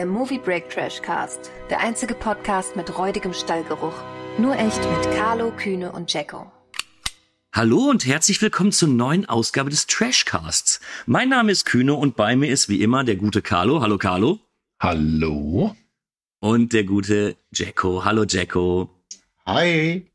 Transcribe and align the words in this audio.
der 0.00 0.06
Movie 0.06 0.38
Break 0.38 0.70
Trash 0.70 1.02
Cast, 1.02 1.50
der 1.68 1.80
einzige 1.80 2.14
Podcast 2.14 2.74
mit 2.74 2.96
räudigem 2.96 3.34
Stallgeruch. 3.34 3.92
Nur 4.38 4.56
echt 4.56 4.78
mit 4.78 5.14
Carlo, 5.14 5.50
Kühne 5.54 5.92
und 5.92 6.10
Jacko. 6.10 6.50
Hallo 7.52 7.90
und 7.90 8.06
herzlich 8.06 8.40
willkommen 8.40 8.72
zur 8.72 8.88
neuen 8.88 9.26
Ausgabe 9.26 9.68
des 9.68 9.86
Trashcasts. 9.86 10.80
Mein 11.04 11.28
Name 11.28 11.52
ist 11.52 11.66
Kühne 11.66 11.92
und 11.92 12.16
bei 12.16 12.34
mir 12.34 12.50
ist 12.50 12.70
wie 12.70 12.80
immer 12.80 13.04
der 13.04 13.16
gute 13.16 13.42
Carlo. 13.42 13.82
Hallo 13.82 13.98
Carlo. 13.98 14.38
Hallo. 14.80 15.76
Und 16.38 16.72
der 16.72 16.84
gute 16.84 17.36
Jacko. 17.52 18.02
Hallo 18.02 18.24
Jacko. 18.24 18.88
Hi. 19.44 20.10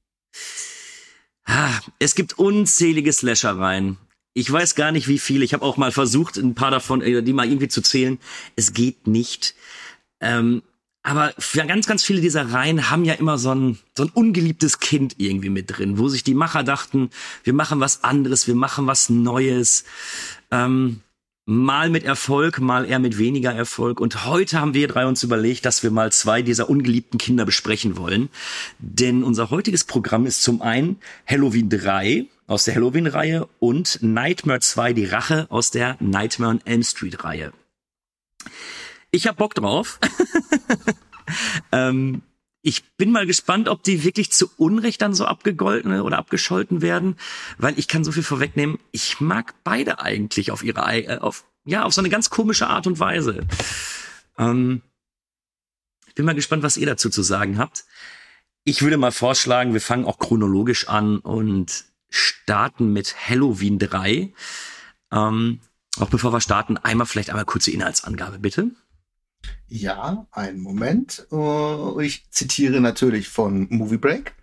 Es 1.99 2.15
gibt 2.15 2.39
unzählige 2.39 3.13
Slashereien. 3.13 3.99
Ich 4.37 4.51
weiß 4.51 4.75
gar 4.75 4.91
nicht, 4.91 5.07
wie 5.07 5.17
viele. 5.17 5.45
Ich 5.45 5.53
habe 5.53 5.63
auch 5.63 5.77
mal 5.77 5.93
versucht, 5.93 6.35
ein 6.35 6.55
paar 6.55 6.69
davon, 6.69 7.01
äh, 7.01 7.23
die 7.23 7.31
mal 7.31 7.47
irgendwie 7.47 7.69
zu 7.69 7.81
zählen. 7.81 8.19
Es 8.57 8.73
geht 8.73 9.07
nicht. 9.07 9.55
Ähm, 10.19 10.61
aber 11.03 11.33
ganz, 11.53 11.85
ganz 11.85 12.03
viele 12.03 12.19
dieser 12.19 12.51
Reihen 12.51 12.89
haben 12.89 13.05
ja 13.05 13.13
immer 13.13 13.37
so 13.37 13.53
ein, 13.53 13.77
so 13.95 14.05
ein 14.05 14.09
ungeliebtes 14.09 14.79
Kind 14.79 15.15
irgendwie 15.19 15.51
mit 15.51 15.77
drin, 15.77 15.99
wo 15.99 16.07
sich 16.07 16.23
die 16.23 16.33
Macher 16.33 16.63
dachten, 16.63 17.11
wir 17.43 17.53
machen 17.53 17.79
was 17.79 18.03
anderes, 18.03 18.47
wir 18.47 18.55
machen 18.55 18.87
was 18.87 19.09
Neues. 19.09 19.85
Ähm, 20.49 21.01
mal 21.45 21.91
mit 21.91 22.03
Erfolg, 22.03 22.59
mal 22.59 22.85
eher 22.85 22.97
mit 22.97 23.19
weniger 23.19 23.53
Erfolg. 23.53 23.99
Und 23.99 24.25
heute 24.25 24.59
haben 24.59 24.73
wir 24.73 24.87
drei 24.87 25.05
uns 25.05 25.21
überlegt, 25.21 25.65
dass 25.65 25.83
wir 25.83 25.91
mal 25.91 26.11
zwei 26.11 26.41
dieser 26.41 26.69
ungeliebten 26.69 27.19
Kinder 27.19 27.45
besprechen 27.45 27.97
wollen. 27.97 28.29
Denn 28.79 29.23
unser 29.23 29.51
heutiges 29.51 29.83
Programm 29.83 30.25
ist 30.25 30.41
zum 30.41 30.63
einen 30.63 30.97
Halloween 31.27 31.69
3 31.69 32.25
aus 32.47 32.65
der 32.65 32.75
Halloween-Reihe 32.75 33.47
und 33.59 33.99
Nightmare 34.01 34.59
2, 34.59 34.93
die 34.93 35.05
Rache 35.05 35.45
aus 35.49 35.69
der 35.69 35.97
Nightmare 35.99 36.51
on 36.51 36.61
Elm 36.65 36.83
Street-Reihe. 36.83 37.53
Ich 39.15 39.27
hab 39.27 39.37
Bock 39.37 39.55
drauf. 39.55 39.97
ähm, 41.71 42.21
ich 42.61 42.83
bin 42.97 43.11
mal 43.13 43.25
gespannt, 43.25 43.69
ob 43.69 43.81
die 43.81 44.03
wirklich 44.03 44.29
zu 44.29 44.51
Unrecht 44.57 45.01
dann 45.01 45.13
so 45.13 45.23
abgegolten 45.23 46.01
oder 46.01 46.17
abgescholten 46.17 46.81
werden, 46.81 47.15
weil 47.57 47.79
ich 47.79 47.87
kann 47.87 48.03
so 48.03 48.11
viel 48.11 48.23
vorwegnehmen. 48.23 48.77
Ich 48.91 49.21
mag 49.21 49.53
beide 49.63 49.99
eigentlich 49.99 50.51
auf 50.51 50.63
ihre, 50.63 50.81
äh, 50.81 51.19
auf, 51.19 51.45
ja, 51.63 51.83
auf 51.83 51.93
so 51.93 52.01
eine 52.01 52.09
ganz 52.09 52.29
komische 52.29 52.67
Art 52.67 52.87
und 52.87 52.99
Weise. 52.99 53.47
Ähm, 54.37 54.81
ich 56.07 56.15
bin 56.15 56.25
mal 56.25 56.35
gespannt, 56.35 56.63
was 56.63 56.75
ihr 56.75 56.85
dazu 56.85 57.09
zu 57.09 57.23
sagen 57.23 57.57
habt. 57.57 57.85
Ich 58.65 58.81
würde 58.81 58.97
mal 58.97 59.13
vorschlagen, 59.13 59.71
wir 59.71 59.81
fangen 59.81 60.03
auch 60.03 60.19
chronologisch 60.19 60.89
an 60.89 61.19
und 61.19 61.85
starten 62.09 62.91
mit 62.91 63.15
Halloween 63.29 63.79
3. 63.79 64.33
Ähm, 65.13 65.61
auch 65.99 66.09
bevor 66.09 66.33
wir 66.33 66.41
starten, 66.41 66.75
einmal 66.75 67.07
vielleicht 67.07 67.29
einmal 67.29 67.45
kurze 67.45 67.71
Inhaltsangabe, 67.71 68.39
bitte. 68.39 68.71
Ja, 69.67 70.27
einen 70.31 70.59
Moment. 70.59 71.27
Uh, 71.31 71.99
ich 71.99 72.29
zitiere 72.31 72.81
natürlich 72.81 73.27
von 73.29 73.67
Movie 73.69 73.97
Break. 73.97 74.33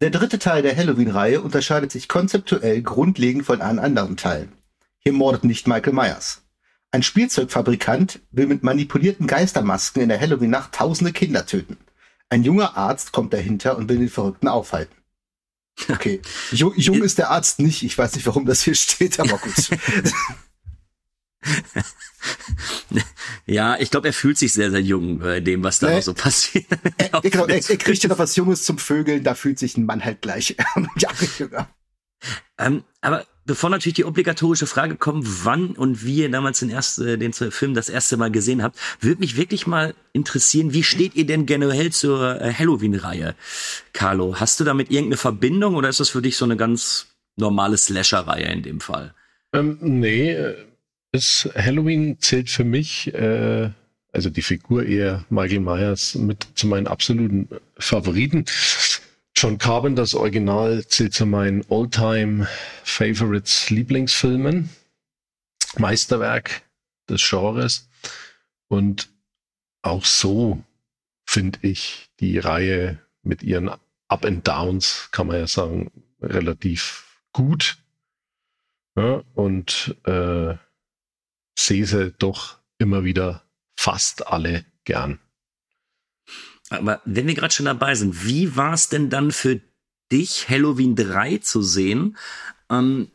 Der 0.00 0.10
dritte 0.10 0.38
Teil 0.38 0.62
der 0.62 0.76
Halloween-Reihe 0.76 1.40
unterscheidet 1.40 1.90
sich 1.90 2.08
konzeptuell 2.08 2.82
grundlegend 2.82 3.44
von 3.44 3.60
allen 3.60 3.78
anderen 3.78 4.16
Teilen. 4.16 4.52
Hier 4.98 5.12
mordet 5.12 5.44
nicht 5.44 5.66
Michael 5.66 5.92
Myers. 5.92 6.42
Ein 6.90 7.02
Spielzeugfabrikant 7.02 8.20
will 8.30 8.46
mit 8.46 8.62
manipulierten 8.62 9.26
Geistermasken 9.26 10.02
in 10.02 10.08
der 10.08 10.20
Halloween-Nacht 10.20 10.72
tausende 10.72 11.12
Kinder 11.12 11.46
töten. 11.46 11.76
Ein 12.30 12.44
junger 12.44 12.76
Arzt 12.76 13.12
kommt 13.12 13.32
dahinter 13.32 13.76
und 13.76 13.88
will 13.88 13.98
den 13.98 14.08
Verrückten 14.08 14.48
aufhalten. 14.48 14.94
Okay. 15.88 16.20
Jung, 16.50 16.72
jung 16.76 17.04
ist 17.04 17.18
der 17.18 17.30
Arzt 17.30 17.60
nicht. 17.60 17.84
Ich 17.84 17.96
weiß 17.96 18.16
nicht, 18.16 18.26
warum 18.26 18.46
das 18.46 18.62
hier 18.62 18.74
steht, 18.74 19.20
aber 19.20 19.38
gut. 19.38 19.54
ja, 23.46 23.78
ich 23.78 23.90
glaube, 23.90 24.08
er 24.08 24.12
fühlt 24.12 24.38
sich 24.38 24.52
sehr, 24.52 24.70
sehr 24.70 24.80
jung 24.80 25.20
bei 25.20 25.40
dem, 25.40 25.62
was 25.62 25.78
da 25.78 25.90
nee. 25.90 26.00
so 26.00 26.14
passiert. 26.14 26.66
Er, 26.98 27.20
genau, 27.20 27.46
er, 27.46 27.56
er 27.56 27.76
kriegt 27.76 28.02
ja 28.02 28.08
noch 28.08 28.18
was 28.18 28.36
Junges 28.36 28.64
zum 28.64 28.78
Vögeln, 28.78 29.22
da 29.22 29.34
fühlt 29.34 29.58
sich 29.58 29.76
ein 29.76 29.86
Mann 29.86 30.04
halt 30.04 30.20
gleich 30.20 30.56
Jahre 30.96 31.26
jünger. 31.38 31.68
Ähm, 32.58 32.82
aber 33.00 33.24
bevor 33.44 33.70
natürlich 33.70 33.94
die 33.94 34.04
obligatorische 34.04 34.66
Frage 34.66 34.96
kommt, 34.96 35.44
wann 35.44 35.70
und 35.70 36.04
wie 36.04 36.16
ihr 36.16 36.30
damals 36.30 36.58
den, 36.58 36.70
ersten, 36.70 37.18
den 37.18 37.32
Film 37.32 37.74
das 37.74 37.88
erste 37.88 38.16
Mal 38.16 38.30
gesehen 38.30 38.62
habt, 38.62 38.78
würde 39.00 39.20
mich 39.20 39.36
wirklich 39.36 39.66
mal 39.66 39.94
interessieren, 40.12 40.72
wie 40.72 40.82
steht 40.82 41.14
ihr 41.14 41.26
denn 41.26 41.46
generell 41.46 41.92
zur 41.92 42.40
äh, 42.40 42.52
Halloween-Reihe, 42.52 43.34
Carlo? 43.92 44.36
Hast 44.36 44.58
du 44.58 44.64
damit 44.64 44.90
irgendeine 44.90 45.16
Verbindung 45.16 45.76
oder 45.76 45.88
ist 45.88 46.00
das 46.00 46.10
für 46.10 46.22
dich 46.22 46.36
so 46.36 46.44
eine 46.44 46.56
ganz 46.56 47.06
normale 47.36 47.76
Slasher-Reihe 47.76 48.52
in 48.52 48.62
dem 48.62 48.80
Fall? 48.80 49.14
Ähm, 49.52 49.78
nee, 49.80 50.36
ist 51.12 51.48
Halloween 51.54 52.18
zählt 52.20 52.50
für 52.50 52.64
mich, 52.64 53.12
äh, 53.14 53.70
also 54.12 54.30
die 54.30 54.42
Figur 54.42 54.84
eher 54.84 55.24
Michael 55.30 55.60
Myers 55.60 56.14
mit 56.14 56.46
zu 56.54 56.66
meinen 56.66 56.86
absoluten 56.86 57.48
Favoriten. 57.78 58.44
John 59.36 59.58
Carpenters 59.58 60.14
Original 60.14 60.84
zählt 60.86 61.14
zu 61.14 61.26
meinen 61.26 61.64
Alltime 61.70 62.48
Favorites 62.82 63.70
Lieblingsfilmen. 63.70 64.70
Meisterwerk 65.76 66.62
des 67.08 67.26
Genres. 67.28 67.88
Und 68.68 69.08
auch 69.82 70.04
so 70.04 70.62
finde 71.24 71.58
ich 71.62 72.08
die 72.20 72.38
Reihe 72.38 72.98
mit 73.22 73.42
ihren 73.42 73.70
Up 74.08 74.24
and 74.24 74.46
Downs, 74.46 75.08
kann 75.12 75.26
man 75.26 75.36
ja 75.36 75.46
sagen, 75.46 75.90
relativ 76.20 77.22
gut. 77.32 77.76
Ja, 78.96 79.22
und 79.34 79.94
äh, 80.04 80.56
sehe 81.58 81.86
sie 81.86 82.12
doch 82.18 82.58
immer 82.78 83.04
wieder 83.04 83.42
fast 83.76 84.26
alle 84.26 84.64
gern. 84.84 85.18
Aber 86.70 87.00
wenn 87.04 87.26
wir 87.26 87.34
gerade 87.34 87.52
schon 87.52 87.66
dabei 87.66 87.94
sind, 87.94 88.26
wie 88.26 88.56
war 88.56 88.74
es 88.74 88.88
denn 88.88 89.10
dann 89.10 89.32
für 89.32 89.60
dich, 90.12 90.48
Halloween 90.48 90.94
3 90.96 91.38
zu 91.38 91.62
sehen? 91.62 92.16
Ähm, 92.70 93.08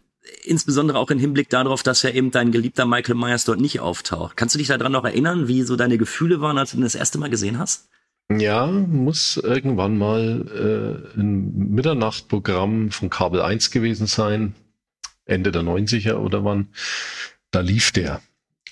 insbesondere 0.44 0.98
auch 0.98 1.12
im 1.12 1.20
Hinblick 1.20 1.50
darauf, 1.50 1.84
dass 1.84 2.02
ja 2.02 2.09
eben 2.09 2.32
dein 2.32 2.52
geliebter 2.52 2.86
Michael 2.86 3.16
Myers 3.16 3.46
dort 3.46 3.59
nicht 3.59 3.80
auftaucht. 3.80 4.38
Kannst 4.38 4.56
du 4.56 4.59
dich 4.59 4.68
daran 4.68 4.92
noch 4.92 5.06
erinnern, 5.06 5.48
wie 5.48 5.64
so 5.64 5.76
deine 5.76 5.98
Gefühle 5.98 6.42
waren, 6.42 6.58
als 6.58 6.72
du 6.72 6.78
ihn 6.78 6.84
das 6.84 6.96
erste 6.96 7.20
Mal 7.20 7.30
gesehen 7.30 7.59
hast? 7.59 7.90
Ja, 8.32 8.68
muss 8.68 9.38
irgendwann 9.38 9.98
mal 9.98 11.12
äh, 11.16 11.20
ein 11.20 11.74
Mitternachtprogramm 11.74 12.90
von 12.90 13.09
Kabel 13.09 13.42
1 13.42 13.70
gewesen 13.70 14.08
sein, 14.08 14.56
Ende 15.26 15.52
der 15.52 15.62
90er 15.62 16.16
oder 16.16 16.44
wann. 16.44 16.70
Da 17.52 17.59
lief 17.59 17.92
der. 17.92 18.22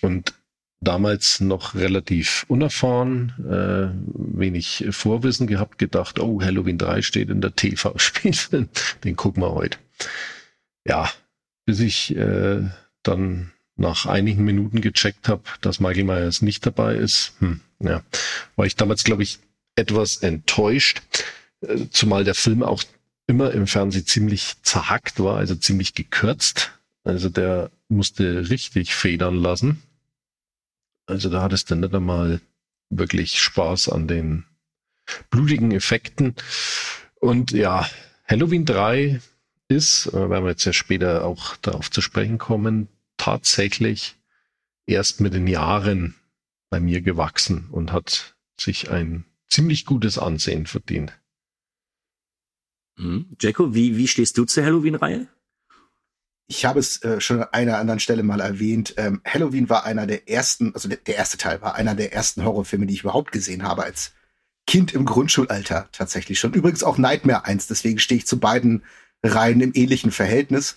Und 0.01 0.33
damals 0.81 1.39
noch 1.39 1.75
relativ 1.75 2.45
unerfahren, 2.47 3.33
äh, 3.39 4.39
wenig 4.39 4.85
Vorwissen 4.89 5.47
gehabt, 5.47 5.77
gedacht, 5.77 6.19
oh, 6.19 6.41
Halloween 6.41 6.77
3 6.77 7.01
steht 7.03 7.29
in 7.29 7.41
der 7.41 7.55
TV-Spielfilm, 7.55 8.69
den 9.03 9.15
gucken 9.15 9.43
wir 9.43 9.51
heute. 9.51 9.77
Ja, 10.85 11.11
bis 11.65 11.79
ich 11.79 12.15
äh, 12.15 12.63
dann 13.03 13.51
nach 13.75 14.05
einigen 14.05 14.43
Minuten 14.43 14.81
gecheckt 14.81 15.27
habe, 15.29 15.43
dass 15.61 15.79
Michael 15.79 16.03
Myers 16.03 16.41
nicht 16.41 16.65
dabei 16.65 16.95
ist, 16.95 17.33
hm, 17.39 17.61
ja, 17.79 18.03
war 18.55 18.65
ich 18.65 18.75
damals, 18.75 19.03
glaube 19.03 19.23
ich, 19.23 19.39
etwas 19.75 20.17
enttäuscht, 20.17 21.01
äh, 21.61 21.85
zumal 21.91 22.23
der 22.23 22.35
Film 22.35 22.63
auch 22.63 22.83
immer 23.27 23.51
im 23.51 23.67
Fernsehen 23.67 24.05
ziemlich 24.05 24.55
zerhackt 24.63 25.19
war, 25.19 25.37
also 25.37 25.55
ziemlich 25.55 25.93
gekürzt. 25.93 26.71
Also 27.03 27.29
der 27.29 27.71
musste 27.87 28.49
richtig 28.49 28.93
federn 28.93 29.35
lassen. 29.35 29.81
Also 31.11 31.29
da 31.29 31.41
hattest 31.41 31.69
du 31.69 31.75
nicht 31.75 31.93
einmal 31.93 32.39
wirklich 32.89 33.37
Spaß 33.37 33.89
an 33.89 34.07
den 34.07 34.45
blutigen 35.29 35.71
Effekten. 35.71 36.35
Und 37.19 37.51
ja, 37.51 37.85
Halloween 38.25 38.63
3 38.63 39.19
ist, 39.67 40.07
äh, 40.07 40.29
werden 40.29 40.45
wir 40.45 40.51
jetzt 40.51 40.63
ja 40.63 40.71
später 40.71 41.25
auch 41.25 41.57
darauf 41.57 41.91
zu 41.91 41.99
sprechen 41.99 42.37
kommen, 42.37 42.87
tatsächlich 43.17 44.15
erst 44.85 45.19
mit 45.19 45.33
den 45.33 45.47
Jahren 45.47 46.15
bei 46.69 46.79
mir 46.79 47.01
gewachsen 47.01 47.67
und 47.71 47.91
hat 47.91 48.37
sich 48.57 48.89
ein 48.89 49.25
ziemlich 49.49 49.85
gutes 49.85 50.17
Ansehen 50.17 50.65
verdient. 50.65 51.11
Mhm. 52.95 53.35
Jacko, 53.37 53.75
wie, 53.75 53.97
wie 53.97 54.07
stehst 54.07 54.37
du 54.37 54.45
zur 54.45 54.63
Halloween-Reihe? 54.63 55.27
Ich 56.51 56.65
habe 56.65 56.81
es 56.81 57.01
äh, 57.03 57.21
schon 57.21 57.41
an 57.41 57.47
einer 57.53 57.77
anderen 57.77 58.01
Stelle 58.01 58.23
mal 58.23 58.41
erwähnt. 58.41 58.93
Ähm, 58.97 59.21
Halloween 59.25 59.69
war 59.69 59.85
einer 59.85 60.05
der 60.05 60.29
ersten, 60.29 60.73
also 60.73 60.89
der, 60.89 60.97
der, 60.97 61.15
erste 61.15 61.37
Teil 61.37 61.61
war 61.61 61.75
einer 61.75 61.95
der 61.95 62.11
ersten 62.11 62.43
Horrorfilme, 62.43 62.85
die 62.85 62.93
ich 62.93 63.03
überhaupt 63.03 63.31
gesehen 63.31 63.63
habe 63.63 63.85
als 63.85 64.11
Kind 64.67 64.93
im 64.93 65.05
Grundschulalter 65.05 65.87
tatsächlich 65.93 66.39
schon. 66.39 66.53
Übrigens 66.53 66.83
auch 66.83 66.97
Nightmare 66.97 67.45
1, 67.45 67.67
deswegen 67.67 67.99
stehe 67.99 68.17
ich 68.17 68.27
zu 68.27 68.37
beiden 68.37 68.83
Reihen 69.23 69.61
im 69.61 69.71
ähnlichen 69.73 70.11
Verhältnis. 70.11 70.75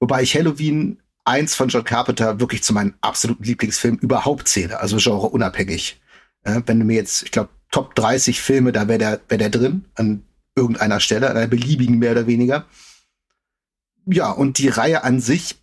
Wobei 0.00 0.22
ich 0.22 0.34
Halloween 0.34 1.02
1 1.26 1.54
von 1.54 1.68
John 1.68 1.84
Carpenter 1.84 2.40
wirklich 2.40 2.62
zu 2.62 2.72
meinem 2.72 2.94
absoluten 3.02 3.44
Lieblingsfilm 3.44 3.96
überhaupt 3.96 4.48
zähle, 4.48 4.80
also 4.80 4.96
genre 4.96 5.26
unabhängig. 5.26 6.00
Äh, 6.44 6.62
wenn 6.64 6.78
du 6.78 6.86
mir 6.86 6.96
jetzt, 6.96 7.24
ich 7.24 7.30
glaube, 7.30 7.50
Top 7.70 7.94
30 7.94 8.40
Filme, 8.40 8.72
da 8.72 8.88
wäre 8.88 8.98
der, 8.98 9.20
wär 9.28 9.38
der 9.38 9.50
drin, 9.50 9.84
an 9.96 10.24
irgendeiner 10.56 10.98
Stelle, 10.98 11.28
an 11.28 11.36
einer 11.36 11.46
beliebigen 11.46 11.98
mehr 11.98 12.12
oder 12.12 12.26
weniger 12.26 12.64
ja, 14.10 14.30
und 14.30 14.58
die 14.58 14.68
Reihe 14.68 15.04
an 15.04 15.20
sich 15.20 15.56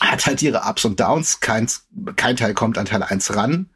hat 0.00 0.26
halt 0.26 0.42
ihre 0.42 0.62
Ups 0.68 0.84
und 0.84 1.00
Downs. 1.00 1.40
Kein, 1.40 1.68
kein 2.16 2.36
Teil 2.36 2.54
kommt 2.54 2.78
an 2.78 2.86
Teil 2.86 3.02
1 3.02 3.36
ran. 3.36 3.70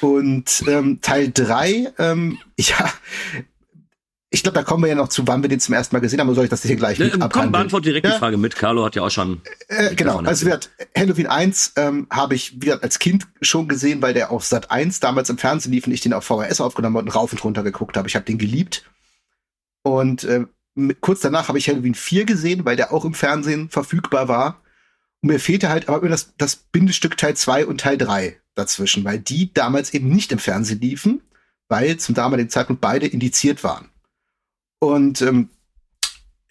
Und 0.00 0.64
ähm, 0.66 1.00
Teil 1.00 1.30
drei, 1.32 1.92
ähm, 1.98 2.38
ja, 2.58 2.92
ich 4.34 4.42
glaube, 4.42 4.58
da 4.58 4.64
kommen 4.64 4.82
wir 4.82 4.88
ja 4.88 4.94
noch 4.94 5.08
zu, 5.08 5.26
wann 5.26 5.42
wir 5.42 5.48
den 5.48 5.60
zum 5.60 5.74
ersten 5.74 5.94
Mal 5.94 6.00
gesehen 6.00 6.18
haben. 6.18 6.28
Oder 6.28 6.36
soll 6.36 6.44
ich 6.44 6.50
das 6.50 6.62
hier 6.62 6.76
gleich 6.76 6.98
mit 6.98 7.14
äh, 7.14 7.28
Komm, 7.30 7.52
beantwort 7.52 7.84
direkt 7.84 8.06
ja? 8.06 8.12
die 8.12 8.18
Frage 8.18 8.38
mit. 8.38 8.56
Carlo 8.56 8.82
hat 8.82 8.96
ja 8.96 9.02
auch 9.02 9.10
schon. 9.10 9.42
Äh, 9.68 9.94
genau, 9.94 10.20
also 10.20 10.46
wird 10.46 10.70
Halloween 10.96 11.26
1 11.26 11.74
ähm, 11.76 12.06
habe 12.10 12.34
ich 12.34 12.62
wieder 12.62 12.82
als 12.82 12.98
Kind 12.98 13.26
schon 13.42 13.68
gesehen, 13.68 14.00
weil 14.00 14.14
der 14.14 14.30
auf 14.30 14.44
Sat 14.44 14.70
1 14.70 15.00
damals 15.00 15.28
im 15.28 15.36
Fernsehen 15.36 15.72
lief 15.72 15.86
und 15.86 15.92
ich 15.92 16.00
den 16.00 16.14
auf 16.14 16.24
VHS 16.24 16.62
aufgenommen 16.62 16.96
und 16.96 17.14
rauf 17.14 17.32
und 17.32 17.44
runter 17.44 17.62
geguckt 17.62 17.98
habe. 17.98 18.08
Ich 18.08 18.14
habe 18.14 18.24
den 18.24 18.38
geliebt. 18.38 18.84
Und 19.82 20.24
äh, 20.24 20.46
kurz 21.00 21.20
danach 21.20 21.48
habe 21.48 21.58
ich 21.58 21.68
Halloween 21.68 21.94
4 21.94 22.24
gesehen, 22.24 22.64
weil 22.64 22.76
der 22.76 22.92
auch 22.92 23.04
im 23.04 23.14
Fernsehen 23.14 23.68
verfügbar 23.68 24.28
war. 24.28 24.62
Und 25.20 25.30
mir 25.30 25.38
fehlte 25.38 25.68
halt 25.68 25.88
aber 25.88 26.00
immer 26.00 26.08
das, 26.08 26.34
das 26.36 26.56
Bindestück 26.56 27.16
Teil 27.16 27.36
2 27.36 27.66
und 27.66 27.80
Teil 27.80 27.98
3 27.98 28.40
dazwischen, 28.54 29.04
weil 29.04 29.18
die 29.18 29.52
damals 29.52 29.94
eben 29.94 30.08
nicht 30.08 30.32
im 30.32 30.38
Fernsehen 30.38 30.80
liefen, 30.80 31.22
weil 31.68 31.96
zum 31.98 32.14
damaligen 32.14 32.50
Zeitpunkt 32.50 32.80
beide 32.80 33.06
indiziert 33.06 33.64
waren. 33.64 33.88
Und 34.78 35.22
ähm, 35.22 35.48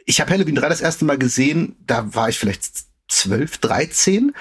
ich 0.05 0.21
habe 0.21 0.31
Halloween 0.31 0.55
3 0.55 0.69
das 0.69 0.81
erste 0.81 1.05
Mal 1.05 1.17
gesehen, 1.17 1.75
da 1.85 2.13
war 2.15 2.29
ich 2.29 2.39
vielleicht 2.39 2.85
12, 3.09 3.57
13, 3.57 4.33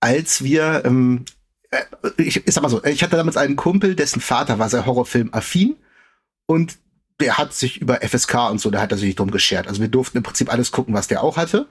als 0.00 0.44
wir, 0.44 0.82
ähm, 0.84 1.24
äh, 1.70 1.82
ich, 2.18 2.46
ich 2.46 2.54
sag 2.54 2.62
mal 2.62 2.68
so, 2.68 2.84
ich 2.84 3.02
hatte 3.02 3.16
damals 3.16 3.36
einen 3.36 3.56
Kumpel, 3.56 3.96
dessen 3.96 4.20
Vater 4.20 4.58
war 4.58 4.68
sehr 4.68 4.86
Horrorfilm-affin 4.86 5.76
und 6.46 6.78
der 7.20 7.38
hat 7.38 7.54
sich 7.54 7.80
über 7.80 8.00
FSK 8.00 8.50
und 8.50 8.60
so, 8.60 8.70
da 8.70 8.80
hat 8.80 8.92
er 8.92 8.98
sich 8.98 9.14
drum 9.14 9.30
geschert. 9.30 9.68
Also 9.68 9.80
wir 9.80 9.88
durften 9.88 10.18
im 10.18 10.22
Prinzip 10.22 10.52
alles 10.52 10.72
gucken, 10.72 10.94
was 10.94 11.08
der 11.08 11.22
auch 11.22 11.36
hatte. 11.36 11.66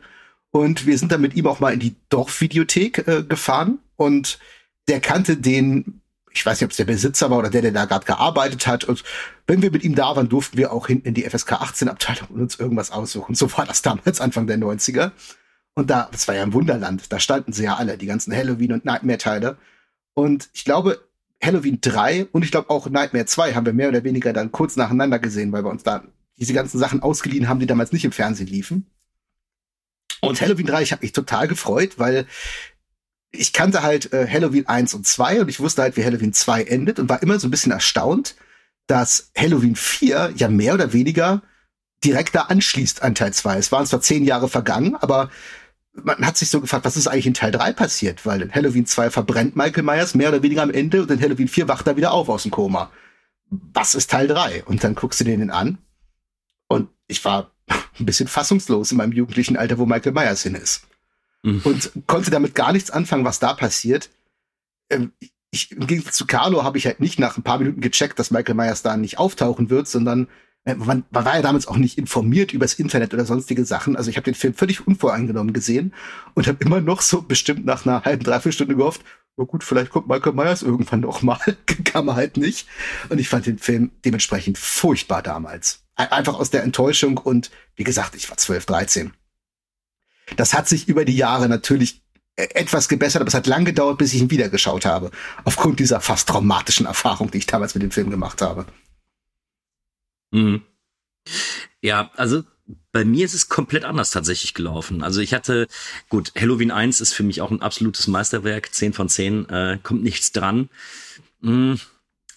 Und 0.51 0.85
wir 0.85 0.97
sind 0.97 1.11
dann 1.11 1.21
mit 1.21 1.35
ihm 1.35 1.47
auch 1.47 1.59
mal 1.59 1.73
in 1.73 1.79
die 1.79 1.95
Dorfvideothek 2.09 3.07
äh, 3.07 3.23
gefahren 3.23 3.79
und 3.95 4.39
der 4.87 4.99
kannte 4.99 5.37
den 5.37 6.01
ich 6.33 6.45
weiß 6.45 6.59
nicht, 6.59 6.65
ob 6.65 6.71
es 6.71 6.77
der 6.77 6.85
Besitzer 6.85 7.29
war 7.29 7.37
oder 7.37 7.49
der, 7.49 7.61
der 7.61 7.71
da 7.71 7.85
gerade 7.85 8.05
gearbeitet 8.05 8.65
hat. 8.65 8.83
Und 8.83 9.03
wenn 9.45 9.61
wir 9.61 9.71
mit 9.71 9.83
ihm 9.83 9.95
da 9.95 10.15
waren, 10.15 10.29
durften 10.29 10.57
wir 10.57 10.73
auch 10.73 10.87
hinten 10.87 11.09
in 11.09 11.13
die 11.13 11.29
FSK 11.29 11.53
18 11.53 11.89
Abteilung 11.89 12.29
und 12.29 12.41
uns 12.41 12.59
irgendwas 12.59 12.91
aussuchen. 12.91 13.35
So 13.35 13.55
war 13.55 13.65
das 13.65 13.81
damals 13.81 14.19
Anfang 14.19 14.47
der 14.47 14.57
90er. 14.57 15.11
Und 15.75 15.89
da, 15.89 16.09
das 16.11 16.27
war 16.27 16.35
ja 16.35 16.43
ein 16.43 16.53
Wunderland. 16.53 17.11
Da 17.11 17.19
standen 17.19 17.53
sie 17.53 17.63
ja 17.63 17.75
alle, 17.75 17.97
die 17.97 18.05
ganzen 18.05 18.35
Halloween 18.35 18.73
und 18.73 18.85
Nightmare-Teile. 18.85 19.57
Und 20.13 20.49
ich 20.53 20.65
glaube, 20.65 20.99
Halloween 21.43 21.79
3 21.81 22.27
und 22.31 22.43
ich 22.43 22.51
glaube 22.51 22.69
auch 22.69 22.89
Nightmare 22.89 23.25
2 23.25 23.53
haben 23.53 23.65
wir 23.65 23.73
mehr 23.73 23.89
oder 23.89 24.03
weniger 24.03 24.33
dann 24.33 24.51
kurz 24.51 24.75
nacheinander 24.75 25.19
gesehen, 25.19 25.51
weil 25.51 25.63
wir 25.63 25.69
uns 25.69 25.83
da 25.83 26.03
diese 26.37 26.53
ganzen 26.53 26.79
Sachen 26.79 27.01
ausgeliehen 27.01 27.47
haben, 27.47 27.59
die 27.59 27.67
damals 27.67 27.91
nicht 27.91 28.05
im 28.05 28.11
Fernsehen 28.11 28.47
liefen. 28.47 28.87
Und 30.21 30.41
Halloween 30.41 30.65
3, 30.65 30.81
ich 30.81 30.91
habe 30.91 31.03
mich 31.03 31.11
total 31.11 31.47
gefreut, 31.47 31.99
weil 31.99 32.25
ich 33.31 33.51
kannte 33.51 33.83
halt 33.83 34.13
äh, 34.13 34.27
Halloween 34.27 34.67
1 34.67 34.93
und 34.93 35.05
2 35.05 35.41
und 35.41 35.49
ich 35.49 35.59
wusste 35.59 35.81
halt, 35.81 35.97
wie 35.97 36.05
Halloween 36.05 36.33
2 36.33 36.63
endet 36.63 36.99
und 36.99 37.09
war 37.09 37.21
immer 37.21 37.39
so 37.39 37.47
ein 37.47 37.51
bisschen 37.51 37.71
erstaunt, 37.71 38.35
dass 38.87 39.31
Halloween 39.37 39.75
4 39.75 40.33
ja 40.35 40.47
mehr 40.47 40.75
oder 40.75 40.93
weniger 40.93 41.41
direkt 42.03 42.35
da 42.35 42.43
anschließt 42.43 43.01
an 43.01 43.15
Teil 43.15 43.33
2. 43.33 43.57
Es 43.57 43.71
waren 43.71 43.85
zwar 43.85 44.01
zehn 44.01 44.23
Jahre 44.23 44.49
vergangen, 44.49 44.95
aber 44.95 45.29
man 45.93 46.25
hat 46.25 46.37
sich 46.37 46.49
so 46.49 46.59
gefragt, 46.59 46.85
was 46.85 46.97
ist 46.97 47.07
eigentlich 47.07 47.27
in 47.27 47.33
Teil 47.33 47.51
3 47.51 47.73
passiert? 47.73 48.25
Weil 48.25 48.41
in 48.41 48.53
Halloween 48.53 48.85
2 48.85 49.11
verbrennt 49.11 49.55
Michael 49.55 49.83
Myers 49.83 50.15
mehr 50.15 50.29
oder 50.29 50.41
weniger 50.41 50.63
am 50.63 50.71
Ende 50.71 51.01
und 51.01 51.11
in 51.11 51.21
Halloween 51.21 51.47
4 51.47 51.67
wacht 51.67 51.87
er 51.87 51.97
wieder 51.97 52.11
auf 52.11 52.29
aus 52.29 52.43
dem 52.43 52.51
Koma. 52.51 52.91
Was 53.49 53.93
ist 53.93 54.09
Teil 54.09 54.27
3? 54.27 54.63
Und 54.63 54.83
dann 54.83 54.95
guckst 54.95 55.19
du 55.19 55.23
den 55.23 55.51
an 55.51 55.77
und 56.67 56.89
ich 57.07 57.23
war 57.23 57.51
ein 57.99 58.05
bisschen 58.05 58.27
fassungslos 58.27 58.91
in 58.91 58.97
meinem 58.97 59.11
jugendlichen 59.11 59.55
Alter, 59.55 59.77
wo 59.77 59.85
Michael 59.85 60.13
Myers 60.13 60.43
hin 60.43 60.55
ist 60.55 60.87
mhm. 61.43 61.61
und 61.63 61.91
konnte 62.07 62.31
damit 62.31 62.55
gar 62.55 62.73
nichts 62.73 62.89
anfangen, 62.89 63.25
was 63.25 63.39
da 63.39 63.53
passiert. 63.53 64.09
Ähm, 64.89 65.11
ich, 65.51 65.71
Im 65.71 65.85
Gegensatz 65.85 66.17
zu 66.17 66.25
Carlo 66.25 66.63
habe 66.63 66.79
ich 66.79 66.87
halt 66.87 66.99
nicht 66.99 67.19
nach 67.19 67.37
ein 67.37 67.43
paar 67.43 67.59
Minuten 67.59 67.81
gecheckt, 67.81 68.17
dass 68.17 68.31
Michael 68.31 68.55
Myers 68.55 68.81
da 68.81 68.97
nicht 68.97 69.19
auftauchen 69.19 69.69
wird, 69.69 69.87
sondern 69.87 70.27
man, 70.65 71.03
man 71.11 71.25
war 71.25 71.35
ja 71.35 71.41
damals 71.41 71.67
auch 71.67 71.75
nicht 71.75 71.97
informiert 71.97 72.53
übers 72.53 72.75
Internet 72.75 73.13
oder 73.13 73.25
sonstige 73.25 73.65
Sachen. 73.65 73.95
Also 73.95 74.09
ich 74.09 74.15
habe 74.15 74.25
den 74.25 74.35
Film 74.35 74.53
völlig 74.53 74.87
unvoreingenommen 74.87 75.53
gesehen 75.53 75.93
und 76.35 76.47
habe 76.47 76.63
immer 76.63 76.79
noch 76.79 77.01
so 77.01 77.21
bestimmt 77.21 77.65
nach 77.65 77.85
einer 77.85 78.03
halben, 78.05 78.23
dreiviertel 78.23 78.53
Stunde 78.53 78.75
gehofft, 78.75 79.01
oh 79.35 79.45
gut, 79.45 79.63
vielleicht 79.63 79.91
kommt 79.91 80.07
Michael 80.07 80.33
Myers 80.33 80.61
irgendwann 80.61 81.01
noch 81.01 81.21
mal. 81.21 81.39
Kam 81.83 82.07
er 82.07 82.15
halt 82.15 82.37
nicht. 82.37 82.67
Und 83.09 83.19
ich 83.19 83.29
fand 83.29 83.45
den 83.45 83.59
Film 83.59 83.91
dementsprechend 84.05 84.57
furchtbar 84.57 85.21
damals. 85.21 85.83
Einfach 85.95 86.39
aus 86.39 86.49
der 86.49 86.63
Enttäuschung 86.63 87.17
und 87.17 87.51
wie 87.75 87.83
gesagt, 87.83 88.15
ich 88.15 88.29
war 88.29 88.37
12, 88.37 88.65
13. 88.65 89.13
Das 90.37 90.53
hat 90.53 90.67
sich 90.67 90.87
über 90.87 91.05
die 91.05 91.15
Jahre 91.15 91.49
natürlich 91.49 92.01
äh, 92.35 92.47
etwas 92.55 92.89
gebessert, 92.89 93.21
aber 93.21 93.27
es 93.27 93.33
hat 93.33 93.45
lang 93.45 93.65
gedauert, 93.65 93.97
bis 93.99 94.13
ich 94.13 94.21
ihn 94.21 94.31
wieder 94.31 94.49
geschaut 94.49 94.85
habe. 94.85 95.11
Aufgrund 95.43 95.79
dieser 95.79 95.99
fast 95.99 96.29
traumatischen 96.29 96.85
Erfahrung, 96.85 97.29
die 97.29 97.39
ich 97.39 97.45
damals 97.45 97.75
mit 97.75 97.83
dem 97.83 97.91
Film 97.91 98.09
gemacht 98.09 98.41
habe. 98.41 98.65
Mhm. 100.33 100.61
Ja, 101.81 102.11
also 102.15 102.43
bei 102.91 103.05
mir 103.05 103.25
ist 103.25 103.33
es 103.33 103.49
komplett 103.49 103.85
anders 103.85 104.11
tatsächlich 104.11 104.53
gelaufen. 104.53 105.03
Also 105.03 105.21
ich 105.21 105.33
hatte, 105.33 105.67
gut, 106.09 106.33
Halloween 106.35 106.71
1 106.71 107.01
ist 107.01 107.13
für 107.13 107.23
mich 107.23 107.41
auch 107.41 107.51
ein 107.51 107.61
absolutes 107.61 108.07
Meisterwerk, 108.07 108.73
10 108.73 108.93
von 108.93 109.09
10, 109.09 109.49
äh, 109.49 109.79
kommt 109.81 110.03
nichts 110.03 110.31
dran. 110.31 110.69
Mhm. 111.41 111.79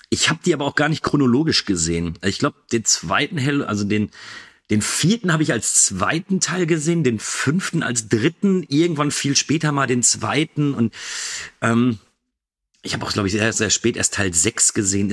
Ich 0.08 0.30
habe 0.30 0.40
die 0.44 0.54
aber 0.54 0.64
auch 0.64 0.76
gar 0.76 0.88
nicht 0.88 1.02
chronologisch 1.02 1.64
gesehen. 1.64 2.18
Ich 2.22 2.38
glaube, 2.38 2.56
den 2.70 2.84
zweiten 2.84 3.40
Halloween, 3.40 3.68
also 3.68 3.84
den 3.84 4.10
den 4.68 4.82
vierten 4.82 5.32
habe 5.32 5.44
ich 5.44 5.52
als 5.52 5.84
zweiten 5.84 6.40
Teil 6.40 6.66
gesehen, 6.66 7.04
den 7.04 7.20
fünften 7.20 7.84
als 7.84 8.08
dritten, 8.08 8.64
irgendwann 8.64 9.12
viel 9.12 9.36
später 9.36 9.70
mal 9.70 9.86
den 9.86 10.02
zweiten 10.02 10.74
und 10.74 10.92
ähm, 11.60 12.00
ich 12.82 12.94
habe 12.94 13.04
auch, 13.04 13.12
glaube 13.12 13.28
ich, 13.28 13.34
sehr, 13.34 13.52
sehr 13.52 13.70
spät 13.70 13.96
erst 13.96 14.14
Teil 14.14 14.32
sechs 14.32 14.72
gesehen. 14.74 15.08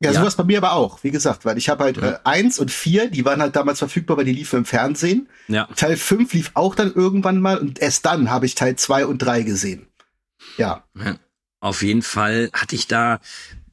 Ja, 0.00 0.12
ja, 0.12 0.20
sowas 0.20 0.36
bei 0.36 0.44
mir 0.44 0.58
aber 0.58 0.72
auch, 0.72 1.02
wie 1.04 1.10
gesagt, 1.10 1.46
weil 1.46 1.56
ich 1.56 1.70
habe 1.70 1.84
halt 1.84 1.96
ja. 1.96 2.10
äh, 2.10 2.18
eins 2.24 2.58
und 2.58 2.70
vier, 2.70 3.08
die 3.08 3.24
waren 3.24 3.40
halt 3.40 3.56
damals 3.56 3.78
verfügbar, 3.78 4.18
weil 4.18 4.26
die 4.26 4.32
liefen 4.32 4.58
im 4.58 4.64
Fernsehen. 4.66 5.28
Ja. 5.48 5.68
Teil 5.74 5.96
fünf 5.96 6.34
lief 6.34 6.50
auch 6.52 6.74
dann 6.74 6.92
irgendwann 6.92 7.40
mal 7.40 7.56
und 7.56 7.78
erst 7.78 8.04
dann 8.04 8.30
habe 8.30 8.44
ich 8.44 8.54
Teil 8.54 8.76
zwei 8.76 9.06
und 9.06 9.18
drei 9.18 9.42
gesehen. 9.42 9.86
Ja. 10.58 10.84
ja. 10.94 11.16
Auf 11.60 11.82
jeden 11.82 12.02
Fall 12.02 12.50
hatte 12.52 12.74
ich 12.74 12.86
da 12.86 13.20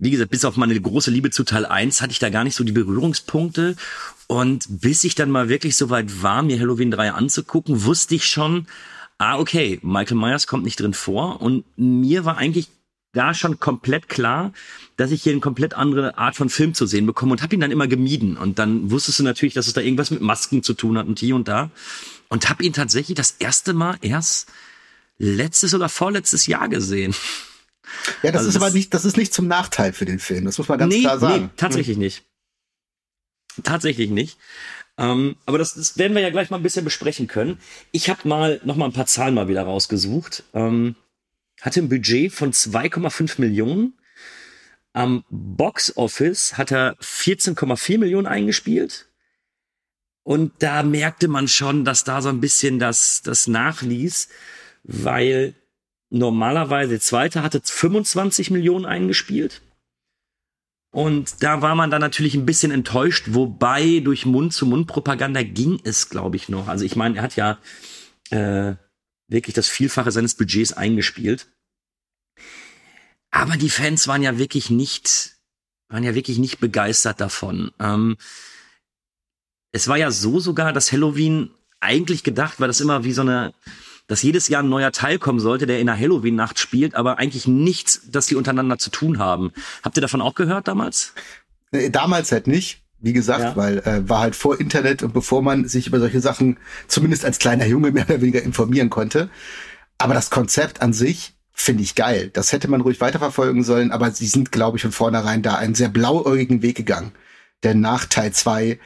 wie 0.04 0.12
gesagt, 0.12 0.32
bis 0.32 0.44
auf 0.44 0.58
meine 0.58 0.80
große 0.80 1.10
Liebe 1.12 1.30
zu 1.30 1.46
Teil 1.46 1.66
1 1.66 2.02
hatte 2.02 2.12
ich 2.12 2.20
da 2.20 2.30
gar 2.30 2.44
nicht 2.44 2.56
so 2.56 2.66
die 2.66 2.74
Berührungspunkte. 2.74 3.78
Und 4.28 4.66
bis 4.68 5.06
ich 5.06 5.16
dann 5.16 5.32
mal 5.32 5.48
wirklich 5.48 5.78
so 5.78 5.90
weit 5.90 6.22
war, 6.22 6.44
mir 6.44 6.60
Halloween 6.60 6.92
3 6.92 7.12
anzugucken, 7.12 7.86
wusste 7.86 8.16
ich 8.16 8.28
schon, 8.28 8.68
ah, 9.18 9.40
okay, 9.40 9.80
Michael 9.82 10.18
Myers 10.18 10.46
kommt 10.46 10.66
nicht 10.66 10.80
drin 10.80 10.94
vor. 10.94 11.42
Und 11.42 11.64
mir 11.78 12.26
war 12.26 12.38
eigentlich 12.38 12.68
da 13.14 13.34
schon 13.34 13.60
komplett 13.60 14.10
klar, 14.10 14.52
dass 14.98 15.12
ich 15.12 15.24
hier 15.24 15.32
eine 15.32 15.42
komplett 15.42 15.74
andere 15.76 16.18
Art 16.18 16.36
von 16.36 16.50
Film 16.50 16.74
zu 16.74 16.86
sehen 16.86 17.06
bekomme 17.06 17.32
und 17.32 17.42
habe 17.42 17.56
ihn 17.56 17.62
dann 17.62 17.72
immer 17.72 17.88
gemieden. 17.88 18.38
Und 18.38 18.60
dann 18.60 18.92
wusstest 18.92 19.20
du 19.20 19.24
natürlich, 19.24 19.54
dass 19.54 19.68
es 19.68 19.74
da 19.74 19.82
irgendwas 19.82 20.12
mit 20.12 20.22
Masken 20.22 20.64
zu 20.64 20.74
tun 20.74 20.98
hat 20.98 21.08
und 21.08 21.20
hier 21.20 21.36
und 21.36 21.48
da. 21.48 21.72
Und 22.30 22.50
habe 22.50 22.64
ihn 22.64 22.74
tatsächlich 22.74 23.16
das 23.16 23.32
erste 23.40 23.74
Mal 23.74 23.98
erst 24.02 24.50
letztes 25.18 25.74
oder 25.74 25.90
vorletztes 25.90 26.48
Jahr 26.48 26.68
gesehen. 26.68 27.16
Ja, 28.24 28.32
das 28.32 28.40
also 28.40 28.50
ist 28.50 28.56
das 28.56 28.64
aber 28.64 28.74
nicht, 28.74 28.94
das 28.94 29.06
ist 29.06 29.18
nicht 29.18 29.34
zum 29.34 29.48
Nachteil 29.48 29.94
für 29.94 30.06
den 30.06 30.20
Film. 30.20 30.46
Das 30.46 30.58
muss 30.58 30.68
man 30.68 30.80
ganz 30.80 30.94
nee, 30.94 31.02
klar 31.02 31.20
sagen. 31.20 31.44
Nee, 31.44 31.50
tatsächlich 31.58 31.96
hm. 31.96 32.04
nicht. 32.04 32.24
Tatsächlich 33.62 34.10
nicht. 34.10 34.38
Ähm, 34.98 35.36
aber 35.46 35.58
das, 35.58 35.76
das 35.76 35.98
werden 35.98 36.14
wir 36.16 36.22
ja 36.22 36.30
gleich 36.30 36.50
mal 36.50 36.58
ein 36.58 36.64
bisschen 36.64 36.86
besprechen 36.86 37.28
können. 37.28 37.60
Ich 37.92 38.10
habe 38.10 38.28
mal 38.28 38.62
noch 38.64 38.76
mal 38.76 38.86
ein 38.86 38.94
paar 38.94 39.06
Zahlen 39.06 39.36
mal 39.36 39.48
wieder 39.48 39.64
rausgesucht. 39.64 40.44
Ähm, 40.54 40.96
hatte 41.64 41.80
ein 41.80 41.90
Budget 41.90 42.32
von 42.32 42.52
2,5 42.52 43.40
Millionen. 43.40 43.94
Am 44.92 45.24
Box 45.30 45.96
Office 45.96 46.58
hat 46.58 46.72
er 46.72 46.98
14,4 46.98 47.98
Millionen 47.98 48.28
eingespielt. 48.28 49.08
Und 50.24 50.52
da 50.60 50.84
merkte 50.84 51.30
man 51.30 51.48
schon, 51.48 51.86
dass 51.86 52.04
da 52.04 52.22
so 52.22 52.30
ein 52.30 52.42
bisschen 52.42 52.80
das, 52.80 53.22
das 53.24 53.48
nachließ, 53.48 54.28
weil 54.84 55.56
normalerweise, 56.10 56.92
der 56.92 57.00
zweite 57.00 57.44
hatte 57.44 57.62
25 57.64 58.52
Millionen 58.52 58.86
eingespielt. 58.86 59.62
Und 60.92 61.42
da 61.44 61.62
war 61.62 61.76
man 61.76 61.90
dann 61.90 62.02
natürlich 62.02 62.36
ein 62.36 62.46
bisschen 62.46 62.72
enttäuscht, 62.72 63.28
wobei 63.30 64.02
durch 64.02 64.26
Mund-zu-Mund-Propaganda 64.26 65.44
ging 65.44 65.80
es, 65.84 66.10
glaube 66.10 66.36
ich, 66.36 66.50
noch. 66.50 66.68
Also 66.68 66.84
ich 66.84 66.96
meine, 66.96 67.18
er 67.18 67.24
hat 67.24 67.36
ja 67.36 67.58
äh, 68.30 68.76
wirklich 69.28 69.56
das 69.56 69.70
Vielfache 69.70 70.12
seines 70.12 70.36
Budgets 70.36 70.74
eingespielt. 70.74 71.48
Aber 73.34 73.58
die 73.58 73.72
Fans 73.72 74.08
waren 74.08 74.22
ja 74.22 74.38
wirklich 74.38 74.70
nicht, 74.70 75.38
waren 75.90 76.04
ja 76.04 76.14
wirklich 76.14 76.38
nicht 76.38 76.60
begeistert 76.60 77.20
davon. 77.20 77.72
Ähm, 77.80 78.16
es 79.72 79.88
war 79.88 79.98
ja 79.98 80.12
so 80.12 80.40
sogar, 80.40 80.72
dass 80.72 80.92
Halloween 80.92 81.50
eigentlich 81.80 82.24
gedacht 82.24 82.60
war, 82.60 82.68
das 82.68 82.80
immer 82.80 83.04
wie 83.04 83.12
so 83.12 83.22
eine 83.22 83.54
dass 84.08 84.22
jedes 84.22 84.50
Jahr 84.50 84.62
ein 84.62 84.70
neuer 84.70 84.92
Teil 84.92 85.18
kommen 85.18 85.40
sollte, 85.40 85.66
der 85.66 85.80
in 85.80 85.88
der 85.88 85.98
Halloween-Nacht 85.98 86.60
spielt, 86.60 86.94
aber 86.94 87.20
eigentlich 87.20 87.48
nichts, 87.48 88.02
dass 88.12 88.28
die 88.28 88.36
untereinander 88.36 88.78
zu 88.78 88.90
tun 88.90 89.18
haben. 89.18 89.54
Habt 89.82 89.98
ihr 89.98 90.02
davon 90.02 90.22
auch 90.22 90.36
gehört 90.36 90.68
damals? 90.68 91.14
Damals 91.90 92.32
halt 92.32 92.46
nicht. 92.46 92.84
Wie 93.00 93.14
gesagt, 93.14 93.42
ja. 93.42 93.56
weil 93.56 93.80
äh, 93.80 94.08
war 94.08 94.20
halt 94.20 94.36
vor 94.36 94.60
Internet 94.60 95.04
und 95.04 95.14
bevor 95.14 95.42
man 95.42 95.68
sich 95.68 95.88
über 95.88 96.00
solche 96.00 96.20
Sachen 96.20 96.58
zumindest 96.88 97.24
als 97.26 97.40
kleiner 97.40 97.66
Junge 97.66 97.92
mehr 97.92 98.04
oder 98.06 98.22
weniger 98.22 98.44
informieren 98.44 98.90
konnte. 98.90 99.30
Aber 99.98 100.14
das 100.14 100.30
Konzept 100.30 100.82
an 100.82 100.92
sich 100.92 101.34
finde 101.54 101.84
ich 101.84 101.96
geil. 101.96 102.30
Das 102.34 102.52
hätte 102.52 102.68
man 102.68 102.82
ruhig 102.82 103.00
weiterverfolgen 103.00 103.64
sollen, 103.64 103.92
aber 103.92 104.12
sie 104.12 104.28
sind, 104.28 104.52
glaube 104.52 104.78
ich, 104.78 104.84
von 104.84 104.92
vornherein 104.92 105.44
da 105.44 105.56
einen 105.56 105.76
sehr 105.76 105.90
blauäugigen 105.90 106.62
Weg 106.62 106.76
gegangen. 106.76 107.12
Denn 107.64 107.80
nach 107.80 108.06
Teil 108.06 108.34
zwei 108.34 108.80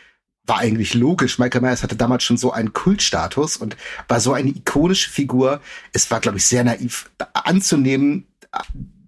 war 0.46 0.60
eigentlich 0.60 0.94
logisch. 0.94 1.40
Michael 1.40 1.62
Myers 1.62 1.84
hatte 1.84 1.96
damals 1.96 2.24
schon 2.24 2.38
so 2.38 2.52
einen 2.52 2.74
Kultstatus 2.74 3.58
und 3.58 3.76
war 4.08 4.20
so 4.20 4.34
eine 4.34 4.50
ikonische 4.50 5.10
Figur. 5.10 5.62
Es 5.94 6.10
war, 6.12 6.20
glaube 6.20 6.38
ich, 6.38 6.46
sehr 6.46 6.64
naiv 6.64 7.10
anzunehmen, 7.34 8.28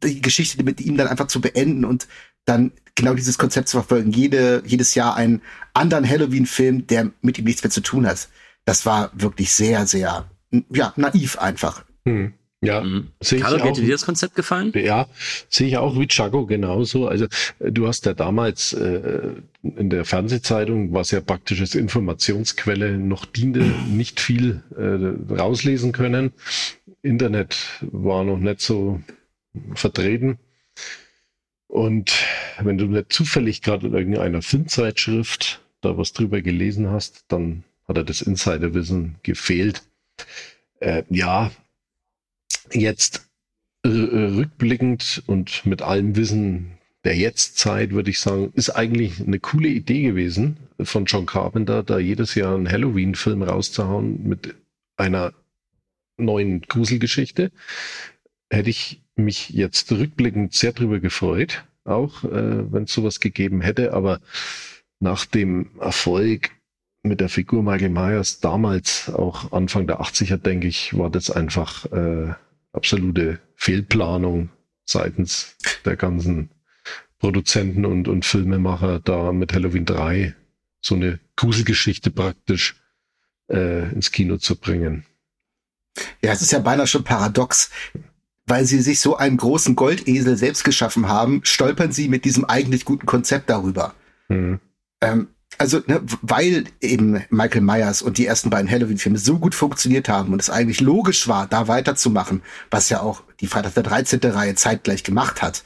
die 0.03 0.21
Geschichte 0.21 0.63
mit 0.63 0.81
ihm 0.81 0.97
dann 0.97 1.07
einfach 1.07 1.27
zu 1.27 1.41
beenden 1.41 1.85
und 1.85 2.07
dann 2.45 2.71
genau 2.95 3.13
dieses 3.13 3.37
Konzept 3.37 3.69
zu 3.69 3.77
verfolgen. 3.77 4.11
Jede, 4.11 4.63
jedes 4.65 4.95
Jahr 4.95 5.15
einen 5.15 5.41
anderen 5.73 6.07
Halloween-Film, 6.07 6.87
der 6.87 7.11
mit 7.21 7.37
ihm 7.37 7.45
nichts 7.45 7.63
mehr 7.63 7.71
zu 7.71 7.81
tun 7.81 8.07
hat. 8.07 8.27
Das 8.65 8.85
war 8.85 9.11
wirklich 9.13 9.51
sehr, 9.51 9.87
sehr, 9.87 10.29
ja, 10.69 10.93
naiv 10.95 11.37
einfach. 11.37 11.85
Hm. 12.05 12.33
Ja, 12.61 12.81
mhm. 12.81 13.07
sehe 13.21 13.39
Carlo, 13.39 13.63
hätte 13.63 13.81
dir 13.81 13.91
das 13.91 14.05
Konzept 14.05 14.35
gefallen? 14.35 14.73
Ja, 14.75 15.07
sehe 15.49 15.67
ich 15.67 15.77
auch 15.77 15.97
wie 15.97 16.07
Chago 16.07 16.45
genauso. 16.45 17.07
Also 17.07 17.25
äh, 17.59 17.71
du 17.71 17.87
hast 17.87 18.05
ja 18.05 18.13
damals 18.13 18.73
äh, 18.73 19.35
in 19.63 19.89
der 19.89 20.03
Fernsehzeitung, 20.03 20.93
was 20.93 21.11
ja 21.11 21.21
praktisch 21.21 21.61
als 21.61 21.75
Informationsquelle 21.75 22.97
noch 22.97 23.25
diente, 23.25 23.59
nicht 23.87 24.19
viel 24.19 24.61
äh, 24.75 25.33
rauslesen 25.33 25.93
können. 25.93 26.33
Internet 27.01 27.57
war 27.81 28.25
noch 28.25 28.39
nicht 28.39 28.59
so 28.59 28.99
vertreten. 29.73 30.37
Und 31.67 32.11
wenn 32.59 32.77
du 32.77 32.87
nicht 32.87 33.13
zufällig 33.13 33.61
gerade 33.61 33.87
in 33.87 33.93
irgendeiner 33.93 34.41
Filmzeitschrift 34.41 35.61
da 35.81 35.97
was 35.97 36.11
drüber 36.11 36.41
gelesen 36.41 36.89
hast, 36.89 37.23
dann 37.29 37.63
hat 37.87 37.95
er 37.95 38.03
das 38.03 38.21
Insiderwissen 38.21 39.15
gefehlt. 39.23 39.83
Äh, 40.79 41.03
ja, 41.09 41.51
Jetzt 42.71 43.29
äh, 43.83 43.89
rückblickend 43.89 45.23
und 45.27 45.65
mit 45.65 45.81
allem 45.81 46.15
Wissen 46.15 46.79
der 47.03 47.15
Jetztzeit 47.15 47.91
würde 47.91 48.09
ich 48.09 48.19
sagen, 48.19 48.51
ist 48.55 48.71
eigentlich 48.71 49.21
eine 49.21 49.39
coole 49.39 49.69
Idee 49.69 50.01
gewesen 50.01 50.57
von 50.81 51.05
John 51.05 51.25
Carpenter, 51.25 51.83
da 51.83 51.97
jedes 51.97 52.35
Jahr 52.35 52.55
einen 52.55 52.69
Halloween-Film 52.69 53.43
rauszuhauen 53.43 54.27
mit 54.27 54.55
einer 54.97 55.33
neuen 56.17 56.61
Gruselgeschichte. 56.61 57.51
Hätte 58.49 58.69
ich 58.69 59.01
mich 59.15 59.49
jetzt 59.49 59.91
rückblickend 59.91 60.53
sehr 60.53 60.73
drüber 60.73 60.99
gefreut, 60.99 61.63
auch 61.85 62.23
äh, 62.25 62.71
wenn 62.71 62.83
es 62.83 62.93
sowas 62.93 63.19
gegeben 63.19 63.61
hätte, 63.61 63.93
aber 63.93 64.19
nach 64.99 65.25
dem 65.25 65.71
Erfolg 65.79 66.51
mit 67.01 67.21
der 67.21 67.29
Figur 67.29 67.63
Michael 67.63 67.89
Myers 67.89 68.39
damals, 68.41 69.09
auch 69.09 69.53
Anfang 69.53 69.87
der 69.87 70.01
80er, 70.01 70.37
denke 70.37 70.67
ich, 70.67 70.97
war 70.97 71.09
das 71.09 71.31
einfach 71.31 71.85
äh, 71.93 72.33
absolute 72.73 73.39
Fehlplanung 73.55 74.49
seitens 74.85 75.55
der 75.85 75.95
ganzen 75.95 76.49
Produzenten 77.19 77.85
und, 77.85 78.07
und 78.07 78.25
Filmemacher, 78.25 78.99
da 78.99 79.31
mit 79.31 79.53
Halloween 79.53 79.85
3 79.85 80.35
so 80.81 80.95
eine 80.95 81.19
Gruselgeschichte 81.35 82.09
praktisch 82.11 82.75
äh, 83.49 83.91
ins 83.91 84.11
Kino 84.11 84.37
zu 84.37 84.55
bringen. 84.55 85.05
Ja, 86.21 86.31
es 86.31 86.41
ist 86.41 86.51
ja 86.51 86.59
beinahe 86.59 86.87
schon 86.87 87.03
paradox. 87.03 87.69
Weil 88.45 88.65
sie 88.65 88.81
sich 88.81 88.99
so 88.99 89.15
einen 89.15 89.37
großen 89.37 89.75
Goldesel 89.75 90.35
selbst 90.35 90.63
geschaffen 90.63 91.07
haben, 91.07 91.41
stolpern 91.43 91.91
sie 91.91 92.07
mit 92.07 92.25
diesem 92.25 92.45
eigentlich 92.45 92.83
guten 92.83 93.05
Konzept 93.05 93.47
darüber. 93.49 93.93
Mhm. 94.27 94.59
Ähm, 95.01 95.27
also, 95.59 95.81
ne, 95.87 96.01
weil 96.21 96.63
eben 96.79 97.21
Michael 97.29 97.61
Myers 97.61 98.01
und 98.01 98.17
die 98.17 98.25
ersten 98.25 98.49
beiden 98.49 98.71
Halloween-Filme 98.71 99.19
so 99.19 99.37
gut 99.37 99.53
funktioniert 99.53 100.07
haben 100.07 100.31
und 100.31 100.41
es 100.41 100.49
eigentlich 100.49 100.79
logisch 100.79 101.27
war, 101.27 101.47
da 101.47 101.67
weiterzumachen, 101.67 102.41
was 102.71 102.89
ja 102.89 103.01
auch 103.01 103.23
die 103.41 103.47
Freitag 103.47 103.73
der 103.73 103.83
13. 103.83 104.19
Reihe 104.21 104.55
zeitgleich 104.55 105.03
gemacht 105.03 105.41
hat, 105.41 105.63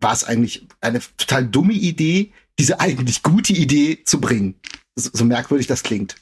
war 0.00 0.14
es 0.14 0.24
eigentlich 0.24 0.66
eine 0.80 1.00
total 1.18 1.46
dumme 1.46 1.74
Idee, 1.74 2.32
diese 2.58 2.80
eigentlich 2.80 3.22
gute 3.22 3.52
Idee 3.52 4.02
zu 4.02 4.18
bringen. 4.18 4.54
So, 4.96 5.10
so 5.12 5.24
merkwürdig 5.26 5.66
das 5.66 5.82
klingt. 5.82 6.16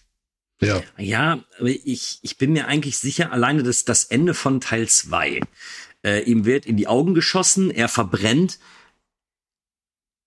Ja. 0.61 0.83
Ja, 0.99 1.45
aber 1.59 1.69
ich, 1.69 2.19
ich 2.23 2.39
bin 2.39 2.53
mir 2.53 2.67
eigentlich 2.67 2.99
sicher, 2.99 3.31
alleine 3.31 3.63
das, 3.63 3.85
das 3.85 4.05
Ende 4.05 4.35
von 4.35 4.61
Teil 4.61 4.89
zwei. 4.89 5.41
Äh, 6.03 6.23
ihm 6.25 6.45
wird 6.45 6.67
in 6.67 6.77
die 6.77 6.89
Augen 6.89 7.15
geschossen, 7.15 7.71
er 7.71 7.89
verbrennt 7.89 8.59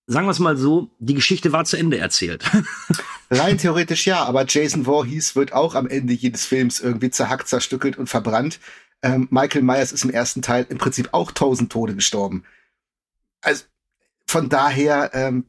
sagen 0.10 0.26
wir 0.26 0.32
es 0.32 0.40
mal 0.40 0.58
so, 0.58 0.90
die 0.98 1.14
Geschichte 1.14 1.52
war 1.52 1.66
zu 1.66 1.78
Ende 1.78 2.00
erzählt. 2.00 2.44
Rein 3.30 3.60
theoretisch 3.60 4.08
ja, 4.08 4.24
aber 4.24 4.44
Jason 4.48 4.86
Voorhees 4.86 5.36
wird 5.36 5.54
auch 5.54 5.76
am 5.76 5.88
Ende 5.88 6.14
jedes 6.14 6.46
Films 6.46 6.80
irgendwie 6.80 7.12
zerhackt, 7.12 7.48
zerstückelt 7.48 7.96
und 7.96 8.08
verbrannt. 8.08 8.60
Ähm, 9.04 9.28
Michael 9.30 9.62
Myers 9.62 9.92
ist 9.92 10.04
im 10.04 10.10
ersten 10.10 10.42
Teil 10.42 10.66
im 10.68 10.80
Prinzip 10.80 11.10
auch 11.12 11.32
tausend 11.32 11.72
Tode 11.72 11.94
gestorben. 11.94 12.44
Also 13.42 13.66
von 14.26 14.50
daher, 14.50 15.12
ähm, 15.14 15.46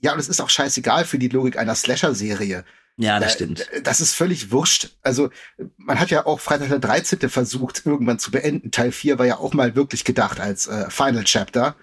ja, 0.00 0.12
und 0.12 0.18
es 0.18 0.28
ist 0.28 0.40
auch 0.40 0.50
scheißegal 0.50 1.04
für 1.04 1.18
die 1.18 1.28
Logik 1.28 1.56
einer 1.56 1.76
Slasher-Serie. 1.76 2.64
Ja, 2.96 3.20
das 3.20 3.34
stimmt. 3.34 3.64
Das 3.84 4.00
ist 4.00 4.14
völlig 4.14 4.50
wurscht. 4.50 4.90
Also, 5.02 5.30
man 5.76 6.00
hat 6.00 6.10
ja 6.10 6.26
auch 6.26 6.40
Freitag 6.40 6.68
der 6.68 6.78
13. 6.80 7.28
versucht, 7.28 7.86
irgendwann 7.86 8.18
zu 8.18 8.32
beenden. 8.32 8.72
Teil 8.72 8.92
4 8.92 9.18
war 9.18 9.26
ja 9.26 9.38
auch 9.38 9.52
mal 9.52 9.76
wirklich 9.76 10.04
gedacht 10.04 10.40
als 10.40 10.66
äh, 10.66 10.90
Final 10.90 11.24
Chapter 11.24 11.76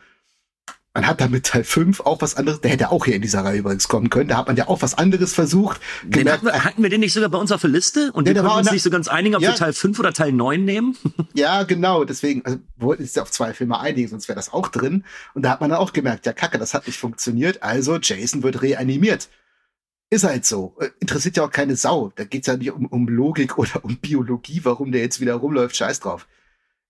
man 0.93 1.07
hat 1.07 1.21
damit 1.21 1.45
Teil 1.45 1.63
5 1.63 2.01
auch 2.01 2.21
was 2.21 2.35
anderes, 2.35 2.59
der 2.59 2.71
hätte 2.71 2.91
auch 2.91 3.05
hier 3.05 3.15
in 3.15 3.21
dieser 3.21 3.45
Reihe 3.45 3.59
übrigens 3.59 3.87
kommen 3.87 4.09
können, 4.09 4.27
da 4.27 4.37
hat 4.37 4.47
man 4.47 4.57
ja 4.57 4.67
auch 4.67 4.81
was 4.81 4.97
anderes 4.97 5.33
versucht. 5.33 5.79
Gemerkt, 6.09 6.43
hatten, 6.43 6.45
wir, 6.47 6.63
hatten 6.65 6.83
wir 6.83 6.89
den 6.89 6.99
nicht 6.99 7.13
sogar 7.13 7.29
bei 7.29 7.37
uns 7.37 7.51
auf 7.51 7.61
der 7.61 7.69
Liste? 7.69 8.11
Und 8.11 8.27
nee, 8.27 8.35
wir 8.35 8.41
konnten 8.41 8.59
uns 8.59 8.71
nicht 8.71 8.83
so 8.83 8.89
ganz 8.89 9.07
einigen, 9.07 9.35
ob 9.35 9.41
ja, 9.41 9.49
wir 9.49 9.55
Teil 9.55 9.73
5 9.73 9.99
oder 9.99 10.11
Teil 10.11 10.33
9 10.33 10.65
nehmen? 10.65 10.97
ja, 11.33 11.63
genau, 11.63 12.03
deswegen, 12.03 12.43
also 12.45 12.59
wollten 12.77 13.03
uns 13.03 13.15
ja 13.15 13.21
auf 13.21 13.31
zwei 13.31 13.53
Filme 13.53 13.79
einigen, 13.79 14.09
sonst 14.09 14.27
wäre 14.27 14.35
das 14.35 14.51
auch 14.51 14.67
drin. 14.67 15.05
Und 15.33 15.43
da 15.43 15.51
hat 15.51 15.61
man 15.61 15.69
dann 15.69 15.79
auch 15.79 15.93
gemerkt, 15.93 16.25
ja 16.25 16.33
kacke, 16.33 16.57
das 16.57 16.73
hat 16.73 16.87
nicht 16.87 16.99
funktioniert, 16.99 17.63
also 17.63 17.97
Jason 17.97 18.43
wird 18.43 18.61
reanimiert. 18.61 19.29
Ist 20.09 20.25
halt 20.25 20.45
so. 20.45 20.75
Äh, 20.81 20.89
interessiert 20.99 21.37
ja 21.37 21.45
auch 21.45 21.51
keine 21.51 21.77
Sau. 21.77 22.11
Da 22.17 22.25
geht's 22.25 22.47
ja 22.47 22.57
nicht 22.57 22.71
um, 22.71 22.85
um 22.87 23.07
Logik 23.07 23.57
oder 23.57 23.85
um 23.85 23.95
Biologie, 23.95 24.59
warum 24.63 24.91
der 24.91 24.99
jetzt 25.01 25.21
wieder 25.21 25.35
rumläuft, 25.35 25.77
scheiß 25.77 26.01
drauf. 26.01 26.27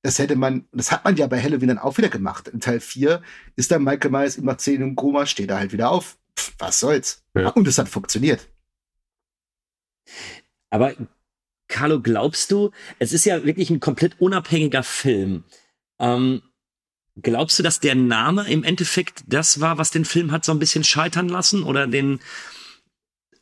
Das 0.03 0.17
hätte 0.17 0.36
man, 0.36 0.67
das 0.72 0.91
hat 0.91 1.05
man 1.05 1.15
ja 1.15 1.27
bei 1.27 1.41
Halloween 1.41 1.70
dann 1.70 1.77
auch 1.77 1.98
wieder 1.98 2.10
gemacht. 2.10 2.48
In 2.48 2.60
Teil 2.60 2.79
4 2.79 3.22
ist 3.55 3.72
dann 3.72 3.84
Michael 3.84 4.12
Myers 4.12 4.36
immer 4.36 4.58
10 4.58 4.81
im 4.81 4.96
Koma, 4.96 5.25
steht 5.25 5.50
er 5.50 5.60
halt 5.60 5.74
wieder 5.74 5.91
auf. 5.91 6.17
Pff, 6.38 6.55
was 6.58 6.79
soll's? 6.79 7.24
Ja. 7.36 7.50
Und 7.50 7.67
es 7.67 7.77
hat 7.77 7.89
funktioniert. 7.89 8.50
Aber 10.72 10.93
Carlo, 11.67 12.01
glaubst 12.01 12.51
du, 12.51 12.72
es 13.00 13.13
ist 13.13 13.25
ja 13.25 13.46
wirklich 13.46 13.70
ein 13.70 13.79
komplett 13.79 14.20
unabhängiger 14.20 14.84
Film. 14.84 15.43
Ähm, 16.00 16.41
glaubst 17.22 17.60
du, 17.60 17.63
dass 17.63 17.79
der 17.79 17.96
Name 17.96 18.50
im 18.50 18.63
Endeffekt 18.63 19.24
das 19.27 19.62
war, 19.62 19.77
was 19.77 19.91
den 19.91 20.05
Film 20.05 20.31
hat 20.31 20.43
so 20.43 20.51
ein 20.51 20.60
bisschen 20.60 20.84
scheitern 20.84 21.29
lassen 21.29 21.63
oder 21.63 21.88
den, 21.88 22.20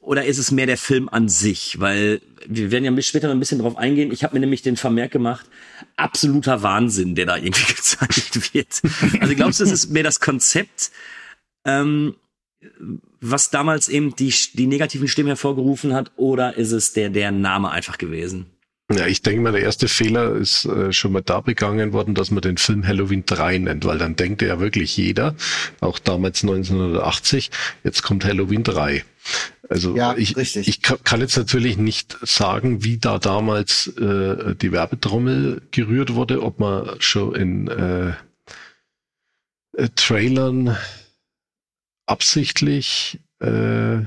oder 0.09 0.25
ist 0.25 0.39
es 0.39 0.49
mehr 0.49 0.65
der 0.65 0.79
Film 0.79 1.07
an 1.07 1.29
sich? 1.29 1.79
Weil 1.79 2.19
wir 2.47 2.71
werden 2.71 2.83
ja 2.83 3.01
später 3.03 3.27
noch 3.27 3.35
ein 3.35 3.39
bisschen 3.39 3.59
drauf 3.59 3.77
eingehen. 3.77 4.11
Ich 4.11 4.23
habe 4.23 4.33
mir 4.33 4.39
nämlich 4.39 4.63
den 4.63 4.75
Vermerk 4.75 5.11
gemacht, 5.11 5.45
absoluter 5.97 6.63
Wahnsinn, 6.63 7.13
der 7.13 7.27
da 7.27 7.37
irgendwie 7.37 7.71
gezeigt 7.75 8.55
wird. 8.55 8.81
Also 9.21 9.35
glaubst 9.35 9.59
du, 9.59 9.65
es 9.65 9.71
ist 9.71 9.91
mehr 9.91 10.01
das 10.01 10.19
Konzept, 10.19 10.89
ähm, 11.63 12.15
was 13.21 13.51
damals 13.51 13.87
eben 13.87 14.15
die, 14.15 14.33
die 14.53 14.65
negativen 14.65 15.07
Stimmen 15.07 15.27
hervorgerufen 15.27 15.93
hat, 15.93 16.11
oder 16.15 16.57
ist 16.57 16.71
es 16.71 16.93
der, 16.93 17.11
der 17.11 17.31
Name 17.31 17.69
einfach 17.69 17.99
gewesen? 17.99 18.47
Ja, 18.91 19.05
ich 19.05 19.21
denke 19.21 19.41
mal, 19.41 19.51
der 19.51 19.61
erste 19.61 19.87
Fehler 19.87 20.35
ist 20.35 20.65
äh, 20.65 20.91
schon 20.91 21.11
mal 21.11 21.21
da 21.21 21.41
begangen 21.41 21.93
worden, 21.93 22.15
dass 22.15 22.31
man 22.31 22.41
den 22.41 22.57
Film 22.57 22.87
Halloween 22.87 23.23
3 23.23 23.59
nennt, 23.59 23.85
weil 23.85 23.99
dann 23.99 24.15
denkt 24.15 24.41
ja 24.41 24.59
wirklich 24.59 24.97
jeder, 24.97 25.35
auch 25.79 25.99
damals 25.99 26.41
1980, 26.41 27.51
jetzt 27.83 28.01
kommt 28.01 28.25
Halloween 28.25 28.63
3. 28.63 29.05
Also 29.69 29.95
ja, 29.95 30.15
ich, 30.17 30.35
richtig. 30.35 30.67
ich 30.67 30.81
kann 30.81 31.21
jetzt 31.21 31.37
natürlich 31.37 31.77
nicht 31.77 32.17
sagen, 32.23 32.83
wie 32.83 32.97
da 32.97 33.19
damals 33.19 33.87
äh, 33.97 34.55
die 34.55 34.71
Werbetrommel 34.71 35.61
gerührt 35.69 36.15
wurde, 36.15 36.41
ob 36.41 36.59
man 36.59 36.99
schon 36.99 37.35
in 37.35 37.67
äh, 37.67 38.13
äh, 39.73 39.89
Trailern 39.95 40.75
absichtlich 42.07 43.19
äh, 43.39 43.99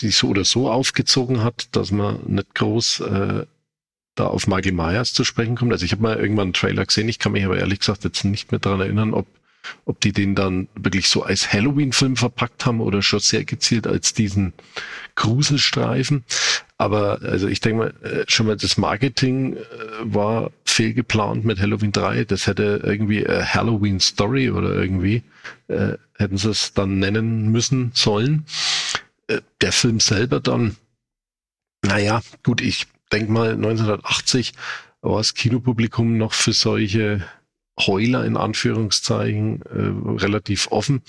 die 0.00 0.10
so 0.10 0.28
oder 0.28 0.44
so 0.44 0.70
aufgezogen 0.70 1.42
hat, 1.42 1.68
dass 1.72 1.90
man 1.90 2.20
nicht 2.26 2.54
groß 2.54 3.00
äh, 3.00 3.46
da 4.14 4.26
auf 4.26 4.46
Michael 4.46 4.72
Myers 4.72 5.14
zu 5.14 5.24
sprechen 5.24 5.56
kommt. 5.56 5.72
Also 5.72 5.84
ich 5.84 5.92
habe 5.92 6.02
mal 6.02 6.16
irgendwann 6.16 6.48
einen 6.48 6.52
Trailer 6.52 6.84
gesehen, 6.84 7.08
ich 7.08 7.18
kann 7.18 7.32
mich 7.32 7.44
aber 7.44 7.58
ehrlich 7.58 7.80
gesagt 7.80 8.04
jetzt 8.04 8.24
nicht 8.24 8.50
mehr 8.52 8.58
daran 8.58 8.80
erinnern, 8.80 9.14
ob 9.14 9.26
ob 9.84 10.00
die 10.00 10.12
den 10.12 10.34
dann 10.34 10.68
wirklich 10.74 11.08
so 11.08 11.22
als 11.22 11.52
Halloween-Film 11.52 12.16
verpackt 12.16 12.64
haben 12.66 12.80
oder 12.80 13.02
schon 13.02 13.20
sehr 13.20 13.44
gezielt 13.44 13.86
als 13.86 14.14
diesen 14.14 14.52
Gruselstreifen. 15.16 16.24
Aber 16.78 17.20
also 17.22 17.46
ich 17.46 17.60
denke 17.60 17.78
mal, 17.78 17.94
äh, 18.02 18.24
schon 18.26 18.46
mal 18.46 18.56
das 18.56 18.78
Marketing 18.78 19.56
äh, 19.56 19.60
war 20.00 20.50
fehlgeplant 20.64 21.44
mit 21.44 21.60
Halloween 21.60 21.92
3. 21.92 22.24
Das 22.24 22.46
hätte 22.46 22.80
irgendwie 22.82 23.22
Halloween 23.26 24.00
Story 24.00 24.50
oder 24.50 24.74
irgendwie 24.74 25.22
äh, 25.68 25.98
hätten 26.16 26.38
sie 26.38 26.50
es 26.50 26.72
dann 26.72 26.98
nennen 26.98 27.52
müssen 27.52 27.90
sollen. 27.94 28.46
Äh, 29.30 29.42
der 29.60 29.72
Film 29.72 30.00
selber 30.00 30.40
dann, 30.40 30.76
naja, 31.82 32.22
gut, 32.42 32.60
ich 32.60 32.86
denke 33.12 33.32
mal 33.32 33.52
1980 33.52 34.52
war 35.02 35.18
das 35.18 35.34
Kinopublikum 35.34 36.18
noch 36.18 36.34
für 36.34 36.52
solche 36.52 37.24
Heuler 37.78 38.24
in 38.24 38.36
Anführungszeichen 38.36 39.62
äh, 39.62 40.20
relativ 40.20 40.68
offen. 40.70 41.02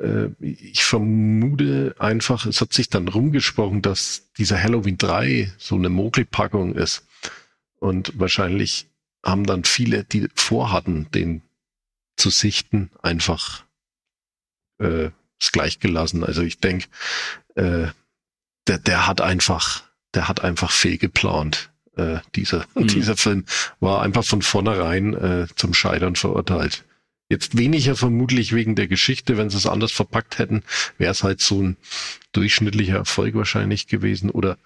Äh, 0.00 0.28
ich 0.40 0.84
vermute 0.84 1.94
einfach, 1.98 2.46
es 2.46 2.60
hat 2.60 2.72
sich 2.72 2.88
dann 2.88 3.08
rumgesprochen, 3.08 3.82
dass 3.82 4.30
dieser 4.38 4.62
Halloween 4.62 4.96
3 4.96 5.52
so 5.58 5.74
eine 5.74 5.90
Mogelpackung 5.90 6.74
ist. 6.74 7.06
Und 7.80 8.18
wahrscheinlich 8.18 8.86
haben 9.24 9.44
dann 9.44 9.64
viele, 9.64 10.04
die 10.04 10.28
vorhatten, 10.34 11.10
den 11.12 11.42
zu 12.16 12.30
sichten, 12.30 12.90
einfach 13.02 13.64
äh, 14.78 15.10
es 15.40 15.52
gleich 15.52 15.78
gelassen. 15.78 16.24
Also 16.24 16.42
ich 16.42 16.58
denke, 16.58 16.88
äh, 17.58 17.88
der, 18.66 18.78
der 18.78 19.06
hat 19.06 19.20
einfach, 19.20 19.82
der 20.14 20.28
hat 20.28 20.42
einfach 20.42 20.70
fehlgeplant. 20.70 21.70
Äh, 21.96 22.18
dieser, 22.34 22.64
mhm. 22.74 22.86
dieser 22.88 23.16
Film 23.16 23.44
war 23.80 24.02
einfach 24.02 24.24
von 24.24 24.42
vornherein 24.42 25.14
äh, 25.14 25.46
zum 25.56 25.74
Scheitern 25.74 26.16
verurteilt. 26.16 26.84
Jetzt 27.30 27.58
weniger 27.58 27.94
vermutlich 27.94 28.54
wegen 28.54 28.74
der 28.74 28.88
Geschichte, 28.88 29.36
wenn 29.36 29.50
sie 29.50 29.58
es 29.58 29.66
anders 29.66 29.92
verpackt 29.92 30.38
hätten, 30.38 30.62
wäre 30.96 31.12
es 31.12 31.22
halt 31.22 31.42
so 31.42 31.62
ein 31.62 31.76
durchschnittlicher 32.32 32.96
Erfolg 32.96 33.34
wahrscheinlich 33.34 33.86
gewesen 33.86 34.30
oder 34.30 34.56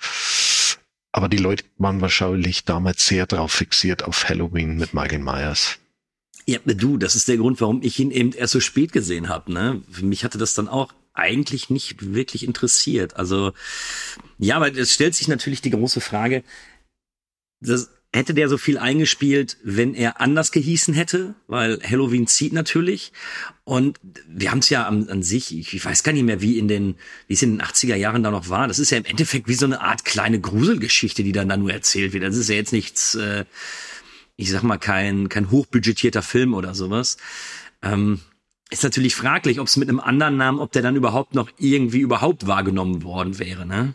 aber 1.15 1.29
die 1.29 1.39
Leute 1.39 1.65
waren 1.77 2.01
wahrscheinlich 2.01 2.65
damals 2.65 3.07
sehr 3.07 3.27
drauf 3.27 3.53
fixiert 3.53 4.05
auf 4.05 4.29
Halloween 4.29 4.79
mit 4.79 4.95
Michael 4.95 5.19
Myers. 5.19 5.79
Ja, 6.47 6.59
du, 6.65 6.97
das 6.97 7.15
ist 7.15 7.29
der 7.29 7.37
Grund, 7.37 7.61
warum 7.61 7.83
ich 7.83 8.01
ihn 8.01 8.11
eben 8.11 8.33
erst 8.33 8.55
so 8.55 8.61
spät 8.61 8.93
gesehen 8.93 9.29
habe. 9.29 9.53
Ne? 9.53 9.83
Für 9.91 10.05
mich 10.05 10.25
hatte 10.25 10.39
das 10.39 10.55
dann 10.55 10.69
auch 10.69 10.93
eigentlich 11.15 11.71
nicht 11.71 12.15
wirklich 12.15 12.45
interessiert. 12.45 13.17
Also 13.17 13.53
ja, 14.39 14.57
aber 14.57 14.75
es 14.75 14.93
stellt 14.93 15.15
sich 15.15 15.29
natürlich 15.29 15.61
die 15.61 15.71
große 15.71 16.01
Frage, 16.01 16.43
das, 17.61 17.91
hätte 18.15 18.35
der 18.35 18.49
so 18.49 18.59
viel 18.59 18.77
eingespielt, 18.77 19.57
wenn 19.63 19.95
er 19.95 20.21
anders 20.21 20.53
gehießen 20.53 20.93
hätte, 20.93 21.35
weil 21.47 21.81
Halloween 21.83 22.27
zieht 22.27 22.53
natürlich. 22.53 23.13
Und 23.65 23.99
wir 24.29 24.51
haben 24.51 24.59
es 24.59 24.69
ja 24.69 24.87
an, 24.87 25.09
an 25.09 25.23
sich, 25.23 25.57
ich, 25.57 25.73
ich, 25.73 25.85
weiß 25.85 26.03
gar 26.03 26.13
nicht 26.13 26.25
mehr, 26.25 26.43
wie 26.43 26.59
in 26.59 26.69
den, 26.69 26.97
wie 27.27 27.35
es 27.35 27.43
in 27.43 27.57
den 27.57 27.67
80er 27.67 27.95
Jahren 27.95 28.23
da 28.23 28.31
noch 28.31 28.51
war. 28.51 28.69
Das 28.69 28.79
ist 28.79 28.91
ja 28.91 28.99
im 28.99 29.07
Endeffekt 29.07 29.49
wie 29.49 29.55
so 29.55 29.65
eine 29.65 29.81
Art 29.81 30.05
kleine 30.05 30.41
Gruselgeschichte, 30.41 31.25
die 31.25 31.33
dann 31.33 31.49
da 31.49 31.57
nur 31.57 31.73
erzählt 31.73 32.13
wird. 32.13 32.25
Das 32.25 32.37
ist 32.37 32.51
ja 32.51 32.57
jetzt 32.57 32.73
nichts, 32.73 33.15
äh, 33.15 33.47
ich 34.37 34.51
sag 34.51 34.63
mal, 34.63 34.79
kein, 34.79 35.31
kein 35.31 35.51
hochbudgetierter 35.51 36.23
Film 36.23 36.53
oder 36.53 36.75
sowas. 36.75 37.17
Ähm, 37.81 38.21
ist 38.73 38.83
natürlich 38.83 39.15
fraglich, 39.15 39.61
ob 39.61 39.67
es 39.67 39.77
mit 39.77 39.89
einem 39.89 40.01
anderen 40.01 40.37
Namen, 40.37 40.59
ob 40.59 40.73
der 40.73 40.83
dann 40.83 40.97
überhaupt 40.97 41.35
noch 41.35 41.51
irgendwie 41.59 42.01
überhaupt 42.01 42.47
wahrgenommen 42.47 43.03
worden 43.03 43.39
wäre, 43.39 43.67
ne? 43.67 43.95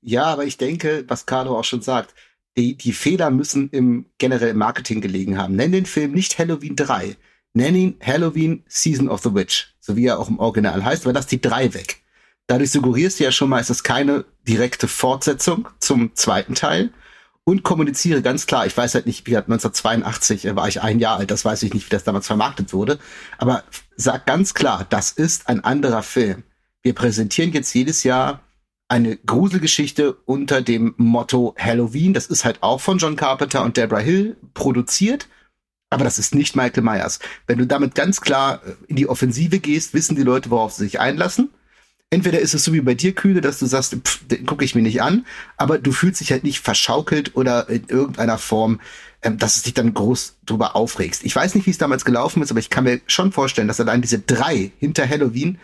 Ja, 0.00 0.24
aber 0.24 0.44
ich 0.44 0.58
denke, 0.58 1.04
was 1.08 1.26
Carlo 1.26 1.58
auch 1.58 1.64
schon 1.64 1.80
sagt, 1.80 2.14
die, 2.56 2.76
die 2.76 2.92
Fehler 2.92 3.30
müssen 3.30 3.70
im 3.70 4.06
generellen 4.18 4.58
Marketing 4.58 5.00
gelegen 5.00 5.38
haben. 5.38 5.56
Nenn 5.56 5.72
den 5.72 5.86
Film 5.86 6.12
nicht 6.12 6.38
Halloween 6.38 6.76
3. 6.76 7.16
Nenn 7.54 7.74
ihn 7.74 7.96
Halloween 8.04 8.64
Season 8.66 9.08
of 9.08 9.22
the 9.22 9.34
Witch, 9.34 9.74
so 9.80 9.96
wie 9.96 10.06
er 10.06 10.18
auch 10.18 10.28
im 10.28 10.38
Original 10.38 10.84
heißt, 10.84 11.04
aber 11.04 11.14
lass 11.14 11.26
die 11.26 11.40
3 11.40 11.72
weg. 11.74 12.02
Dadurch 12.46 12.72
suggerierst 12.72 13.18
du 13.18 13.24
ja 13.24 13.32
schon 13.32 13.48
mal, 13.48 13.60
es 13.60 13.70
ist 13.70 13.84
keine 13.84 14.24
direkte 14.46 14.88
Fortsetzung 14.88 15.68
zum 15.78 16.14
zweiten 16.14 16.54
Teil 16.54 16.92
und 17.44 17.62
kommuniziere 17.62 18.22
ganz 18.22 18.46
klar, 18.46 18.66
ich 18.66 18.76
weiß 18.76 18.94
halt 18.94 19.06
nicht, 19.06 19.26
wie 19.26 19.36
1982 19.36 20.46
äh, 20.46 20.56
war 20.56 20.68
ich 20.68 20.82
ein 20.82 20.98
Jahr 20.98 21.18
alt, 21.18 21.30
das 21.30 21.44
weiß 21.44 21.62
ich 21.62 21.72
nicht, 21.74 21.86
wie 21.86 21.90
das 21.90 22.04
damals 22.04 22.26
vermarktet 22.26 22.72
wurde, 22.72 22.98
aber 23.38 23.64
sag 23.96 24.26
ganz 24.26 24.54
klar, 24.54 24.86
das 24.88 25.12
ist 25.12 25.48
ein 25.48 25.62
anderer 25.64 26.02
Film. 26.02 26.42
Wir 26.82 26.94
präsentieren 26.94 27.52
jetzt 27.52 27.74
jedes 27.74 28.04
Jahr 28.04 28.40
eine 28.88 29.16
Gruselgeschichte 29.16 30.14
unter 30.26 30.60
dem 30.62 30.94
Motto 30.98 31.54
Halloween. 31.58 32.12
Das 32.12 32.26
ist 32.26 32.44
halt 32.44 32.62
auch 32.62 32.80
von 32.80 32.98
John 32.98 33.16
Carpenter 33.16 33.62
und 33.62 33.76
Deborah 33.76 34.00
Hill 34.00 34.36
produziert. 34.52 35.28
Aber 35.90 36.04
das 36.04 36.18
ist 36.18 36.34
nicht 36.34 36.56
Michael 36.56 36.82
Myers. 36.82 37.20
Wenn 37.46 37.58
du 37.58 37.66
damit 37.66 37.94
ganz 37.94 38.20
klar 38.20 38.60
äh, 38.64 38.72
in 38.88 38.96
die 38.96 39.08
Offensive 39.08 39.60
gehst, 39.60 39.94
wissen 39.94 40.16
die 40.16 40.22
Leute, 40.22 40.50
worauf 40.50 40.72
sie 40.72 40.84
sich 40.84 41.00
einlassen. 41.00 41.50
Entweder 42.10 42.40
ist 42.40 42.54
es 42.54 42.64
so 42.64 42.72
wie 42.72 42.80
bei 42.80 42.94
dir, 42.94 43.14
Kühne, 43.14 43.40
dass 43.40 43.58
du 43.58 43.66
sagst, 43.66 43.96
pff, 43.96 44.26
den 44.28 44.46
gucke 44.46 44.64
ich 44.64 44.74
mir 44.74 44.82
nicht 44.82 45.02
an, 45.02 45.26
aber 45.56 45.78
du 45.78 45.90
fühlst 45.90 46.20
dich 46.20 46.30
halt 46.30 46.44
nicht 46.44 46.60
verschaukelt 46.60 47.34
oder 47.34 47.68
in 47.68 47.88
irgendeiner 47.88 48.38
Form, 48.38 48.80
dass 49.24 49.56
es 49.56 49.62
dich 49.62 49.74
dann 49.74 49.94
groß 49.94 50.38
drüber 50.44 50.76
aufregst. 50.76 51.24
Ich 51.24 51.34
weiß 51.34 51.54
nicht, 51.54 51.66
wie 51.66 51.70
es 51.70 51.78
damals 51.78 52.04
gelaufen 52.04 52.42
ist, 52.42 52.50
aber 52.50 52.60
ich 52.60 52.70
kann 52.70 52.84
mir 52.84 53.00
schon 53.06 53.32
vorstellen, 53.32 53.68
dass 53.68 53.80
allein 53.80 54.02
diese 54.02 54.18
drei 54.18 54.72
hinter 54.78 55.08
Halloween 55.08 55.58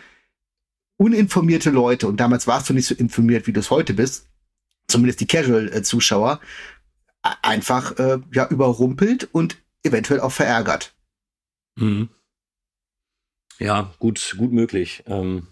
uninformierte 0.97 1.69
Leute, 1.69 2.07
und 2.07 2.17
damals 2.19 2.47
warst 2.47 2.69
du 2.69 2.73
nicht 2.73 2.87
so 2.87 2.95
informiert, 2.95 3.47
wie 3.47 3.53
du 3.53 3.59
es 3.59 3.71
heute 3.71 3.93
bist, 3.93 4.27
zumindest 4.87 5.19
die 5.21 5.27
Casual-Zuschauer, 5.27 6.39
einfach 7.41 7.97
äh, 7.97 8.19
ja 8.33 8.47
überrumpelt 8.47 9.29
und 9.31 9.57
eventuell 9.83 10.19
auch 10.19 10.31
verärgert. 10.31 10.93
Mhm. 11.75 12.09
Ja, 13.59 13.93
gut, 13.99 14.35
gut 14.37 14.51
möglich. 14.51 15.03
Ähm 15.05 15.47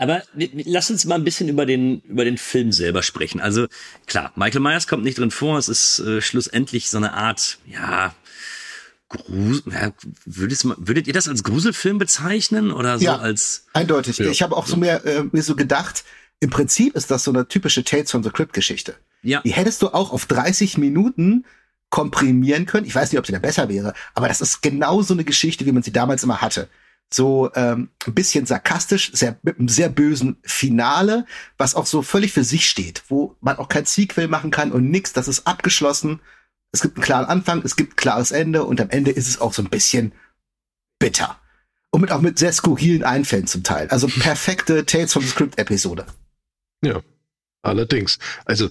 aber 0.00 0.22
lass 0.32 0.90
uns 0.90 1.04
mal 1.04 1.16
ein 1.16 1.24
bisschen 1.24 1.50
über 1.50 1.66
den, 1.66 2.00
über 2.00 2.24
den 2.24 2.38
Film 2.38 2.72
selber 2.72 3.02
sprechen. 3.02 3.38
Also 3.38 3.66
klar, 4.06 4.32
Michael 4.34 4.62
Myers 4.62 4.86
kommt 4.86 5.04
nicht 5.04 5.18
drin 5.18 5.30
vor. 5.30 5.58
Es 5.58 5.68
ist 5.68 5.98
äh, 5.98 6.22
schlussendlich 6.22 6.88
so 6.88 6.96
eine 6.96 7.12
Art, 7.12 7.58
ja, 7.66 8.14
Grusel, 9.10 9.62
ja, 9.70 9.92
würdet, 10.24 10.64
würdet 10.78 11.06
ihr 11.06 11.12
das 11.12 11.28
als 11.28 11.44
Gruselfilm 11.44 11.98
bezeichnen 11.98 12.72
oder 12.72 12.98
so 12.98 13.04
ja, 13.04 13.18
als? 13.18 13.66
Eindeutig. 13.74 14.16
Ja. 14.16 14.30
Ich 14.30 14.40
habe 14.40 14.56
auch 14.56 14.66
so 14.66 14.76
mehr 14.76 15.04
äh, 15.04 15.24
mir 15.32 15.42
so 15.42 15.54
gedacht, 15.54 16.04
im 16.38 16.48
Prinzip 16.48 16.96
ist 16.96 17.10
das 17.10 17.24
so 17.24 17.30
eine 17.30 17.46
typische 17.46 17.84
Tales 17.84 18.10
from 18.10 18.22
the 18.22 18.30
Crypt 18.30 18.54
Geschichte. 18.54 18.94
Ja. 19.22 19.42
Die 19.42 19.52
hättest 19.52 19.82
du 19.82 19.88
auch 19.88 20.12
auf 20.12 20.24
30 20.24 20.78
Minuten 20.78 21.44
komprimieren 21.90 22.64
können. 22.64 22.86
Ich 22.86 22.94
weiß 22.94 23.12
nicht, 23.12 23.18
ob 23.18 23.26
sie 23.26 23.32
da 23.32 23.38
besser 23.38 23.68
wäre, 23.68 23.92
aber 24.14 24.28
das 24.28 24.40
ist 24.40 24.62
genau 24.62 25.02
so 25.02 25.12
eine 25.12 25.24
Geschichte, 25.24 25.66
wie 25.66 25.72
man 25.72 25.82
sie 25.82 25.92
damals 25.92 26.22
immer 26.22 26.40
hatte. 26.40 26.68
So 27.12 27.50
ähm, 27.54 27.90
ein 28.06 28.14
bisschen 28.14 28.46
sarkastisch, 28.46 29.10
sehr, 29.12 29.36
mit 29.42 29.58
einem 29.58 29.68
sehr 29.68 29.88
bösen 29.88 30.36
Finale, 30.42 31.26
was 31.58 31.74
auch 31.74 31.86
so 31.86 32.02
völlig 32.02 32.32
für 32.32 32.44
sich 32.44 32.68
steht, 32.68 33.02
wo 33.08 33.36
man 33.40 33.58
auch 33.58 33.68
kein 33.68 33.84
Sequel 33.84 34.28
machen 34.28 34.50
kann 34.50 34.70
und 34.70 34.90
nix. 34.90 35.12
Das 35.12 35.26
ist 35.26 35.46
abgeschlossen 35.46 36.20
es 36.72 36.82
gibt 36.82 36.96
einen 36.96 37.04
klaren 37.04 37.26
Anfang, 37.26 37.62
es 37.64 37.76
gibt 37.76 37.94
ein 37.94 37.96
klares 37.96 38.30
Ende 38.30 38.64
und 38.64 38.80
am 38.80 38.90
Ende 38.90 39.10
ist 39.10 39.28
es 39.28 39.40
auch 39.40 39.52
so 39.52 39.62
ein 39.62 39.70
bisschen 39.70 40.12
bitter. 40.98 41.38
Und 41.90 42.02
mit, 42.02 42.12
auch 42.12 42.20
mit 42.20 42.38
sehr 42.38 42.52
skurrilen 42.52 43.02
Einfällen 43.02 43.48
zum 43.48 43.64
Teil. 43.64 43.88
Also 43.88 44.06
perfekte 44.06 44.86
Tales 44.86 45.12
from 45.12 45.22
the 45.22 45.28
Script 45.28 45.58
Episode. 45.58 46.06
Ja, 46.84 47.00
allerdings. 47.62 48.20
Also 48.44 48.68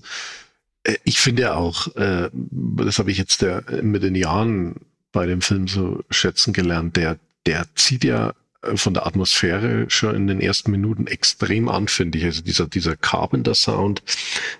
äh, 0.83 0.95
ich 1.03 1.19
finde 1.19 1.41
ja 1.43 1.55
auch, 1.55 1.93
äh, 1.97 2.29
das 2.31 2.97
habe 2.97 3.11
ich 3.11 3.17
jetzt 3.17 3.41
der, 3.41 3.63
mit 3.81 4.03
den 4.03 4.15
Jahren 4.15 4.75
bei 5.11 5.25
dem 5.25 5.41
Film 5.41 5.67
so 5.67 6.01
schätzen 6.09 6.53
gelernt, 6.53 6.95
der, 6.95 7.19
der 7.45 7.65
zieht 7.75 8.03
ja 8.03 8.33
äh, 8.61 8.77
von 8.77 8.93
der 8.93 9.05
Atmosphäre 9.05 9.89
schon 9.89 10.15
in 10.15 10.27
den 10.27 10.41
ersten 10.41 10.71
Minuten 10.71 11.07
extrem 11.07 11.69
an, 11.69 11.87
finde 11.87 12.17
ich. 12.17 12.25
Also 12.25 12.41
dieser, 12.41 12.67
dieser 12.67 12.95
Carpenter-Sound, 12.95 14.03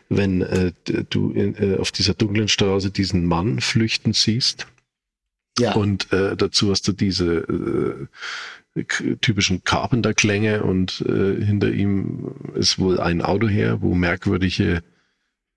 wenn 0.09 0.41
äh, 0.41 0.71
du 1.09 1.31
in, 1.31 1.55
äh, 1.55 1.77
auf 1.77 1.91
dieser 1.91 2.13
dunklen 2.13 2.47
Straße 2.47 2.91
diesen 2.91 3.25
Mann 3.25 3.59
flüchten 3.59 4.13
siehst. 4.13 4.67
Ja. 5.59 5.73
Und 5.73 6.11
äh, 6.13 6.37
dazu 6.37 6.71
hast 6.71 6.87
du 6.87 6.93
diese 6.93 8.07
äh, 8.75 8.83
typischen 9.21 9.63
Carpenter-Klänge 9.63 10.63
und 10.63 11.01
äh, 11.01 11.43
hinter 11.43 11.71
ihm 11.71 12.31
ist 12.55 12.79
wohl 12.79 12.99
ein 12.99 13.21
Auto 13.21 13.47
her, 13.47 13.81
wo 13.81 13.93
merkwürdige 13.93 14.83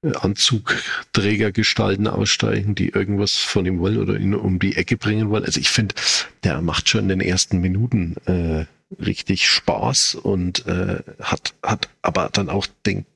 Anzugträgergestalten 0.02 2.08
aussteigen, 2.08 2.74
die 2.74 2.88
irgendwas 2.88 3.36
von 3.36 3.64
ihm 3.66 3.78
wollen 3.78 3.98
oder 3.98 4.18
ihn 4.18 4.34
um 4.34 4.58
die 4.58 4.74
Ecke 4.76 4.96
bringen 4.96 5.30
wollen. 5.30 5.44
Also 5.44 5.60
ich 5.60 5.70
finde, 5.70 5.94
der 6.42 6.60
macht 6.60 6.88
schon 6.88 7.02
in 7.02 7.08
den 7.08 7.20
ersten 7.20 7.60
Minuten 7.60 8.16
äh, 8.26 8.66
richtig 9.00 9.48
Spaß 9.48 10.16
und 10.16 10.66
äh, 10.66 11.02
hat, 11.20 11.54
hat 11.62 11.88
aber 12.02 12.30
dann 12.32 12.48
auch 12.48 12.66
den, 12.84 13.06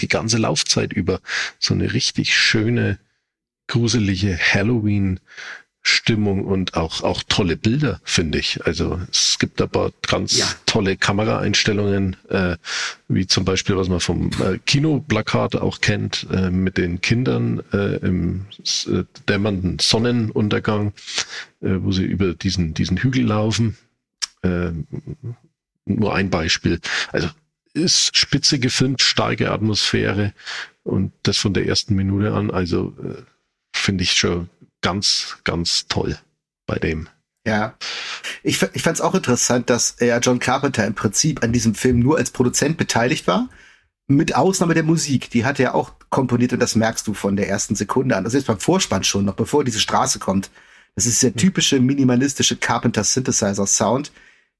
die 0.00 0.08
ganze 0.08 0.38
Laufzeit 0.38 0.92
über 0.92 1.20
so 1.58 1.74
eine 1.74 1.92
richtig 1.92 2.36
schöne, 2.36 2.98
gruselige 3.66 4.38
Halloween- 4.38 5.18
Stimmung 5.82 6.44
und 6.44 6.74
auch, 6.74 7.02
auch 7.02 7.22
tolle 7.28 7.56
Bilder, 7.56 8.00
finde 8.04 8.38
ich. 8.38 8.64
Also 8.64 9.00
es 9.10 9.36
gibt 9.40 9.60
aber 9.60 9.92
ganz 10.06 10.38
ja. 10.38 10.46
tolle 10.64 10.96
Kameraeinstellungen, 10.96 12.16
äh, 12.28 12.56
wie 13.08 13.26
zum 13.26 13.44
Beispiel, 13.44 13.76
was 13.76 13.88
man 13.88 13.98
vom 13.98 14.30
äh, 14.40 14.58
Kinoplakat 14.64 15.56
auch 15.56 15.80
kennt, 15.80 16.26
äh, 16.32 16.50
mit 16.50 16.78
den 16.78 17.00
Kindern 17.00 17.62
äh, 17.72 17.96
im 17.96 18.46
äh, 18.86 19.02
dämmernden 19.28 19.80
Sonnenuntergang, 19.80 20.92
äh, 21.60 21.74
wo 21.80 21.90
sie 21.90 22.04
über 22.04 22.34
diesen, 22.34 22.74
diesen 22.74 22.98
Hügel 22.98 23.26
laufen. 23.26 23.76
Äh, 24.42 24.70
nur 25.84 26.14
ein 26.14 26.30
Beispiel. 26.30 26.78
Also 27.10 27.28
ist 27.74 28.16
spitze 28.16 28.60
gefilmt, 28.60 29.02
starke 29.02 29.50
Atmosphäre 29.50 30.32
und 30.84 31.12
das 31.24 31.38
von 31.38 31.54
der 31.54 31.66
ersten 31.66 31.96
Minute 31.96 32.34
an. 32.34 32.52
Also 32.52 32.94
äh, 33.02 33.22
finde 33.72 34.04
ich 34.04 34.12
schon 34.12 34.48
ganz, 34.82 35.38
ganz 35.44 35.86
toll 35.88 36.18
bei 36.66 36.78
dem. 36.78 37.08
Ja. 37.46 37.74
Ich, 38.42 38.62
ich 38.72 38.82
fand 38.82 38.96
es 38.96 39.00
auch 39.00 39.14
interessant, 39.14 39.70
dass 39.70 39.96
ja 40.00 40.18
John 40.18 40.38
Carpenter 40.38 40.86
im 40.86 40.94
Prinzip 40.94 41.42
an 41.42 41.52
diesem 41.52 41.74
Film 41.74 41.98
nur 41.98 42.18
als 42.18 42.30
Produzent 42.30 42.76
beteiligt 42.76 43.26
war. 43.26 43.48
Mit 44.08 44.34
Ausnahme 44.34 44.74
der 44.74 44.82
Musik, 44.82 45.30
die 45.30 45.44
hat 45.44 45.58
er 45.58 45.74
auch 45.74 45.92
komponiert 46.10 46.52
und 46.52 46.60
das 46.60 46.74
merkst 46.74 47.06
du 47.06 47.14
von 47.14 47.36
der 47.36 47.48
ersten 47.48 47.74
Sekunde 47.74 48.16
an. 48.16 48.24
Das 48.24 48.34
ist 48.34 48.46
beim 48.46 48.58
Vorspann 48.58 49.04
schon, 49.04 49.24
noch 49.24 49.34
bevor 49.34 49.64
diese 49.64 49.80
Straße 49.80 50.18
kommt. 50.18 50.50
Das 50.94 51.06
ist 51.06 51.22
der 51.22 51.34
typische 51.34 51.80
minimalistische 51.80 52.56
Carpenter 52.56 53.04
Synthesizer 53.04 53.66
Sound, 53.66 54.12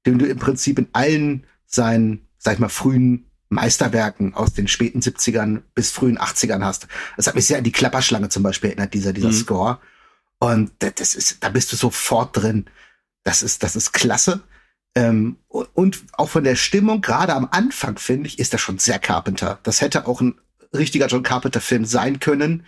den 0.05 0.17
du 0.17 0.25
im 0.25 0.39
Prinzip 0.39 0.79
in 0.79 0.87
allen 0.93 1.45
seinen, 1.65 2.27
sag 2.37 2.53
ich 2.53 2.59
mal, 2.59 2.69
frühen 2.69 3.29
Meisterwerken 3.49 4.33
aus 4.33 4.53
den 4.53 4.67
späten 4.67 4.99
70ern 4.99 5.61
bis 5.75 5.91
frühen 5.91 6.17
80ern 6.17 6.63
hast. 6.63 6.87
Das 7.17 7.27
hat 7.27 7.35
mich 7.35 7.45
sehr 7.45 7.59
an 7.59 7.63
die 7.63 7.71
Klapperschlange 7.71 8.29
zum 8.29 8.43
Beispiel 8.43 8.71
erinnert, 8.71 8.93
dieser, 8.93 9.13
dieser 9.13 9.29
mhm. 9.29 9.33
Score. 9.33 9.79
Und 10.43 10.73
das 10.79 11.15
ist, 11.15 11.41
da 11.41 11.47
bist 11.47 11.71
du 11.71 11.77
sofort 11.77 12.35
drin. 12.35 12.65
Das 13.23 13.43
ist, 13.43 13.63
das 13.63 13.77
ist 13.77 13.93
klasse. 13.93 14.43
Ähm, 14.93 15.37
und 15.47 16.03
auch 16.11 16.27
von 16.27 16.43
der 16.43 16.57
Stimmung, 16.57 16.99
gerade 16.99 17.33
am 17.33 17.47
Anfang, 17.49 17.97
finde 17.97 18.27
ich, 18.27 18.39
ist 18.39 18.53
das 18.53 18.59
schon 18.59 18.77
sehr 18.77 18.99
Carpenter. 18.99 19.59
Das 19.63 19.79
hätte 19.79 20.05
auch 20.05 20.19
ein 20.19 20.37
richtiger 20.73 21.07
John 21.07 21.23
Carpenter-Film 21.23 21.85
sein 21.85 22.19
können. 22.19 22.65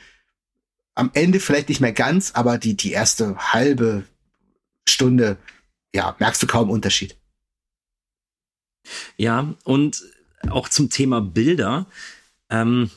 Am 0.93 1.11
Ende 1.15 1.41
vielleicht 1.41 1.67
nicht 1.67 1.81
mehr 1.81 1.91
ganz, 1.91 2.31
aber 2.31 2.57
die, 2.57 2.77
die 2.77 2.93
erste 2.93 3.35
halbe 3.35 4.05
Stunde, 4.87 5.35
ja, 5.93 6.15
merkst 6.17 6.41
du 6.43 6.47
kaum 6.47 6.69
Unterschied. 6.69 7.17
Ja, 9.17 9.53
und 9.65 10.01
auch 10.49 10.69
zum 10.69 10.89
Thema 10.89 11.19
Bilder. 11.19 11.87
Ähm, 12.49 12.89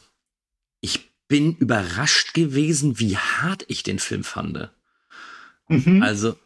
ich 0.80 1.07
bin 1.28 1.56
überrascht 1.56 2.34
gewesen, 2.34 2.98
wie 2.98 3.16
hart 3.16 3.64
ich 3.68 3.82
den 3.82 3.98
Film 3.98 4.24
fand. 4.24 4.70
Mhm. 5.68 6.02
Also, 6.02 6.36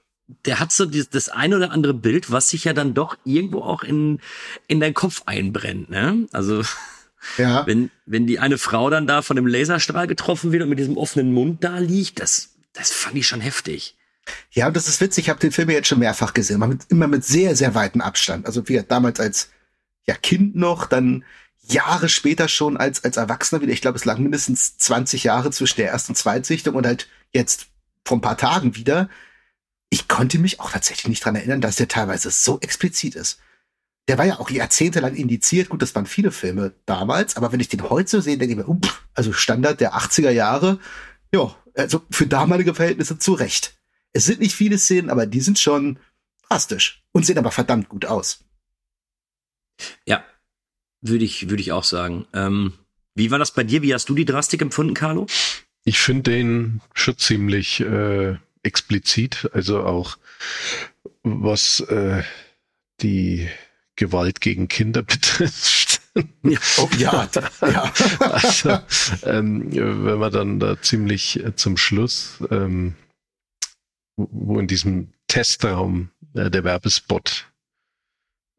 der 0.45 0.61
hat 0.61 0.73
so 0.73 0.85
das, 0.85 1.09
das 1.09 1.29
ein 1.29 1.55
oder 1.55 1.71
andere 1.71 1.95
Bild, 1.95 2.31
was 2.31 2.51
sich 2.51 2.65
ja 2.65 2.73
dann 2.73 2.95
doch 2.95 3.17
irgendwo 3.25 3.63
auch 3.63 3.83
in, 3.83 4.21
in 4.67 4.81
deinen 4.81 4.95
Kopf 4.95 5.23
einbrennt, 5.27 5.91
ne? 5.91 6.27
Also, 6.33 6.63
ja. 7.39 7.67
wenn, 7.67 7.91
wenn 8.07 8.27
die 8.27 8.41
eine 8.41 8.59
Frau 8.59 8.91
dann 8.91 9.07
da 9.07 9.23
von 9.23 9.37
dem 9.37 9.47
Laserstrahl 9.47 10.07
getroffen 10.07 10.53
wird 10.53 10.63
und 10.63 10.69
mit 10.69 10.79
diesem 10.79 10.97
offenen 10.97 11.33
Mund 11.33 11.63
da 11.63 11.79
liegt, 11.79 12.21
das, 12.21 12.51
das 12.73 12.91
fand 12.91 13.17
ich 13.17 13.27
schon 13.27 13.41
heftig. 13.41 13.97
Ja, 14.51 14.71
das 14.71 14.89
ist 14.89 15.01
witzig. 15.01 15.25
Ich 15.25 15.31
habe 15.31 15.41
den 15.41 15.53
Film 15.53 15.71
jetzt 15.71 15.89
schon 15.89 15.99
mehrfach 15.99 16.33
gesehen, 16.33 16.57
immer 16.57 16.69
mit, 16.69 16.83
immer 16.89 17.09
mit 17.09 17.25
sehr, 17.25 17.57
sehr 17.57 17.75
weitem 17.75 18.01
Abstand. 18.01 18.47
Also 18.47 18.69
wie 18.69 18.81
damals 18.87 19.19
als 19.19 19.51
ja 20.07 20.15
Kind 20.15 20.57
noch, 20.57 20.87
dann 20.87 21.25
Jahre 21.73 22.09
später 22.09 22.49
schon 22.49 22.77
als 22.77 23.05
als 23.05 23.17
Erwachsener 23.17 23.61
wieder. 23.63 23.73
Ich 23.73 23.81
glaube, 23.81 23.99
es 23.99 24.05
lag 24.05 24.19
mindestens 24.19 24.77
20 24.79 25.25
Jahre 25.25 25.51
zwischen 25.51 25.77
der 25.77 25.91
ersten 25.91 26.13
und 26.13 26.17
Zweitsichtung 26.17 26.75
und 26.75 26.87
halt 26.87 27.09
jetzt 27.33 27.67
vor 28.05 28.19
ein 28.19 28.23
paar 28.23 28.37
Tagen 28.39 28.77
wieder 28.77 29.09
ich 29.93 30.09
konnte 30.09 30.39
mich 30.39 30.59
auch 30.59 30.71
tatsächlich 30.71 31.09
nicht 31.09 31.23
dran 31.23 31.37
erinnern, 31.37 31.61
dass 31.61 31.77
der 31.77 31.87
teilweise 31.87 32.31
so 32.31 32.59
explizit 32.61 33.15
ist. 33.15 33.39
Der 34.09 34.17
war 34.17 34.25
ja 34.25 34.41
auch 34.41 34.49
jahrzehntelang 34.49 35.15
indiziert. 35.15 35.69
Gut, 35.69 35.83
das 35.83 35.95
waren 35.95 36.07
viele 36.07 36.33
Filme 36.33 36.73
damals, 36.87 37.37
aber 37.37 37.53
wenn 37.53 37.61
ich 37.61 37.69
den 37.69 37.91
heute 37.91 38.09
so 38.09 38.21
sehe, 38.23 38.39
denke 38.39 38.53
ich 38.53 38.57
mir, 38.57 38.67
uff, 38.67 39.07
also 39.13 39.35
Standard 39.35 39.83
der 39.83 39.93
80er 39.93 40.31
Jahre, 40.31 40.79
ja, 41.31 41.55
also 41.75 42.01
für 42.11 42.27
damalige 42.27 42.73
Verhältnisse 42.73 43.19
zu 43.19 43.35
Recht. 43.35 43.77
Es 44.15 44.25
sind 44.25 44.41
nicht 44.41 44.55
viele 44.55 44.79
Szenen, 44.79 45.11
aber 45.11 45.27
die 45.27 45.43
sind 45.43 45.59
schon 45.59 45.99
drastisch 46.49 47.05
und 47.13 47.27
sehen 47.27 47.37
aber 47.37 47.51
verdammt 47.51 47.91
gut 47.91 48.07
aus. 48.07 48.47
Ja, 50.07 50.25
würde 51.03 51.25
ich, 51.25 51.51
würde 51.51 51.61
ich 51.61 51.73
auch 51.73 51.85
sagen. 51.85 52.27
Ähm, 52.33 52.73
wie 53.15 53.31
war 53.31 53.39
das 53.39 53.53
bei 53.53 53.65
dir? 53.65 53.83
Wie 53.83 53.93
hast 53.93 54.09
du 54.09 54.15
die 54.15 54.25
Drastik 54.25 54.63
empfunden, 54.63 54.95
Carlo? 54.95 55.27
Ich 55.85 55.99
finde 55.99 56.31
den 56.31 56.81
schon 56.95 57.19
ziemlich 57.19 57.81
äh, 57.81 58.37
explizit, 58.63 59.51
also 59.53 59.83
auch 59.83 60.17
was 61.23 61.81
äh, 61.81 62.23
die 63.01 63.49
Gewalt 63.97 64.41
gegen 64.41 64.69
Kinder 64.69 65.03
betrifft. 65.03 66.01
Ja, 66.43 66.59
oh, 66.77 66.89
ja, 66.99 67.29
ja. 67.63 67.93
Also, 68.21 68.79
ähm, 69.25 69.73
wenn 69.73 70.19
man 70.19 70.33
dann 70.33 70.61
da 70.61 70.81
ziemlich 70.81 71.43
äh, 71.43 71.57
zum 71.57 71.77
Schluss, 71.77 72.39
ähm, 72.51 72.95
wo 74.17 74.59
in 74.59 74.67
diesem 74.67 75.09
Testraum 75.27 76.11
äh, 76.35 76.51
der 76.51 76.65
Werbespot 76.65 77.47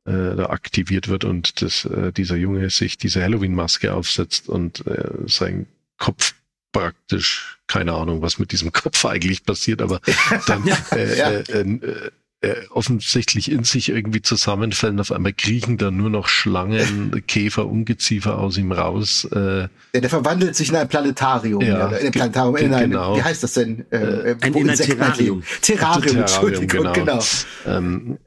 äh, 0.05 0.35
da 0.35 0.47
aktiviert 0.47 1.07
wird 1.07 1.23
und 1.23 1.61
das, 1.61 1.85
äh, 1.85 2.11
dieser 2.11 2.35
Junge 2.35 2.69
sich 2.69 2.97
diese 2.97 3.21
Halloween-Maske 3.21 3.93
aufsetzt 3.93 4.49
und 4.49 4.85
äh, 4.87 5.09
sein 5.27 5.67
Kopf 5.97 6.33
praktisch 6.71 7.59
keine 7.67 7.93
Ahnung, 7.93 8.21
was 8.21 8.39
mit 8.39 8.51
diesem 8.51 8.71
Kopf 8.73 9.05
eigentlich 9.05 9.45
passiert, 9.45 9.81
aber 9.81 10.01
dann 10.47 10.67
äh, 10.91 11.17
ja. 11.17 11.29
äh, 11.29 11.61
äh, 11.61 12.11
äh, 12.41 12.55
offensichtlich 12.71 13.49
in 13.49 13.63
sich 13.63 13.87
irgendwie 13.87 14.21
zusammenfällen. 14.21 14.99
Auf 14.99 15.13
einmal 15.13 15.31
kriechen 15.31 15.77
da 15.77 15.91
nur 15.91 16.09
noch 16.09 16.27
Schlangen, 16.27 17.23
Käfer, 17.27 17.67
Ungeziefer 17.67 18.37
aus 18.37 18.57
ihm 18.57 18.73
raus. 18.73 19.25
Äh, 19.31 19.61
ja, 19.61 19.69
der 19.95 20.09
verwandelt 20.09 20.55
sich 20.55 20.69
in 20.69 20.75
ein 20.75 20.89
Planetarium. 20.89 21.61
Ja, 21.61 21.87
in 21.87 22.07
ein 22.07 22.11
Planetarium, 22.11 22.57
in 22.57 22.73
ein, 22.73 22.89
genau. 22.91 23.15
wie 23.15 23.23
heißt 23.23 23.43
das 23.43 23.53
denn? 23.53 23.85
Äh, 23.91 23.97
äh 23.97 24.35
ein, 24.41 24.53
in 24.55 24.69
ein 24.69 24.75
Terrarium. 24.75 25.43
Terrarium, 25.61 26.01
Terrarium 26.01 26.19
Entschuldigung, 26.19 26.67
genau. 26.67 26.91
genau. 26.93 27.23
Ähm, 27.65 28.17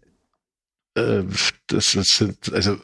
äh, 0.96 1.24
das, 1.68 1.92
das 1.92 2.16
sind, 2.16 2.52
also 2.52 2.78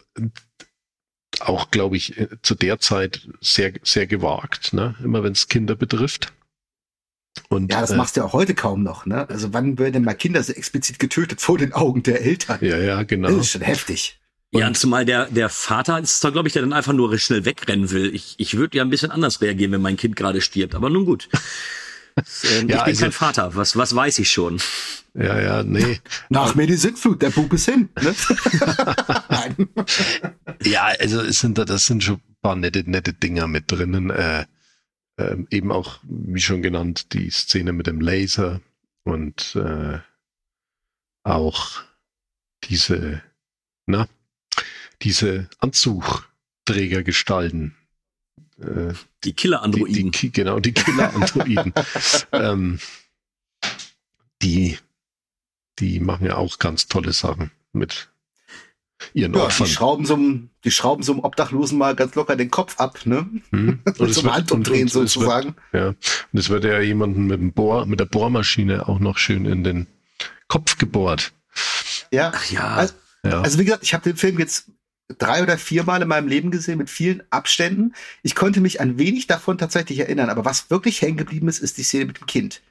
auch, 1.41 1.71
glaube 1.71 1.97
ich, 1.97 2.19
äh, 2.19 2.29
zu 2.43 2.55
der 2.55 2.79
Zeit 2.79 3.29
sehr, 3.41 3.73
sehr 3.83 4.07
gewagt, 4.07 4.73
ne? 4.73 4.95
immer 5.03 5.23
wenn 5.23 5.33
es 5.33 5.49
Kinder 5.49 5.75
betrifft. 5.75 6.33
Und, 7.49 7.73
ja, 7.73 7.81
das 7.81 7.93
äh, 7.93 7.97
machst 7.97 8.17
du 8.17 8.21
ja 8.21 8.27
auch 8.27 8.35
heute 8.35 8.55
kaum 8.55 8.83
noch. 8.83 9.07
Ne? 9.07 9.29
Also 9.29 9.53
wann 9.53 9.79
werden 9.79 10.05
mal 10.05 10.15
Kinder 10.15 10.43
so 10.43 10.53
explizit 10.53 10.99
getötet 10.99 11.41
vor 11.41 11.57
den 11.57 11.73
Augen 11.73 12.03
der 12.03 12.21
Eltern? 12.23 12.59
Ja, 12.61 12.77
ja, 12.79 13.03
genau. 13.03 13.29
Das 13.29 13.39
ist 13.39 13.51
schon 13.51 13.63
heftig. 13.63 14.19
Und 14.53 14.61
ja, 14.61 14.67
und 14.67 14.77
zumal 14.77 15.07
der, 15.07 15.27
der 15.27 15.49
Vater 15.49 15.99
ist 15.99 16.23
da, 16.23 16.29
glaube 16.29 16.49
ich, 16.49 16.53
der 16.53 16.61
dann 16.61 16.75
einfach 16.75 16.93
nur 16.93 17.17
schnell 17.19 17.47
wegrennen 17.47 17.91
will. 17.91 18.15
Ich, 18.15 18.35
ich 18.37 18.59
würde 18.59 18.77
ja 18.77 18.85
ein 18.85 18.91
bisschen 18.91 19.11
anders 19.11 19.41
reagieren, 19.41 19.73
wenn 19.73 19.81
mein 19.81 19.97
Kind 19.97 20.15
gerade 20.15 20.43
stirbt. 20.43 20.75
Aber 20.75 20.91
nun 20.91 21.07
gut. 21.07 21.31
Ähm, 22.45 22.69
ja, 22.69 22.79
ich 22.79 22.79
bin 22.79 22.79
also, 22.79 23.03
kein 23.03 23.13
Vater. 23.13 23.55
Was, 23.55 23.77
was 23.77 23.95
weiß 23.95 24.19
ich 24.19 24.31
schon? 24.31 24.61
Ja, 25.15 25.41
ja, 25.41 25.63
nee. 25.63 26.01
Nach 26.29 26.55
mir 26.55 26.67
die 26.67 26.75
Sintflut, 26.75 27.23
der 27.23 27.31
Bub 27.31 27.53
ist 27.53 27.67
hin. 27.67 27.89
Ne? 28.01 28.15
Nein. 29.29 29.69
Ja, 30.63 30.93
also 30.99 31.23
es 31.23 31.41
sind 31.41 31.59
da, 31.59 31.65
das 31.65 31.87
sind 31.87 32.03
schon 32.03 32.17
ein 32.17 32.37
paar 32.43 32.57
nette, 32.57 32.83
nette 32.91 33.13
Dinger 33.13 33.47
mit 33.47 33.71
drinnen. 33.71 34.11
Äh, 34.11 34.47
äh, 35.17 35.37
eben 35.51 35.71
auch, 35.73 36.01
wie 36.03 36.41
schon 36.41 36.63
genannt, 36.63 37.13
die 37.13 37.31
Szene 37.31 37.73
mit 37.73 37.87
dem 37.87 38.01
Laser 38.01 38.61
und 39.05 39.55
äh, 39.57 39.99
auch 41.25 41.83
diese, 42.65 43.23
na, 43.87 44.09
diese 45.03 45.49
Anzugträgergestalten. 45.59 47.77
Äh, 48.63 48.95
die 49.25 49.33
Killer-Androiden. 49.33 50.11
Die, 50.11 50.11
die, 50.11 50.33
genau, 50.33 50.61
die 50.61 50.73
Killer-Androiden. 50.73 51.73
ähm, 52.33 52.79
die 54.43 54.79
die 55.79 56.01
machen 56.01 56.27
ja 56.27 56.37
auch 56.37 56.59
ganz 56.59 56.87
tolle 56.87 57.13
Sachen 57.13 57.51
mit 57.73 58.09
ihren 59.15 59.35
ja, 59.35 59.45
Opfern. 59.45 59.67
Die 59.67 59.73
schrauben, 59.73 60.07
so 60.07 60.15
einem, 60.15 60.51
die 60.65 60.71
schrauben 60.71 61.03
so 61.03 61.13
einem 61.13 61.25
Obdachlosen 61.25 61.77
mal 61.77 61.97
ganz 61.97 62.15
locker 62.15 62.37
den 62.37 62.51
Kopf 62.51 62.79
ab, 62.79 63.05
ne? 63.05 63.29
Hm. 63.51 63.81
Und 63.99 64.15
zum 64.15 64.33
Handumdrehen 64.33 64.89
sozusagen. 64.89 65.57
Wird, 65.73 65.83
ja. 65.83 65.89
Und 65.89 66.39
es 66.39 66.49
wird 66.49 66.65
ja 66.65 66.81
jemanden 66.81 67.27
mit 67.27 67.41
dem 67.41 67.53
Bohr, 67.53 67.87
mit 67.87 67.99
der 68.01 68.05
Bohrmaschine 68.05 68.89
auch 68.89 69.01
noch 69.01 69.19
schön 69.19 69.45
in 69.45 69.65
den 69.65 69.87
Kopf 70.47 70.79
gebohrt. 70.79 71.33
Ja. 72.13 72.33
Ach, 72.35 72.51
ja. 72.51 72.69
Also, 72.75 72.95
ja. 73.25 73.41
also 73.41 73.59
wie 73.59 73.65
gesagt, 73.65 73.83
ich 73.83 73.95
habe 73.95 74.05
den 74.05 74.17
Film 74.17 74.39
jetzt 74.39 74.67
drei 75.13 75.43
oder 75.43 75.59
viermal 75.59 76.03
in 76.03 76.09
meinem 76.09 76.29
Leben 76.29 76.51
gesehen 76.51 76.79
mit 76.79 76.91
vielen 76.91 77.23
Abständen. 77.31 77.95
Ich 78.23 78.35
konnte 78.35 78.61
mich 78.61 78.81
an 78.81 78.99
wenig 78.99 79.27
davon 79.27 79.59
tatsächlich 79.59 79.99
erinnern, 79.99 80.31
aber 80.31 80.45
was 80.45 80.71
wirklich 80.71 81.03
hängen 81.03 81.17
geblieben 81.17 81.49
ist, 81.49 81.61
ist 81.61 81.79
die 81.79 81.83
Szene 81.83 82.07
mit 82.07 82.21
dem 82.21 82.27
Kind. 82.27 82.63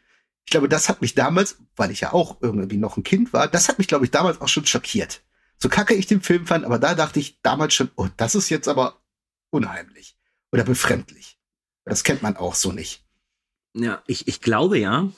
Ich 0.45 0.51
glaube, 0.51 0.69
das 0.69 0.89
hat 0.89 1.01
mich 1.01 1.15
damals, 1.15 1.57
weil 1.75 1.91
ich 1.91 2.01
ja 2.01 2.13
auch 2.13 2.37
irgendwie 2.41 2.77
noch 2.77 2.97
ein 2.97 3.03
Kind 3.03 3.33
war, 3.33 3.47
das 3.47 3.69
hat 3.69 3.77
mich, 3.77 3.87
glaube 3.87 4.05
ich, 4.05 4.11
damals 4.11 4.41
auch 4.41 4.47
schon 4.47 4.65
schockiert. 4.65 5.21
So 5.57 5.69
kacke 5.69 5.93
ich 5.93 6.07
den 6.07 6.21
Film 6.21 6.47
fand, 6.47 6.65
aber 6.65 6.79
da 6.79 6.95
dachte 6.95 7.19
ich 7.19 7.39
damals 7.41 7.73
schon, 7.73 7.91
oh, 7.95 8.07
das 8.17 8.35
ist 8.35 8.49
jetzt 8.49 8.67
aber 8.67 9.01
unheimlich 9.51 10.17
oder 10.51 10.63
befremdlich. 10.63 11.37
Das 11.85 12.03
kennt 12.03 12.21
man 12.21 12.37
auch 12.37 12.55
so 12.55 12.71
nicht. 12.71 13.05
Ja, 13.73 14.03
ich, 14.07 14.27
ich 14.27 14.41
glaube 14.41 14.77
ja, 14.77 15.09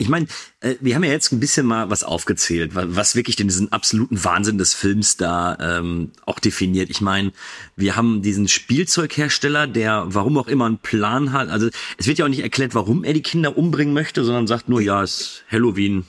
ich 0.00 0.08
meine, 0.08 0.26
äh, 0.60 0.76
wir 0.80 0.94
haben 0.94 1.04
ja 1.04 1.10
jetzt 1.10 1.30
ein 1.30 1.40
bisschen 1.40 1.66
mal 1.66 1.90
was 1.90 2.04
aufgezählt, 2.04 2.70
was 2.74 3.14
wirklich 3.14 3.36
diesen 3.36 3.70
absoluten 3.70 4.24
Wahnsinn 4.24 4.56
des 4.56 4.72
Films 4.72 5.18
da 5.18 5.58
ähm, 5.60 6.12
auch 6.24 6.38
definiert. 6.38 6.88
Ich 6.88 7.02
meine, 7.02 7.32
wir 7.76 7.96
haben 7.96 8.22
diesen 8.22 8.48
Spielzeughersteller, 8.48 9.66
der 9.66 10.04
warum 10.08 10.38
auch 10.38 10.48
immer 10.48 10.64
einen 10.64 10.78
Plan 10.78 11.32
hat. 11.32 11.50
Also 11.50 11.68
es 11.98 12.06
wird 12.06 12.18
ja 12.18 12.24
auch 12.24 12.30
nicht 12.30 12.42
erklärt, 12.42 12.74
warum 12.74 13.04
er 13.04 13.12
die 13.12 13.22
Kinder 13.22 13.58
umbringen 13.58 13.92
möchte, 13.92 14.24
sondern 14.24 14.46
sagt 14.46 14.70
nur, 14.70 14.80
ja, 14.80 15.02
es 15.02 15.20
ist 15.20 15.44
Halloween. 15.50 16.06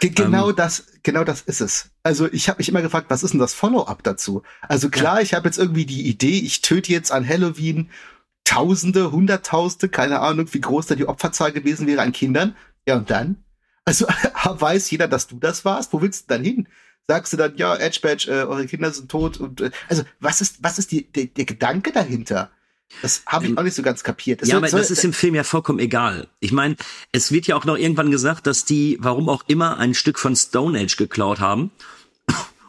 Genau 0.00 0.50
ähm, 0.50 0.56
das, 0.56 0.84
genau 1.02 1.24
das 1.24 1.40
ist 1.40 1.62
es. 1.62 1.88
Also 2.02 2.30
ich 2.30 2.50
habe 2.50 2.58
mich 2.58 2.68
immer 2.68 2.82
gefragt, 2.82 3.06
was 3.08 3.22
ist 3.22 3.30
denn 3.30 3.40
das 3.40 3.54
Follow-up 3.54 4.02
dazu? 4.02 4.42
Also 4.60 4.90
klar, 4.90 5.16
ja. 5.16 5.22
ich 5.22 5.32
habe 5.32 5.48
jetzt 5.48 5.56
irgendwie 5.58 5.86
die 5.86 6.06
Idee, 6.06 6.38
ich 6.38 6.60
töte 6.60 6.92
jetzt 6.92 7.12
an 7.12 7.26
Halloween 7.26 7.88
Tausende, 8.44 9.10
Hunderttausende, 9.10 9.88
keine 9.88 10.20
Ahnung, 10.20 10.46
wie 10.52 10.60
groß 10.60 10.86
da 10.86 10.94
die 10.94 11.08
Opferzahl 11.08 11.50
gewesen 11.50 11.88
wäre 11.88 12.02
an 12.02 12.12
Kindern. 12.12 12.54
Ja, 12.86 12.96
und 12.96 13.10
dann? 13.10 13.44
Also 13.84 14.06
weiß 14.44 14.90
jeder, 14.90 15.08
dass 15.08 15.26
du 15.26 15.38
das 15.38 15.64
warst? 15.64 15.92
Wo 15.92 16.00
willst 16.00 16.24
du 16.24 16.34
dann 16.34 16.44
hin? 16.44 16.68
sagst 17.06 17.32
du 17.32 17.36
dann, 17.36 17.56
ja, 17.56 17.76
Edge 17.76 18.00
Badge, 18.02 18.30
äh, 18.30 18.44
eure 18.44 18.66
Kinder 18.66 18.90
sind 18.90 19.10
tot 19.10 19.38
und 19.38 19.60
äh, 19.60 19.70
also 19.88 20.02
was 20.20 20.40
ist, 20.40 20.62
was 20.62 20.78
ist 20.78 20.90
die, 20.90 21.10
der, 21.10 21.26
der 21.26 21.44
Gedanke 21.44 21.92
dahinter? 21.92 22.50
Das 23.02 23.22
habe 23.26 23.44
ich 23.46 23.50
ähm, 23.50 23.58
auch 23.58 23.62
nicht 23.62 23.74
so 23.74 23.82
ganz 23.82 24.04
kapiert. 24.04 24.42
Das 24.42 24.48
ja, 24.48 24.54
soll, 24.54 24.68
aber 24.68 24.78
das 24.78 24.90
ist 24.90 25.04
im 25.04 25.12
Film 25.12 25.34
ja 25.34 25.42
vollkommen 25.42 25.80
egal. 25.80 26.28
Ich 26.38 26.52
meine, 26.52 26.76
es 27.12 27.32
wird 27.32 27.46
ja 27.46 27.56
auch 27.56 27.64
noch 27.64 27.76
irgendwann 27.76 28.10
gesagt, 28.10 28.46
dass 28.46 28.64
die, 28.64 28.96
warum 29.00 29.28
auch 29.28 29.44
immer, 29.48 29.78
ein 29.78 29.94
Stück 29.94 30.18
von 30.18 30.36
Stone 30.36 30.78
Age 30.78 30.96
geklaut 30.96 31.40
haben. 31.40 31.72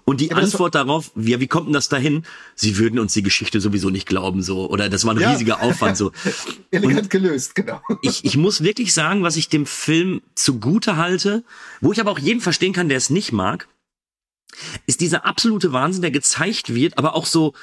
Und 0.10 0.22
die 0.22 0.28
ja, 0.28 0.38
Antwort 0.38 0.74
darauf, 0.74 1.12
ja, 1.18 1.42
wie 1.42 1.48
kommt 1.48 1.68
denn 1.68 1.74
das 1.74 1.90
dahin? 1.90 2.24
Sie 2.56 2.78
würden 2.78 2.98
uns 2.98 3.12
die 3.12 3.24
Geschichte 3.24 3.60
sowieso 3.60 3.90
nicht 3.90 4.08
glauben, 4.08 4.42
so. 4.42 4.70
Oder 4.70 4.88
das 4.88 5.04
war 5.04 5.14
ein 5.14 5.20
ja. 5.20 5.32
riesiger 5.32 5.62
Aufwand, 5.62 5.98
so. 5.98 6.14
Elegant 6.72 7.10
gelöst, 7.10 7.56
genau. 7.56 7.82
Ich, 8.02 8.24
ich 8.24 8.38
muss 8.38 8.64
wirklich 8.64 8.94
sagen, 8.94 9.24
was 9.24 9.36
ich 9.36 9.50
dem 9.50 9.66
Film 9.66 10.22
zugute 10.34 10.96
halte, 10.96 11.44
wo 11.82 11.92
ich 11.92 12.00
aber 12.00 12.12
auch 12.12 12.20
jeden 12.20 12.40
verstehen 12.40 12.72
kann, 12.72 12.88
der 12.88 12.98
es 12.98 13.10
nicht 13.10 13.34
mag, 13.34 13.68
ist 14.86 15.02
dieser 15.02 15.26
absolute 15.26 15.74
Wahnsinn, 15.74 16.04
der 16.04 16.12
gezeigt 16.12 16.74
wird, 16.74 16.98
aber 16.98 17.14
auch 17.14 17.26
so, 17.26 17.54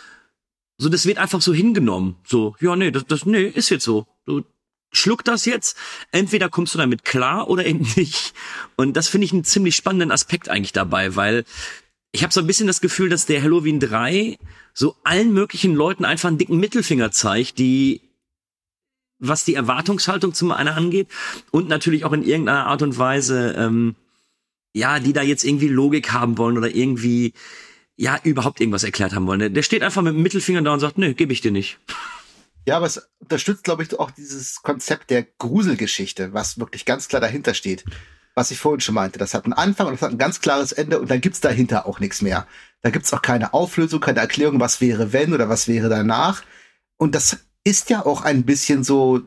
so, 0.76 0.90
das 0.90 1.06
wird 1.06 1.16
einfach 1.16 1.40
so 1.40 1.54
hingenommen. 1.54 2.16
So, 2.26 2.56
ja, 2.60 2.76
nee, 2.76 2.90
das, 2.90 3.06
das, 3.06 3.24
nee, 3.24 3.44
ist 3.46 3.70
jetzt 3.70 3.84
so. 3.84 4.06
Du 4.26 4.44
schluck 4.92 5.24
das 5.24 5.46
jetzt. 5.46 5.78
Entweder 6.12 6.50
kommst 6.50 6.74
du 6.74 6.78
damit 6.78 7.06
klar 7.06 7.48
oder 7.48 7.64
eben 7.64 7.86
nicht. 7.96 8.34
Und 8.76 8.98
das 8.98 9.08
finde 9.08 9.24
ich 9.24 9.32
einen 9.32 9.44
ziemlich 9.44 9.76
spannenden 9.76 10.10
Aspekt 10.10 10.50
eigentlich 10.50 10.72
dabei, 10.72 11.16
weil 11.16 11.46
ich 12.14 12.22
habe 12.22 12.32
so 12.32 12.38
ein 12.40 12.46
bisschen 12.46 12.68
das 12.68 12.80
Gefühl, 12.80 13.08
dass 13.08 13.26
der 13.26 13.42
Halloween 13.42 13.80
3 13.80 14.38
so 14.72 14.94
allen 15.02 15.32
möglichen 15.32 15.74
Leuten 15.74 16.04
einfach 16.04 16.28
einen 16.28 16.38
dicken 16.38 16.58
Mittelfinger 16.58 17.10
zeigt, 17.10 17.58
die 17.58 18.02
was 19.18 19.44
die 19.44 19.54
Erwartungshaltung 19.54 20.32
zum 20.32 20.52
einen 20.52 20.68
angeht 20.68 21.08
und 21.50 21.68
natürlich 21.68 22.04
auch 22.04 22.12
in 22.12 22.22
irgendeiner 22.22 22.66
Art 22.66 22.82
und 22.82 22.98
Weise 22.98 23.54
ähm, 23.58 23.96
ja, 24.72 25.00
die 25.00 25.12
da 25.12 25.22
jetzt 25.22 25.44
irgendwie 25.44 25.66
Logik 25.66 26.12
haben 26.12 26.38
wollen 26.38 26.56
oder 26.56 26.72
irgendwie 26.72 27.32
ja, 27.96 28.18
überhaupt 28.22 28.60
irgendwas 28.60 28.84
erklärt 28.84 29.12
haben 29.12 29.26
wollen. 29.26 29.52
Der 29.52 29.62
steht 29.62 29.82
einfach 29.82 30.02
mit 30.02 30.14
dem 30.14 30.22
Mittelfinger 30.22 30.62
da 30.62 30.72
und 30.72 30.80
sagt, 30.80 30.98
nö, 30.98 31.14
gebe 31.14 31.32
ich 31.32 31.40
dir 31.40 31.52
nicht. 31.52 31.78
Ja, 32.66 32.76
aber 32.76 32.86
es 32.86 33.08
unterstützt, 33.18 33.64
glaube 33.64 33.82
ich, 33.82 33.98
auch 33.98 34.12
dieses 34.12 34.62
Konzept 34.62 35.10
der 35.10 35.24
Gruselgeschichte, 35.24 36.32
was 36.32 36.58
wirklich 36.58 36.84
ganz 36.84 37.08
klar 37.08 37.20
dahinter 37.20 37.54
steht. 37.54 37.84
Was 38.34 38.50
ich 38.50 38.58
vorhin 38.58 38.80
schon 38.80 38.96
meinte. 38.96 39.18
Das 39.18 39.34
hat 39.34 39.44
einen 39.44 39.52
Anfang 39.52 39.86
und 39.86 39.94
das 39.94 40.02
hat 40.02 40.10
ein 40.10 40.18
ganz 40.18 40.40
klares 40.40 40.72
Ende 40.72 41.00
und 41.00 41.10
dann 41.10 41.20
gibt's 41.20 41.40
dahinter 41.40 41.86
auch 41.86 42.00
nichts 42.00 42.20
mehr. 42.20 42.46
Da 42.82 42.90
gibt's 42.90 43.12
auch 43.12 43.22
keine 43.22 43.54
Auflösung, 43.54 44.00
keine 44.00 44.20
Erklärung, 44.20 44.60
was 44.60 44.80
wäre 44.80 45.12
wenn 45.12 45.32
oder 45.32 45.48
was 45.48 45.68
wäre 45.68 45.88
danach. 45.88 46.42
Und 46.96 47.14
das 47.14 47.38
ist 47.64 47.90
ja 47.90 48.04
auch 48.04 48.22
ein 48.22 48.44
bisschen 48.44 48.84
so 48.84 49.22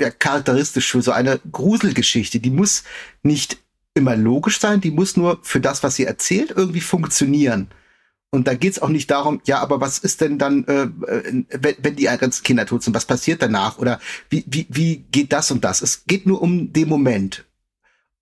ja, 0.00 0.10
charakteristisch 0.10 0.90
für 0.90 1.02
so 1.02 1.12
eine 1.12 1.40
Gruselgeschichte. 1.50 2.40
Die 2.40 2.50
muss 2.50 2.84
nicht 3.22 3.58
immer 3.94 4.16
logisch 4.16 4.58
sein, 4.58 4.80
die 4.80 4.90
muss 4.90 5.16
nur 5.16 5.38
für 5.42 5.60
das, 5.60 5.82
was 5.82 5.96
sie 5.96 6.04
erzählt, 6.04 6.50
irgendwie 6.50 6.80
funktionieren. 6.80 7.68
Und 8.30 8.48
da 8.48 8.54
geht's 8.54 8.80
auch 8.80 8.88
nicht 8.88 9.10
darum, 9.12 9.40
ja, 9.44 9.60
aber 9.60 9.80
was 9.80 9.98
ist 9.98 10.20
denn 10.20 10.38
dann, 10.38 10.64
äh, 10.64 10.82
äh 10.82 11.44
wenn, 11.50 11.76
wenn 11.78 11.96
die 11.96 12.04
ganzen 12.04 12.42
Kinder 12.42 12.66
tot 12.66 12.82
sind, 12.82 12.92
was 12.92 13.06
passiert 13.06 13.40
danach? 13.40 13.78
Oder 13.78 14.00
wie, 14.28 14.44
wie, 14.48 14.66
wie 14.68 15.04
geht 15.12 15.32
das 15.32 15.52
und 15.52 15.62
das? 15.62 15.82
Es 15.82 16.04
geht 16.06 16.26
nur 16.26 16.42
um 16.42 16.72
den 16.72 16.88
Moment. 16.88 17.44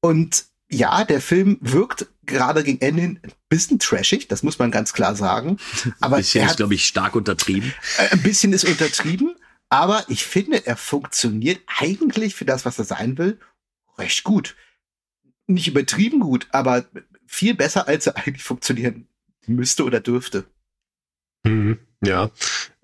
Und 0.02 0.46
ja, 0.70 1.04
der 1.04 1.20
Film 1.20 1.58
wirkt 1.60 2.06
gerade 2.24 2.64
gegen 2.64 2.80
Ende 2.80 3.02
ein 3.02 3.20
bisschen 3.48 3.78
trashig, 3.78 4.28
das 4.28 4.42
muss 4.42 4.58
man 4.58 4.70
ganz 4.70 4.92
klar 4.92 5.14
sagen. 5.14 5.58
Aber 6.00 6.16
ein 6.16 6.22
bisschen 6.22 6.46
ist, 6.46 6.56
glaube 6.56 6.74
ich, 6.74 6.86
stark 6.86 7.14
untertrieben. 7.14 7.72
Äh, 7.98 8.10
ein 8.10 8.22
bisschen 8.22 8.52
ist 8.52 8.64
untertrieben, 8.64 9.36
aber 9.68 10.04
ich 10.08 10.26
finde, 10.26 10.66
er 10.66 10.76
funktioniert 10.76 11.62
eigentlich 11.78 12.34
für 12.34 12.44
das, 12.44 12.66
was 12.66 12.78
er 12.78 12.84
sein 12.84 13.16
will, 13.16 13.40
recht 13.96 14.22
gut. 14.22 14.54
Nicht 15.46 15.66
übertrieben 15.66 16.20
gut, 16.20 16.46
aber 16.50 16.84
viel 17.26 17.54
besser, 17.54 17.88
als 17.88 18.06
er 18.06 18.18
eigentlich 18.18 18.44
funktionieren 18.44 19.08
müsste 19.46 19.84
oder 19.84 20.00
dürfte. 20.00 20.44
Mhm, 21.44 21.78
ja, 22.04 22.30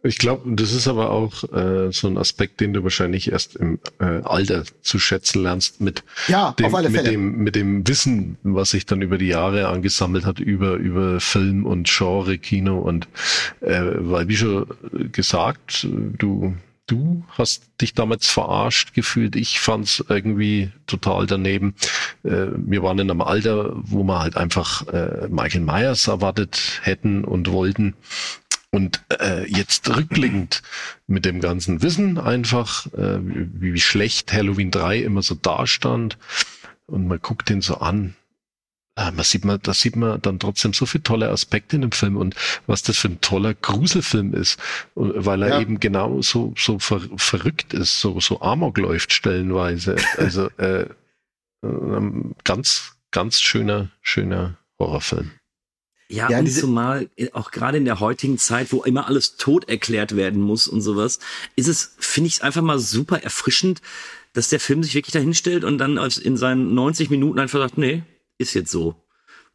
ich 0.03 0.19
glaube, 0.19 0.55
das 0.55 0.73
ist 0.73 0.87
aber 0.87 1.11
auch 1.11 1.43
äh, 1.53 1.91
so 1.91 2.07
ein 2.07 2.19
Aspekt, 2.19 2.61
den 2.61 2.73
du 2.73 2.85
wahrscheinlich 2.85 3.33
erst 3.33 3.57
im 3.57 3.81
äh, 3.99 4.05
Alter 4.23 4.63
zu 4.81 4.99
schätzen 4.99 5.43
lernst 5.43 5.81
mit 5.81 6.05
ja, 6.29 6.53
dem, 6.53 6.67
auf 6.67 6.75
alle 6.75 6.91
Fälle. 6.91 7.03
mit 7.03 7.13
dem 7.13 7.39
mit 7.39 7.55
dem 7.57 7.89
Wissen, 7.89 8.39
was 8.45 8.71
sich 8.71 8.87
dann 8.87 9.03
über 9.03 9.19
die 9.19 9.27
Jahre 9.27 9.69
angesammelt 9.69 10.25
hat 10.25 10.39
über 10.39 10.75
über 10.75 11.19
Film 11.19 11.67
und 11.67 11.89
Genre 11.89 12.39
Kino 12.39 12.79
und 12.79 13.09
äh, 13.61 13.83
weil 13.99 14.29
wie 14.29 14.37
schon 14.37 14.67
gesagt, 15.11 15.87
du 15.91 16.55
du 16.87 17.25
hast 17.37 17.65
dich 17.81 17.93
damals 17.93 18.29
verarscht 18.29 18.95
gefühlt. 18.95 19.37
Ich 19.37 19.61
fand's 19.61 20.03
irgendwie 20.09 20.71
total 20.87 21.27
daneben. 21.27 21.75
Äh, 22.23 22.47
wir 22.55 22.83
waren 22.83 22.99
in 22.99 23.11
einem 23.11 23.21
Alter, 23.21 23.73
wo 23.75 24.05
wir 24.05 24.21
halt 24.21 24.37
einfach 24.37 24.87
äh, 24.89 25.29
Michael 25.29 25.63
Myers 25.63 26.09
erwartet 26.09 26.81
hätten 26.83 27.25
und 27.25 27.51
wollten. 27.51 27.95
Und 28.71 29.03
äh, 29.19 29.47
jetzt 29.51 29.89
rückblickend 29.89 30.63
mit 31.07 31.25
dem 31.25 31.41
ganzen 31.41 31.83
Wissen 31.83 32.19
einfach, 32.19 32.87
äh, 32.93 33.19
wie, 33.23 33.73
wie 33.73 33.81
schlecht 33.81 34.33
Halloween 34.33 34.71
3 34.71 34.99
immer 34.99 35.23
so 35.23 35.35
dastand 35.35 36.19
und 36.87 37.07
man 37.07 37.19
guckt 37.21 37.49
den 37.49 37.63
so 37.63 37.79
an, 37.79 38.15
äh, 38.99 39.13
man 39.13 39.25
sieht 39.25 39.45
man, 39.45 39.61
da 39.63 39.73
sieht 39.73 39.97
man 39.97 40.21
dann 40.21 40.39
trotzdem 40.39 40.73
so 40.73 40.85
viele 40.85 41.05
tolle 41.05 41.31
Aspekte 41.31 41.77
in 41.77 41.83
dem 41.83 41.93
Film 41.93 42.17
und 42.17 42.35
was 42.67 42.83
das 42.83 42.99
für 42.99 43.09
ein 43.09 43.21
toller 43.21 43.55
Gruselfilm 43.55 44.35
ist, 44.35 44.59
weil 44.95 45.43
er 45.43 45.49
ja. 45.51 45.61
eben 45.61 45.79
genau 45.81 46.21
so, 46.21 46.53
so 46.57 46.79
ver 46.79 47.01
verrückt 47.17 47.73
ist, 47.75 48.01
so, 48.01 48.19
so 48.21 48.41
Amok 48.41 48.79
läuft 48.79 49.13
stellenweise. 49.13 49.97
Also 50.17 50.51
äh, 50.59 50.87
äh, 51.63 52.11
ganz, 52.45 52.97
ganz 53.13 53.41
schöner, 53.41 53.91
schöner 54.03 54.59
Horrorfilm. 54.79 55.31
Ja, 56.11 56.31
ja 56.31 56.39
und 56.39 56.51
zumal 56.51 57.11
äh, 57.17 57.31
auch 57.33 57.51
gerade 57.51 57.79
in 57.79 57.85
der 57.85 58.01
heutigen 58.01 58.39
Zeit, 58.39 58.73
wo 58.73 58.83
immer 58.83 59.07
alles 59.07 59.37
tot 59.37 59.69
erklärt 59.69 60.17
werden 60.17 60.41
muss 60.41 60.67
und 60.67 60.81
sowas, 60.81 61.19
ist 61.55 61.69
es, 61.69 61.95
finde 61.99 62.29
ich 62.29 62.35
es 62.35 62.41
einfach 62.41 62.63
mal 62.63 62.79
super 62.79 63.23
erfrischend, 63.23 63.83
dass 64.33 64.49
der 64.49 64.61
Film 64.61 64.83
sich 64.83 64.95
wirklich 64.95 65.13
dahinstellt 65.13 65.65
und 65.65 65.79
dann 65.79 65.97
in 65.97 66.37
seinen 66.37 66.75
90 66.75 67.11
Minuten 67.11 67.39
einfach 67.39 67.59
sagt, 67.59 67.79
nee, 67.79 68.03
ist 68.39 68.55
jetzt 68.55 68.71
so. 68.71 68.95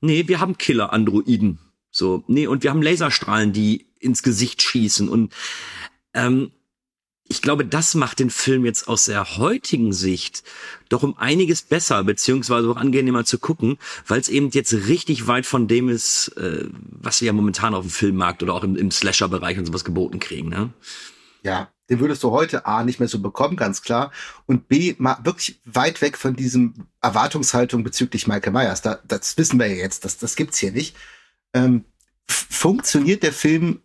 Nee, 0.02 0.28
wir 0.28 0.40
haben 0.40 0.58
Killer-Androiden. 0.58 1.60
So, 1.90 2.24
nee, 2.28 2.48
und 2.48 2.64
wir 2.64 2.72
haben 2.72 2.82
Laserstrahlen, 2.82 3.54
die 3.54 3.88
ins 4.00 4.24
Gesicht 4.24 4.62
schießen. 4.62 5.08
Und 5.08 5.34
ähm, 6.14 6.52
ich 7.34 7.42
glaube, 7.42 7.66
das 7.66 7.96
macht 7.96 8.20
den 8.20 8.30
Film 8.30 8.64
jetzt 8.64 8.88
aus 8.88 9.06
der 9.06 9.38
heutigen 9.38 9.92
Sicht 9.92 10.44
doch 10.90 11.02
um 11.02 11.18
einiges 11.18 11.64
besser, 11.64 12.04
beziehungsweise 12.04 12.70
auch 12.70 12.78
angenehmer 12.78 13.26
zu 13.26 13.40
gucken, 13.40 13.80
weil 14.06 14.20
es 14.20 14.30
eben 14.30 14.52
jetzt 14.52 14.72
richtig 14.72 15.26
weit 15.26 15.48
von 15.48 15.68
dem 15.68 15.90
ist, 15.90 16.28
äh, 16.38 16.68
was 16.70 17.22
wir 17.22 17.26
ja 17.26 17.34
momentan 17.34 17.74
auf 17.74 17.86
dem 17.86 17.90
Filmmarkt 17.90 18.44
oder 18.44 18.54
auch 18.54 18.64
im, 18.64 18.76
im 18.76 18.92
Slasher-Bereich 18.92 19.58
und 19.58 19.66
sowas 19.66 19.84
geboten 19.84 20.20
kriegen. 20.20 20.50
Ne? 20.50 20.74
Ja, 21.42 21.72
den 21.90 22.00
würdest 22.00 22.22
du 22.22 22.30
heute 22.30 22.68
A 22.68 22.84
nicht 22.84 23.00
mehr 23.00 23.10
so 23.10 23.20
bekommen, 23.20 23.56
ganz 23.56 23.82
klar. 23.82 24.12
Und 24.46 24.68
B, 24.68 24.94
mal 25.00 25.18
wirklich 25.24 25.60
weit 25.66 26.04
weg 26.04 26.20
von 26.20 26.36
diesem 26.36 26.86
Erwartungshaltung 27.02 27.84
bezüglich 27.84 28.28
Michael 28.28 28.54
Myers. 28.54 28.84
Da, 28.84 29.00
das 29.08 29.40
wissen 29.40 29.58
wir 29.58 29.66
ja 29.66 29.78
jetzt, 29.78 30.06
das, 30.06 30.20
das 30.20 30.36
gibt's 30.36 30.60
hier 30.60 30.72
nicht. 30.72 30.96
Ähm, 31.56 31.86
funktioniert 32.28 33.24
der 33.24 33.34
Film 33.34 33.82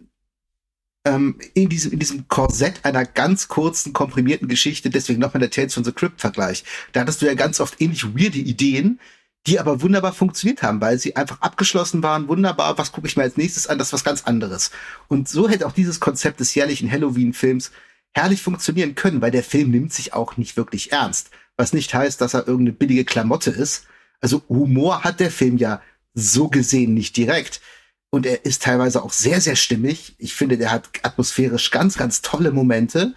ähm, 1.05 1.39
in, 1.55 1.69
diesem, 1.69 1.93
in 1.93 1.99
diesem 1.99 2.29
Korsett 2.29 2.85
einer 2.85 3.05
ganz 3.05 3.49
kurzen, 3.49 3.93
komprimierten 3.93 4.49
Geschichte, 4.49 4.91
deswegen 4.91 5.21
nochmal 5.21 5.41
der 5.41 5.51
Tales 5.51 5.75
from 5.75 5.85
the 5.85 5.93
Crypt-Vergleich. 5.93 6.65
Da 6.93 7.01
hattest 7.01 7.23
du 7.23 7.27
ja 7.27 7.35
ganz 7.35 7.61
oft 7.61 7.81
ähnlich 7.81 8.05
weirde 8.17 8.39
Ideen, 8.39 9.01
die 9.47 9.59
aber 9.59 9.81
wunderbar 9.81 10.13
funktioniert 10.13 10.63
haben, 10.63 10.81
weil 10.81 10.99
sie 10.99 11.17
einfach 11.17 11.41
abgeschlossen 11.41 12.03
waren, 12.03 12.29
wunderbar, 12.29 12.77
was 12.77 12.93
gucke 12.93 13.07
ich 13.07 13.17
mir 13.17 13.23
als 13.23 13.37
nächstes 13.37 13.67
an, 13.67 13.79
das 13.79 13.89
ist 13.89 13.93
was 13.95 14.05
ganz 14.05 14.25
anderes. 14.25 14.71
Und 15.09 15.29
so 15.29 15.49
hätte 15.49 15.67
auch 15.67 15.73
dieses 15.73 16.01
Konzept 16.01 16.41
des 16.41 16.55
jährlichen 16.55 16.91
Halloween-Films 16.91 17.71
herrlich 18.13 18.43
funktionieren 18.43 18.95
können, 18.95 19.23
weil 19.23 19.31
der 19.31 19.43
Film 19.43 19.71
nimmt 19.71 19.93
sich 19.93 20.13
auch 20.13 20.37
nicht 20.37 20.57
wirklich 20.57 20.93
ernst. 20.93 21.31
Was 21.57 21.73
nicht 21.73 21.95
heißt, 21.95 22.21
dass 22.21 22.35
er 22.35 22.47
irgendeine 22.47 22.73
billige 22.73 23.05
Klamotte 23.05 23.51
ist. 23.51 23.87
Also 24.21 24.43
Humor 24.49 25.05
hat 25.05 25.21
der 25.21 25.31
Film 25.31 25.57
ja 25.57 25.81
so 26.15 26.49
gesehen 26.49 26.95
nicht 26.95 27.17
direkt. 27.17 27.61
Und 28.11 28.27
er 28.27 28.44
ist 28.44 28.62
teilweise 28.62 29.03
auch 29.03 29.12
sehr, 29.12 29.40
sehr 29.40 29.57
stimmig. 29.57 30.14
Ich 30.18 30.35
finde, 30.35 30.57
der 30.57 30.71
hat 30.71 30.88
atmosphärisch 31.03 31.71
ganz, 31.71 31.99
ganz 31.99 32.23
tolle 32.23 32.53
Momente. 32.53 33.14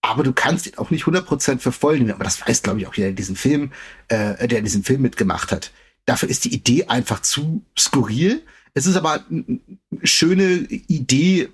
Aber 0.00 0.24
du 0.24 0.32
kannst 0.32 0.66
ihn 0.66 0.78
auch 0.78 0.90
nicht 0.90 1.04
100% 1.04 1.60
für 1.60 1.70
voll 1.70 1.98
nehmen. 1.98 2.10
Aber 2.10 2.24
das 2.24 2.46
weiß, 2.46 2.62
glaube 2.62 2.80
ich, 2.80 2.86
auch 2.88 2.94
jeder, 2.94 3.08
der 3.08 3.16
diesen 3.16 3.36
Film, 3.36 3.72
äh, 4.08 4.48
der 4.48 4.60
diesen 4.62 4.82
Film 4.82 5.02
mitgemacht 5.02 5.52
hat. 5.52 5.70
Dafür 6.04 6.28
ist 6.28 6.44
die 6.44 6.52
Idee 6.52 6.86
einfach 6.86 7.22
zu 7.22 7.64
skurril. 7.78 8.42
Es 8.74 8.86
ist 8.86 8.96
aber 8.96 9.24
eine 9.30 9.60
schöne 10.02 10.54
Idee, 10.68 11.48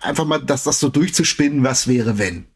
einfach 0.00 0.26
mal 0.26 0.38
das, 0.38 0.64
das 0.64 0.80
so 0.80 0.90
durchzuspinnen, 0.90 1.64
was 1.64 1.88
wäre, 1.88 2.18
wenn. 2.18 2.46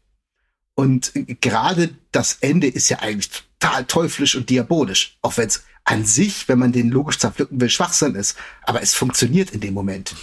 Und 0.75 1.11
gerade 1.41 1.89
das 2.11 2.37
Ende 2.41 2.67
ist 2.67 2.89
ja 2.89 2.99
eigentlich 2.99 3.29
total 3.59 3.85
teuflisch 3.85 4.35
und 4.35 4.49
diabolisch. 4.49 5.17
Auch 5.21 5.37
wenn 5.37 5.47
es 5.47 5.63
an 5.85 6.05
sich, 6.05 6.47
wenn 6.47 6.59
man 6.59 6.71
den 6.71 6.89
logisch 6.89 7.19
zerpflücken 7.19 7.59
will, 7.59 7.69
Schwachsinn 7.69 8.15
ist. 8.15 8.37
Aber 8.63 8.81
es 8.81 8.93
funktioniert 8.93 9.51
in 9.51 9.59
dem 9.59 9.73
Moment. 9.73 10.15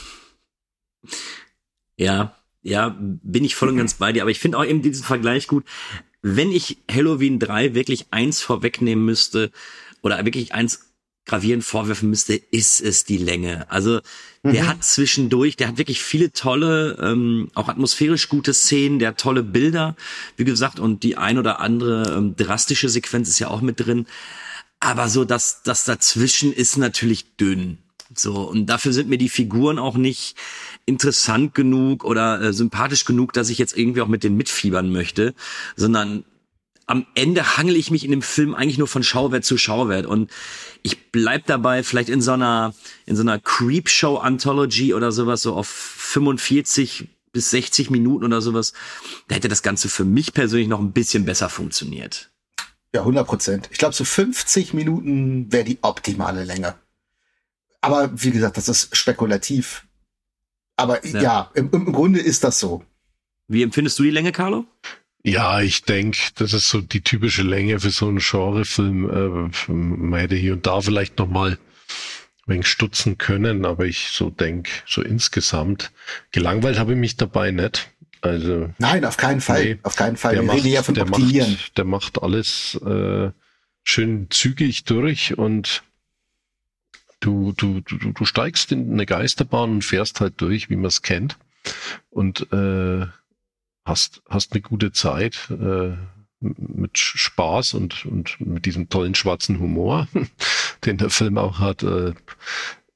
Ja, 1.96 2.36
ja, 2.62 2.96
bin 2.98 3.44
ich 3.44 3.54
voll 3.54 3.70
und 3.70 3.76
ganz 3.76 3.94
bei 3.94 4.12
dir. 4.12 4.22
Aber 4.22 4.30
ich 4.30 4.40
finde 4.40 4.58
auch 4.58 4.64
eben 4.64 4.82
diesen 4.82 5.04
Vergleich 5.04 5.46
gut. 5.46 5.64
Wenn 6.22 6.52
ich 6.52 6.78
Halloween 6.90 7.38
3 7.38 7.74
wirklich 7.74 8.06
eins 8.10 8.42
vorwegnehmen 8.42 9.04
müsste, 9.04 9.50
oder 10.02 10.24
wirklich 10.24 10.54
eins 10.54 10.86
gravierend 11.26 11.62
vorwerfen 11.62 12.10
müsste, 12.10 12.34
ist 12.34 12.80
es 12.80 13.04
die 13.04 13.18
Länge. 13.18 13.70
Also 13.70 14.00
der 14.42 14.64
mhm. 14.64 14.68
hat 14.68 14.84
zwischendurch, 14.84 15.56
der 15.56 15.68
hat 15.68 15.78
wirklich 15.78 16.02
viele 16.02 16.32
tolle, 16.32 16.98
ähm, 17.00 17.50
auch 17.54 17.68
atmosphärisch 17.68 18.28
gute 18.28 18.54
Szenen, 18.54 18.98
der 18.98 19.08
hat 19.08 19.20
tolle 19.20 19.42
Bilder, 19.42 19.96
wie 20.36 20.44
gesagt, 20.44 20.80
und 20.80 21.02
die 21.02 21.16
ein 21.16 21.38
oder 21.38 21.60
andere 21.60 22.16
ähm, 22.16 22.36
drastische 22.36 22.88
Sequenz 22.88 23.28
ist 23.28 23.38
ja 23.38 23.48
auch 23.48 23.60
mit 23.60 23.78
drin. 23.78 24.06
Aber 24.80 25.08
so 25.08 25.24
das, 25.24 25.62
das 25.62 25.84
dazwischen 25.84 26.52
ist 26.52 26.78
natürlich 26.78 27.36
dünn. 27.36 27.78
So, 28.14 28.42
und 28.42 28.66
dafür 28.66 28.92
sind 28.92 29.08
mir 29.08 29.18
die 29.18 29.28
Figuren 29.28 29.78
auch 29.78 29.96
nicht 29.96 30.34
interessant 30.84 31.54
genug 31.54 32.04
oder 32.04 32.40
äh, 32.40 32.52
sympathisch 32.52 33.04
genug, 33.04 33.32
dass 33.32 33.50
ich 33.50 33.58
jetzt 33.58 33.76
irgendwie 33.76 34.00
auch 34.00 34.08
mit 34.08 34.24
denen 34.24 34.36
mitfiebern 34.36 34.90
möchte, 34.90 35.34
sondern 35.76 36.24
am 36.86 37.06
Ende 37.14 37.56
hangel 37.56 37.76
ich 37.76 37.92
mich 37.92 38.04
in 38.04 38.10
dem 38.10 38.22
Film 38.22 38.52
eigentlich 38.52 38.78
nur 38.78 38.88
von 38.88 39.04
Schauwert 39.04 39.44
zu 39.44 39.56
Schauwert 39.56 40.06
und 40.06 40.28
ich 40.82 41.12
bleib 41.12 41.46
dabei 41.46 41.84
vielleicht 41.84 42.08
in 42.08 42.20
so 42.20 42.32
einer 42.32 42.74
in 43.06 43.14
so 43.14 43.22
einer 43.22 43.38
Creepshow 43.38 44.16
Anthology 44.16 44.92
oder 44.92 45.12
sowas 45.12 45.42
so 45.42 45.54
auf 45.54 45.68
45 45.68 47.06
bis 47.32 47.50
60 47.50 47.90
Minuten 47.90 48.24
oder 48.24 48.40
sowas. 48.40 48.72
Da 49.28 49.36
hätte 49.36 49.46
das 49.46 49.62
Ganze 49.62 49.88
für 49.88 50.04
mich 50.04 50.34
persönlich 50.34 50.66
noch 50.66 50.80
ein 50.80 50.90
bisschen 50.90 51.24
besser 51.24 51.48
funktioniert. 51.48 52.29
Ja, 52.92 53.00
100 53.00 53.26
Prozent. 53.26 53.68
Ich 53.70 53.78
glaube, 53.78 53.94
so 53.94 54.04
50 54.04 54.74
Minuten 54.74 55.52
wäre 55.52 55.64
die 55.64 55.78
optimale 55.82 56.44
Länge. 56.44 56.74
Aber 57.80 58.10
wie 58.12 58.30
gesagt, 58.30 58.56
das 58.56 58.68
ist 58.68 58.96
spekulativ. 58.96 59.86
Aber 60.76 61.04
ja, 61.06 61.22
ja 61.22 61.50
im, 61.54 61.70
im 61.72 61.92
Grunde 61.92 62.20
ist 62.20 62.44
das 62.44 62.58
so. 62.58 62.84
Wie 63.48 63.62
empfindest 63.62 63.98
du 63.98 64.02
die 64.02 64.10
Länge, 64.10 64.32
Carlo? 64.32 64.66
Ja, 65.22 65.60
ich 65.60 65.82
denke, 65.82 66.18
das 66.36 66.52
ist 66.52 66.70
so 66.70 66.80
die 66.80 67.02
typische 67.02 67.42
Länge 67.42 67.78
für 67.80 67.90
so 67.90 68.08
einen 68.08 68.18
Genrefilm. 68.18 69.50
Äh, 69.68 69.70
man 69.72 70.20
hätte 70.20 70.36
hier 70.36 70.54
und 70.54 70.66
da 70.66 70.80
vielleicht 70.80 71.18
noch 71.18 71.28
mal 71.28 71.52
ein 71.52 71.58
wenig 72.46 72.66
stutzen 72.66 73.18
können, 73.18 73.66
aber 73.66 73.84
ich 73.84 74.08
so 74.12 74.30
denk, 74.30 74.68
so 74.86 75.02
insgesamt 75.02 75.92
gelangweilt 76.32 76.78
habe 76.78 76.92
ich 76.92 76.98
mich 76.98 77.16
dabei 77.16 77.50
nicht. 77.50 77.90
Also 78.22 78.70
nein, 78.78 79.04
auf 79.04 79.16
keinen 79.16 79.40
Fall, 79.40 79.64
nee, 79.64 79.78
auf 79.82 79.96
keinen 79.96 80.16
Fall. 80.16 80.34
Der 80.34 80.42
macht, 80.42 80.64
ja 80.64 80.82
von 80.82 80.94
der 80.94 81.06
macht, 81.06 81.78
der 81.78 81.84
macht 81.84 82.22
alles 82.22 82.74
äh, 82.84 83.30
schön 83.82 84.26
zügig 84.30 84.84
durch 84.84 85.38
und 85.38 85.82
du, 87.20 87.52
du, 87.56 87.80
du, 87.80 88.12
du 88.12 88.24
steigst 88.24 88.72
in 88.72 88.92
eine 88.92 89.06
Geisterbahn 89.06 89.70
und 89.70 89.84
fährst 89.84 90.20
halt 90.20 90.40
durch, 90.40 90.70
wie 90.70 90.76
man 90.76 90.86
es 90.86 91.02
kennt. 91.02 91.38
Und 92.08 92.52
äh, 92.52 93.06
hast, 93.84 94.22
hast 94.28 94.52
eine 94.52 94.62
gute 94.62 94.92
Zeit 94.92 95.50
äh, 95.50 95.96
mit 96.40 96.98
Spaß 96.98 97.74
und, 97.74 98.06
und 98.06 98.40
mit 98.40 98.64
diesem 98.64 98.88
tollen 98.88 99.14
schwarzen 99.14 99.60
Humor, 99.60 100.08
den 100.84 100.96
der 100.96 101.10
Film 101.10 101.38
auch 101.38 101.58
hat. 101.58 101.82
Äh, 101.82 102.14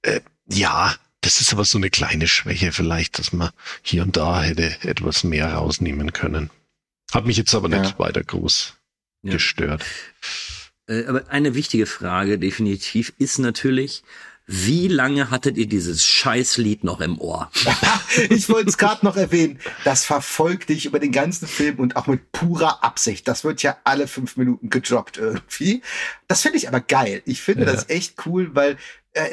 äh, 0.02 0.20
ja, 0.50 0.94
das 1.24 1.40
ist 1.40 1.54
aber 1.54 1.64
so 1.64 1.78
eine 1.78 1.88
kleine 1.88 2.28
Schwäche 2.28 2.70
vielleicht, 2.70 3.18
dass 3.18 3.32
man 3.32 3.50
hier 3.82 4.02
und 4.02 4.16
da 4.16 4.42
hätte 4.42 4.76
etwas 4.82 5.24
mehr 5.24 5.54
rausnehmen 5.54 6.12
können. 6.12 6.50
Hat 7.12 7.24
mich 7.24 7.38
jetzt 7.38 7.54
aber 7.54 7.70
ja. 7.70 7.80
nicht 7.80 7.98
weiter 7.98 8.22
groß 8.22 8.74
ja. 9.22 9.32
gestört. 9.32 9.84
Äh, 10.86 11.06
aber 11.06 11.30
eine 11.30 11.54
wichtige 11.54 11.86
Frage 11.86 12.38
definitiv 12.38 13.14
ist 13.16 13.38
natürlich, 13.38 14.02
wie 14.46 14.88
lange 14.88 15.30
hattet 15.30 15.56
ihr 15.56 15.66
dieses 15.66 16.04
Scheißlied 16.04 16.84
noch 16.84 17.00
im 17.00 17.18
Ohr? 17.18 17.50
ich 18.28 18.50
wollte 18.50 18.68
es 18.68 18.76
gerade 18.76 19.06
noch 19.06 19.16
erwähnen. 19.16 19.58
Das 19.84 20.04
verfolgt 20.04 20.68
dich 20.68 20.84
über 20.84 20.98
den 20.98 21.12
ganzen 21.12 21.48
Film 21.48 21.78
und 21.78 21.96
auch 21.96 22.06
mit 22.06 22.32
purer 22.32 22.84
Absicht. 22.84 23.26
Das 23.26 23.44
wird 23.44 23.62
ja 23.62 23.78
alle 23.84 24.06
fünf 24.06 24.36
Minuten 24.36 24.68
gedroppt 24.68 25.16
irgendwie. 25.16 25.80
Das 26.28 26.42
finde 26.42 26.58
ich 26.58 26.68
aber 26.68 26.80
geil. 26.80 27.22
Ich 27.24 27.40
finde 27.40 27.64
ja. 27.64 27.72
das 27.72 27.88
echt 27.88 28.26
cool, 28.26 28.54
weil 28.54 28.76
äh, 29.14 29.30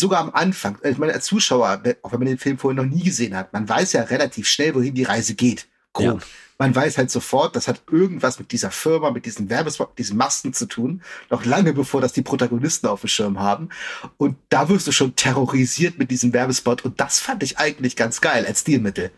sogar 0.00 0.20
am 0.20 0.30
Anfang, 0.30 0.78
ich 0.82 0.98
meine, 0.98 1.12
als 1.12 1.26
Zuschauer, 1.26 1.82
auch 2.02 2.12
wenn 2.12 2.18
man 2.18 2.28
den 2.28 2.38
Film 2.38 2.58
vorher 2.58 2.82
noch 2.82 2.90
nie 2.90 3.04
gesehen 3.04 3.36
hat, 3.36 3.52
man 3.52 3.68
weiß 3.68 3.92
ja 3.92 4.02
relativ 4.02 4.48
schnell, 4.48 4.74
wohin 4.74 4.94
die 4.94 5.04
Reise 5.04 5.34
geht. 5.34 5.68
Grob. 5.92 6.20
Ja 6.20 6.26
man 6.60 6.74
weiß 6.74 6.98
halt 6.98 7.10
sofort, 7.10 7.56
das 7.56 7.68
hat 7.68 7.80
irgendwas 7.90 8.38
mit 8.38 8.52
dieser 8.52 8.70
Firma, 8.70 9.10
mit 9.10 9.24
diesen 9.24 9.48
Werbespot, 9.48 9.96
diesen 9.96 10.18
Masken 10.18 10.52
zu 10.52 10.66
tun, 10.66 11.00
noch 11.30 11.46
lange 11.46 11.72
bevor 11.72 12.02
das 12.02 12.12
die 12.12 12.20
Protagonisten 12.20 12.86
auf 12.86 13.00
dem 13.00 13.08
Schirm 13.08 13.40
haben. 13.40 13.70
Und 14.18 14.36
da 14.50 14.68
wirst 14.68 14.86
du 14.86 14.92
schon 14.92 15.16
terrorisiert 15.16 15.98
mit 15.98 16.10
diesem 16.10 16.34
Werbespot 16.34 16.84
und 16.84 17.00
das 17.00 17.18
fand 17.18 17.42
ich 17.42 17.56
eigentlich 17.56 17.96
ganz 17.96 18.20
geil 18.20 18.44
als 18.44 18.60
Stilmittel. 18.60 19.10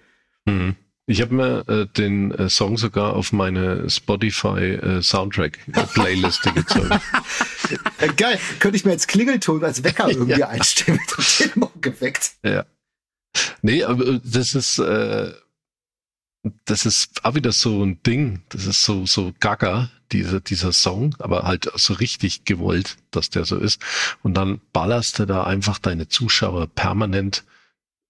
Mhm. 0.45 0.77
Ich 1.07 1.21
habe 1.21 1.35
mir 1.35 1.69
äh, 1.69 1.87
den 1.87 2.31
äh, 2.31 2.49
Song 2.49 2.77
sogar 2.77 3.15
auf 3.15 3.33
meine 3.33 3.91
Spotify 3.91 4.75
äh, 4.75 5.03
Soundtrack 5.03 5.59
Playliste 5.95 6.53
gezogen. 6.53 6.89
Geil, 8.17 8.39
könnte 8.61 8.77
ich 8.77 8.85
mir 8.85 8.93
als 8.93 9.09
Klingelton 9.09 9.65
als 9.65 9.83
Wecker 9.83 10.09
irgendwie 10.11 10.39
ja. 10.39 10.49
einstellen 10.49 11.01
und 11.17 11.41
den 11.41 11.51
Morgen 11.57 11.81
geweckt. 11.81 12.33
Ja. 12.45 12.67
Nee, 13.63 13.83
aber 13.83 14.07
äh, 14.07 14.21
das 14.23 14.55
ist 14.55 14.79
äh, 14.79 15.33
das 16.65 16.87
ist 16.87 17.25
auch 17.25 17.35
wieder 17.35 17.53
so 17.53 17.85
ein 17.85 18.03
Ding, 18.03 18.43
das 18.49 18.67
ist 18.67 18.85
so, 18.85 19.07
so 19.07 19.33
gaga, 19.39 19.91
dieser, 20.11 20.41
dieser 20.41 20.73
Song, 20.73 21.15
aber 21.19 21.45
halt 21.45 21.71
so 21.77 21.95
richtig 21.95 22.45
gewollt, 22.45 22.97
dass 23.11 23.31
der 23.31 23.45
so 23.45 23.57
ist. 23.57 23.81
Und 24.23 24.35
dann 24.35 24.61
ballerst 24.73 25.19
du 25.19 25.27
da 25.27 25.45
einfach 25.45 25.79
deine 25.79 26.09
Zuschauer 26.09 26.67
permanent 26.67 27.45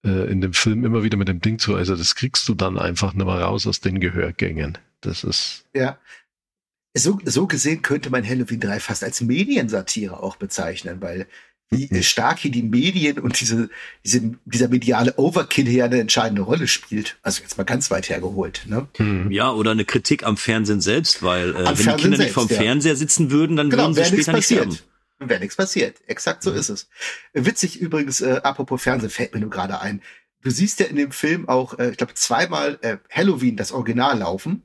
äh, 0.03 0.31
in 0.31 0.41
dem 0.41 0.53
Film 0.53 0.85
immer 0.85 1.03
wieder 1.03 1.17
mit 1.17 1.27
dem 1.27 1.41
Ding 1.41 1.59
zu. 1.59 1.75
Also 1.75 1.95
das 1.95 2.15
kriegst 2.15 2.47
du 2.47 2.53
dann 2.53 2.77
einfach 2.77 3.13
nicht 3.13 3.25
mehr 3.25 3.35
raus 3.35 3.67
aus 3.67 3.79
den 3.79 3.99
Gehörgängen. 3.99 4.77
Das 5.01 5.23
ist. 5.23 5.65
Ja. 5.73 5.97
So, 6.95 7.19
so 7.25 7.47
gesehen 7.47 7.81
könnte 7.81 8.11
man 8.11 8.27
Halloween 8.27 8.59
3 8.59 8.79
fast 8.79 9.03
als 9.03 9.21
Mediensatire 9.21 10.21
auch 10.21 10.35
bezeichnen, 10.35 11.01
weil 11.01 11.27
wie 11.71 12.03
stark 12.03 12.39
hier 12.39 12.51
die 12.51 12.63
Medien 12.63 13.19
und 13.19 13.39
diese, 13.39 13.69
diese, 14.05 14.35
dieser 14.45 14.67
mediale 14.67 15.13
Overkill 15.17 15.65
hier 15.65 15.85
eine 15.85 15.99
entscheidende 15.99 16.43
Rolle 16.43 16.67
spielt. 16.67 17.17
Also 17.21 17.41
jetzt 17.41 17.57
mal 17.57 17.63
ganz 17.63 17.91
weit 17.91 18.09
hergeholt. 18.09 18.63
Ne? 18.67 18.87
Hm. 18.97 19.31
Ja, 19.31 19.51
oder 19.51 19.71
eine 19.71 19.85
Kritik 19.85 20.23
am 20.23 20.37
Fernsehen 20.37 20.81
selbst, 20.81 21.23
weil 21.23 21.49
äh, 21.49 21.53
wenn 21.53 21.65
Fernsehen 21.65 21.97
die 21.97 22.01
Kinder 22.01 22.17
selbst, 22.17 22.19
nicht 22.19 22.33
vom 22.33 22.47
ja. 22.49 22.61
Fernseher 22.61 22.95
sitzen 22.95 23.31
würden, 23.31 23.55
dann 23.55 23.69
genau, 23.69 23.83
würden 23.83 23.95
sie 23.95 24.05
später 24.05 24.33
nicht 24.33 24.45
sterben. 24.45 24.77
Wäre 25.29 25.39
nichts 25.39 25.55
passiert. 25.55 26.01
Exakt 26.07 26.43
so 26.43 26.51
mhm. 26.51 26.57
ist 26.57 26.69
es. 26.69 26.89
Witzig 27.33 27.79
übrigens, 27.79 28.21
äh, 28.21 28.41
apropos 28.43 28.81
Fernsehen, 28.81 29.09
fällt 29.09 29.33
mir 29.33 29.39
nur 29.39 29.49
gerade 29.49 29.81
ein. 29.81 30.01
Du 30.41 30.49
siehst 30.49 30.79
ja 30.79 30.87
in 30.87 30.97
dem 30.97 31.11
Film 31.11 31.47
auch, 31.47 31.79
äh, 31.79 31.91
ich 31.91 31.97
glaube, 31.97 32.13
zweimal 32.15 32.77
äh, 32.81 32.97
Halloween, 33.09 33.55
das 33.55 33.71
Original 33.71 34.19
laufen. 34.19 34.63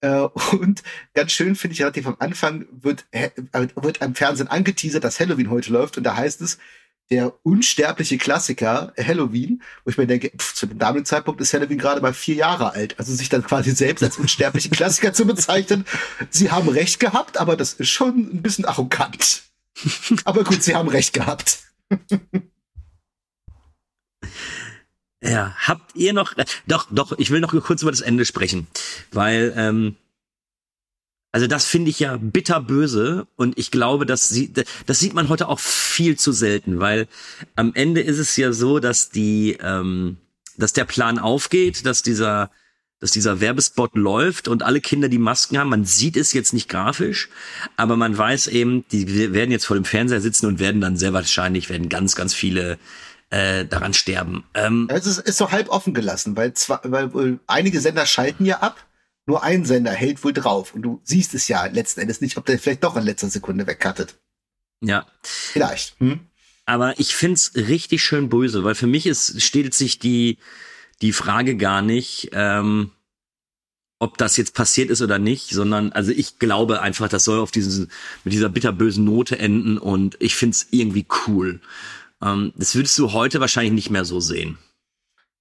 Äh, 0.00 0.20
und 0.52 0.82
ganz 1.14 1.32
schön 1.32 1.56
finde 1.56 1.74
ich 1.74 1.80
relativ 1.80 2.06
am 2.06 2.16
Anfang 2.18 2.66
wird, 2.70 3.06
äh, 3.10 3.30
wird 3.76 4.02
am 4.02 4.14
Fernsehen 4.14 4.48
angeteasert, 4.48 5.04
dass 5.04 5.20
Halloween 5.20 5.50
heute 5.50 5.72
läuft 5.72 5.96
und 5.96 6.04
da 6.04 6.16
heißt 6.16 6.40
es, 6.40 6.58
der 7.10 7.32
unsterbliche 7.42 8.18
Klassiker 8.18 8.92
Halloween, 8.98 9.62
wo 9.84 9.90
ich 9.90 9.96
mir 9.96 10.06
denke, 10.06 10.30
pff, 10.36 10.54
zu 10.54 10.66
dem 10.66 10.78
damaligen 10.78 11.06
Zeitpunkt 11.06 11.40
ist 11.40 11.54
Halloween 11.54 11.78
gerade 11.78 12.00
mal 12.00 12.14
vier 12.14 12.34
Jahre 12.34 12.72
alt. 12.72 12.98
Also 12.98 13.14
sich 13.14 13.28
dann 13.28 13.42
quasi 13.42 13.70
selbst 13.70 14.02
als 14.02 14.18
unsterbliche 14.18 14.70
Klassiker 14.70 15.12
zu 15.12 15.26
bezeichnen. 15.26 15.84
Sie 16.30 16.50
haben 16.50 16.68
recht 16.68 17.00
gehabt, 17.00 17.38
aber 17.38 17.56
das 17.56 17.72
ist 17.74 17.88
schon 17.88 18.18
ein 18.18 18.42
bisschen 18.42 18.64
arrogant. 18.64 19.42
Aber 20.24 20.44
gut, 20.44 20.62
sie 20.62 20.74
haben 20.74 20.88
recht 20.88 21.12
gehabt. 21.12 21.58
Ja, 25.22 25.56
habt 25.58 25.96
ihr 25.96 26.12
noch, 26.12 26.34
doch, 26.66 26.86
doch, 26.90 27.18
ich 27.18 27.30
will 27.30 27.40
noch 27.40 27.52
kurz 27.64 27.82
über 27.82 27.90
das 27.90 28.00
Ende 28.00 28.24
sprechen, 28.24 28.68
weil, 29.10 29.52
ähm, 29.56 29.96
also 31.38 31.46
das 31.46 31.66
finde 31.66 31.90
ich 31.90 32.00
ja 32.00 32.16
bitterböse 32.20 33.28
und 33.36 33.56
ich 33.56 33.70
glaube, 33.70 34.06
das 34.06 34.28
sieht, 34.28 34.64
das 34.86 34.98
sieht 34.98 35.14
man 35.14 35.28
heute 35.28 35.46
auch 35.46 35.60
viel 35.60 36.18
zu 36.18 36.32
selten, 36.32 36.80
weil 36.80 37.06
am 37.54 37.70
Ende 37.74 38.00
ist 38.00 38.18
es 38.18 38.36
ja 38.36 38.50
so, 38.50 38.80
dass 38.80 39.10
die, 39.10 39.56
ähm, 39.62 40.16
dass 40.56 40.72
der 40.72 40.84
Plan 40.84 41.20
aufgeht, 41.20 41.86
dass 41.86 42.02
dieser, 42.02 42.50
dass 42.98 43.12
dieser 43.12 43.40
Werbespot 43.40 43.94
läuft 43.94 44.48
und 44.48 44.64
alle 44.64 44.80
Kinder 44.80 45.08
die 45.08 45.18
Masken 45.18 45.58
haben. 45.58 45.68
Man 45.68 45.84
sieht 45.84 46.16
es 46.16 46.32
jetzt 46.32 46.54
nicht 46.54 46.68
grafisch, 46.68 47.28
aber 47.76 47.96
man 47.96 48.18
weiß 48.18 48.48
eben, 48.48 48.84
die 48.90 49.32
werden 49.32 49.52
jetzt 49.52 49.66
vor 49.66 49.76
dem 49.76 49.84
Fernseher 49.84 50.20
sitzen 50.20 50.46
und 50.46 50.58
werden 50.58 50.80
dann 50.80 50.96
sehr 50.96 51.12
wahrscheinlich 51.12 51.70
werden 51.70 51.88
ganz, 51.88 52.16
ganz 52.16 52.34
viele 52.34 52.80
äh, 53.30 53.64
daran 53.64 53.94
sterben. 53.94 54.42
Ähm, 54.54 54.88
es 54.90 55.06
ist, 55.06 55.36
so 55.36 55.52
halb 55.52 55.68
offen 55.68 55.94
gelassen, 55.94 56.36
weil, 56.36 56.54
zwar, 56.54 56.80
weil 56.82 57.38
einige 57.46 57.80
Sender 57.80 58.06
schalten 58.06 58.44
ja 58.44 58.58
ab, 58.58 58.87
nur 59.28 59.42
ein 59.42 59.66
Sender 59.66 59.92
hält 59.92 60.24
wohl 60.24 60.32
drauf 60.32 60.74
und 60.74 60.82
du 60.82 61.00
siehst 61.04 61.34
es 61.34 61.48
ja 61.48 61.66
letzten 61.66 62.00
Endes 62.00 62.22
nicht, 62.22 62.38
ob 62.38 62.46
der 62.46 62.58
vielleicht 62.58 62.82
doch 62.82 62.96
in 62.96 63.04
letzter 63.04 63.28
Sekunde 63.28 63.66
wegkattet. 63.66 64.18
Ja. 64.80 65.06
Vielleicht. 65.22 66.00
Hm? 66.00 66.20
Aber 66.64 66.98
ich 66.98 67.14
find's 67.14 67.52
richtig 67.54 68.02
schön 68.02 68.30
böse, 68.30 68.64
weil 68.64 68.74
für 68.74 68.86
mich 68.86 69.06
ist, 69.06 69.42
stellt 69.42 69.74
sich 69.74 69.98
die, 69.98 70.38
die 71.02 71.12
Frage 71.12 71.56
gar 71.56 71.82
nicht, 71.82 72.30
ähm, 72.32 72.90
ob 73.98 74.16
das 74.16 74.36
jetzt 74.38 74.54
passiert 74.54 74.88
ist 74.88 75.02
oder 75.02 75.18
nicht, 75.18 75.50
sondern 75.50 75.92
also 75.92 76.10
ich 76.10 76.38
glaube 76.38 76.80
einfach, 76.80 77.08
das 77.08 77.24
soll 77.24 77.40
auf 77.40 77.50
diesen 77.50 77.90
mit 78.24 78.32
dieser 78.32 78.48
bitterbösen 78.48 79.04
Note 79.04 79.38
enden 79.38 79.76
und 79.76 80.16
ich 80.20 80.36
find's 80.36 80.68
irgendwie 80.70 81.06
cool. 81.26 81.60
Ähm, 82.22 82.52
das 82.56 82.74
würdest 82.74 82.98
du 82.98 83.12
heute 83.12 83.40
wahrscheinlich 83.40 83.74
nicht 83.74 83.90
mehr 83.90 84.06
so 84.06 84.20
sehen. 84.20 84.56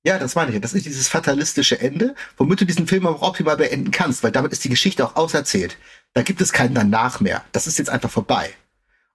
Ja, 0.07 0.17
das 0.17 0.35
meine 0.35 0.53
ich. 0.53 0.61
Das 0.61 0.73
ist 0.73 0.85
dieses 0.85 1.09
fatalistische 1.09 1.81
Ende, 1.81 2.15
womit 2.37 2.61
du 2.61 2.65
diesen 2.65 2.87
Film 2.87 3.05
auch 3.05 3.21
optimal 3.21 3.57
beenden 3.57 3.91
kannst, 3.91 4.23
weil 4.23 4.31
damit 4.31 4.53
ist 4.53 4.63
die 4.63 4.69
Geschichte 4.69 5.05
auch 5.05 5.17
auserzählt. 5.17 5.77
Da 6.13 6.21
gibt 6.21 6.39
es 6.39 6.53
keinen 6.53 6.73
danach 6.73 7.19
mehr. 7.19 7.43
Das 7.51 7.67
ist 7.67 7.77
jetzt 7.77 7.89
einfach 7.89 8.09
vorbei. 8.09 8.49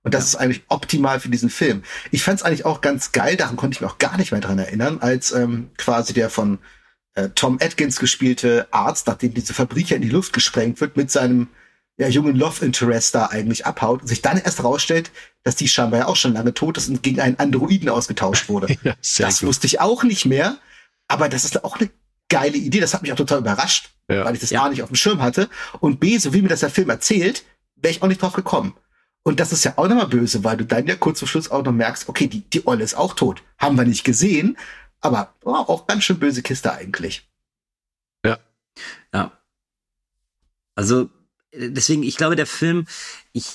Und 0.03 0.13
das 0.13 0.27
ist 0.27 0.37
eigentlich 0.37 0.65
optimal 0.69 1.19
für 1.19 1.31
diesen 1.31 1.49
Film. 1.49 1.83
Ich 2.11 2.23
fand 2.23 2.41
es 2.41 2.45
eigentlich 2.45 2.67
auch 2.67 2.83
ganz 2.83 3.11
geil, 3.13 3.37
daran 3.37 3.57
konnte 3.57 3.77
ich 3.77 3.81
mich 3.81 3.91
auch 3.91 3.97
gar 3.97 4.19
nicht 4.19 4.33
mehr 4.33 4.43
dran 4.43 4.59
erinnern, 4.59 4.99
als 5.01 5.33
ähm, 5.33 5.71
quasi 5.79 6.13
der 6.13 6.29
von 6.29 6.59
äh, 7.15 7.31
Tom 7.35 7.57
Atkins 7.63 7.99
gespielte 7.99 8.67
Arzt, 8.71 9.07
nachdem 9.07 9.33
diese 9.33 9.55
Fabrik 9.55 9.89
ja 9.89 9.97
in 9.97 10.03
die 10.03 10.11
Luft 10.11 10.35
gesprengt 10.35 10.83
wird, 10.83 10.99
mit 10.99 11.11
seinem 11.11 11.49
ja, 11.97 12.07
jungen 12.07 12.37
Love 12.37 12.67
Interest 12.67 13.15
da 13.15 13.29
eigentlich 13.29 13.65
abhaut 13.65 14.03
und 14.03 14.09
sich 14.09 14.21
dann 14.21 14.37
erst 14.37 14.59
herausstellt, 14.59 15.11
dass 15.43 15.57
die 15.57 15.69
scheinbar 15.69 16.01
ja 16.01 16.07
auch 16.07 16.17
schon 16.17 16.35
lange 16.35 16.53
tot 16.53 16.77
ist 16.77 16.91
und 16.91 17.03
gegen 17.03 17.21
einen 17.21 17.39
Androiden 17.39 17.89
ausgetauscht 17.89 18.51
wurde. 18.51 18.77
ja, 18.83 18.95
das 19.01 19.41
gut. 19.41 19.49
wusste 19.49 19.67
ich 19.67 19.81
auch 19.81 20.03
nicht 20.03 20.27
mehr, 20.27 20.59
aber 21.13 21.29
das 21.29 21.45
ist 21.45 21.63
auch 21.63 21.79
eine 21.79 21.91
geile 22.31 22.57
Idee. 22.57 22.81
Das 22.81 22.95
hat 22.95 23.03
mich 23.03 23.13
auch 23.13 23.17
total 23.17 23.41
überrascht, 23.41 23.91
ja. 24.09 24.25
weil 24.25 24.35
ich 24.35 24.41
das 24.41 24.51
ja. 24.51 24.63
A 24.63 24.71
nicht 24.71 24.83
auf 24.83 24.89
dem 24.89 24.97
Schirm 24.97 25.21
hatte 25.21 25.51
und 25.81 26.01
B, 26.01 26.17
so 26.17 26.33
wie 26.33 26.41
mir 26.41 26.49
das 26.49 26.61
der 26.61 26.71
Film 26.71 26.89
erzählt, 26.89 27.45
wäre 27.77 27.93
ich 27.93 28.03
auch 28.03 28.09
nicht 28.09 28.23
drauf 28.23 28.33
gekommen. 28.33 28.75
Und 29.23 29.39
das 29.39 29.53
ist 29.53 29.65
ja 29.65 29.75
auch 29.77 29.87
nochmal 29.87 30.09
böse, 30.09 30.43
weil 30.43 30.57
du 30.57 30.65
dann 30.65 30.87
ja 30.87 30.97
kurz 30.97 31.19
zum 31.19 31.29
Schluss 31.29 31.51
auch 31.51 31.63
noch 31.63 31.73
merkst, 31.73 32.09
okay, 32.09 32.27
die, 32.27 32.41
die 32.41 32.67
Olle 32.67 32.83
ist 32.83 32.95
auch 32.95 33.15
tot. 33.15 33.43
Haben 33.59 33.77
wir 33.77 33.85
nicht 33.85 34.05
gesehen, 34.05 34.57
aber 35.01 35.35
oh, 35.45 35.53
auch 35.53 35.87
ganz 35.87 36.05
schön 36.05 36.19
böse 36.19 36.43
Kiste 36.43 36.73
eigentlich. 36.73 37.29
Ja. 38.25 38.39
Ja. 39.13 39.33
Also, 40.75 41.11
deswegen, 41.55 42.03
ich 42.03 42.17
glaube, 42.17 42.37
der 42.37 42.47
Film, 42.47 42.87
ich, 43.33 43.53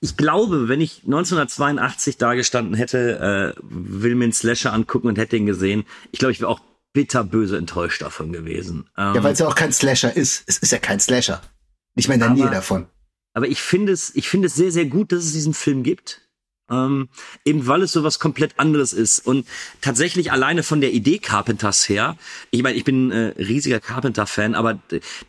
ich 0.00 0.16
glaube, 0.16 0.68
wenn 0.68 0.80
ich 0.80 1.02
1982 1.04 2.16
da 2.16 2.34
gestanden 2.34 2.74
hätte, 2.74 3.54
äh, 3.56 3.60
will 3.62 4.14
mir 4.14 4.24
einen 4.24 4.32
Slasher 4.32 4.72
angucken 4.72 5.08
und 5.08 5.18
hätte 5.18 5.36
ihn 5.36 5.46
gesehen, 5.46 5.84
ich 6.12 6.20
glaube, 6.20 6.32
ich 6.32 6.40
wäre 6.40 6.50
auch 6.50 6.60
bitterböse 6.96 7.58
enttäuscht 7.58 8.00
davon 8.00 8.32
gewesen. 8.32 8.88
Ähm, 8.96 9.16
ja, 9.16 9.22
weil 9.22 9.34
es 9.34 9.38
ja 9.38 9.46
auch 9.46 9.54
kein 9.54 9.70
Slasher 9.70 10.16
ist. 10.16 10.44
Es 10.46 10.56
ist 10.56 10.72
ja 10.72 10.78
kein 10.78 10.98
Slasher. 10.98 11.42
Nicht 11.94 12.08
mehr 12.08 12.14
in 12.14 12.20
der 12.20 12.30
Nähe 12.30 12.50
davon. 12.50 12.86
Aber 13.34 13.46
ich 13.48 13.60
finde 13.60 13.92
es, 13.92 14.16
ich 14.16 14.30
finde 14.30 14.46
es 14.46 14.54
sehr, 14.54 14.72
sehr 14.72 14.86
gut, 14.86 15.12
dass 15.12 15.24
es 15.24 15.34
diesen 15.34 15.52
Film 15.52 15.82
gibt. 15.82 16.22
Ähm, 16.70 17.10
eben 17.44 17.66
weil 17.66 17.82
es 17.82 17.92
so 17.92 18.02
was 18.02 18.18
komplett 18.18 18.58
anderes 18.58 18.94
ist. 18.94 19.18
Und 19.26 19.46
tatsächlich 19.82 20.32
alleine 20.32 20.62
von 20.62 20.80
der 20.80 20.94
Idee 20.94 21.18
Carpenters 21.18 21.86
her, 21.86 22.16
ich 22.50 22.62
meine, 22.62 22.78
ich 22.78 22.84
bin 22.84 23.10
äh, 23.10 23.34
riesiger 23.36 23.78
Carpenter-Fan, 23.78 24.54
aber 24.54 24.80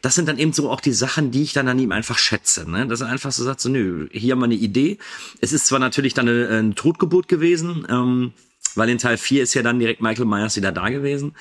das 0.02 0.16
sind 0.16 0.30
dann 0.30 0.40
eben 0.40 0.54
so 0.54 0.72
auch 0.72 0.80
die 0.80 0.94
Sachen, 0.94 1.32
die 1.32 1.44
ich 1.44 1.52
dann 1.52 1.68
an 1.68 1.80
ihm 1.80 1.92
einfach 1.92 2.18
schätze. 2.18 2.70
Ne? 2.70 2.88
Dass 2.88 3.02
er 3.02 3.08
einfach 3.08 3.34
so 3.34 3.44
sagt, 3.44 3.60
so, 3.60 3.68
nö, 3.68 4.08
hier 4.14 4.32
haben 4.32 4.40
wir 4.40 4.46
eine 4.46 4.56
Idee. 4.56 5.00
Es 5.42 5.52
ist 5.52 5.68
zwar 5.68 5.80
natürlich 5.80 6.14
dann 6.14 6.30
eine, 6.30 6.48
eine 6.48 6.76
Totgeburt 6.76 7.28
gewesen, 7.28 7.86
ähm, 7.90 8.32
weil 8.76 8.90
in 8.90 8.98
Teil 8.98 9.18
4 9.18 9.44
ist 9.44 9.54
ja 9.54 9.62
dann 9.62 9.80
direkt 9.80 10.02
Michael 10.02 10.26
Myers 10.26 10.56
wieder 10.56 10.72
da 10.72 10.90
gewesen 10.90 11.36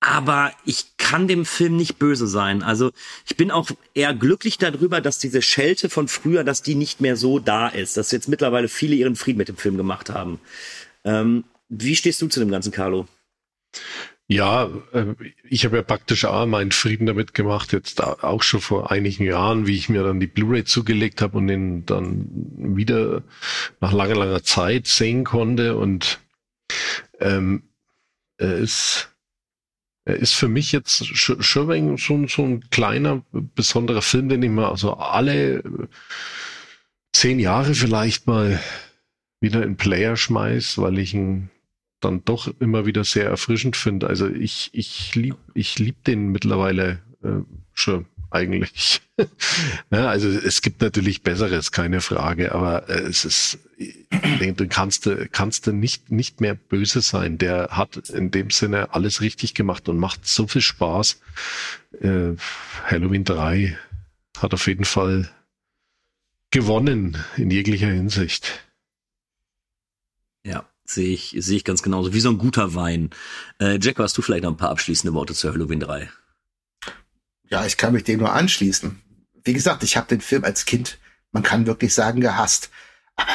aber 0.00 0.52
ich 0.64 0.96
kann 0.98 1.26
dem 1.26 1.44
Film 1.44 1.76
nicht 1.76 1.98
böse 1.98 2.26
sein. 2.26 2.62
Also 2.62 2.92
ich 3.28 3.36
bin 3.36 3.50
auch 3.50 3.70
eher 3.94 4.14
glücklich 4.14 4.58
darüber, 4.58 5.00
dass 5.00 5.18
diese 5.18 5.42
Schelte 5.42 5.88
von 5.88 6.06
früher, 6.06 6.44
dass 6.44 6.62
die 6.62 6.74
nicht 6.74 7.00
mehr 7.00 7.16
so 7.16 7.38
da 7.38 7.68
ist, 7.68 7.96
dass 7.96 8.12
jetzt 8.12 8.28
mittlerweile 8.28 8.68
viele 8.68 8.94
ihren 8.94 9.16
Frieden 9.16 9.38
mit 9.38 9.48
dem 9.48 9.56
Film 9.56 9.76
gemacht 9.76 10.10
haben. 10.10 10.38
Ähm, 11.04 11.44
wie 11.68 11.96
stehst 11.96 12.22
du 12.22 12.28
zu 12.28 12.40
dem 12.40 12.50
ganzen, 12.50 12.72
Carlo? 12.72 13.08
Ja, 14.28 14.70
äh, 14.92 15.14
ich 15.48 15.64
habe 15.64 15.76
ja 15.76 15.82
praktisch 15.82 16.24
auch 16.24 16.46
meinen 16.46 16.72
Frieden 16.72 17.06
damit 17.06 17.32
gemacht, 17.32 17.72
jetzt 17.72 18.02
auch 18.02 18.42
schon 18.42 18.60
vor 18.60 18.90
einigen 18.90 19.24
Jahren, 19.24 19.66
wie 19.66 19.76
ich 19.76 19.88
mir 19.88 20.02
dann 20.02 20.20
die 20.20 20.26
Blu-ray 20.26 20.64
zugelegt 20.64 21.22
habe 21.22 21.38
und 21.38 21.46
den 21.46 21.86
dann 21.86 22.28
wieder 22.76 23.22
nach 23.80 23.92
langer, 23.92 24.16
langer 24.16 24.42
Zeit 24.42 24.86
sehen 24.86 25.24
konnte. 25.24 25.76
Und 25.76 26.20
ähm, 27.20 27.62
es 28.38 29.08
er 30.06 30.14
ist 30.14 30.34
für 30.34 30.46
mich 30.46 30.70
jetzt 30.70 31.04
schon, 31.16 31.42
schon 31.42 32.28
so 32.28 32.44
ein 32.44 32.70
kleiner, 32.70 33.24
besonderer 33.32 34.02
Film, 34.02 34.28
den 34.28 34.42
ich 34.42 34.50
mal 34.50 34.70
also 34.70 34.94
alle 34.94 35.88
zehn 37.12 37.40
Jahre 37.40 37.74
vielleicht 37.74 38.28
mal 38.28 38.60
wieder 39.40 39.64
in 39.64 39.76
Player 39.76 40.16
schmeiß, 40.16 40.78
weil 40.78 40.98
ich 41.00 41.12
ihn 41.12 41.50
dann 42.00 42.24
doch 42.24 42.48
immer 42.60 42.86
wieder 42.86 43.02
sehr 43.02 43.26
erfrischend 43.26 43.76
finde. 43.76 44.06
Also 44.06 44.28
ich, 44.28 44.70
ich 44.72 45.12
lieb, 45.16 45.36
ich 45.54 45.80
lieb 45.80 46.04
den 46.04 46.28
mittlerweile 46.28 47.02
äh, 47.24 47.40
schon 47.72 48.06
eigentlich. 48.36 49.00
ja, 49.90 50.08
also 50.08 50.28
es 50.28 50.62
gibt 50.62 50.80
natürlich 50.82 51.22
Besseres, 51.22 51.72
keine 51.72 52.00
Frage, 52.00 52.54
aber 52.54 52.88
äh, 52.88 53.00
es 53.02 53.24
ist, 53.24 53.58
du 53.78 54.68
kannst, 54.68 55.08
kannst 55.32 55.66
du 55.66 55.72
nicht, 55.72 56.10
nicht 56.10 56.40
mehr 56.40 56.54
böse 56.54 57.00
sein. 57.00 57.38
Der 57.38 57.68
hat 57.70 57.96
in 58.10 58.30
dem 58.30 58.50
Sinne 58.50 58.94
alles 58.94 59.20
richtig 59.20 59.54
gemacht 59.54 59.88
und 59.88 59.98
macht 59.98 60.26
so 60.26 60.46
viel 60.46 60.62
Spaß. 60.62 61.20
Äh, 62.00 62.34
Halloween 62.84 63.24
3 63.24 63.76
hat 64.38 64.54
auf 64.54 64.66
jeden 64.66 64.84
Fall 64.84 65.30
gewonnen 66.50 67.16
in 67.36 67.50
jeglicher 67.50 67.88
Hinsicht. 67.88 68.64
Ja, 70.44 70.68
sehe 70.84 71.12
ich, 71.12 71.34
sehe 71.38 71.56
ich 71.56 71.64
ganz 71.64 71.82
genauso. 71.82 72.14
Wie 72.14 72.20
so 72.20 72.30
ein 72.30 72.38
guter 72.38 72.74
Wein. 72.74 73.10
Äh, 73.58 73.78
Jack, 73.80 73.98
hast 73.98 74.16
du 74.16 74.22
vielleicht 74.22 74.44
noch 74.44 74.52
ein 74.52 74.56
paar 74.56 74.70
abschließende 74.70 75.14
Worte 75.14 75.34
zu 75.34 75.50
Halloween 75.52 75.80
3? 75.80 76.08
Ja, 77.48 77.64
ich 77.64 77.76
kann 77.76 77.92
mich 77.92 78.04
dem 78.04 78.20
nur 78.20 78.32
anschließen. 78.32 79.00
Wie 79.44 79.52
gesagt, 79.52 79.82
ich 79.82 79.96
habe 79.96 80.08
den 80.08 80.20
Film 80.20 80.44
als 80.44 80.64
Kind, 80.64 80.98
man 81.32 81.42
kann 81.42 81.66
wirklich 81.66 81.94
sagen, 81.94 82.20
gehasst. 82.20 82.70
Aber 83.14 83.30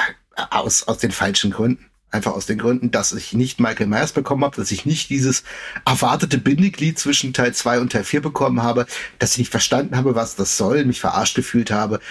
aus, 0.49 0.84
aus 0.84 0.97
den 0.97 1.12
falschen 1.12 1.51
Gründen. 1.51 1.86
Einfach 2.14 2.34
aus 2.34 2.45
den 2.45 2.57
Gründen, 2.57 2.91
dass 2.91 3.14
ich 3.14 3.32
nicht 3.32 3.62
Michael 3.62 3.88
Myers 3.88 4.12
bekommen 4.12 4.43
habe, 4.43 4.57
dass 4.57 4.72
ich 4.72 4.86
nicht 4.86 5.09
dieses 5.09 5.43
erwartete 5.86 6.38
Bindeglied 6.38 6.99
zwischen 6.99 7.32
Teil 7.32 7.53
2 7.53 7.80
und 7.80 7.93
Teil 7.93 8.03
4 8.03 8.22
bekommen 8.22 8.62
habe, 8.64 8.86
dass 9.18 9.32
ich 9.32 9.38
nicht 9.38 9.51
verstanden 9.51 9.95
habe, 9.95 10.14
was 10.14 10.36
das 10.36 10.57
soll, 10.57 10.84
mich 10.84 10.99
verarscht 10.99 11.36
gefühlt 11.36 11.72
habe. 11.72 12.01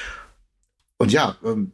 Und 0.97 1.13
ja, 1.13 1.37
ähm, 1.45 1.73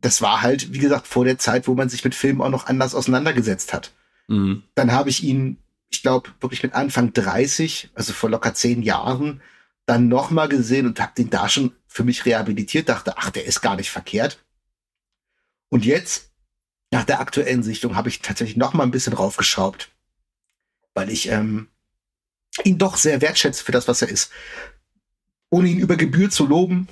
das 0.00 0.22
war 0.22 0.42
halt, 0.42 0.72
wie 0.72 0.78
gesagt, 0.78 1.08
vor 1.08 1.24
der 1.24 1.38
Zeit, 1.38 1.66
wo 1.66 1.74
man 1.74 1.88
sich 1.88 2.04
mit 2.04 2.14
Filmen 2.14 2.40
auch 2.40 2.50
noch 2.50 2.66
anders 2.66 2.94
auseinandergesetzt 2.94 3.72
hat. 3.72 3.92
Mhm. 4.28 4.62
Dann 4.76 4.92
habe 4.92 5.10
ich 5.10 5.24
ihn 5.24 5.58
ich 5.94 6.02
glaube, 6.02 6.30
wirklich 6.40 6.62
mit 6.62 6.74
Anfang 6.74 7.12
30, 7.12 7.90
also 7.94 8.12
vor 8.12 8.30
locker 8.30 8.54
zehn 8.54 8.82
Jahren, 8.82 9.40
dann 9.86 10.08
nochmal 10.08 10.48
gesehen 10.48 10.86
und 10.86 11.00
habe 11.00 11.12
den 11.16 11.30
da 11.30 11.48
schon 11.48 11.72
für 11.86 12.04
mich 12.04 12.24
rehabilitiert, 12.26 12.88
dachte, 12.88 13.16
ach, 13.16 13.30
der 13.30 13.44
ist 13.44 13.60
gar 13.60 13.76
nicht 13.76 13.90
verkehrt. 13.90 14.44
Und 15.68 15.84
jetzt, 15.84 16.32
nach 16.90 17.04
der 17.04 17.20
aktuellen 17.20 17.62
Sichtung, 17.62 17.96
habe 17.96 18.08
ich 18.08 18.20
tatsächlich 18.20 18.56
noch 18.56 18.74
mal 18.74 18.84
ein 18.84 18.90
bisschen 18.90 19.12
raufgeschraubt, 19.12 19.90
weil 20.94 21.10
ich 21.10 21.28
ähm, 21.28 21.68
ihn 22.64 22.78
doch 22.78 22.96
sehr 22.96 23.20
wertschätze 23.20 23.64
für 23.64 23.72
das, 23.72 23.88
was 23.88 24.02
er 24.02 24.08
ist. 24.08 24.30
Ohne 25.50 25.68
ihn 25.68 25.78
über 25.78 25.96
Gebühr 25.96 26.30
zu 26.30 26.46
loben, 26.46 26.88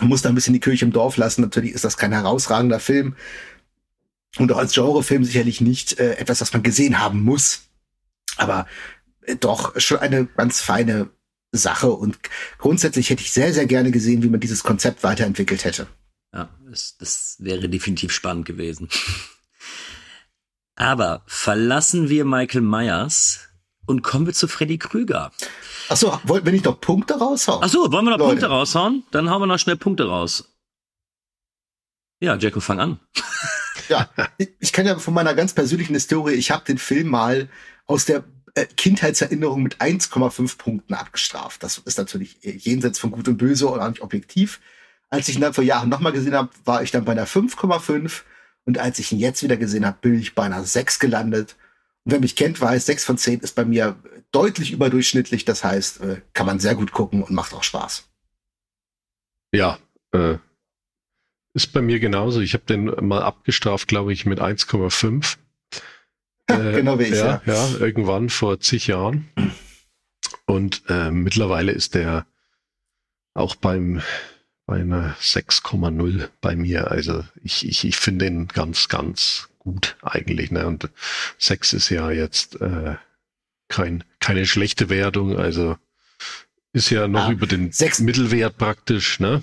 muss 0.00 0.22
da 0.22 0.28
ein 0.28 0.34
bisschen 0.34 0.54
die 0.54 0.60
Kirche 0.60 0.84
im 0.84 0.92
Dorf 0.92 1.16
lassen. 1.16 1.42
Natürlich 1.42 1.72
ist 1.72 1.84
das 1.84 1.96
kein 1.96 2.12
herausragender 2.12 2.80
Film 2.80 3.16
und 4.36 4.52
auch 4.52 4.58
als 4.58 4.74
Genrefilm 4.74 5.24
sicherlich 5.24 5.60
nicht 5.60 5.98
äh, 5.98 6.14
etwas, 6.14 6.40
was 6.40 6.52
man 6.52 6.62
gesehen 6.62 7.00
haben 7.00 7.22
muss. 7.22 7.67
Aber 8.38 8.66
äh, 9.22 9.36
doch 9.36 9.78
schon 9.78 9.98
eine 9.98 10.26
ganz 10.26 10.60
feine 10.60 11.10
Sache 11.52 11.90
und 11.90 12.18
grundsätzlich 12.58 13.10
hätte 13.10 13.22
ich 13.22 13.32
sehr, 13.32 13.52
sehr 13.54 13.66
gerne 13.66 13.90
gesehen, 13.90 14.22
wie 14.22 14.28
man 14.28 14.40
dieses 14.40 14.62
Konzept 14.62 15.02
weiterentwickelt 15.02 15.64
hätte. 15.64 15.86
Ja, 16.32 16.50
das, 16.68 16.96
das 16.98 17.36
wäre 17.38 17.68
definitiv 17.68 18.12
spannend 18.12 18.44
gewesen. 18.44 18.88
Aber 20.76 21.22
verlassen 21.26 22.08
wir 22.08 22.24
Michael 22.24 22.60
Myers 22.60 23.48
und 23.86 24.02
kommen 24.02 24.26
wir 24.26 24.34
zu 24.34 24.46
Freddy 24.46 24.78
Krüger. 24.78 25.32
Ach 25.88 25.96
so, 25.96 26.20
wenn 26.24 26.54
ich 26.54 26.64
noch 26.64 26.80
Punkte 26.80 27.18
raushauen? 27.18 27.62
Ach 27.64 27.68
so, 27.68 27.90
wollen 27.90 28.04
wir 28.04 28.10
noch 28.10 28.18
Leute. 28.18 28.30
Punkte 28.30 28.46
raushauen? 28.46 29.04
Dann 29.10 29.30
hauen 29.30 29.40
wir 29.40 29.46
noch 29.46 29.58
schnell 29.58 29.76
Punkte 29.76 30.06
raus. 30.06 30.52
Ja, 32.20 32.36
Jacko, 32.36 32.60
fang 32.60 32.78
an. 32.78 33.00
ja, 33.88 34.08
ich 34.58 34.72
kann 34.72 34.86
ja 34.86 34.98
von 34.98 35.14
meiner 35.14 35.34
ganz 35.34 35.54
persönlichen 35.54 35.94
Historie, 35.94 36.34
ich 36.34 36.50
habe 36.50 36.64
den 36.64 36.78
Film 36.78 37.08
mal 37.08 37.48
aus 37.88 38.04
der 38.04 38.22
äh, 38.54 38.66
Kindheitserinnerung 38.66 39.62
mit 39.62 39.78
1,5 39.78 40.58
Punkten 40.58 40.94
abgestraft. 40.94 41.62
Das 41.62 41.78
ist 41.78 41.98
natürlich 41.98 42.44
äh, 42.44 42.52
jenseits 42.52 43.00
von 43.00 43.10
Gut 43.10 43.26
und 43.26 43.38
Böse 43.38 43.66
und 43.66 43.80
auch 43.80 43.88
nicht 43.88 44.02
objektiv. 44.02 44.60
Als 45.10 45.28
ich 45.28 45.36
ihn 45.36 45.40
dann 45.40 45.54
vor 45.54 45.64
Jahren 45.64 45.88
nochmal 45.88 46.12
gesehen 46.12 46.34
habe, 46.34 46.50
war 46.64 46.82
ich 46.82 46.90
dann 46.90 47.04
bei 47.04 47.12
einer 47.12 47.26
5,5 47.26 48.22
und 48.64 48.78
als 48.78 48.98
ich 48.98 49.10
ihn 49.10 49.18
jetzt 49.18 49.42
wieder 49.42 49.56
gesehen 49.56 49.86
habe, 49.86 49.96
bin 50.00 50.18
ich 50.18 50.34
bei 50.34 50.44
einer 50.44 50.62
6 50.62 50.98
gelandet. 50.98 51.56
Und 52.04 52.12
wer 52.12 52.20
mich 52.20 52.36
kennt, 52.36 52.60
weiß, 52.60 52.84
6 52.86 53.04
von 53.04 53.18
10 53.18 53.40
ist 53.40 53.54
bei 53.54 53.64
mir 53.64 53.96
deutlich 54.30 54.72
überdurchschnittlich. 54.72 55.46
Das 55.46 55.64
heißt, 55.64 56.02
äh, 56.02 56.20
kann 56.34 56.46
man 56.46 56.60
sehr 56.60 56.74
gut 56.74 56.92
gucken 56.92 57.22
und 57.22 57.34
macht 57.34 57.54
auch 57.54 57.62
Spaß. 57.62 58.06
Ja, 59.52 59.78
äh, 60.12 60.36
ist 61.54 61.72
bei 61.72 61.80
mir 61.80 61.98
genauso. 61.98 62.40
Ich 62.40 62.52
habe 62.52 62.64
den 62.64 62.84
mal 63.06 63.22
abgestraft, 63.22 63.88
glaube 63.88 64.12
ich, 64.12 64.26
mit 64.26 64.40
1,5 64.40 65.38
äh, 66.48 66.72
genau 66.76 66.98
wie 66.98 67.04
ich, 67.04 67.10
ja, 67.10 67.42
ja. 67.46 67.54
ja. 67.54 67.78
irgendwann 67.78 68.28
vor 68.28 68.60
zig 68.60 68.86
Jahren. 68.86 69.28
Und 70.46 70.82
äh, 70.88 71.10
mittlerweile 71.10 71.72
ist 71.72 71.94
der 71.94 72.26
auch 73.34 73.54
beim 73.54 74.02
bei 74.66 74.80
einer 74.80 75.16
6,0 75.16 76.28
bei 76.42 76.54
mir. 76.54 76.90
Also 76.90 77.24
ich, 77.42 77.66
ich, 77.66 77.84
ich 77.84 77.96
finde 77.96 78.26
ihn 78.26 78.48
ganz, 78.48 78.88
ganz 78.88 79.48
gut 79.58 79.96
eigentlich. 80.02 80.50
Ne? 80.50 80.66
Und 80.66 80.90
6 81.38 81.72
ist 81.72 81.88
ja 81.88 82.10
jetzt 82.10 82.60
äh, 82.60 82.96
kein, 83.68 84.04
keine 84.20 84.44
schlechte 84.44 84.90
Wertung. 84.90 85.38
Also 85.38 85.78
ist 86.74 86.90
ja 86.90 87.08
noch 87.08 87.28
ah, 87.28 87.32
über 87.32 87.46
den 87.46 87.72
6. 87.72 88.00
Mittelwert 88.00 88.58
praktisch. 88.58 89.20
Ne? 89.20 89.42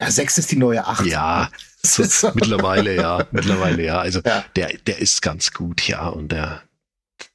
Ja, 0.00 0.10
sechs 0.10 0.38
ist 0.38 0.50
die 0.50 0.56
neue 0.56 0.86
acht. 0.86 1.06
Ja, 1.06 1.50
so, 1.84 2.32
mittlerweile 2.34 2.94
ja, 2.94 3.26
mittlerweile 3.30 3.84
ja. 3.84 3.98
Also 3.98 4.20
ja. 4.24 4.44
der, 4.56 4.76
der 4.86 4.98
ist 4.98 5.22
ganz 5.22 5.52
gut, 5.52 5.86
ja, 5.86 6.08
und 6.08 6.32
der, 6.32 6.62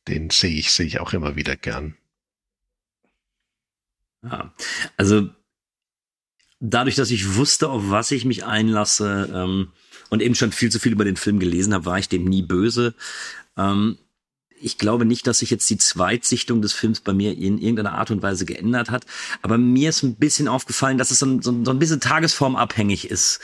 den 0.08 0.30
sehe 0.30 0.58
ich, 0.58 0.72
sehe 0.72 0.86
ich 0.86 1.00
auch 1.00 1.14
immer 1.14 1.36
wieder 1.36 1.56
gern. 1.56 1.96
Ja, 4.24 4.54
also 4.98 5.30
dadurch, 6.60 6.96
dass 6.96 7.12
ich 7.12 7.36
wusste, 7.36 7.70
auf 7.70 7.84
was 7.90 8.12
ich 8.12 8.26
mich 8.26 8.46
einlasse 8.46 9.30
ähm, 9.34 9.72
und 10.10 10.22
eben 10.22 10.36
schon 10.36 10.52
viel 10.52 10.72
zu 10.72 10.80
viel 10.80 10.92
über 10.92 11.06
den 11.06 11.16
Film 11.16 11.40
gelesen 11.40 11.74
habe, 11.74 11.86
war 11.86 12.00
ich 12.00 12.10
dem 12.10 12.26
nie 12.26 12.42
böse. 12.42 12.96
Ähm, 13.58 13.98
ich 14.62 14.78
glaube 14.78 15.06
nicht, 15.06 15.26
dass 15.26 15.40
sich 15.40 15.50
jetzt 15.52 15.70
die 15.70 15.78
Zweitsichtung 15.78 16.62
des 16.62 16.74
Films 16.74 17.00
bei 17.00 17.14
mir 17.14 17.38
in 17.38 17.60
irgendeiner 17.60 17.94
Art 17.94 18.12
und 18.12 18.22
Weise 18.22 18.46
geändert 18.46 18.90
hat. 18.90 19.06
Aber 19.42 19.58
mir 19.58 19.90
ist 19.90 20.04
ein 20.04 20.16
bisschen 20.16 20.48
aufgefallen, 20.50 20.98
dass 20.98 21.12
es 21.12 21.20
so 21.20 21.26
ein, 21.26 21.42
so 21.42 21.72
ein 21.72 21.80
bisschen 21.80 22.02
tagesformabhängig 22.02 23.10
ist. 23.10 23.40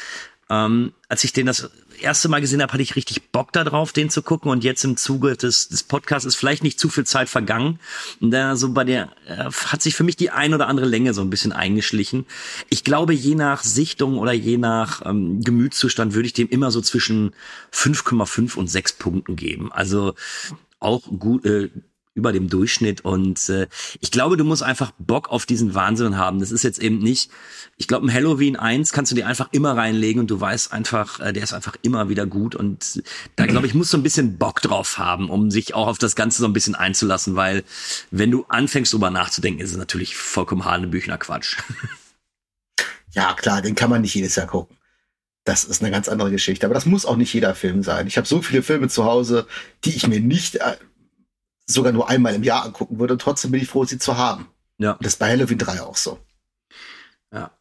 Ähm, 0.49 0.93
als 1.09 1.23
ich 1.23 1.33
den 1.33 1.47
das 1.47 1.69
erste 2.01 2.29
Mal 2.29 2.41
gesehen 2.41 2.61
habe, 2.61 2.71
hatte 2.71 2.83
ich 2.83 2.95
richtig 2.95 3.31
Bock 3.31 3.51
darauf, 3.51 3.93
den 3.93 4.09
zu 4.09 4.21
gucken. 4.21 4.51
Und 4.51 4.63
jetzt 4.63 4.83
im 4.83 4.97
Zuge 4.97 5.35
des, 5.35 5.69
des 5.69 5.83
Podcasts 5.83 6.25
ist 6.25 6.35
vielleicht 6.35 6.63
nicht 6.63 6.79
zu 6.79 6.89
viel 6.89 7.05
Zeit 7.05 7.29
vergangen. 7.29 7.79
Und 8.19 8.31
da 8.31 8.55
so 8.55 8.71
bei 8.71 8.83
der 8.83 9.11
äh, 9.27 9.49
hat 9.51 9.81
sich 9.81 9.95
für 9.95 10.03
mich 10.03 10.15
die 10.15 10.29
ein 10.29 10.53
oder 10.53 10.67
andere 10.67 10.85
Länge 10.85 11.13
so 11.13 11.21
ein 11.21 11.29
bisschen 11.29 11.51
eingeschlichen. 11.51 12.25
Ich 12.69 12.83
glaube, 12.83 13.13
je 13.13 13.35
nach 13.35 13.63
Sichtung 13.63 14.17
oder 14.17 14.33
je 14.33 14.57
nach 14.57 15.05
ähm, 15.05 15.41
Gemütszustand 15.41 16.13
würde 16.13 16.27
ich 16.27 16.33
dem 16.33 16.49
immer 16.49 16.71
so 16.71 16.81
zwischen 16.81 17.33
5,5 17.73 18.55
und 18.55 18.67
6 18.67 18.93
Punkten 18.93 19.35
geben. 19.35 19.71
Also 19.71 20.13
auch 20.79 21.01
gut, 21.17 21.45
äh, 21.45 21.69
über 22.15 22.31
dem 22.31 22.49
Durchschnitt. 22.49 23.01
Und 23.01 23.49
äh, 23.49 23.67
ich 23.99 24.09
glaube, 24.09 24.37
du 24.37 24.43
musst 24.43 24.63
einfach 24.63 24.91
Bock 24.97 25.29
auf 25.29 25.45
diesen 25.45 25.75
Wahnsinn 25.75 26.17
haben. 26.17 26.39
Das 26.39 26.51
ist 26.51 26.63
jetzt 26.63 26.79
eben 26.79 26.97
nicht, 26.99 27.29
ich 27.77 27.87
glaube, 27.87 28.07
ein 28.07 28.13
Halloween 28.13 28.55
1 28.55 28.93
kannst 28.93 29.11
du 29.11 29.15
dir 29.15 29.27
einfach 29.27 29.49
immer 29.51 29.77
reinlegen 29.77 30.21
und 30.21 30.31
du 30.31 30.39
weißt 30.39 30.73
einfach, 30.73 31.19
äh, 31.19 31.33
der 31.33 31.43
ist 31.43 31.53
einfach 31.53 31.75
immer 31.81 32.09
wieder 32.09 32.25
gut. 32.25 32.55
Und 32.55 33.03
da 33.35 33.45
glaube 33.45 33.67
ich, 33.67 33.75
musst 33.75 33.93
du 33.93 33.97
ein 33.97 34.03
bisschen 34.03 34.37
Bock 34.37 34.61
drauf 34.61 34.97
haben, 34.97 35.29
um 35.29 35.51
sich 35.51 35.75
auch 35.75 35.87
auf 35.87 35.97
das 35.97 36.15
Ganze 36.15 36.41
so 36.41 36.47
ein 36.47 36.53
bisschen 36.53 36.75
einzulassen, 36.75 37.35
weil 37.35 37.63
wenn 38.11 38.31
du 38.31 38.45
anfängst, 38.47 38.93
drüber 38.93 39.11
nachzudenken, 39.11 39.61
ist 39.61 39.71
es 39.71 39.77
natürlich 39.77 40.15
vollkommen 40.15 40.65
Hanebüchner 40.65 41.17
Quatsch. 41.17 41.57
Ja, 43.11 43.33
klar, 43.33 43.61
den 43.61 43.75
kann 43.75 43.89
man 43.89 44.01
nicht 44.01 44.13
jedes 44.13 44.35
Jahr 44.35 44.47
gucken. 44.47 44.75
Das 45.45 45.63
ist 45.63 45.81
eine 45.81 45.91
ganz 45.91 46.09
andere 46.09 46.31
Geschichte. 46.31 46.65
Aber 46.65 46.73
das 46.73 46.85
muss 46.85 47.05
auch 47.05 47.15
nicht 47.15 47.33
jeder 47.33 47.55
Film 47.55 47.81
sein. 47.81 48.07
Ich 48.07 48.17
habe 48.17 48.27
so 48.27 48.41
viele 48.41 48.61
Filme 48.61 48.89
zu 48.89 49.05
Hause, 49.05 49.47
die 49.85 49.95
ich 49.95 50.07
mir 50.07 50.19
nicht 50.19 50.55
äh, 50.55 50.75
sogar 51.65 51.91
nur 51.91 52.09
einmal 52.09 52.35
im 52.35 52.43
Jahr 52.43 52.63
angucken 52.63 52.99
würde. 52.99 53.13
Und 53.13 53.21
trotzdem 53.21 53.51
bin 53.51 53.61
ich 53.61 53.67
froh, 53.67 53.85
sie 53.85 53.99
zu 53.99 54.17
haben. 54.17 54.47
Ja. 54.77 54.97
Das 55.01 55.13
ist 55.13 55.19
bei 55.19 55.29
Halloween 55.31 55.57
3 55.57 55.81
auch 55.81 55.97
so. 55.97 56.19
Ja. 57.31 57.51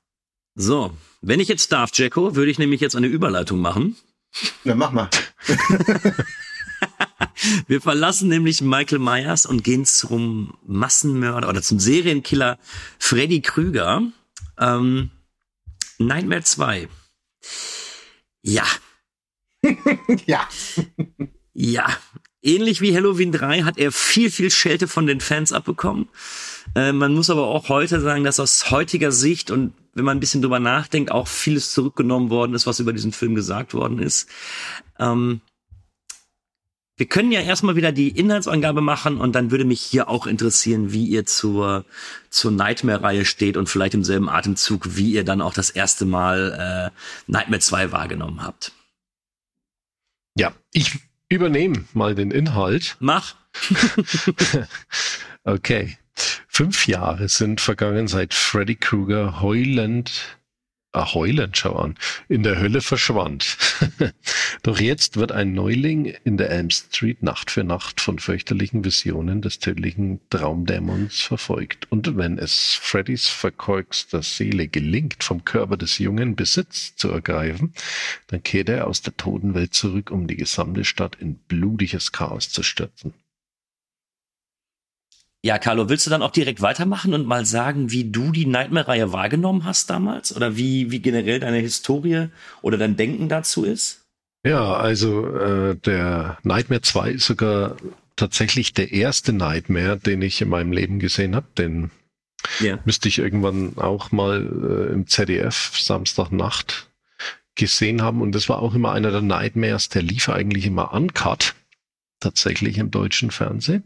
So, 0.54 0.92
wenn 1.20 1.40
ich 1.40 1.48
jetzt 1.48 1.72
darf, 1.72 1.90
Jacko, 1.94 2.36
würde 2.36 2.50
ich 2.50 2.58
nämlich 2.58 2.80
jetzt 2.80 2.96
eine 2.96 3.06
Überleitung 3.06 3.60
machen. 3.60 3.96
Na, 4.64 4.74
mach 4.74 4.92
mal. 4.92 5.08
Wir 7.66 7.80
verlassen 7.80 8.28
nämlich 8.28 8.60
Michael 8.60 8.98
Myers 8.98 9.46
und 9.46 9.64
gehen 9.64 9.84
zum 9.84 10.56
Massenmörder 10.66 11.48
oder 11.48 11.62
zum 11.62 11.78
Serienkiller 11.78 12.58
Freddy 12.98 13.40
Krüger. 13.42 14.02
Ähm, 14.58 15.10
Nightmare 15.98 16.42
2. 16.42 16.88
Ja. 18.46 18.66
ja. 20.26 20.46
ja, 21.54 21.86
ähnlich 22.44 22.80
wie 22.80 22.94
Halloween 22.94 23.32
3 23.32 23.62
hat 23.62 23.78
er 23.78 23.90
viel, 23.90 24.30
viel 24.30 24.50
Schelte 24.50 24.86
von 24.86 25.06
den 25.06 25.20
Fans 25.20 25.52
abbekommen. 25.52 26.08
Äh, 26.74 26.92
man 26.92 27.14
muss 27.14 27.30
aber 27.30 27.46
auch 27.46 27.68
heute 27.68 28.00
sagen, 28.00 28.24
dass 28.24 28.40
aus 28.40 28.70
heutiger 28.70 29.10
Sicht 29.12 29.50
und 29.50 29.72
wenn 29.94 30.04
man 30.04 30.16
ein 30.16 30.20
bisschen 30.20 30.42
drüber 30.42 30.60
nachdenkt, 30.60 31.10
auch 31.10 31.28
vieles 31.28 31.72
zurückgenommen 31.72 32.30
worden 32.30 32.54
ist, 32.54 32.66
was 32.66 32.80
über 32.80 32.92
diesen 32.92 33.12
Film 33.12 33.34
gesagt 33.34 33.74
worden 33.74 33.98
ist. 34.00 34.28
Ähm, 34.98 35.40
wir 36.96 37.06
können 37.06 37.32
ja 37.32 37.40
erstmal 37.40 37.74
wieder 37.74 37.90
die 37.90 38.08
Inhaltsangabe 38.08 38.80
machen 38.80 39.16
und 39.16 39.34
dann 39.34 39.50
würde 39.50 39.64
mich 39.64 39.80
hier 39.80 40.08
auch 40.08 40.26
interessieren, 40.26 40.92
wie 40.92 41.06
ihr 41.06 41.26
zur, 41.26 41.84
zur 42.30 42.52
Nightmare-Reihe 42.52 43.24
steht 43.24 43.56
und 43.56 43.68
vielleicht 43.68 43.94
im 43.94 44.04
selben 44.04 44.28
Atemzug, 44.28 44.96
wie 44.96 45.12
ihr 45.12 45.24
dann 45.24 45.40
auch 45.40 45.54
das 45.54 45.70
erste 45.70 46.04
Mal 46.04 46.92
äh, 46.92 47.30
Nightmare 47.30 47.60
2 47.60 47.90
wahrgenommen 47.90 48.42
habt. 48.44 48.72
Ja, 50.36 50.52
ich 50.72 51.00
übernehme 51.28 51.84
mal 51.92 52.14
den 52.14 52.30
Inhalt. 52.30 52.96
Mach. 53.00 53.34
okay. 55.44 55.96
Fünf 56.48 56.86
Jahre 56.86 57.28
sind 57.28 57.60
vergangen, 57.60 58.06
seit 58.06 58.34
Freddy 58.34 58.76
Krueger 58.76 59.40
heulend 59.40 60.38
heulend, 60.94 61.56
schau 61.56 61.76
an, 61.76 61.96
in 62.28 62.42
der 62.42 62.60
Hölle 62.60 62.80
verschwand. 62.80 63.56
Doch 64.62 64.78
jetzt 64.78 65.16
wird 65.16 65.32
ein 65.32 65.52
Neuling 65.52 66.06
in 66.24 66.36
der 66.36 66.50
Elm 66.50 66.70
Street 66.70 67.22
Nacht 67.22 67.50
für 67.50 67.64
Nacht 67.64 68.00
von 68.00 68.18
fürchterlichen 68.18 68.84
Visionen 68.84 69.42
des 69.42 69.58
tödlichen 69.58 70.20
Traumdämons 70.30 71.20
verfolgt. 71.20 71.90
Und 71.90 72.16
wenn 72.16 72.38
es 72.38 72.78
Freddys 72.80 73.28
verkorkster 73.28 74.22
Seele 74.22 74.68
gelingt, 74.68 75.24
vom 75.24 75.44
Körper 75.44 75.76
des 75.76 75.98
Jungen 75.98 76.36
Besitz 76.36 76.94
zu 76.96 77.10
ergreifen, 77.10 77.74
dann 78.28 78.42
kehrt 78.42 78.68
er 78.68 78.86
aus 78.86 79.02
der 79.02 79.16
Totenwelt 79.16 79.74
zurück, 79.74 80.10
um 80.10 80.26
die 80.26 80.36
gesamte 80.36 80.84
Stadt 80.84 81.16
in 81.16 81.36
blutiges 81.36 82.12
Chaos 82.12 82.50
zu 82.50 82.62
stürzen. 82.62 83.14
Ja, 85.44 85.58
Carlo, 85.58 85.90
willst 85.90 86.06
du 86.06 86.10
dann 86.10 86.22
auch 86.22 86.30
direkt 86.30 86.62
weitermachen 86.62 87.12
und 87.12 87.26
mal 87.26 87.44
sagen, 87.44 87.90
wie 87.90 88.10
du 88.10 88.32
die 88.32 88.46
Nightmare-Reihe 88.46 89.12
wahrgenommen 89.12 89.66
hast 89.66 89.90
damals? 89.90 90.34
Oder 90.34 90.56
wie, 90.56 90.90
wie 90.90 91.00
generell 91.00 91.38
deine 91.38 91.58
Historie 91.58 92.28
oder 92.62 92.78
dein 92.78 92.96
Denken 92.96 93.28
dazu 93.28 93.62
ist? 93.62 94.06
Ja, 94.46 94.72
also 94.72 95.36
äh, 95.36 95.76
der 95.76 96.38
Nightmare 96.44 96.80
2 96.80 97.10
ist 97.10 97.26
sogar 97.26 97.76
tatsächlich 98.16 98.72
der 98.72 98.92
erste 98.92 99.34
Nightmare, 99.34 99.98
den 99.98 100.22
ich 100.22 100.40
in 100.40 100.48
meinem 100.48 100.72
Leben 100.72 100.98
gesehen 100.98 101.36
habe. 101.36 101.48
Den 101.58 101.90
yeah. 102.62 102.78
müsste 102.86 103.08
ich 103.08 103.18
irgendwann 103.18 103.76
auch 103.76 104.12
mal 104.12 104.46
äh, 104.46 104.94
im 104.94 105.06
ZDF 105.06 105.72
Samstagnacht 105.78 106.88
gesehen 107.54 108.00
haben. 108.00 108.22
Und 108.22 108.34
das 108.34 108.48
war 108.48 108.60
auch 108.60 108.74
immer 108.74 108.92
einer 108.92 109.10
der 109.10 109.20
Nightmares, 109.20 109.90
der 109.90 110.00
lief 110.00 110.30
eigentlich 110.30 110.64
immer 110.64 110.94
uncut, 110.94 111.54
tatsächlich 112.18 112.78
im 112.78 112.90
deutschen 112.90 113.30
Fernsehen. 113.30 113.84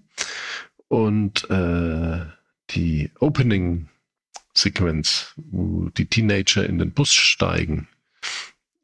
Und 0.89 1.49
äh, 1.51 2.25
die 2.71 3.11
Opening-Sequenz, 3.21 5.35
wo 5.37 5.91
die 5.91 6.07
Teenager 6.07 6.67
in 6.67 6.79
den 6.79 6.93
Bus 6.93 7.13
steigen, 7.13 7.89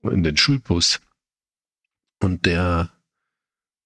in 0.03 0.23
den 0.23 0.37
Schulbus, 0.37 1.01
und 2.21 2.47
der 2.47 2.91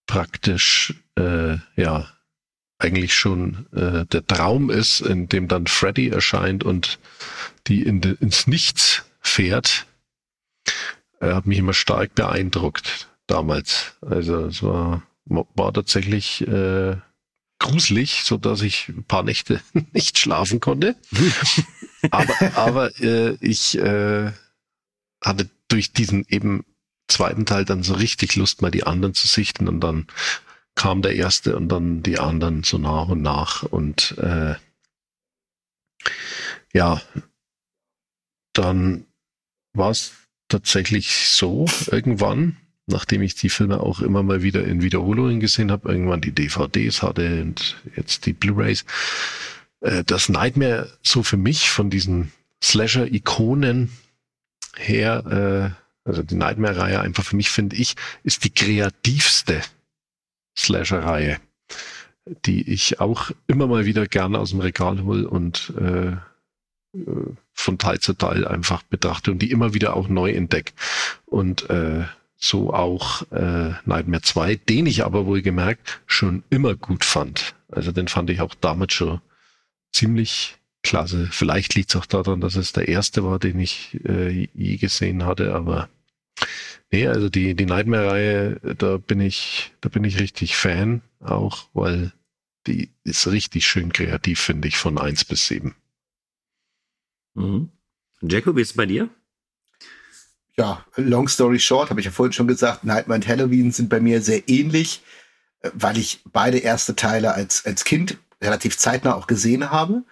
praktisch 0.06 0.94
äh, 1.16 1.56
ja 1.76 2.08
eigentlich 2.78 3.14
schon 3.14 3.66
äh, 3.72 4.06
der 4.06 4.26
Traum 4.26 4.70
ist, 4.70 5.00
in 5.00 5.28
dem 5.28 5.48
dann 5.48 5.66
Freddy 5.66 6.08
erscheint 6.08 6.64
und 6.64 6.98
die 7.66 7.82
in 7.82 8.00
de, 8.00 8.16
ins 8.20 8.46
Nichts 8.46 9.04
fährt, 9.20 9.86
er 11.20 11.34
hat 11.34 11.46
mich 11.46 11.58
immer 11.58 11.74
stark 11.74 12.14
beeindruckt 12.14 13.08
damals. 13.26 13.96
Also 14.00 14.46
es 14.46 14.62
war, 14.62 15.02
war 15.26 15.72
tatsächlich 15.72 16.46
äh, 16.46 16.96
gruselig, 17.58 18.22
so 18.24 18.36
dass 18.36 18.62
ich 18.62 18.88
ein 18.88 19.04
paar 19.04 19.22
Nächte 19.22 19.60
nicht 19.92 20.18
schlafen 20.18 20.60
konnte. 20.60 20.96
aber 22.10 22.34
aber 22.56 23.00
äh, 23.00 23.36
ich 23.40 23.76
äh, 23.78 24.32
hatte 25.22 25.50
durch 25.68 25.92
diesen 25.92 26.24
eben 26.28 26.64
zweiten 27.08 27.46
Teil 27.46 27.64
dann 27.64 27.82
so 27.82 27.94
richtig 27.94 28.36
Lust, 28.36 28.62
mal 28.62 28.70
die 28.70 28.84
anderen 28.84 29.14
zu 29.14 29.26
sichten. 29.26 29.68
Und 29.68 29.80
dann 29.80 30.06
kam 30.74 31.02
der 31.02 31.16
erste 31.16 31.56
und 31.56 31.68
dann 31.68 32.02
die 32.02 32.18
anderen 32.18 32.62
so 32.62 32.78
nach 32.78 33.08
und 33.08 33.22
nach. 33.22 33.62
Und 33.64 34.16
äh, 34.18 34.54
ja, 36.72 37.02
dann 38.52 39.06
war 39.72 39.90
es 39.90 40.12
tatsächlich 40.48 41.28
so 41.28 41.66
irgendwann, 41.86 42.56
nachdem 42.88 43.22
ich 43.22 43.34
die 43.34 43.50
Filme 43.50 43.80
auch 43.80 44.00
immer 44.00 44.22
mal 44.22 44.42
wieder 44.42 44.64
in 44.64 44.82
Wiederholungen 44.82 45.40
gesehen 45.40 45.70
habe, 45.70 45.90
irgendwann 45.90 46.20
die 46.20 46.32
DVDs 46.32 47.02
hatte 47.02 47.42
und 47.42 47.76
jetzt 47.96 48.26
die 48.26 48.32
Blu-rays, 48.32 48.84
äh, 49.80 50.04
das 50.04 50.28
Nightmare 50.28 50.90
so 51.02 51.22
für 51.22 51.36
mich 51.36 51.70
von 51.70 51.90
diesen 51.90 52.32
Slasher-Ikonen 52.62 53.90
her, 54.76 55.74
äh, 56.06 56.08
also 56.08 56.22
die 56.22 56.34
Nightmare-Reihe 56.34 57.00
einfach 57.00 57.24
für 57.24 57.36
mich, 57.36 57.50
finde 57.50 57.76
ich, 57.76 57.94
ist 58.24 58.44
die 58.44 58.50
kreativste 58.50 59.60
Slasher-Reihe, 60.56 61.38
die 62.46 62.70
ich 62.70 63.00
auch 63.00 63.30
immer 63.46 63.66
mal 63.66 63.84
wieder 63.84 64.06
gerne 64.06 64.38
aus 64.38 64.50
dem 64.50 64.60
Regal 64.60 65.02
hole 65.04 65.28
und 65.28 65.72
äh, 65.78 66.08
äh 66.08 66.16
von 67.52 67.76
Teil 67.76 67.98
zu 67.98 68.12
Teil 68.12 68.46
einfach 68.46 68.84
betrachte 68.84 69.32
und 69.32 69.40
die 69.40 69.50
immer 69.50 69.74
wieder 69.74 69.96
auch 69.96 70.06
neu 70.08 70.30
entdecke. 70.30 70.72
Und 71.26 71.68
äh, 71.70 72.04
so 72.38 72.72
auch 72.72 73.22
äh, 73.32 73.72
Nightmare 73.84 74.22
2, 74.22 74.54
den 74.54 74.86
ich 74.86 75.04
aber 75.04 75.26
wohl 75.26 75.42
gemerkt 75.42 76.00
schon 76.06 76.44
immer 76.50 76.76
gut 76.76 77.04
fand. 77.04 77.54
Also 77.68 77.92
den 77.92 78.08
fand 78.08 78.30
ich 78.30 78.40
auch 78.40 78.54
damals 78.54 78.94
schon 78.94 79.20
ziemlich 79.92 80.56
klasse. 80.82 81.28
Vielleicht 81.30 81.74
liegt 81.74 81.90
es 81.90 81.96
auch 81.96 82.06
daran, 82.06 82.40
dass 82.40 82.54
es 82.54 82.72
der 82.72 82.88
erste 82.88 83.24
war, 83.24 83.40
den 83.40 83.58
ich 83.58 83.98
äh, 84.04 84.48
je 84.54 84.76
gesehen 84.76 85.26
hatte, 85.26 85.52
aber 85.52 85.88
nee, 86.92 87.08
also 87.08 87.28
die, 87.28 87.54
die 87.54 87.66
Nightmare-Reihe, 87.66 88.60
da 88.78 88.96
bin 88.96 89.20
ich, 89.20 89.72
da 89.80 89.88
bin 89.88 90.04
ich 90.04 90.20
richtig 90.20 90.56
Fan, 90.56 91.02
auch 91.20 91.66
weil 91.74 92.12
die 92.68 92.90
ist 93.02 93.26
richtig 93.26 93.66
schön 93.66 93.92
kreativ, 93.92 94.38
finde 94.38 94.68
ich, 94.68 94.76
von 94.76 94.98
1 94.98 95.24
bis 95.24 95.48
7. 95.48 95.74
Mhm. 97.34 97.70
Jacob, 98.22 98.56
wie 98.56 98.60
ist 98.60 98.70
es 98.70 98.76
bei 98.76 98.86
dir? 98.86 99.10
Ja, 100.58 100.84
long 100.96 101.28
story 101.28 101.60
short, 101.60 101.88
habe 101.88 102.00
ich 102.00 102.06
ja 102.06 102.12
vorhin 102.12 102.32
schon 102.32 102.48
gesagt, 102.48 102.82
Nightmare 102.82 103.18
und 103.18 103.28
Halloween 103.28 103.70
sind 103.70 103.88
bei 103.88 104.00
mir 104.00 104.20
sehr 104.20 104.48
ähnlich, 104.48 105.02
äh, 105.60 105.70
weil 105.72 105.96
ich 105.96 106.20
beide 106.32 106.58
erste 106.58 106.96
Teile 106.96 107.32
als, 107.32 107.64
als 107.64 107.84
Kind 107.84 108.18
relativ 108.42 108.76
zeitnah 108.76 109.14
auch 109.14 109.28
gesehen 109.28 109.70
habe. 109.70 110.02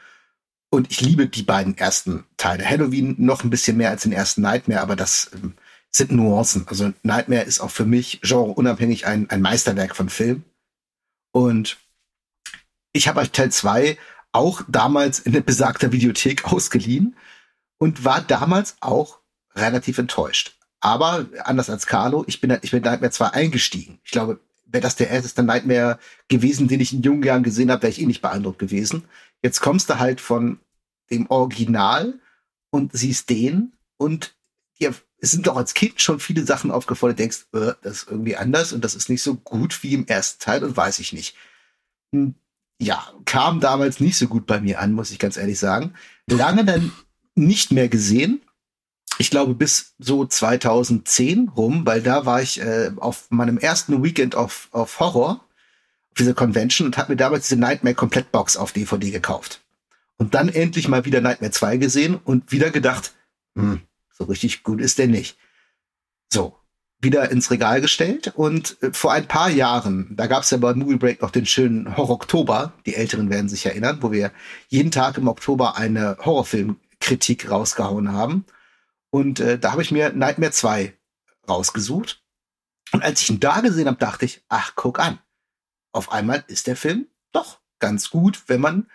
Und 0.71 0.91
ich 0.93 1.01
liebe 1.01 1.27
die 1.27 1.43
beiden 1.43 1.77
ersten 1.77 2.25
Teile. 2.37 2.65
Halloween 2.65 3.17
noch 3.19 3.43
ein 3.43 3.51
bisschen 3.51 3.77
mehr 3.77 3.91
als 3.91 4.03
den 4.03 4.13
ersten 4.13 4.41
Nightmare, 4.43 4.83
aber 4.83 4.95
das 4.95 5.31
ähm, 5.35 5.55
sind 5.91 6.13
Nuancen. 6.13 6.67
Also 6.69 6.93
Nightmare 7.03 7.43
ist 7.43 7.61
auch 7.61 7.71
für 7.71 7.85
mich 7.85 8.21
genreunabhängig 8.21 9.07
ein, 9.07 9.29
ein 9.31 9.41
Meisterwerk 9.41 9.97
von 9.97 10.09
Film. 10.09 10.45
Und 11.33 11.79
ich 12.93 13.09
habe 13.09 13.21
euch 13.21 13.33
Teil 13.33 13.51
2 13.51 13.99
auch 14.31 14.63
damals 14.69 15.19
in 15.19 15.45
besagter 15.45 15.91
Videothek 15.91 16.45
ausgeliehen 16.53 17.17
und 17.79 18.05
war 18.05 18.21
damals 18.21 18.77
auch 18.81 19.19
relativ 19.57 19.99
enttäuscht. 19.99 20.57
Aber 20.81 21.27
anders 21.45 21.71
als 21.71 21.87
Carlo, 21.87 22.25
ich 22.27 22.41
bin, 22.41 22.57
ich 22.63 22.71
bin 22.71 22.83
Nightmare 22.83 23.11
2 23.11 23.29
eingestiegen. 23.31 23.99
Ich 24.05 24.11
glaube, 24.11 24.41
wäre 24.67 24.83
das 24.83 24.97
der 24.97 25.11
erste 25.11 25.43
Nightmare 25.43 25.99
gewesen, 26.29 26.69
den 26.69 26.81
ich 26.81 26.93
in 26.93 27.03
jungen 27.03 27.23
Jahren 27.23 27.43
gesehen 27.43 27.71
habe, 27.71 27.83
wäre 27.83 27.91
ich 27.91 28.01
eh 28.01 28.07
nicht 28.07 28.23
beeindruckt 28.23 28.59
gewesen. 28.59 29.05
Jetzt 29.43 29.61
kommst 29.61 29.89
du 29.91 29.99
halt 29.99 30.21
von 30.21 30.61
dem 31.11 31.31
Original 31.31 32.15
und 32.71 32.93
siehst 32.93 33.31
den 33.31 33.73
und 33.97 34.35
dir 34.79 34.95
sind 35.21 35.47
doch 35.47 35.57
als 35.57 35.75
Kind 35.75 36.01
schon 36.01 36.21
viele 36.21 36.45
Sachen 36.45 36.71
aufgefallen, 36.71 37.17
denkst, 37.17 37.47
äh, 37.55 37.73
das 37.83 38.03
ist 38.03 38.11
irgendwie 38.11 38.37
anders 38.37 38.73
und 38.73 38.85
das 38.85 38.95
ist 38.95 39.09
nicht 39.09 39.23
so 39.23 39.35
gut 39.37 39.83
wie 39.83 39.95
im 39.95 40.07
ersten 40.07 40.43
Teil 40.43 40.63
und 40.63 40.77
weiß 40.77 40.99
ich 40.99 41.13
nicht. 41.13 41.37
Hm, 42.13 42.35
ja, 42.79 43.13
kam 43.25 43.61
damals 43.61 44.01
nicht 44.01 44.19
so 44.19 44.29
gut 44.29 44.47
bei 44.47 44.61
mir 44.61 44.81
an, 44.81 44.93
muss 44.93 45.11
ich 45.11 45.19
ganz 45.19 45.37
ehrlich 45.37 45.59
sagen. 45.59 45.95
Lange 46.27 46.65
dann 46.65 46.93
nicht 47.35 47.73
mehr 47.73 47.89
gesehen. 47.89 48.43
Ich 49.19 49.31
glaube 49.31 49.55
bis 49.55 49.95
so 49.99 50.27
2010 50.27 51.49
rum, 51.49 51.87
weil 51.87 52.03
da 52.03 52.27
war 52.27 52.43
ich 52.43 52.61
äh, 52.61 52.93
auf 52.97 53.31
meinem 53.31 53.59
ersten 53.59 54.03
Weekend 54.03 54.35
auf, 54.35 54.69
auf 54.73 55.01
Horror, 55.01 55.45
auf 56.11 56.19
dieser 56.19 56.35
Convention 56.35 56.87
und 56.87 56.99
habe 56.99 57.13
mir 57.13 57.17
damals 57.17 57.49
diese 57.49 57.61
Nightmare 57.61 57.95
Komplettbox 57.95 58.57
auf 58.57 58.73
DVD 58.73 59.11
gekauft. 59.11 59.63
Und 60.19 60.35
dann 60.35 60.49
endlich 60.49 60.89
mal 60.89 61.05
wieder 61.05 61.21
Nightmare 61.21 61.53
2 61.53 61.77
gesehen 61.79 62.15
und 62.15 62.53
wieder 62.53 62.71
gedacht, 62.71 63.15
hm, 63.55 63.81
so 64.13 64.25
richtig 64.25 64.63
gut 64.63 64.81
ist 64.81 64.99
der 64.99 65.09
nicht. 65.09 65.39
So, 66.31 66.57
wieder 67.01 67.31
ins 67.31 67.51
Regal 67.51 67.81
gestellt 67.81 68.33
und 68.35 68.77
äh, 68.83 68.93
vor 68.93 69.13
ein 69.13 69.29
paar 69.29 69.51
Jahren, 69.51 70.09
da 70.17 70.27
gab 70.27 70.43
es 70.43 70.51
ja 70.51 70.59
bei 70.59 70.75
Movie 70.75 70.97
Break 70.97 71.23
noch 71.23 71.31
den 71.31 71.47
schönen 71.47 71.97
Horror-Oktober, 71.97 72.73
die 72.87 72.95
Älteren 72.95 73.31
werden 73.31 73.49
sich 73.49 73.67
erinnern, 73.67 73.99
wo 74.01 74.13
wir 74.13 74.33
jeden 74.69 74.91
Tag 74.91 75.19
im 75.19 75.29
Oktober 75.29 75.77
eine 75.77 76.17
Horrorfilmkritik 76.25 77.51
rausgehauen 77.51 78.13
haben. 78.13 78.45
Und 79.17 79.41
äh, 79.41 79.59
da 79.59 79.73
habe 79.73 79.81
ich 79.81 79.91
mir 79.91 80.13
Nightmare 80.13 80.53
2 80.53 80.95
rausgesucht. 81.49 82.23
Und 82.93 83.03
als 83.03 83.23
ich 83.23 83.31
ihn 83.31 83.41
da 83.41 83.63
gesehen 83.63 83.87
habe, 83.87 83.97
dachte 83.97 84.27
ich, 84.27 84.45
ach, 84.51 84.75
guck 84.75 84.99
an. 84.99 85.19
Auf 85.93 86.13
einmal 86.13 86.45
ist 86.49 86.67
der 86.67 86.77
Film 86.77 87.09
doch 87.33 87.63
ganz 87.79 88.11
gut, 88.11 88.43
wenn 88.49 88.61
man 88.61 88.91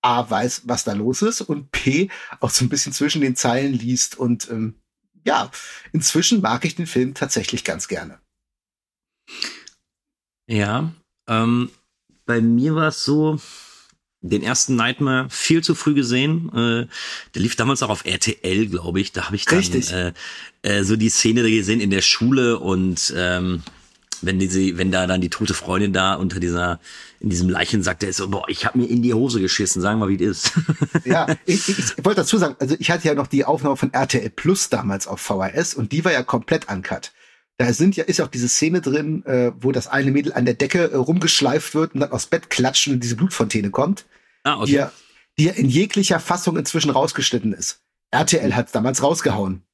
A 0.00 0.30
weiß, 0.30 0.68
was 0.68 0.84
da 0.84 0.92
los 0.92 1.22
ist 1.22 1.40
und 1.40 1.72
P 1.72 2.08
auch 2.38 2.50
so 2.50 2.64
ein 2.64 2.68
bisschen 2.68 2.92
zwischen 2.92 3.20
den 3.20 3.34
Zeilen 3.34 3.72
liest 3.72 4.16
und 4.16 4.48
ähm, 4.48 4.80
ja, 5.24 5.50
inzwischen 5.92 6.40
mag 6.40 6.64
ich 6.64 6.76
den 6.76 6.86
Film 6.86 7.14
tatsächlich 7.14 7.64
ganz 7.64 7.88
gerne. 7.88 8.20
Ja, 10.46 10.92
ähm, 11.26 11.72
bei 12.26 12.40
mir 12.40 12.76
war 12.76 12.88
es 12.88 13.02
so, 13.02 13.40
den 14.30 14.42
ersten 14.42 14.74
Nightmare 14.74 15.26
viel 15.28 15.62
zu 15.62 15.74
früh 15.74 15.94
gesehen. 15.94 16.48
Äh, 16.48 16.86
der 17.34 17.42
lief 17.42 17.56
damals 17.56 17.82
auch 17.82 17.90
auf 17.90 18.06
RTL, 18.06 18.66
glaube 18.66 19.00
ich. 19.00 19.12
Da 19.12 19.26
habe 19.26 19.36
ich 19.36 19.44
dann 19.44 19.62
äh, 19.62 20.12
äh, 20.62 20.82
so 20.82 20.96
die 20.96 21.10
Szene 21.10 21.48
gesehen 21.48 21.80
in 21.80 21.90
der 21.90 22.00
Schule 22.00 22.58
und 22.58 23.12
ähm, 23.16 23.62
wenn 24.22 24.38
die, 24.38 24.78
wenn 24.78 24.90
da 24.90 25.06
dann 25.06 25.20
die 25.20 25.28
tote 25.28 25.52
Freundin 25.52 25.92
da 25.92 26.14
unter 26.14 26.40
dieser 26.40 26.80
in 27.20 27.30
diesem 27.30 27.48
Leichensack, 27.48 28.00
der 28.00 28.10
ist 28.10 28.18
so, 28.18 28.28
boah, 28.28 28.44
ich 28.48 28.66
habe 28.66 28.78
mir 28.78 28.86
in 28.86 29.02
die 29.02 29.14
Hose 29.14 29.40
geschissen, 29.40 29.80
sagen 29.80 29.98
wir 29.98 30.06
mal, 30.06 30.18
wie 30.18 30.22
es 30.22 30.44
ist. 30.44 30.52
ja, 31.04 31.26
ich, 31.46 31.68
ich, 31.68 31.78
ich 31.78 32.04
wollte 32.04 32.20
dazu 32.20 32.36
sagen, 32.36 32.56
also 32.58 32.76
ich 32.78 32.90
hatte 32.90 33.08
ja 33.08 33.14
noch 33.14 33.26
die 33.26 33.44
Aufnahme 33.44 33.76
von 33.76 33.92
RTL 33.92 34.28
Plus 34.30 34.68
damals 34.68 35.06
auf 35.06 35.20
VHS 35.20 35.74
und 35.74 35.92
die 35.92 36.04
war 36.04 36.12
ja 36.12 36.22
komplett 36.22 36.70
uncut. 36.70 37.12
Da 37.56 37.72
sind 37.72 37.96
ja, 37.96 38.04
ist 38.04 38.18
ja 38.18 38.24
auch 38.24 38.30
diese 38.30 38.48
Szene 38.48 38.80
drin, 38.80 39.24
äh, 39.26 39.52
wo 39.60 39.70
das 39.70 39.86
eine 39.86 40.10
Mädel 40.10 40.32
an 40.32 40.44
der 40.44 40.54
Decke 40.54 40.90
äh, 40.90 40.96
rumgeschleift 40.96 41.74
wird 41.74 41.94
und 41.94 42.00
dann 42.00 42.10
aufs 42.10 42.26
Bett 42.26 42.50
klatscht 42.50 42.88
und 42.88 43.00
diese 43.00 43.16
Blutfontäne 43.16 43.70
kommt. 43.70 44.06
Ah, 44.42 44.56
okay. 44.56 44.66
Die 44.66 44.72
ja, 44.72 44.92
die 45.38 45.44
ja 45.44 45.52
in 45.52 45.68
jeglicher 45.68 46.18
Fassung 46.18 46.56
inzwischen 46.56 46.90
rausgeschnitten 46.90 47.52
ist. 47.52 47.80
RTL 48.10 48.54
hat 48.54 48.74
damals 48.74 49.02
rausgehauen. 49.02 49.62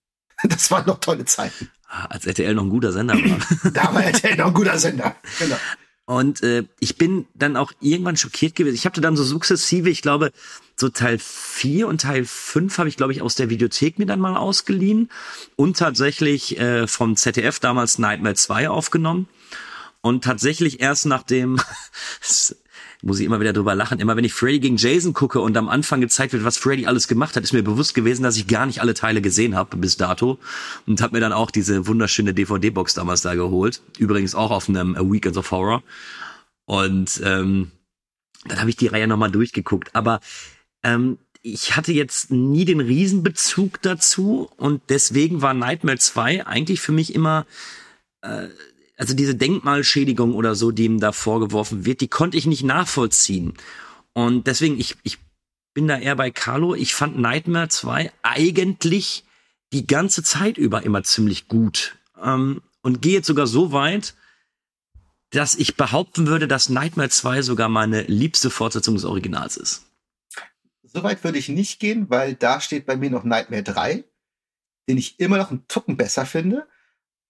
Das 0.48 0.70
waren 0.70 0.86
noch 0.86 1.00
tolle 1.00 1.26
Zeiten. 1.26 1.70
Ah, 1.86 2.06
als 2.06 2.26
RTL 2.26 2.54
noch 2.54 2.62
ein 2.62 2.70
guter 2.70 2.92
Sender 2.92 3.14
war. 3.14 3.72
da 3.72 3.92
war 3.92 4.04
RTL 4.04 4.36
noch 4.36 4.46
ein 4.46 4.54
guter 4.54 4.78
Sender. 4.78 5.16
Genau. 5.38 5.56
Und 6.10 6.42
äh, 6.42 6.64
ich 6.80 6.96
bin 6.96 7.26
dann 7.34 7.56
auch 7.56 7.70
irgendwann 7.78 8.16
schockiert 8.16 8.56
gewesen. 8.56 8.74
Ich 8.74 8.84
habe 8.84 9.00
dann 9.00 9.16
so 9.16 9.22
sukzessive, 9.22 9.88
ich 9.90 10.02
glaube, 10.02 10.32
so 10.74 10.88
Teil 10.88 11.20
4 11.20 11.86
und 11.86 12.00
Teil 12.00 12.24
5 12.24 12.78
habe 12.78 12.88
ich, 12.88 12.96
glaube 12.96 13.12
ich, 13.12 13.22
aus 13.22 13.36
der 13.36 13.48
Videothek 13.48 14.00
mir 14.00 14.06
dann 14.06 14.18
mal 14.18 14.36
ausgeliehen 14.36 15.08
und 15.54 15.78
tatsächlich 15.78 16.58
äh, 16.58 16.88
vom 16.88 17.14
ZDF 17.14 17.60
damals 17.60 18.00
Nightmare 18.00 18.34
2 18.34 18.70
aufgenommen. 18.70 19.28
Und 20.00 20.24
tatsächlich 20.24 20.80
erst 20.80 21.06
nachdem, 21.06 21.60
muss 23.02 23.18
ich 23.18 23.26
immer 23.26 23.40
wieder 23.40 23.52
drüber 23.52 23.74
lachen. 23.74 23.98
Immer 23.98 24.16
wenn 24.16 24.24
ich 24.24 24.32
Freddy 24.32 24.60
gegen 24.60 24.76
Jason 24.76 25.12
gucke 25.12 25.40
und 25.40 25.56
am 25.56 25.68
Anfang 25.68 26.00
gezeigt 26.00 26.32
wird, 26.32 26.44
was 26.44 26.58
Freddy 26.58 26.86
alles 26.86 27.08
gemacht 27.08 27.36
hat, 27.36 27.44
ist 27.44 27.52
mir 27.52 27.62
bewusst 27.62 27.94
gewesen, 27.94 28.22
dass 28.22 28.36
ich 28.36 28.46
gar 28.46 28.66
nicht 28.66 28.80
alle 28.80 28.94
Teile 28.94 29.22
gesehen 29.22 29.56
habe 29.56 29.76
bis 29.76 29.96
dato 29.96 30.38
und 30.86 31.00
habe 31.00 31.14
mir 31.14 31.20
dann 31.20 31.32
auch 31.32 31.50
diese 31.50 31.86
wunderschöne 31.86 32.34
DVD-Box 32.34 32.94
damals 32.94 33.22
da 33.22 33.34
geholt. 33.34 33.80
Übrigens 33.98 34.34
auch 34.34 34.50
auf 34.50 34.68
einem 34.68 34.96
A 34.96 35.00
Weekend 35.00 35.36
of 35.36 35.50
Horror. 35.50 35.82
Und 36.66 37.20
ähm, 37.24 37.70
dann 38.44 38.60
habe 38.60 38.70
ich 38.70 38.76
die 38.76 38.86
Reihe 38.86 39.06
nochmal 39.06 39.30
durchgeguckt. 39.30 39.94
Aber 39.94 40.20
ähm, 40.82 41.18
ich 41.42 41.76
hatte 41.76 41.92
jetzt 41.92 42.30
nie 42.30 42.64
den 42.64 42.80
Riesenbezug 42.80 43.80
dazu 43.82 44.50
und 44.56 44.82
deswegen 44.88 45.42
war 45.42 45.54
Nightmare 45.54 45.98
2 45.98 46.46
eigentlich 46.46 46.80
für 46.80 46.92
mich 46.92 47.14
immer 47.14 47.46
äh, 48.22 48.48
also 49.00 49.14
diese 49.14 49.34
Denkmalschädigung 49.34 50.34
oder 50.34 50.54
so, 50.54 50.72
die 50.72 50.84
ihm 50.84 51.00
da 51.00 51.12
vorgeworfen 51.12 51.86
wird, 51.86 52.02
die 52.02 52.08
konnte 52.08 52.36
ich 52.36 52.44
nicht 52.44 52.64
nachvollziehen. 52.64 53.54
Und 54.12 54.46
deswegen, 54.46 54.78
ich, 54.78 54.98
ich 55.04 55.16
bin 55.72 55.88
da 55.88 55.98
eher 55.98 56.16
bei 56.16 56.30
Carlo. 56.30 56.74
Ich 56.74 56.94
fand 56.94 57.18
Nightmare 57.18 57.70
2 57.70 58.12
eigentlich 58.22 59.24
die 59.72 59.86
ganze 59.86 60.22
Zeit 60.22 60.58
über 60.58 60.82
immer 60.82 61.02
ziemlich 61.02 61.48
gut. 61.48 61.96
Ähm, 62.22 62.60
und 62.82 63.00
gehe 63.00 63.14
jetzt 63.14 63.26
sogar 63.26 63.46
so 63.46 63.72
weit, 63.72 64.14
dass 65.30 65.54
ich 65.54 65.78
behaupten 65.78 66.26
würde, 66.26 66.46
dass 66.46 66.68
Nightmare 66.68 67.08
2 67.08 67.40
sogar 67.40 67.70
meine 67.70 68.02
liebste 68.02 68.50
Fortsetzung 68.50 68.96
des 68.96 69.06
Originals 69.06 69.56
ist. 69.56 69.86
Soweit 70.82 71.24
würde 71.24 71.38
ich 71.38 71.48
nicht 71.48 71.80
gehen, 71.80 72.10
weil 72.10 72.34
da 72.34 72.60
steht 72.60 72.84
bei 72.84 72.96
mir 72.96 73.08
noch 73.08 73.24
Nightmare 73.24 73.62
3, 73.62 74.04
den 74.90 74.98
ich 74.98 75.18
immer 75.18 75.38
noch 75.38 75.50
einen 75.50 75.66
Tucken 75.68 75.96
besser 75.96 76.26
finde. 76.26 76.66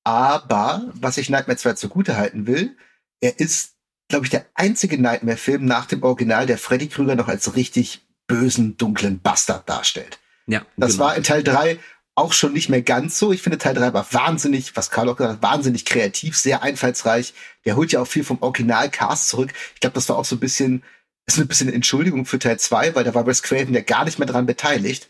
Aber 0.05 0.91
was 0.95 1.19
ich 1.19 1.31
Nightmare 1.31 1.59
2 1.59 1.75
zugute 1.75 2.17
halten 2.17 2.47
will, 2.47 2.77
er 3.21 3.39
ist, 3.39 3.75
glaube 4.09 4.27
ich, 4.27 4.31
der 4.31 4.47
einzige 4.55 5.01
Nightmare-Film 5.01 5.65
nach 5.65 5.87
dem 5.87 6.03
Original, 6.03 6.47
der 6.47 6.59
Freddy 6.59 6.89
Krüger 6.89 7.17
noch 7.17 7.29
als 7.29 7.55
richtig 7.55 8.07
bösen, 8.27 8.77
dunklen 8.77 9.21
Bastard 9.21 9.69
darstellt. 9.69 10.19
Ja. 10.47 10.65
Das 10.77 10.93
genau. 10.93 11.05
war 11.05 11.17
in 11.17 11.23
Teil 11.23 11.43
3 11.43 11.79
auch 12.15 12.33
schon 12.33 12.53
nicht 12.53 12.69
mehr 12.69 12.83
ganz 12.83 13.19
so. 13.19 13.33
Ich 13.33 13.43
finde, 13.43 13.59
Teil 13.59 13.75
3 13.75 13.93
war 13.93 14.13
wahnsinnig, 14.13 14.77
was 14.77 14.91
Karl 14.91 15.09
auch 15.09 15.17
gesagt 15.17 15.35
hat, 15.35 15.43
wahnsinnig 15.43 15.85
kreativ, 15.85 16.37
sehr 16.37 16.63
einfallsreich. 16.63 17.35
Der 17.65 17.77
holt 17.77 17.93
ja 17.93 18.01
auch 18.01 18.07
viel 18.07 18.25
vom 18.25 18.41
Original-Cast 18.41 19.29
zurück. 19.29 19.53
Ich 19.75 19.81
glaube, 19.81 19.95
das 19.95 20.09
war 20.09 20.17
auch 20.17 20.25
so 20.25 20.37
ein 20.37 20.41
bisschen, 20.41 20.83
ist 21.27 21.39
ein 21.39 21.47
bisschen 21.47 21.69
eine 21.69 21.77
Entschuldigung 21.77 22.25
für 22.25 22.39
Teil 22.39 22.59
2, 22.59 22.95
weil 22.95 23.05
da 23.05 23.15
war 23.15 23.27
Wes 23.27 23.43
Craven 23.43 23.75
ja 23.75 23.81
gar 23.81 24.05
nicht 24.05 24.19
mehr 24.19 24.29
dran 24.29 24.47
beteiligt 24.47 25.10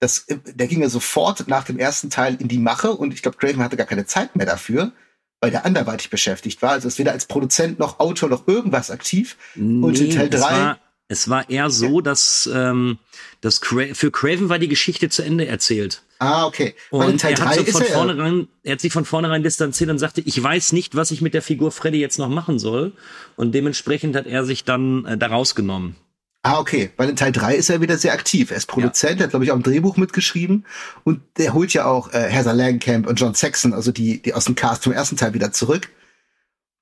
das, 0.00 0.26
der 0.28 0.66
ging 0.66 0.82
ja 0.82 0.88
sofort 0.88 1.46
nach 1.46 1.64
dem 1.64 1.78
ersten 1.78 2.10
Teil 2.10 2.36
in 2.40 2.48
die 2.48 2.58
Mache 2.58 2.92
und 2.92 3.14
ich 3.14 3.22
glaube, 3.22 3.36
Craven 3.36 3.62
hatte 3.62 3.76
gar 3.76 3.86
keine 3.86 4.06
Zeit 4.06 4.34
mehr 4.34 4.46
dafür, 4.46 4.92
weil 5.40 5.50
der 5.50 5.64
anderweitig 5.64 6.10
beschäftigt 6.10 6.62
war. 6.62 6.72
Also 6.72 6.88
ist 6.88 6.98
weder 6.98 7.12
als 7.12 7.26
Produzent 7.26 7.78
noch 7.78 8.00
Autor 8.00 8.28
noch 8.28 8.48
irgendwas 8.48 8.90
aktiv. 8.90 9.36
Nee, 9.54 9.84
und 9.84 9.98
in 9.98 10.10
Teil 10.10 10.30
3 10.30 10.76
es 11.10 11.28
war 11.28 11.50
eher 11.50 11.70
so, 11.70 12.00
dass, 12.00 12.48
ähm, 12.54 12.98
dass 13.40 13.60
Cra 13.60 13.94
für 13.94 14.12
Craven 14.12 14.48
war 14.48 14.60
die 14.60 14.68
Geschichte 14.68 15.08
zu 15.08 15.22
Ende 15.22 15.44
erzählt. 15.44 16.02
Ah, 16.20 16.46
okay. 16.46 16.74
Und 16.90 17.24
er 17.24 17.36
hat, 17.36 17.54
so 17.56 17.64
von 17.64 17.82
er, 17.82 17.88
vornherein, 17.88 18.48
er 18.62 18.72
hat 18.74 18.80
sich 18.80 18.92
von 18.92 19.04
vornherein 19.04 19.42
distanziert 19.42 19.90
und 19.90 19.98
sagte, 19.98 20.20
ich 20.20 20.40
weiß 20.40 20.72
nicht, 20.72 20.94
was 20.94 21.10
ich 21.10 21.20
mit 21.20 21.34
der 21.34 21.42
Figur 21.42 21.72
Freddy 21.72 21.98
jetzt 21.98 22.20
noch 22.20 22.28
machen 22.28 22.60
soll. 22.60 22.92
Und 23.34 23.56
dementsprechend 23.56 24.14
hat 24.14 24.26
er 24.26 24.44
sich 24.44 24.62
dann 24.62 25.04
äh, 25.04 25.18
da 25.18 25.26
rausgenommen. 25.26 25.96
Ah, 26.42 26.58
okay. 26.58 26.90
Weil 26.96 27.10
in 27.10 27.16
Teil 27.16 27.32
3 27.32 27.54
ist 27.54 27.68
er 27.68 27.82
wieder 27.82 27.98
sehr 27.98 28.14
aktiv. 28.14 28.50
Er 28.50 28.56
ist 28.56 28.66
Produzent, 28.66 29.16
ja. 29.16 29.18
er 29.18 29.24
hat, 29.24 29.30
glaube 29.30 29.44
ich, 29.44 29.52
auch 29.52 29.56
ein 29.56 29.62
Drehbuch 29.62 29.98
mitgeschrieben. 29.98 30.64
Und 31.04 31.20
der 31.36 31.52
holt 31.52 31.72
ja 31.74 31.84
auch 31.84 32.12
äh, 32.12 32.30
Heather 32.30 32.54
Langenkamp 32.54 33.06
und 33.06 33.20
John 33.20 33.34
Saxon, 33.34 33.74
also 33.74 33.92
die, 33.92 34.22
die 34.22 34.32
aus 34.32 34.46
dem 34.46 34.54
Cast 34.54 34.84
vom 34.84 34.92
ersten 34.94 35.16
Teil 35.16 35.34
wieder 35.34 35.52
zurück. 35.52 35.90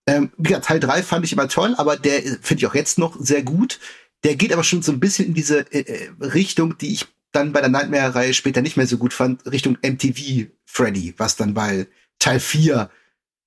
Ähm, 0.07 0.31
ja, 0.39 0.61
Teil 0.61 0.79
3 0.81 1.03
fand 1.03 1.25
ich 1.25 1.33
immer 1.33 1.49
toll, 1.49 1.75
aber 1.77 1.97
der 1.97 2.23
finde 2.23 2.61
ich 2.61 2.67
auch 2.67 2.75
jetzt 2.75 2.99
noch 2.99 3.17
sehr 3.19 3.43
gut. 3.43 3.81
Der 4.25 4.37
geht 4.37 4.53
aber 4.53 4.65
schon 4.65 4.83
so 4.83 4.93
ein 4.93 5.01
bisschen 5.01 5.27
in 5.27 5.35
diese 5.35 5.61
äh, 5.73 5.81
äh 5.81 6.11
Richtung, 6.21 6.79
die 6.79 6.93
ich 6.93 7.07
dann 7.33 7.53
bei 7.53 7.61
der 7.61 7.69
Nightmare-Reihe 7.69 8.35
später 8.35 8.63
nicht 8.63 8.77
mehr 8.77 8.87
so 8.87 8.97
gut 8.97 9.13
fand, 9.13 9.45
Richtung 9.51 9.77
MTV 9.83 10.51
Freddy, 10.65 11.15
was 11.19 11.37
dann 11.37 11.53
bei 11.55 11.89
Teil 12.19 12.41
4 12.41 12.91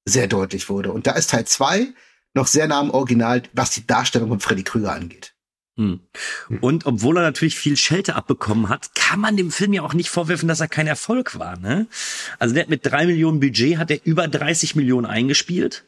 sehr 0.05 0.27
deutlich 0.27 0.69
wurde. 0.69 0.91
Und 0.91 1.07
da 1.07 1.13
ist 1.13 1.29
Teil 1.29 1.45
2 1.45 1.87
noch 2.33 2.47
sehr 2.47 2.67
nah 2.67 2.79
am 2.79 2.91
Original, 2.91 3.43
was 3.53 3.71
die 3.71 3.87
Darstellung 3.87 4.29
von 4.29 4.39
Freddy 4.39 4.63
Krüger 4.63 4.93
angeht. 4.93 5.30
Hm. 5.81 6.57
Und 6.59 6.85
obwohl 6.85 7.17
er 7.17 7.23
natürlich 7.23 7.55
viel 7.55 7.77
Schelte 7.77 8.15
abbekommen 8.15 8.69
hat, 8.69 8.93
kann 8.95 9.19
man 9.19 9.37
dem 9.37 9.51
Film 9.51 9.73
ja 9.73 9.81
auch 9.81 9.93
nicht 9.93 10.09
vorwerfen, 10.09 10.47
dass 10.47 10.59
er 10.59 10.67
kein 10.67 10.87
Erfolg 10.87 11.37
war. 11.39 11.57
Ne? 11.57 11.87
Also 12.39 12.53
der 12.53 12.63
hat 12.63 12.69
mit 12.69 12.85
drei 12.85 13.05
Millionen 13.05 13.39
Budget 13.39 13.77
hat 13.77 13.91
er 13.91 13.99
über 14.03 14.27
30 14.27 14.75
Millionen 14.75 15.05
eingespielt. 15.05 15.85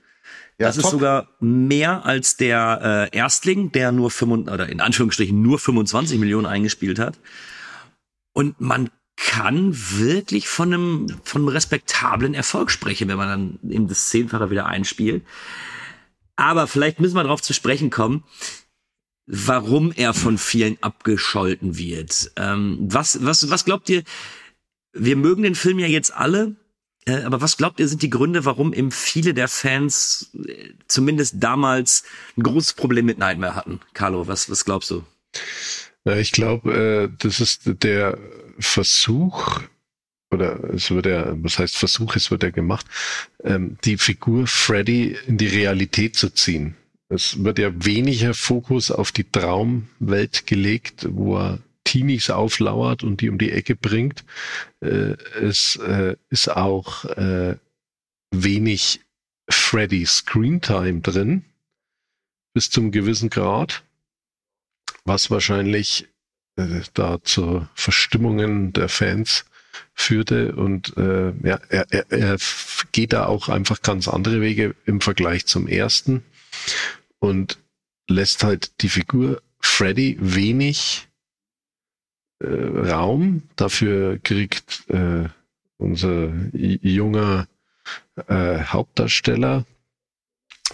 Ja, 0.59 0.67
das 0.67 0.75
top. 0.75 0.85
ist 0.85 0.91
sogar 0.91 1.29
mehr 1.39 2.05
als 2.05 2.37
der 2.37 3.09
äh, 3.11 3.17
Erstling, 3.17 3.71
der 3.71 3.91
nur 3.91 4.11
5, 4.11 4.47
oder 4.49 4.69
in 4.69 4.81
Anführungsstrichen 4.81 5.41
nur 5.41 5.59
25 5.59 6.19
Millionen 6.19 6.45
eingespielt 6.45 6.99
hat. 6.99 7.19
Und 8.33 8.59
man 8.61 8.89
kann 9.15 9.73
wirklich 9.73 10.47
von 10.47 10.73
einem, 10.73 11.07
von 11.23 11.41
einem 11.41 11.49
respektablen 11.49 12.33
Erfolg 12.33 12.71
sprechen, 12.71 13.07
wenn 13.07 13.17
man 13.17 13.59
dann 13.61 13.71
eben 13.71 13.87
das 13.87 14.09
Zehnfache 14.09 14.49
wieder 14.49 14.65
einspielt. 14.65 15.23
Aber 16.35 16.67
vielleicht 16.67 16.99
müssen 16.99 17.15
wir 17.15 17.23
darauf 17.23 17.41
zu 17.41 17.53
sprechen 17.53 17.89
kommen, 17.89 18.23
warum 19.25 19.91
er 19.91 20.13
von 20.13 20.37
vielen 20.37 20.77
abgescholten 20.81 21.77
wird. 21.77 22.31
Ähm, 22.35 22.77
was, 22.81 23.23
was, 23.23 23.49
was 23.49 23.65
glaubt 23.65 23.89
ihr? 23.89 24.03
Wir 24.93 25.15
mögen 25.15 25.43
den 25.43 25.55
Film 25.55 25.79
ja 25.79 25.87
jetzt 25.87 26.13
alle, 26.13 26.55
äh, 27.05 27.23
aber 27.23 27.41
was 27.41 27.57
glaubt 27.57 27.79
ihr 27.79 27.87
sind 27.87 28.01
die 28.01 28.09
Gründe, 28.09 28.45
warum 28.45 28.73
eben 28.73 28.91
viele 28.91 29.33
der 29.33 29.47
Fans 29.47 30.31
äh, 30.47 30.69
zumindest 30.87 31.35
damals 31.39 32.03
ein 32.37 32.43
großes 32.43 32.73
Problem 32.73 33.05
mit 33.05 33.17
Nightmare 33.17 33.55
hatten? 33.55 33.79
Carlo, 33.93 34.27
was, 34.27 34.49
was 34.49 34.65
glaubst 34.65 34.91
du? 34.91 35.03
Ja, 36.05 36.17
ich 36.17 36.31
glaube, 36.31 36.73
äh, 36.73 37.17
das 37.17 37.39
ist 37.39 37.61
der 37.83 38.17
Versuch, 38.59 39.61
oder 40.31 40.63
es 40.73 40.91
wird 40.91 41.05
ja, 41.05 41.33
was 41.43 41.59
heißt 41.59 41.77
Versuch, 41.77 42.15
es 42.15 42.29
wird 42.29 42.43
ja 42.43 42.51
gemacht, 42.51 42.85
ähm, 43.43 43.77
die 43.83 43.97
Figur 43.97 44.47
Freddy 44.47 45.17
in 45.27 45.37
die 45.37 45.47
Realität 45.47 46.15
zu 46.15 46.29
ziehen. 46.29 46.75
Es 47.09 47.43
wird 47.43 47.59
ja 47.59 47.71
weniger 47.85 48.33
Fokus 48.33 48.91
auf 48.91 49.11
die 49.11 49.29
Traumwelt 49.29 50.47
gelegt, 50.47 51.07
wo 51.11 51.37
er 51.37 51.59
Teenies 51.83 52.29
auflauert 52.29 53.03
und 53.03 53.21
die 53.21 53.29
um 53.29 53.37
die 53.37 53.51
Ecke 53.51 53.75
bringt. 53.75 54.23
Äh, 54.79 55.15
es 55.41 55.75
äh, 55.75 56.15
ist 56.29 56.49
auch 56.49 57.05
äh, 57.05 57.57
wenig 58.31 59.01
Freddy 59.49 60.05
Screentime 60.05 61.01
drin, 61.01 61.43
bis 62.53 62.69
zum 62.69 62.91
gewissen 62.91 63.29
Grad, 63.29 63.83
was 65.03 65.29
wahrscheinlich 65.29 66.07
da 66.93 67.21
zu 67.23 67.67
Verstimmungen 67.73 68.73
der 68.73 68.87
Fans 68.87 69.45
führte 69.95 70.55
und 70.55 70.95
äh, 70.97 71.33
ja, 71.43 71.59
er, 71.69 71.85
er, 71.89 72.11
er 72.11 72.37
geht 72.91 73.13
da 73.13 73.25
auch 73.25 73.49
einfach 73.49 73.81
ganz 73.81 74.07
andere 74.07 74.39
Wege 74.39 74.75
im 74.85 75.01
Vergleich 75.01 75.47
zum 75.47 75.67
ersten 75.67 76.23
und 77.19 77.59
lässt 78.09 78.43
halt 78.43 78.81
die 78.81 78.89
Figur 78.89 79.41
Freddy 79.59 80.17
wenig 80.19 81.07
äh, 82.39 82.47
Raum. 82.47 83.43
Dafür 83.55 84.19
kriegt 84.19 84.89
äh, 84.89 85.29
unser 85.77 86.33
junger 86.53 87.47
äh, 88.27 88.59
Hauptdarsteller 88.59 89.65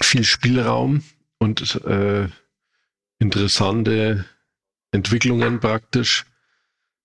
viel 0.01 0.23
Spielraum 0.23 1.03
und 1.37 1.75
äh, 1.85 2.27
interessante 3.19 4.25
Entwicklungen 4.91 5.59
praktisch. 5.59 6.25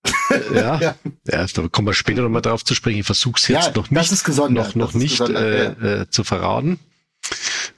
Ja, 0.53 0.79
ja. 0.79 0.95
ja, 1.25 1.45
da 1.45 1.67
kommen 1.67 1.87
wir 1.87 1.93
später 1.93 2.21
nochmal 2.21 2.41
drauf 2.41 2.63
zu 2.63 2.75
sprechen. 2.75 2.99
Ich 2.99 3.05
versuche 3.05 3.37
es 3.37 3.47
jetzt 3.47 3.67
ja, 3.67 3.73
noch 3.75 3.89
nicht, 3.91 4.25
noch, 4.35 4.75
noch 4.75 4.93
nicht 4.93 5.19
äh, 5.19 5.65
äh, 6.01 6.09
zu 6.09 6.23
verraten. 6.23 6.79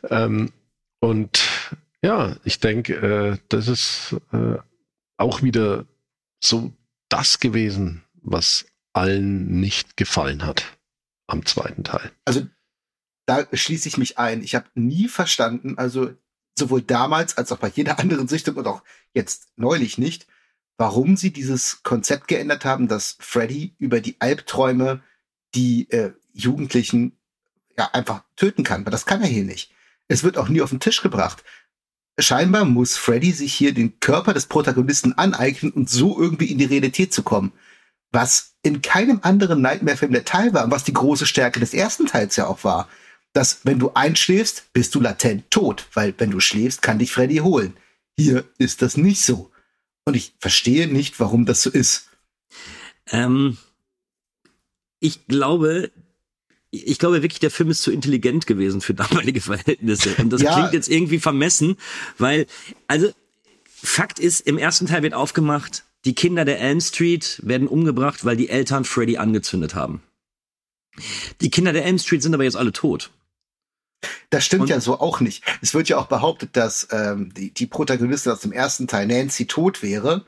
Ähm, 0.09 0.51
und 0.99 1.47
ja, 2.01 2.35
ich 2.43 2.59
denke, 2.59 2.93
äh, 2.95 3.37
das 3.49 3.67
ist 3.67 4.15
äh, 4.31 4.57
auch 5.17 5.41
wieder 5.41 5.85
so 6.43 6.71
das 7.09 7.39
gewesen, 7.39 8.03
was 8.21 8.65
allen 8.93 9.59
nicht 9.59 9.97
gefallen 9.97 10.45
hat 10.45 10.77
am 11.27 11.45
zweiten 11.45 11.83
Teil. 11.83 12.11
Also 12.25 12.47
da 13.25 13.45
schließe 13.51 13.89
ich 13.89 13.97
mich 13.97 14.17
ein. 14.17 14.41
Ich 14.41 14.55
habe 14.55 14.67
nie 14.75 15.07
verstanden, 15.07 15.77
also 15.77 16.13
sowohl 16.57 16.81
damals 16.81 17.37
als 17.37 17.51
auch 17.51 17.57
bei 17.59 17.69
jeder 17.69 17.99
anderen 17.99 18.27
Sichtung 18.27 18.55
und 18.55 18.67
auch 18.67 18.83
jetzt 19.13 19.49
neulich 19.55 19.97
nicht, 19.97 20.27
warum 20.77 21.17
sie 21.17 21.31
dieses 21.31 21.83
Konzept 21.83 22.27
geändert 22.27 22.65
haben, 22.65 22.87
dass 22.87 23.17
Freddy 23.19 23.75
über 23.79 23.99
die 23.99 24.19
Albträume 24.19 25.01
die 25.55 25.89
äh, 25.91 26.13
Jugendlichen 26.33 27.17
ja 27.77 27.89
einfach 27.93 28.23
töten 28.35 28.63
kann. 28.63 28.81
Aber 28.81 28.91
das 28.91 29.05
kann 29.05 29.21
er 29.21 29.27
hier 29.27 29.43
nicht. 29.43 29.73
Es 30.07 30.23
wird 30.23 30.37
auch 30.37 30.49
nie 30.49 30.61
auf 30.61 30.69
den 30.69 30.79
Tisch 30.79 31.01
gebracht. 31.01 31.43
Scheinbar 32.19 32.65
muss 32.65 32.97
Freddy 32.97 33.31
sich 33.31 33.53
hier 33.53 33.73
den 33.73 33.99
Körper 33.99 34.33
des 34.33 34.47
Protagonisten 34.47 35.13
aneignen 35.13 35.71
und 35.71 35.89
so 35.89 36.19
irgendwie 36.19 36.51
in 36.51 36.57
die 36.57 36.65
Realität 36.65 37.13
zu 37.13 37.23
kommen. 37.23 37.51
Was 38.11 38.55
in 38.63 38.81
keinem 38.81 39.19
anderen 39.21 39.61
Nightmare-Film 39.61 40.13
der 40.13 40.25
Teil 40.25 40.53
war 40.53 40.63
und 40.63 40.71
was 40.71 40.83
die 40.83 40.93
große 40.93 41.25
Stärke 41.25 41.59
des 41.59 41.73
ersten 41.73 42.07
Teils 42.07 42.35
ja 42.35 42.47
auch 42.47 42.63
war 42.63 42.87
dass 43.37 43.65
wenn 43.65 43.77
du 43.77 43.91
einschläfst, 43.93 44.73
bist 44.73 44.95
du 44.95 44.99
latent 44.99 45.51
tot, 45.51 45.87
weil 45.93 46.11
wenn 46.17 46.31
du 46.31 46.39
schläfst, 46.39 46.81
kann 46.81 46.97
dich 46.97 47.11
Freddy 47.11 47.37
holen. 47.37 47.77
Hier 48.17 48.45
ist 48.57 48.81
das 48.81 48.97
nicht 48.97 49.23
so. 49.23 49.51
Und 50.05 50.15
ich 50.15 50.33
verstehe 50.39 50.87
nicht, 50.87 51.19
warum 51.19 51.45
das 51.45 51.61
so 51.61 51.69
ist. 51.69 52.09
Ähm, 53.11 53.59
ich 54.99 55.27
glaube, 55.27 55.91
ich 56.71 56.99
glaube 56.99 57.21
wirklich, 57.21 57.39
der 57.39 57.51
Film 57.51 57.69
ist 57.69 57.81
zu 57.81 57.91
intelligent 57.91 58.47
gewesen 58.47 58.81
für 58.81 58.93
damalige 58.93 59.41
Verhältnisse. 59.41 60.15
Und 60.17 60.31
das 60.31 60.41
ja. 60.41 60.53
klingt 60.53 60.73
jetzt 60.73 60.89
irgendwie 60.89 61.19
vermessen, 61.19 61.77
weil, 62.17 62.45
also, 62.87 63.11
Fakt 63.79 64.19
ist, 64.19 64.41
im 64.41 64.57
ersten 64.57 64.87
Teil 64.87 65.03
wird 65.03 65.13
aufgemacht, 65.13 65.83
die 66.05 66.15
Kinder 66.15 66.45
der 66.45 66.59
Elm 66.59 66.81
Street 66.81 67.39
werden 67.43 67.67
umgebracht, 67.67 68.25
weil 68.25 68.35
die 68.35 68.49
Eltern 68.49 68.85
Freddy 68.85 69.17
angezündet 69.17 69.75
haben. 69.75 70.01
Die 71.41 71.51
Kinder 71.51 71.73
der 71.73 71.85
Elm 71.85 71.99
Street 71.99 72.23
sind 72.23 72.33
aber 72.33 72.43
jetzt 72.43 72.57
alle 72.57 72.71
tot. 72.71 73.11
Das 74.29 74.45
stimmt 74.45 74.63
und 74.63 74.69
ja 74.69 74.79
so 74.79 74.99
auch 74.99 75.19
nicht. 75.19 75.43
Es 75.61 75.73
wird 75.73 75.89
ja 75.89 75.97
auch 75.97 76.07
behauptet, 76.07 76.51
dass 76.53 76.87
ähm, 76.91 77.33
die, 77.33 77.53
die 77.53 77.65
Protagonistin 77.65 78.31
aus 78.31 78.41
dem 78.41 78.51
ersten 78.51 78.87
Teil 78.87 79.07
Nancy 79.07 79.47
tot 79.47 79.81
wäre. 79.81 80.25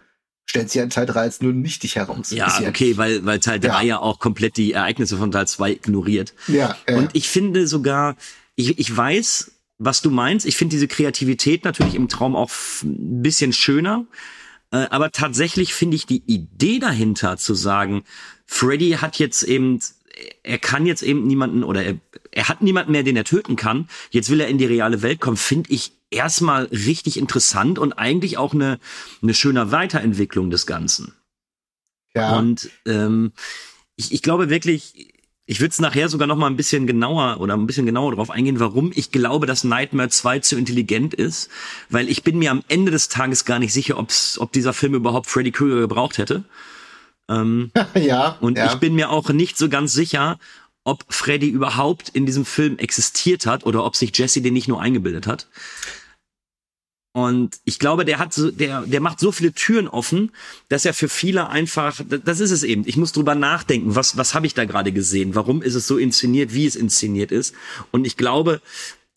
Stellt 0.50 0.72
sie 0.72 0.80
ja 0.80 0.84
in 0.84 0.90
Teil 0.90 1.06
3 1.06 1.22
als 1.22 1.42
nur 1.42 1.54
nichtig 1.54 1.96
heraus. 1.96 2.32
Ja, 2.32 2.60
okay, 2.68 2.98
weil, 2.98 3.24
weil 3.24 3.40
Teil 3.40 3.60
3 3.60 3.68
ja. 3.68 3.82
ja 3.82 4.00
auch 4.00 4.18
komplett 4.18 4.58
die 4.58 4.72
Ereignisse 4.72 5.16
von 5.18 5.30
Teil 5.30 5.48
2 5.48 5.74
ignoriert. 5.74 6.34
Ja, 6.48 6.76
äh. 6.88 6.96
Und 6.96 7.12
ich 7.14 7.30
finde 7.30 7.68
sogar, 7.68 8.16
ich, 8.56 8.80
ich 8.80 8.98
weiß, 8.98 9.52
was 9.78 10.02
du 10.02 10.10
meinst. 10.10 10.48
Ich 10.48 10.58
finde 10.58 10.74
diese 10.74 10.88
Kreativität 10.88 11.66
natürlich 11.66 11.94
im 11.94 12.08
Traum 12.10 12.36
auch 12.36 12.50
ein 12.82 13.22
bisschen 13.22 13.54
schöner. 13.54 14.08
Äh, 14.72 14.88
aber 14.90 15.12
tatsächlich 15.12 15.76
finde 15.76 15.98
ich 15.98 16.08
die 16.08 16.24
Idee 16.26 16.80
dahinter 16.80 17.38
zu 17.38 17.54
sagen, 17.54 18.04
Freddy 18.48 18.98
hat 19.00 19.20
jetzt 19.20 19.44
eben 19.44 19.80
er 20.42 20.58
kann 20.58 20.88
jetzt 20.88 21.04
eben 21.04 21.28
niemanden 21.28 21.64
oder 21.64 21.84
er, 21.84 21.96
er 22.32 22.50
hat 22.50 22.64
niemanden 22.64 22.92
mehr, 22.92 23.04
den 23.04 23.16
er 23.16 23.24
töten 23.24 23.56
kann. 23.56 23.88
Jetzt 24.10 24.32
will 24.32 24.42
er 24.42 24.48
in 24.48 24.58
die 24.58 24.66
reale 24.66 25.04
Welt 25.04 25.22
kommen, 25.22 25.38
finde 25.38 25.72
ich 25.72 25.92
erstmal 26.12 26.66
richtig 26.66 27.18
interessant 27.18 27.80
und 27.80 27.94
eigentlich 27.94 28.38
auch 28.38 28.54
eine, 28.54 28.80
eine 29.22 29.34
schöne 29.34 29.72
Weiterentwicklung 29.72 30.50
des 30.50 30.66
Ganzen. 30.66 31.14
Ja. 32.16 32.38
Und 32.38 32.70
ähm, 32.86 33.32
ich, 33.96 34.12
ich 34.12 34.22
glaube 34.22 34.50
wirklich, 34.50 35.14
ich 35.46 35.60
würde 35.60 35.72
es 35.72 35.80
nachher 35.80 36.10
sogar 36.10 36.28
noch 36.28 36.36
mal 36.38 36.48
ein 36.48 36.56
bisschen 36.56 36.88
genauer 36.88 37.40
oder 37.40 37.56
ein 37.56 37.68
bisschen 37.68 37.86
genauer 37.86 38.12
darauf 38.12 38.30
eingehen, 38.30 38.60
warum 38.60 38.92
ich 38.94 39.12
glaube, 39.12 39.48
dass 39.48 39.64
Nightmare 39.64 40.10
2 40.10 40.40
zu 40.40 40.58
intelligent 40.58 41.14
ist, 41.14 41.50
weil 41.90 42.08
ich 42.08 42.24
bin 42.24 42.38
mir 42.38 42.52
am 42.52 42.64
Ende 42.68 42.92
des 42.92 43.10
Tages 43.10 43.46
gar 43.46 43.60
nicht 43.60 43.74
sicher, 43.74 43.98
ob's, 43.98 44.38
ob 44.40 44.52
dieser 44.52 44.74
Film 44.74 44.94
überhaupt 44.94 45.28
Freddy 45.28 45.52
Krueger 45.52 45.80
gebraucht 45.80 46.18
hätte. 46.18 46.44
Ähm, 47.30 47.72
ja. 47.96 48.38
Und 48.42 48.58
ja. 48.58 48.72
ich 48.72 48.80
bin 48.80 48.96
mir 48.96 49.10
auch 49.10 49.30
nicht 49.30 49.58
so 49.58 49.70
ganz 49.70 49.94
sicher, 49.94 50.40
ob 50.84 51.06
Freddy 51.10 51.50
überhaupt 51.50 52.10
in 52.10 52.26
diesem 52.26 52.46
Film 52.46 52.78
existiert 52.78 53.46
hat 53.46 53.66
oder 53.66 53.84
ob 53.86 53.96
sich 53.96 54.18
Jesse 54.18 54.42
den 54.42 54.54
nicht 54.54 54.68
nur 54.68 54.82
eingebildet 54.82 55.28
hat. 55.28 55.48
Und 57.12 57.60
ich 57.66 57.80
glaube, 57.80 58.06
der 58.06 58.20
hat 58.20 58.34
so, 58.34 58.52
der, 58.52 58.84
der 58.84 59.02
macht 59.02 59.20
so 59.20 59.32
viele 59.32 59.52
Türen 59.52 59.88
offen, 59.88 60.32
dass 60.70 60.86
er 60.86 60.94
für 60.94 61.10
viele 61.10 61.50
einfach, 61.50 62.02
das 62.08 62.40
ist 62.40 62.52
es 62.52 62.64
eben. 62.64 62.84
Ich 62.86 62.98
muss 62.98 63.12
drüber 63.12 63.36
nachdenken, 63.36 63.96
was, 63.96 64.16
was 64.16 64.36
habe 64.36 64.46
ich 64.46 64.54
da 64.54 64.66
gerade 64.66 64.92
gesehen? 64.92 65.34
Warum 65.34 65.62
ist 65.62 65.76
es 65.76 65.88
so 65.88 65.98
inszeniert, 65.98 66.54
wie 66.54 66.68
es 66.68 66.76
inszeniert 66.76 67.32
ist? 67.32 67.56
Und 67.92 68.06
ich 68.06 68.16
glaube, 68.16 68.62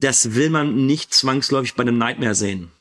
das 0.01 0.35
will 0.35 0.51
man 0.51 0.87
nicht 0.87 1.13
zwangsläufig 1.13 1.75
bei 1.75 1.83
einem 1.83 1.99
Nightmare 1.99 2.35
sehen. 2.35 2.73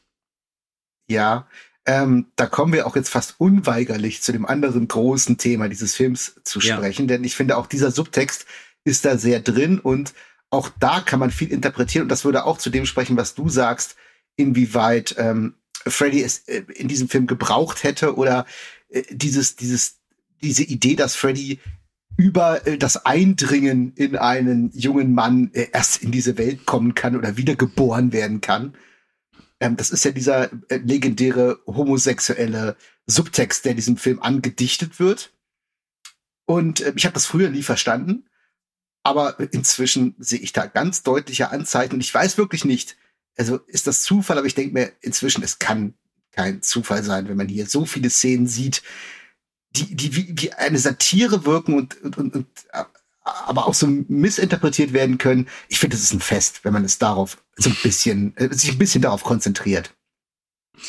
Ja, 1.07 1.47
ähm, 1.85 2.27
da 2.35 2.45
kommen 2.45 2.73
wir 2.73 2.87
auch 2.87 2.95
jetzt 2.95 3.09
fast 3.09 3.35
unweigerlich 3.37 4.21
zu 4.21 4.31
dem 4.31 4.45
anderen 4.45 4.87
großen 4.87 5.37
Thema 5.37 5.67
dieses 5.67 5.93
Films 5.93 6.39
zu 6.43 6.61
sprechen, 6.61 7.03
ja. 7.03 7.15
denn 7.15 7.23
ich 7.23 7.35
finde 7.35 7.57
auch 7.57 7.67
dieser 7.67 7.91
Subtext 7.91 8.45
ist 8.83 9.05
da 9.05 9.17
sehr 9.17 9.39
drin 9.39 9.79
und 9.79 10.13
auch 10.49 10.69
da 10.79 10.99
kann 10.99 11.19
man 11.19 11.31
viel 11.31 11.51
interpretieren 11.51 12.03
und 12.03 12.09
das 12.09 12.25
würde 12.25 12.45
auch 12.45 12.57
zu 12.57 12.69
dem 12.69 12.85
sprechen, 12.85 13.17
was 13.17 13.35
du 13.35 13.47
sagst, 13.49 13.95
inwieweit 14.35 15.15
ähm, 15.17 15.55
Freddy 15.85 16.21
es 16.23 16.39
äh, 16.47 16.63
in 16.75 16.87
diesem 16.87 17.09
Film 17.09 17.27
gebraucht 17.27 17.83
hätte 17.83 18.15
oder 18.15 18.45
äh, 18.89 19.03
dieses, 19.09 19.55
dieses, 19.55 19.99
diese 20.41 20.63
Idee, 20.63 20.95
dass 20.95 21.15
Freddy 21.15 21.59
über 22.17 22.67
äh, 22.67 22.77
das 22.77 23.05
Eindringen 23.05 23.93
in 23.95 24.15
einen 24.15 24.71
jungen 24.73 25.13
Mann 25.13 25.51
äh, 25.53 25.67
erst 25.71 26.03
in 26.03 26.11
diese 26.11 26.37
Welt 26.37 26.65
kommen 26.65 26.95
kann 26.95 27.15
oder 27.15 27.37
wiedergeboren 27.37 28.11
werden 28.11 28.41
kann. 28.41 28.75
Ähm, 29.59 29.77
das 29.77 29.91
ist 29.91 30.03
ja 30.03 30.11
dieser 30.11 30.51
äh, 30.69 30.77
legendäre 30.77 31.59
homosexuelle 31.65 32.75
Subtext, 33.05 33.65
der 33.65 33.73
diesem 33.73 33.97
Film 33.97 34.21
angedichtet 34.21 34.99
wird. 34.99 35.33
Und 36.45 36.81
äh, 36.81 36.93
ich 36.95 37.05
habe 37.05 37.13
das 37.13 37.25
früher 37.25 37.49
nie 37.49 37.63
verstanden, 37.63 38.25
aber 39.03 39.37
inzwischen 39.51 40.15
sehe 40.19 40.39
ich 40.39 40.53
da 40.53 40.65
ganz 40.65 41.03
deutliche 41.03 41.51
Anzeichen 41.51 41.93
und 41.93 42.01
ich 42.01 42.13
weiß 42.13 42.37
wirklich 42.37 42.65
nicht, 42.65 42.97
also 43.37 43.57
ist 43.67 43.87
das 43.87 44.03
Zufall, 44.03 44.37
aber 44.37 44.47
ich 44.47 44.55
denke 44.55 44.73
mir 44.73 44.91
inzwischen, 45.01 45.43
es 45.43 45.59
kann 45.59 45.93
kein 46.31 46.61
Zufall 46.61 47.03
sein, 47.03 47.27
wenn 47.27 47.37
man 47.37 47.47
hier 47.47 47.65
so 47.65 47.85
viele 47.85 48.09
Szenen 48.09 48.47
sieht, 48.47 48.83
die, 49.71 49.95
die 49.95 50.15
wie, 50.15 50.33
wie 50.37 50.53
eine 50.53 50.77
Satire 50.77 51.45
wirken 51.45 51.75
und, 51.75 52.01
und, 52.01 52.17
und, 52.17 52.35
und 52.35 52.47
aber 53.23 53.67
auch 53.67 53.73
so 53.73 53.87
missinterpretiert 53.87 54.93
werden 54.93 55.17
können. 55.17 55.47
Ich 55.69 55.79
finde, 55.79 55.95
es 55.95 56.03
ist 56.03 56.13
ein 56.13 56.21
Fest, 56.21 56.61
wenn 56.63 56.73
man 56.73 56.83
es 56.83 56.97
darauf 56.97 57.37
so 57.55 57.69
ein 57.69 57.77
bisschen, 57.83 58.35
äh, 58.37 58.53
sich 58.53 58.71
ein 58.71 58.77
bisschen 58.77 59.01
darauf 59.01 59.23
konzentriert. 59.23 59.93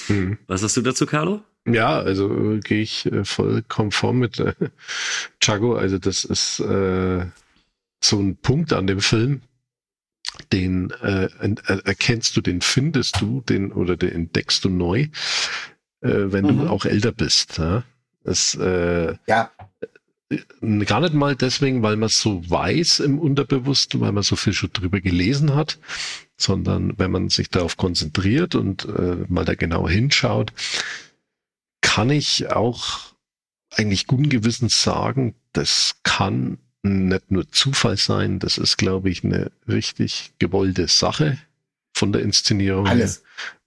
Hm. 0.06 0.38
Was 0.46 0.62
hast 0.62 0.76
du 0.76 0.80
dazu, 0.80 1.06
Carlo? 1.06 1.42
Ja, 1.66 1.98
also 2.00 2.54
äh, 2.54 2.60
gehe 2.60 2.82
ich 2.82 3.06
äh, 3.06 3.24
voll 3.24 3.62
konform 3.62 4.18
mit 4.18 4.40
äh, 4.40 4.54
Chago. 5.40 5.76
Also 5.76 5.98
das 5.98 6.24
ist 6.24 6.60
äh, 6.60 7.26
so 8.04 8.18
ein 8.20 8.36
Punkt 8.36 8.72
an 8.72 8.86
dem 8.86 9.00
Film, 9.00 9.42
den 10.52 10.90
äh, 11.02 11.28
erkennst 11.84 12.36
du, 12.36 12.40
den 12.40 12.60
findest 12.60 13.20
du, 13.20 13.42
den 13.42 13.72
oder 13.72 13.96
den 13.96 14.12
entdeckst 14.12 14.64
du 14.64 14.68
neu, 14.68 15.08
äh, 16.00 16.08
wenn 16.32 16.46
mhm. 16.46 16.58
du 16.58 16.68
auch 16.68 16.84
älter 16.84 17.12
bist. 17.12 17.58
Ja? 17.58 17.84
Es, 18.24 18.54
äh, 18.54 19.14
ja. 19.26 19.50
Äh, 20.30 20.84
gar 20.84 21.00
nicht 21.00 21.14
mal 21.14 21.36
deswegen, 21.36 21.82
weil 21.82 21.96
man 21.96 22.06
es 22.06 22.20
so 22.20 22.48
weiß 22.48 23.00
im 23.00 23.18
Unterbewussten, 23.18 24.00
weil 24.00 24.12
man 24.12 24.22
so 24.22 24.36
viel 24.36 24.54
schon 24.54 24.72
drüber 24.72 25.00
gelesen 25.00 25.54
hat, 25.54 25.78
sondern 26.36 26.98
wenn 26.98 27.10
man 27.10 27.28
sich 27.28 27.50
darauf 27.50 27.76
konzentriert 27.76 28.54
und 28.54 28.86
äh, 28.86 29.24
mal 29.28 29.44
da 29.44 29.54
genau 29.54 29.88
hinschaut, 29.88 30.52
kann 31.82 32.10
ich 32.10 32.50
auch 32.50 33.12
eigentlich 33.74 34.06
guten 34.06 34.28
Gewissens 34.28 34.82
sagen, 34.82 35.34
das 35.52 35.96
kann 36.02 36.58
nicht 36.82 37.30
nur 37.30 37.50
Zufall 37.50 37.96
sein, 37.96 38.38
das 38.38 38.58
ist, 38.58 38.76
glaube 38.76 39.10
ich, 39.10 39.24
eine 39.24 39.50
richtig 39.68 40.32
gewollte 40.38 40.88
Sache 40.88 41.38
von 41.94 42.12
der 42.12 42.22
Inszenierung. 42.22 42.86
Alles. 42.86 43.22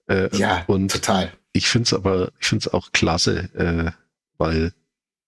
Äh, 0.08 0.34
ja, 0.36 0.64
und 0.66 0.92
total. 0.92 1.32
Ich 1.52 1.68
finde 1.68 1.84
es 1.84 1.92
aber, 1.94 2.32
ich 2.38 2.46
finde 2.46 2.66
es 2.66 2.74
auch 2.74 2.92
klasse, 2.92 3.48
äh, 3.54 3.90
weil, 4.36 4.72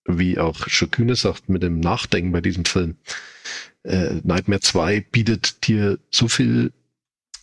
wie 0.04 0.38
auch 0.38 0.68
Schoküne 0.68 1.16
sagt, 1.16 1.48
mit 1.48 1.62
dem 1.62 1.80
Nachdenken 1.80 2.32
bei 2.32 2.40
diesem 2.40 2.64
Film, 2.64 2.96
äh, 3.84 4.20
Nightmare 4.22 4.60
2 4.60 5.00
bietet 5.00 5.66
dir 5.66 5.98
so 6.10 6.28
viel 6.28 6.72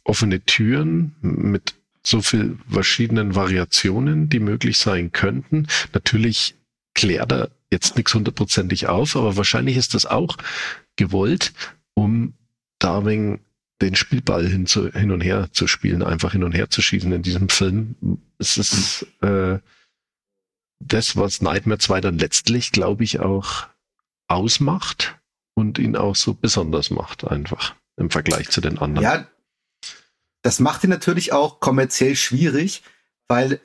offene 0.04 0.42
Türen 0.42 1.16
mit 1.22 1.74
so 2.04 2.22
viel 2.22 2.60
verschiedenen 2.70 3.34
Variationen, 3.34 4.30
die 4.30 4.40
möglich 4.40 4.78
sein 4.78 5.12
könnten. 5.12 5.68
Natürlich 5.94 6.56
klärt 6.94 7.32
er 7.32 7.50
jetzt 7.76 7.96
nichts 7.98 8.14
hundertprozentig 8.14 8.88
auf, 8.88 9.16
aber 9.16 9.38
wahrscheinlich 9.38 9.78
ist 9.78 9.94
das 9.94 10.06
auch 10.06 10.38
gewollt, 10.96 11.54
um 11.94 12.34
Darwin 12.80 13.40
den 13.82 13.96
Spielball 13.96 14.48
hin, 14.48 14.66
zu, 14.66 14.90
hin 14.92 15.12
und 15.12 15.22
her 15.22 15.50
zu 15.52 15.68
spielen, 15.68 16.02
einfach 16.02 16.32
hin 16.32 16.44
und 16.44 16.54
her 16.54 16.70
zu 16.70 16.82
schießen 16.82 17.12
in 17.12 17.22
diesem 17.22 17.50
Film. 17.50 17.96
Es 18.38 18.58
ist 18.58 19.06
äh, 19.22 19.60
das, 20.80 21.18
was 21.18 21.42
Nightmare 21.42 21.80
2 21.80 22.02
dann 22.02 22.18
letztlich, 22.18 22.72
glaube 22.72 23.04
ich, 23.04 23.20
auch 23.20 23.68
ausmacht 24.28 25.18
und 25.56 25.78
ihn 25.78 25.96
auch 25.96 26.16
so 26.16 26.34
besonders 26.34 26.90
macht, 26.90 27.28
einfach 27.28 27.76
im 27.98 28.10
Vergleich 28.10 28.50
zu 28.50 28.62
den 28.62 28.78
anderen. 28.78 29.04
Ja, 29.04 29.28
das 30.42 30.60
macht 30.60 30.84
ihn 30.84 30.90
natürlich 30.90 31.34
auch 31.34 31.60
kommerziell 31.60 32.16
schwierig, 32.16 32.84
weil 33.28 33.60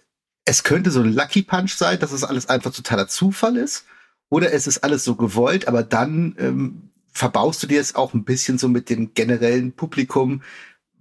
es 0.45 0.65
könnte 0.65 0.91
so 0.91 1.01
ein 1.01 1.13
Lucky 1.13 1.43
Punch 1.43 1.75
sein, 1.75 1.99
dass 1.99 2.13
es 2.13 2.25
alles 2.25 2.49
einfach 2.49 2.73
totaler 2.73 3.07
Zufall 3.07 3.57
ist. 3.57 3.85
Oder 4.31 4.53
es 4.53 4.67
ist 4.67 4.79
alles 4.79 5.05
so 5.05 5.17
gewollt, 5.17 5.69
aber 5.69 5.83
dann 5.83 6.35
ähm, 6.39 6.91
verbaust 7.13 7.63
du 7.63 7.67
dir 7.67 7.81
es 7.81 7.95
auch 7.95 8.15
ein 8.15 8.25
bisschen 8.25 8.57
so 8.57 8.69
mit 8.69 8.89
dem 8.89 9.13
generellen 9.13 9.73
Publikum, 9.73 10.43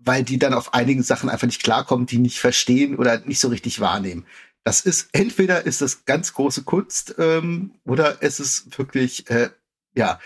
weil 0.03 0.23
die 0.23 0.39
dann 0.39 0.53
auf 0.53 0.73
einigen 0.73 1.03
Sachen 1.03 1.29
einfach 1.29 1.47
nicht 1.47 1.63
klarkommen, 1.63 2.07
die 2.07 2.17
nicht 2.17 2.39
verstehen 2.39 2.97
oder 2.97 3.19
nicht 3.19 3.39
so 3.39 3.47
richtig 3.47 3.79
wahrnehmen. 3.79 4.25
Das 4.63 4.81
ist 4.81 5.09
entweder 5.13 5.65
ist 5.65 5.81
das 5.81 6.05
ganz 6.05 6.33
große 6.33 6.63
Kunst 6.63 7.15
ähm, 7.17 7.71
oder 7.85 8.17
es 8.21 8.39
ist 8.39 8.77
wirklich 8.77 9.29
äh, 9.29 9.49
ja 9.95 10.19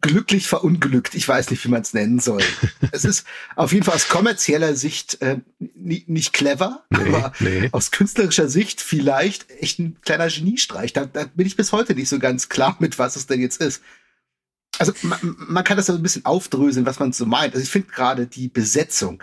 glücklich 0.00 0.48
verunglückt. 0.48 1.14
Ich 1.14 1.26
weiß 1.26 1.50
nicht, 1.50 1.64
wie 1.64 1.68
man 1.68 1.82
es 1.82 1.94
nennen 1.94 2.18
soll. 2.18 2.42
es 2.92 3.04
ist 3.04 3.26
auf 3.56 3.72
jeden 3.72 3.84
Fall 3.84 3.94
aus 3.94 4.08
kommerzieller 4.08 4.74
Sicht 4.74 5.20
äh, 5.22 5.38
nicht, 5.58 6.08
nicht 6.08 6.32
clever, 6.32 6.84
nee, 6.90 7.00
aber 7.00 7.32
nee. 7.40 7.68
aus 7.72 7.90
künstlerischer 7.90 8.48
Sicht 8.48 8.80
vielleicht 8.80 9.50
echt 9.50 9.78
ein 9.78 10.00
kleiner 10.02 10.28
Geniestreich. 10.28 10.92
Da, 10.92 11.06
da 11.06 11.24
bin 11.34 11.46
ich 11.46 11.56
bis 11.56 11.72
heute 11.72 11.94
nicht 11.94 12.08
so 12.08 12.18
ganz 12.18 12.48
klar 12.48 12.76
mit, 12.80 12.98
was 12.98 13.16
es 13.16 13.26
denn 13.26 13.40
jetzt 13.40 13.60
ist. 13.60 13.82
Also 14.78 14.92
man, 15.02 15.18
man 15.22 15.64
kann 15.64 15.76
das 15.76 15.86
so 15.86 15.94
ein 15.94 16.02
bisschen 16.02 16.24
aufdröseln, 16.24 16.86
was 16.86 16.98
man 16.98 17.12
so 17.12 17.26
meint. 17.26 17.54
Also 17.54 17.64
ich 17.64 17.70
finde 17.70 17.88
gerade 17.90 18.26
die 18.26 18.48
Besetzung 18.48 19.22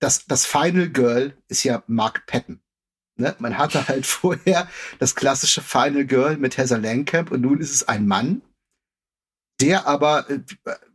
das, 0.00 0.26
das 0.26 0.46
Final 0.46 0.88
Girl 0.88 1.36
ist 1.48 1.64
ja 1.64 1.82
Mark 1.86 2.26
Patton. 2.26 2.60
Ne? 3.16 3.34
Man 3.38 3.58
hatte 3.58 3.88
halt 3.88 4.06
vorher 4.06 4.68
das 4.98 5.14
klassische 5.14 5.62
Final 5.62 6.06
Girl 6.06 6.36
mit 6.36 6.56
Heather 6.56 6.78
Langkamp 6.78 7.30
und 7.30 7.40
nun 7.40 7.60
ist 7.60 7.72
es 7.72 7.88
ein 7.88 8.06
Mann, 8.06 8.42
der 9.60 9.86
aber 9.86 10.28
äh, 10.30 10.40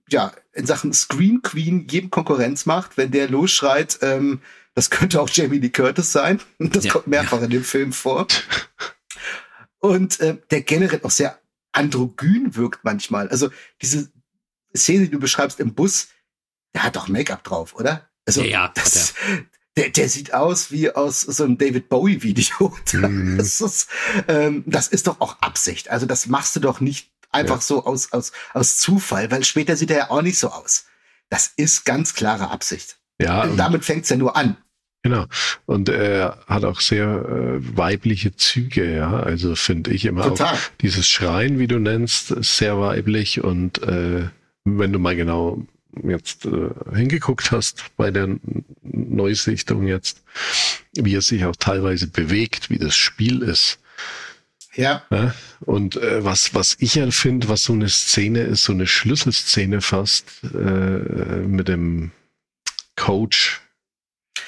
ja 0.09 0.31
in 0.53 0.65
Sachen 0.65 0.93
Scream 0.93 1.41
Queen 1.41 1.87
jedem 1.89 2.09
Konkurrenz 2.09 2.65
macht, 2.65 2.97
wenn 2.97 3.11
der 3.11 3.29
losschreit, 3.29 3.99
ähm, 4.01 4.41
das 4.75 4.89
könnte 4.89 5.21
auch 5.21 5.29
Jamie 5.29 5.59
Lee 5.59 5.69
Curtis 5.69 6.11
sein. 6.11 6.41
Das 6.59 6.85
ja, 6.85 6.91
kommt 6.91 7.07
mehrfach 7.07 7.39
ja. 7.39 7.45
in 7.45 7.49
dem 7.49 7.63
Film 7.63 7.93
vor. 7.93 8.27
Und 9.79 10.19
äh, 10.21 10.37
der 10.49 10.61
generell 10.61 11.01
auch 11.03 11.11
sehr 11.11 11.39
androgyn 11.73 12.55
wirkt 12.55 12.83
manchmal. 12.83 13.27
Also 13.29 13.49
diese 13.81 14.09
Szene, 14.75 15.05
die 15.05 15.11
du 15.11 15.19
beschreibst 15.19 15.59
im 15.59 15.73
Bus, 15.73 16.07
der 16.73 16.83
hat 16.83 16.95
doch 16.95 17.07
Make-up 17.07 17.43
drauf, 17.43 17.75
oder? 17.75 18.09
Also 18.25 18.41
ja, 18.41 18.47
ja, 18.47 18.71
das, 18.73 19.13
der, 19.77 19.89
der 19.89 20.07
sieht 20.07 20.33
aus 20.33 20.71
wie 20.71 20.89
aus 20.89 21.21
so 21.21 21.43
einem 21.43 21.57
David 21.57 21.89
Bowie-Video. 21.89 22.75
Mhm. 22.93 23.37
Das, 23.37 23.59
ist, 23.59 23.89
ähm, 24.27 24.63
das 24.65 24.87
ist 24.87 25.07
doch 25.07 25.19
auch 25.19 25.41
Absicht. 25.41 25.89
Also 25.89 26.05
das 26.05 26.27
machst 26.27 26.55
du 26.55 26.59
doch 26.59 26.79
nicht 26.79 27.11
einfach 27.33 27.57
ja. 27.57 27.61
so 27.61 27.85
aus, 27.85 28.11
aus, 28.11 28.31
aus 28.53 28.77
Zufall, 28.77 29.31
weil 29.31 29.43
später 29.43 29.75
sieht 29.75 29.91
er 29.91 29.97
ja 29.97 30.09
auch 30.09 30.21
nicht 30.21 30.37
so 30.37 30.49
aus. 30.49 30.85
Das 31.29 31.51
ist 31.55 31.85
ganz 31.85 32.13
klare 32.13 32.51
Absicht. 32.51 32.97
Ja. 33.21 33.43
Und 33.43 33.57
damit 33.57 33.85
fängt's 33.85 34.09
ja 34.09 34.17
nur 34.17 34.35
an. 34.35 34.57
Genau. 35.03 35.25
Und 35.65 35.89
er 35.89 36.37
hat 36.47 36.63
auch 36.63 36.79
sehr 36.79 37.05
äh, 37.05 37.77
weibliche 37.77 38.35
Züge, 38.35 38.95
ja. 38.95 39.19
Also 39.19 39.55
finde 39.55 39.91
ich 39.91 40.05
immer 40.05 40.23
Total. 40.23 40.53
auch 40.53 40.59
dieses 40.81 41.07
Schreien, 41.09 41.59
wie 41.59 41.67
du 41.67 41.77
nennst, 41.77 42.27
sehr 42.43 42.79
weiblich. 42.79 43.43
Und 43.43 43.83
äh, 43.83 44.29
wenn 44.63 44.93
du 44.93 44.99
mal 44.99 45.15
genau 45.15 45.65
jetzt 46.01 46.45
äh, 46.45 46.69
hingeguckt 46.95 47.51
hast 47.51 47.83
bei 47.97 48.11
der 48.11 48.37
Neusichtung 48.81 49.87
jetzt, 49.87 50.23
wie 50.93 51.15
er 51.15 51.21
sich 51.21 51.45
auch 51.45 51.55
teilweise 51.55 52.07
bewegt, 52.07 52.69
wie 52.69 52.79
das 52.79 52.95
Spiel 52.95 53.41
ist. 53.41 53.79
Ja. 54.75 55.03
ja 55.11 55.33
und 55.61 55.97
äh, 55.97 56.23
was, 56.23 56.53
was 56.53 56.75
ich 56.79 56.95
ja 56.95 57.09
finde, 57.11 57.49
was 57.49 57.63
so 57.63 57.73
eine 57.73 57.89
Szene 57.89 58.41
ist, 58.41 58.63
so 58.63 58.73
eine 58.73 58.87
Schlüsselszene 58.87 59.81
fast 59.81 60.25
äh, 60.53 60.57
mit 60.57 61.67
dem 61.67 62.11
Coach, 62.95 63.61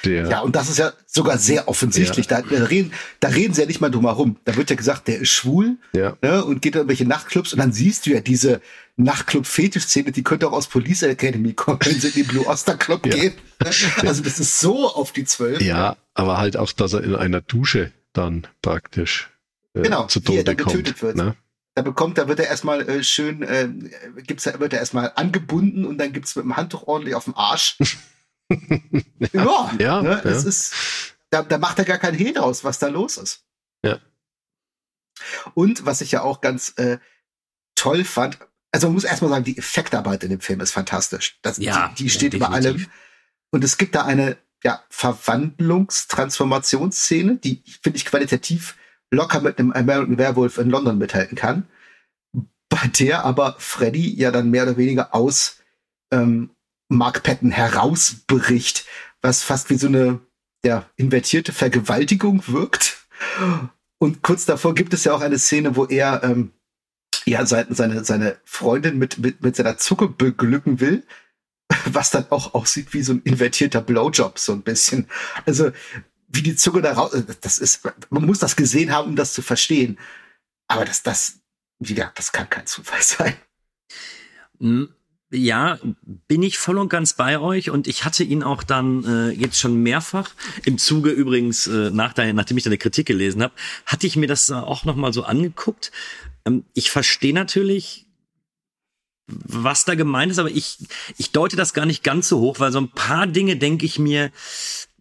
der, 0.04 0.28
ja, 0.28 0.40
und 0.40 0.54
das 0.54 0.68
ist 0.68 0.78
ja 0.78 0.92
sogar 1.06 1.38
sehr 1.38 1.68
offensichtlich. 1.68 2.30
Ja. 2.30 2.42
Da, 2.42 2.48
da, 2.48 2.64
reden, 2.64 2.92
da 3.20 3.28
reden 3.28 3.54
sie 3.54 3.62
ja 3.62 3.66
nicht 3.66 3.80
mal 3.80 3.90
drum 3.90 4.04
herum. 4.04 4.36
Da 4.44 4.56
wird 4.56 4.70
ja 4.70 4.76
gesagt, 4.76 5.08
der 5.08 5.18
ist 5.18 5.30
schwul 5.30 5.78
ja. 5.92 6.16
ne, 6.22 6.44
und 6.44 6.62
geht 6.62 6.74
in 6.74 6.80
irgendwelche 6.80 7.06
Nachtclubs 7.06 7.52
und 7.52 7.58
dann 7.58 7.72
siehst 7.72 8.06
du 8.06 8.10
ja 8.10 8.20
diese 8.20 8.60
Nachtclub-Fetisch-Szene, 8.96 10.12
die 10.12 10.22
könnte 10.22 10.48
auch 10.48 10.52
aus 10.52 10.68
Police 10.68 11.02
Academy 11.02 11.52
kommen, 11.52 11.78
wenn 11.82 12.00
sie 12.00 12.08
in 12.08 12.14
den 12.14 12.26
Blue 12.26 12.46
Oster 12.46 12.76
Club 12.76 13.06
ja. 13.06 13.14
gehen. 13.14 13.34
Also 14.02 14.22
das 14.22 14.38
ist 14.38 14.60
so 14.60 14.92
auf 14.92 15.12
die 15.12 15.24
Zwölf. 15.24 15.62
Ja, 15.62 15.96
aber 16.14 16.36
halt 16.36 16.56
auch, 16.56 16.70
dass 16.72 16.92
er 16.92 17.02
in 17.02 17.16
einer 17.16 17.40
Dusche 17.40 17.90
dann 18.12 18.46
praktisch 18.60 19.30
äh, 19.76 19.82
genau, 19.82 20.06
zu 20.06 20.20
Tode 20.20 20.56
kommt. 20.56 21.02
Wird. 21.02 21.16
Ne? 21.16 21.36
Da 21.74 21.82
bekommt, 21.82 22.18
da 22.18 22.28
wird 22.28 22.40
er 22.40 22.48
erstmal 22.48 22.88
äh, 22.88 23.04
schön, 23.04 23.42
äh, 23.42 23.68
gibt's, 24.22 24.46
wird 24.46 24.72
er 24.72 24.78
erstmal 24.78 25.12
angebunden 25.14 25.84
und 25.84 25.98
dann 25.98 26.12
gibt's 26.12 26.36
mit 26.36 26.44
dem 26.44 26.56
Handtuch 26.56 26.86
ordentlich 26.86 27.14
auf 27.14 27.24
dem 27.24 27.36
Arsch. 27.36 27.76
ja, 29.32 29.70
ja, 29.78 30.02
ne? 30.02 30.20
ja. 30.24 30.30
es 30.30 30.44
ist 30.44 30.74
da, 31.30 31.42
da 31.42 31.58
macht 31.58 31.78
er 31.78 31.84
gar 31.84 31.98
keinen 31.98 32.16
Hehl 32.16 32.32
draus, 32.32 32.64
was 32.64 32.78
da 32.78 32.88
los 32.88 33.18
ist. 33.18 33.44
Ja. 33.84 34.00
Und 35.54 35.86
was 35.86 36.00
ich 36.00 36.10
ja 36.12 36.22
auch 36.22 36.40
ganz 36.40 36.72
äh, 36.76 36.98
toll 37.74 38.04
fand, 38.04 38.38
also 38.72 38.86
man 38.88 38.94
muss 38.94 39.04
erstmal 39.04 39.30
sagen, 39.30 39.44
die 39.44 39.58
Effektarbeit 39.58 40.24
in 40.24 40.30
dem 40.30 40.40
Film 40.40 40.60
ist 40.60 40.72
fantastisch. 40.72 41.38
Das, 41.42 41.58
Ja, 41.58 41.90
die, 41.90 42.04
die 42.04 42.10
steht 42.10 42.32
ja, 42.34 42.38
über 42.38 42.50
allem. 42.50 42.86
Und 43.50 43.62
es 43.64 43.78
gibt 43.78 43.94
da 43.94 44.04
eine 44.04 44.36
ja, 44.62 44.84
Verwandlungs-Transformationsszene, 44.90 47.36
die, 47.36 47.62
finde 47.82 47.98
ich, 47.98 48.04
qualitativ 48.04 48.76
locker 49.10 49.40
mit 49.40 49.58
einem 49.58 49.72
American 49.72 50.18
Werewolf 50.18 50.58
in 50.58 50.70
London 50.70 50.98
mithalten 50.98 51.36
kann. 51.36 51.66
Bei 52.68 52.88
der 52.98 53.24
aber 53.24 53.56
Freddy 53.58 54.14
ja 54.14 54.30
dann 54.30 54.50
mehr 54.50 54.64
oder 54.64 54.76
weniger 54.76 55.14
aus 55.14 55.60
ähm, 56.12 56.50
Mark 56.88 57.22
Patton 57.22 57.50
herausbricht, 57.50 58.86
was 59.22 59.42
fast 59.42 59.70
wie 59.70 59.76
so 59.76 59.86
eine 59.88 60.20
ja, 60.64 60.88
invertierte 60.96 61.52
Vergewaltigung 61.52 62.42
wirkt. 62.48 63.06
Und 63.98 64.22
kurz 64.22 64.44
davor 64.44 64.74
gibt 64.74 64.92
es 64.94 65.04
ja 65.04 65.14
auch 65.14 65.20
eine 65.20 65.38
Szene, 65.38 65.76
wo 65.76 65.86
er 65.86 66.22
ähm, 66.22 66.52
ja 67.24 67.46
seine, 67.46 67.74
seine, 68.04 68.36
Freundin 68.44 68.98
mit, 68.98 69.18
mit, 69.18 69.42
mit 69.42 69.56
seiner 69.56 69.78
Zucke 69.78 70.08
beglücken 70.08 70.80
will, 70.80 71.04
was 71.86 72.10
dann 72.10 72.26
auch 72.30 72.54
aussieht 72.54 72.92
wie 72.92 73.02
so 73.02 73.14
ein 73.14 73.22
invertierter 73.22 73.80
Blowjob, 73.80 74.38
so 74.38 74.52
ein 74.52 74.62
bisschen. 74.62 75.08
Also, 75.46 75.70
wie 76.36 76.42
die 76.42 76.56
Zunge 76.56 76.82
da 76.82 76.92
raus, 76.92 77.12
das 77.40 77.58
ist, 77.58 77.80
man 78.10 78.24
muss 78.24 78.38
das 78.38 78.56
gesehen 78.56 78.92
haben, 78.92 79.10
um 79.10 79.16
das 79.16 79.32
zu 79.32 79.42
verstehen. 79.42 79.98
Aber 80.68 80.84
das, 80.84 81.02
das, 81.02 81.40
wie 81.78 81.94
gesagt, 81.94 82.18
das 82.18 82.32
kann 82.32 82.48
kein 82.50 82.66
Zufall 82.66 83.02
sein. 83.02 83.34
Mm, 84.58 84.84
Ja, 85.32 85.78
bin 86.28 86.42
ich 86.42 86.56
voll 86.58 86.78
und 86.78 86.88
ganz 86.88 87.14
bei 87.14 87.38
euch 87.38 87.70
und 87.70 87.88
ich 87.88 88.04
hatte 88.04 88.22
ihn 88.22 88.42
auch 88.44 88.62
dann 88.62 89.04
äh, 89.04 89.30
jetzt 89.30 89.58
schon 89.58 89.82
mehrfach 89.82 90.30
im 90.64 90.78
Zuge 90.78 91.10
übrigens 91.10 91.66
äh, 91.66 91.90
nach 91.90 92.12
deiner, 92.12 92.32
nachdem 92.32 92.56
ich 92.56 92.64
deine 92.64 92.78
Kritik 92.78 93.06
gelesen 93.06 93.42
habe, 93.42 93.52
hatte 93.86 94.06
ich 94.06 94.16
mir 94.16 94.28
das 94.28 94.50
äh, 94.50 94.54
auch 94.54 94.84
noch 94.84 94.96
mal 94.96 95.12
so 95.12 95.24
angeguckt. 95.24 95.90
Ähm, 96.44 96.64
ich 96.74 96.90
verstehe 96.90 97.34
natürlich, 97.34 98.05
was 99.28 99.84
da 99.84 99.96
gemeint 99.96 100.30
ist, 100.30 100.38
aber 100.38 100.50
ich 100.50 100.78
ich 101.18 101.32
deute 101.32 101.56
das 101.56 101.74
gar 101.74 101.84
nicht 101.84 102.04
ganz 102.04 102.28
so 102.28 102.38
hoch, 102.38 102.60
weil 102.60 102.70
so 102.70 102.78
ein 102.78 102.90
paar 102.90 103.26
Dinge 103.26 103.56
denke 103.56 103.84
ich 103.84 103.98
mir, 103.98 104.30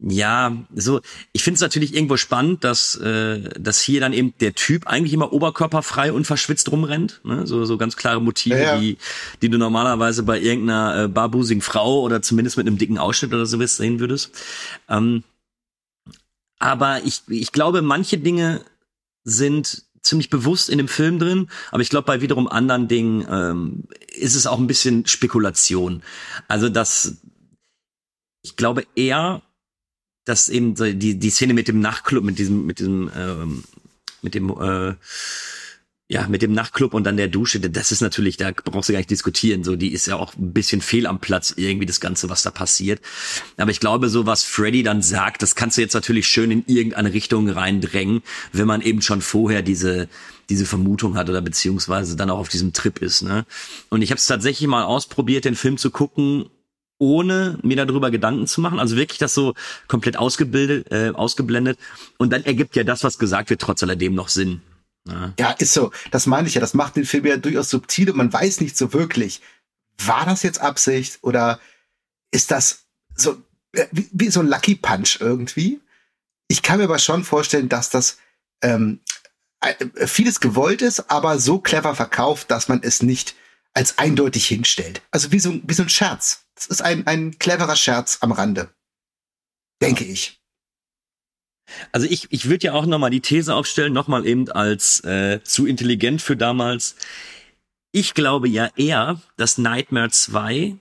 ja, 0.01 0.55
so 0.73 1.01
ich 1.31 1.43
finde 1.43 1.55
es 1.55 1.61
natürlich 1.61 1.93
irgendwo 1.93 2.17
spannend, 2.17 2.63
dass 2.63 2.95
äh, 2.95 3.49
dass 3.59 3.81
hier 3.81 3.99
dann 3.99 4.13
eben 4.13 4.33
der 4.39 4.55
Typ 4.55 4.87
eigentlich 4.87 5.13
immer 5.13 5.31
oberkörperfrei 5.31 6.11
und 6.11 6.25
verschwitzt 6.25 6.71
rumrennt, 6.71 7.21
ne? 7.23 7.45
so 7.45 7.65
so 7.65 7.77
ganz 7.77 7.95
klare 7.97 8.19
Motive, 8.21 8.55
Ja, 8.55 8.61
ja. 8.75 8.79
die 8.79 8.97
die 9.43 9.49
du 9.49 9.59
normalerweise 9.59 10.23
bei 10.23 10.39
irgendeiner 10.39 11.03
äh, 11.03 11.07
barbusigen 11.07 11.61
Frau 11.61 12.01
oder 12.01 12.21
zumindest 12.23 12.57
mit 12.57 12.67
einem 12.67 12.79
dicken 12.79 12.97
Ausschnitt 12.97 13.33
oder 13.33 13.45
so 13.45 13.63
sehen 13.63 13.99
würdest. 13.99 14.31
Ähm, 14.89 15.23
aber 16.57 17.03
ich 17.03 17.21
ich 17.27 17.51
glaube, 17.51 17.83
manche 17.83 18.17
Dinge 18.17 18.61
sind 19.23 19.84
ziemlich 20.05 20.29
bewusst 20.29 20.69
in 20.69 20.77
dem 20.77 20.87
Film 20.87 21.19
drin, 21.19 21.49
aber 21.71 21.81
ich 21.81 21.89
glaube, 21.89 22.05
bei 22.05 22.21
wiederum 22.21 22.47
anderen 22.47 22.87
Dingen 22.87 23.25
ähm, 23.29 23.83
ist 24.13 24.35
es 24.35 24.47
auch 24.47 24.59
ein 24.59 24.67
bisschen 24.67 25.05
Spekulation. 25.05 26.03
Also 26.47 26.69
das, 26.69 27.17
ich 28.43 28.55
glaube 28.55 28.85
eher, 28.95 29.41
dass 30.23 30.49
eben 30.49 30.75
die 30.75 31.19
die 31.19 31.29
Szene 31.29 31.53
mit 31.53 31.67
dem 31.67 31.79
Nachtclub, 31.79 32.23
mit 32.23 32.39
diesem 32.39 32.65
mit 32.65 32.79
diesem 32.79 33.11
ähm, 33.15 33.63
mit 34.21 34.35
dem 34.35 34.49
äh, 34.49 34.95
ja, 36.07 36.27
mit 36.27 36.43
dem 36.43 36.53
Nachtclub 36.53 36.93
und 36.93 37.03
dann 37.03 37.17
der 37.17 37.27
Dusche, 37.27 37.59
das 37.59 37.91
ist 37.91 38.01
natürlich, 38.01 38.37
da 38.37 38.51
brauchst 38.51 38.89
du 38.89 38.93
gar 38.93 38.99
nicht 38.99 39.09
diskutieren, 39.09 39.63
so, 39.63 39.75
die 39.75 39.91
ist 39.91 40.05
ja 40.05 40.17
auch 40.17 40.35
ein 40.35 40.53
bisschen 40.53 40.81
fehl 40.81 41.07
am 41.07 41.19
Platz, 41.19 41.53
irgendwie 41.57 41.87
das 41.87 41.99
Ganze, 41.99 42.29
was 42.29 42.43
da 42.43 42.51
passiert. 42.51 43.01
Aber 43.57 43.71
ich 43.71 43.79
glaube, 43.79 44.09
so 44.09 44.27
was 44.27 44.43
Freddy 44.43 44.83
dann 44.83 45.01
sagt, 45.01 45.41
das 45.41 45.55
kannst 45.55 45.77
du 45.77 45.81
jetzt 45.81 45.95
natürlich 45.95 46.27
schön 46.27 46.51
in 46.51 46.63
irgendeine 46.67 47.11
Richtung 47.11 47.49
reindrängen, 47.49 48.21
wenn 48.53 48.67
man 48.67 48.81
eben 48.81 49.01
schon 49.01 49.21
vorher 49.21 49.63
diese, 49.63 50.07
diese 50.49 50.67
Vermutung 50.67 51.17
hat 51.17 51.27
oder 51.27 51.41
beziehungsweise 51.41 52.15
dann 52.15 52.29
auch 52.29 52.37
auf 52.37 52.49
diesem 52.49 52.71
Trip 52.71 52.99
ist, 52.99 53.23
ne. 53.23 53.45
Und 53.89 54.03
ich 54.03 54.11
habe 54.11 54.19
es 54.19 54.27
tatsächlich 54.27 54.67
mal 54.67 54.83
ausprobiert, 54.83 55.45
den 55.45 55.55
Film 55.55 55.79
zu 55.79 55.89
gucken, 55.89 56.45
ohne 56.99 57.57
mir 57.63 57.83
darüber 57.83 58.11
Gedanken 58.11 58.45
zu 58.45 58.61
machen, 58.61 58.79
also 58.79 58.95
wirklich 58.95 59.17
das 59.17 59.33
so 59.33 59.55
komplett 59.87 60.17
ausgebildet, 60.17 60.91
äh, 60.91 61.09
ausgeblendet. 61.09 61.79
Und 62.17 62.31
dann 62.31 62.45
ergibt 62.45 62.75
ja 62.75 62.83
das, 62.83 63.03
was 63.03 63.17
gesagt 63.17 63.49
wird, 63.49 63.59
trotz 63.59 63.81
alledem 63.81 64.13
noch 64.13 64.29
Sinn. 64.29 64.61
Ja. 65.07 65.33
Ja, 65.39 65.51
ist 65.51 65.73
so. 65.73 65.91
Das 66.11 66.25
meine 66.25 66.47
ich 66.47 66.55
ja. 66.55 66.61
Das 66.61 66.73
macht 66.73 66.95
den 66.95 67.05
Film 67.05 67.25
ja 67.25 67.37
durchaus 67.37 67.69
subtil 67.69 68.09
und 68.09 68.17
man 68.17 68.33
weiß 68.33 68.61
nicht 68.61 68.77
so 68.77 68.93
wirklich, 68.93 69.41
war 69.97 70.25
das 70.25 70.43
jetzt 70.43 70.59
Absicht 70.59 71.19
oder 71.21 71.59
ist 72.31 72.51
das 72.51 72.85
so 73.15 73.41
äh, 73.73 73.87
wie, 73.91 74.09
wie 74.11 74.29
so 74.29 74.39
ein 74.39 74.47
Lucky 74.47 74.75
Punch 74.75 75.17
irgendwie? 75.19 75.79
Ich 76.47 76.61
kann 76.61 76.77
mir 76.77 76.85
aber 76.85 76.99
schon 76.99 77.23
vorstellen, 77.23 77.69
dass 77.69 77.89
das 77.89 78.17
ähm, 78.61 78.99
äh, 79.61 80.07
vieles 80.07 80.39
gewollt 80.39 80.81
ist, 80.81 81.09
aber 81.09 81.39
so 81.39 81.59
clever 81.59 81.95
verkauft, 81.95 82.51
dass 82.51 82.67
man 82.67 82.81
es 82.83 83.01
nicht 83.01 83.35
als 83.73 83.97
eindeutig 83.97 84.47
hinstellt. 84.47 85.01
Also 85.11 85.31
wie 85.31 85.39
so, 85.39 85.59
wie 85.63 85.73
so 85.73 85.83
ein 85.83 85.89
Scherz. 85.89 86.45
Das 86.55 86.67
ist 86.67 86.81
ein, 86.81 87.05
ein 87.07 87.37
cleverer 87.37 87.75
Scherz 87.75 88.19
am 88.21 88.31
Rande. 88.31 88.69
Denke 89.81 90.05
ich. 90.05 90.41
Also 91.91 92.07
ich, 92.09 92.27
ich 92.29 92.49
würde 92.49 92.67
ja 92.67 92.73
auch 92.73 92.85
nochmal 92.85 93.09
die 93.09 93.21
These 93.21 93.53
aufstellen, 93.53 93.93
nochmal 93.93 94.25
eben 94.25 94.49
als 94.51 95.03
äh, 95.03 95.41
zu 95.43 95.65
intelligent 95.65 96.21
für 96.21 96.37
damals. 96.37 96.95
Ich 97.91 98.13
glaube 98.13 98.47
ja 98.47 98.69
eher, 98.75 99.21
dass 99.37 99.57
Nightmare 99.57 100.09
2 100.09 100.75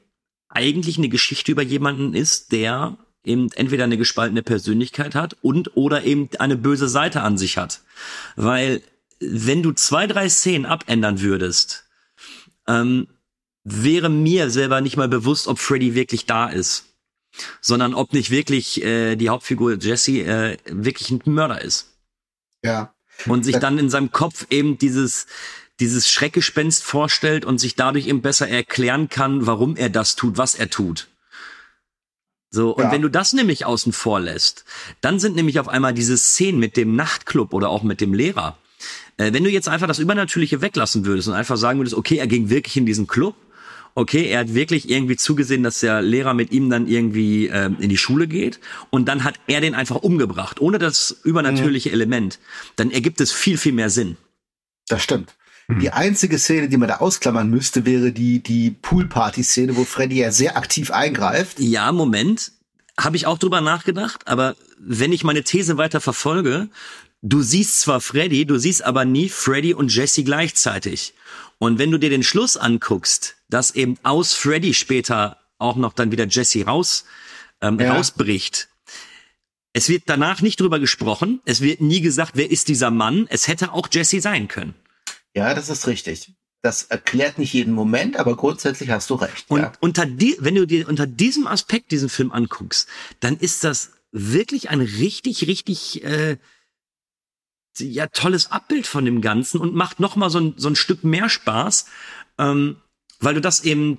eigentlich 0.49 0.99
eine 0.99 1.09
Geschichte 1.09 1.53
über 1.53 1.62
jemanden 1.62 2.14
ist, 2.14 2.53
der 2.53 2.97
eben 3.24 3.51
entweder 3.53 3.85
eine 3.85 3.97
gespaltene 3.97 4.43
Persönlichkeit 4.43 5.14
hat 5.14 5.37
und 5.41 5.76
oder 5.76 6.05
eben 6.05 6.28
eine 6.39 6.57
böse 6.57 6.89
Seite 6.89 7.22
an 7.22 7.39
sich 7.39 7.57
hat. 7.57 7.80
Weil 8.37 8.82
wenn 9.20 9.62
du 9.62 9.72
zwei, 9.72 10.07
drei 10.07 10.28
Szenen 10.28 10.66
abändern 10.66 11.20
würdest, 11.20 11.85
ähm, 12.68 13.09
wäre 13.62 14.11
mir 14.11 14.51
selber 14.51 14.82
nicht 14.82 14.97
mal 14.97 15.09
bewusst, 15.09 15.49
ob 15.49 15.59
Freddy 15.59 15.95
wirklich 15.95 16.26
da 16.26 16.49
ist 16.49 16.93
sondern 17.61 17.95
ob 17.95 18.12
nicht 18.12 18.30
wirklich 18.30 18.82
äh, 18.82 19.16
die 19.16 19.28
Hauptfigur 19.28 19.74
Jesse 19.78 20.20
äh, 20.20 20.57
wirklich 20.66 21.11
ein 21.11 21.20
Mörder 21.24 21.61
ist 21.62 21.95
Ja. 22.62 22.95
und 23.26 23.45
sich 23.45 23.55
Das- 23.55 23.61
dann 23.62 23.78
in 23.78 23.91
seinem 23.91 24.12
Kopf 24.12 24.47
eben 24.51 24.78
dieses 24.78 25.26
dieses 25.80 26.09
Schreckgespenst 26.09 26.85
vorstellt 26.85 27.45
und 27.45 27.59
sich 27.59 27.74
dadurch 27.74 28.07
eben 28.07 28.22
besser 28.22 28.49
erklären 28.49 29.09
kann, 29.09 29.45
warum 29.47 29.74
er 29.74 29.89
das 29.91 30.14
tut, 30.14 30.39
was 30.39 30.55
er 30.55 30.70
tut. 30.70 31.09
So, 32.51 32.70
und 32.76 32.85
Ja. 32.85 32.93
wenn 32.93 33.03
du 33.03 33.09
das 33.09 33.32
nämlich 33.32 33.66
außen 33.66 33.93
vor 33.93 34.20
lässt, 34.20 34.64
dann 35.01 35.18
sind 35.18 35.35
nämlich 35.35 35.59
auf 35.59 35.66
einmal 35.68 35.93
diese 35.93 36.16
Szenen 36.16 36.61
mit 36.61 36.76
dem 36.76 36.95
Nachtclub 36.95 37.53
oder 37.53 37.70
auch 37.70 37.82
mit 37.82 38.01
dem 38.01 38.14
Lehrer. 38.14 38.57
Äh, 39.16 39.32
wenn 39.32 39.43
du 39.43 39.51
jetzt 39.51 39.68
einfach 39.68 39.89
das 39.89 39.99
Übernatürliche 39.99 40.61
weglassen 40.61 41.05
würdest 41.05 41.26
und 41.26 41.35
einfach 41.35 41.57
sagen 41.57 41.80
würdest, 41.80 41.97
okay, 41.97 42.18
er 42.18 42.28
ging 42.28 42.51
wirklich 42.51 42.76
in 42.76 42.87
diesen 42.87 43.09
Club, 43.09 43.35
okay, 43.95 44.26
er 44.26 44.40
hat 44.40 44.55
wirklich 44.55 44.90
irgendwie 44.90 45.16
zugesehen, 45.16 45.62
dass 45.62 45.80
der 45.80 46.03
Lehrer 46.03 46.34
mit 46.34 46.53
ihm 46.53 46.70
dann 46.70 46.86
irgendwie 46.86 47.47
ähm, 47.47 47.76
in 47.80 47.88
die 47.88 47.97
Schule 47.97 48.26
geht 48.26 48.61
und 48.90 49.07
dann 49.07 49.24
hat 49.24 49.34
er 49.47 49.61
den 49.61 49.74
einfach 49.74 49.97
umgebracht, 49.97 50.61
ohne 50.61 50.78
das 50.78 51.20
übernatürliche 51.22 51.92
Element, 51.92 52.38
dann 52.76 52.90
ergibt 52.90 53.20
es 53.20 53.32
viel, 53.32 53.57
viel 53.57 53.72
mehr 53.72 53.90
Sinn. 53.90 54.16
Das 54.88 55.03
stimmt. 55.03 55.34
Hm. 55.68 55.80
Die 55.80 55.90
einzige 55.90 56.38
Szene, 56.38 56.68
die 56.68 56.76
man 56.76 56.88
da 56.88 56.97
ausklammern 56.97 57.49
müsste, 57.49 57.86
wäre 57.86 58.12
die, 58.12 58.42
die 58.42 58.70
Poolparty-Szene, 58.70 59.76
wo 59.76 59.84
Freddy 59.84 60.18
ja 60.18 60.30
sehr 60.30 60.57
aktiv 60.57 60.90
eingreift. 60.90 61.59
Ja, 61.61 61.90
Moment, 61.92 62.53
habe 62.99 63.16
ich 63.16 63.26
auch 63.26 63.38
drüber 63.38 63.61
nachgedacht, 63.61 64.26
aber 64.26 64.57
wenn 64.78 65.12
ich 65.12 65.24
meine 65.24 65.42
These 65.42 65.78
weiter 65.78 66.01
verfolge, 66.01 66.68
du 67.22 67.42
siehst 67.42 67.80
zwar 67.80 68.01
Freddy, 68.01 68.45
du 68.45 68.59
siehst 68.59 68.84
aber 68.84 69.05
nie 69.05 69.28
Freddy 69.28 69.72
und 69.72 69.95
Jesse 69.95 70.24
gleichzeitig. 70.24 71.14
Und 71.59 71.79
wenn 71.79 71.91
du 71.91 71.99
dir 71.99 72.11
den 72.11 72.23
Schluss 72.23 72.57
anguckst, 72.57 73.37
dass 73.49 73.75
eben 73.75 73.97
aus 74.03 74.35
Freddy 74.35 74.75
später 74.75 75.39
auch 75.59 75.77
noch 75.77 75.93
dann 75.93 76.13
wieder 76.13 76.27
Jesse 76.27 76.65
raus 76.65 77.05
ähm, 77.61 77.79
Ja. 77.81 77.95
rausbricht. 77.95 78.69
Es 79.73 79.89
wird 79.89 80.05
danach 80.07 80.41
nicht 80.41 80.61
drüber 80.61 80.79
gesprochen. 80.79 81.41
Es 81.45 81.61
wird 81.61 81.81
nie 81.81 82.01
gesagt, 82.01 82.33
wer 82.35 82.51
ist 82.51 82.69
dieser 82.69 82.91
Mann. 82.91 83.27
Es 83.29 83.49
hätte 83.49 83.73
auch 83.73 83.89
Jesse 83.91 84.21
sein 84.21 84.47
können. 84.49 84.75
Ja, 85.35 85.55
das 85.55 85.69
ist 85.69 85.87
richtig. 85.87 86.33
Das 86.63 86.85
erklärt 86.85 87.39
nicht 87.39 87.53
jeden 87.53 87.75
Moment, 87.75 88.17
aber 88.17 88.37
grundsätzlich 88.37 88.91
hast 88.91 89.11
du 89.11 89.17
recht. 89.17 89.47
Und 89.49 89.61
ja. 89.61 89.73
unter 89.81 90.07
die, 90.07 90.37
wenn 90.39 90.55
du 90.55 90.67
dir 90.67 90.89
unter 90.89 91.07
diesem 91.07 91.47
Aspekt 91.47 91.91
diesen 91.91 92.09
Film 92.09 92.33
anguckst, 92.33 92.89
dann 93.21 93.37
ist 93.37 93.65
das 93.65 93.91
wirklich 94.13 94.71
ein 94.71 94.81
richtig, 94.81 95.47
richtig 95.47 96.05
äh, 96.05 96.39
ja 97.79 98.07
tolles 98.07 98.51
Abbild 98.51 98.87
von 98.87 99.05
dem 99.05 99.20
Ganzen 99.20 99.61
und 99.61 99.75
macht 99.75 100.01
noch 100.01 100.16
mal 100.16 100.31
so 100.31 100.39
ein, 100.41 100.55
so 100.57 100.68
ein 100.68 100.77
Stück 100.77 101.05
mehr 101.05 101.29
Spaß, 101.29 101.87
ähm, 102.39 102.77
weil 103.20 103.35
du 103.35 103.41
das 103.41 103.64
eben, 103.64 103.97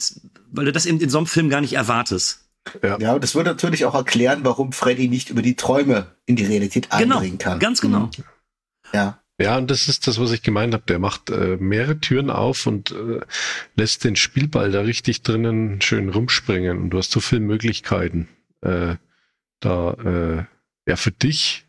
weil 0.52 0.66
du 0.66 0.72
das 0.72 0.86
eben 0.86 1.00
in 1.00 1.10
so 1.10 1.18
einem 1.18 1.28
Film 1.28 1.50
gar 1.50 1.62
nicht 1.62 1.74
erwartest. 1.74 2.46
ja, 2.84 3.14
und 3.14 3.24
das 3.24 3.36
würde 3.36 3.52
natürlich 3.52 3.86
auch 3.86 3.96
erklären, 3.96 4.40
warum 4.44 4.72
Freddy 4.72 5.08
nicht 5.08 5.30
über 5.30 5.42
die 5.42 5.56
Träume 5.56 6.08
in 6.26 6.36
die 6.36 6.46
Realität 6.46 6.90
Genau, 6.90 7.18
eindringen 7.18 7.38
kann. 7.38 7.60
ganz 7.60 7.82
genau. 7.82 8.06
Mhm. 8.08 8.12
Ja. 8.94 9.20
Ja, 9.40 9.58
und 9.58 9.70
das 9.70 9.90
ist 9.90 10.08
das, 10.08 10.18
was 10.18 10.32
ich 10.32 10.44
gemeint 10.44 10.74
habe. 10.74 10.86
Der 10.88 10.98
macht 10.98 11.30
äh, 11.30 11.58
mehrere 11.60 12.00
Türen 12.00 12.30
auf 12.30 12.68
und 12.68 12.92
äh, 12.92 13.20
lässt 13.76 14.06
den 14.06 14.16
Spielball 14.16 14.72
da 14.72 14.80
richtig 14.82 15.24
drinnen 15.24 15.82
schön 15.82 16.08
rumspringen. 16.08 16.82
Und 16.82 16.92
du 16.92 16.98
hast 16.98 17.12
so 17.12 17.20
viele 17.20 17.42
Möglichkeiten, 17.42 18.30
äh, 18.62 18.96
da 19.60 19.92
äh, 19.94 20.46
ja 20.90 20.96
für 20.96 21.12
dich 21.12 21.66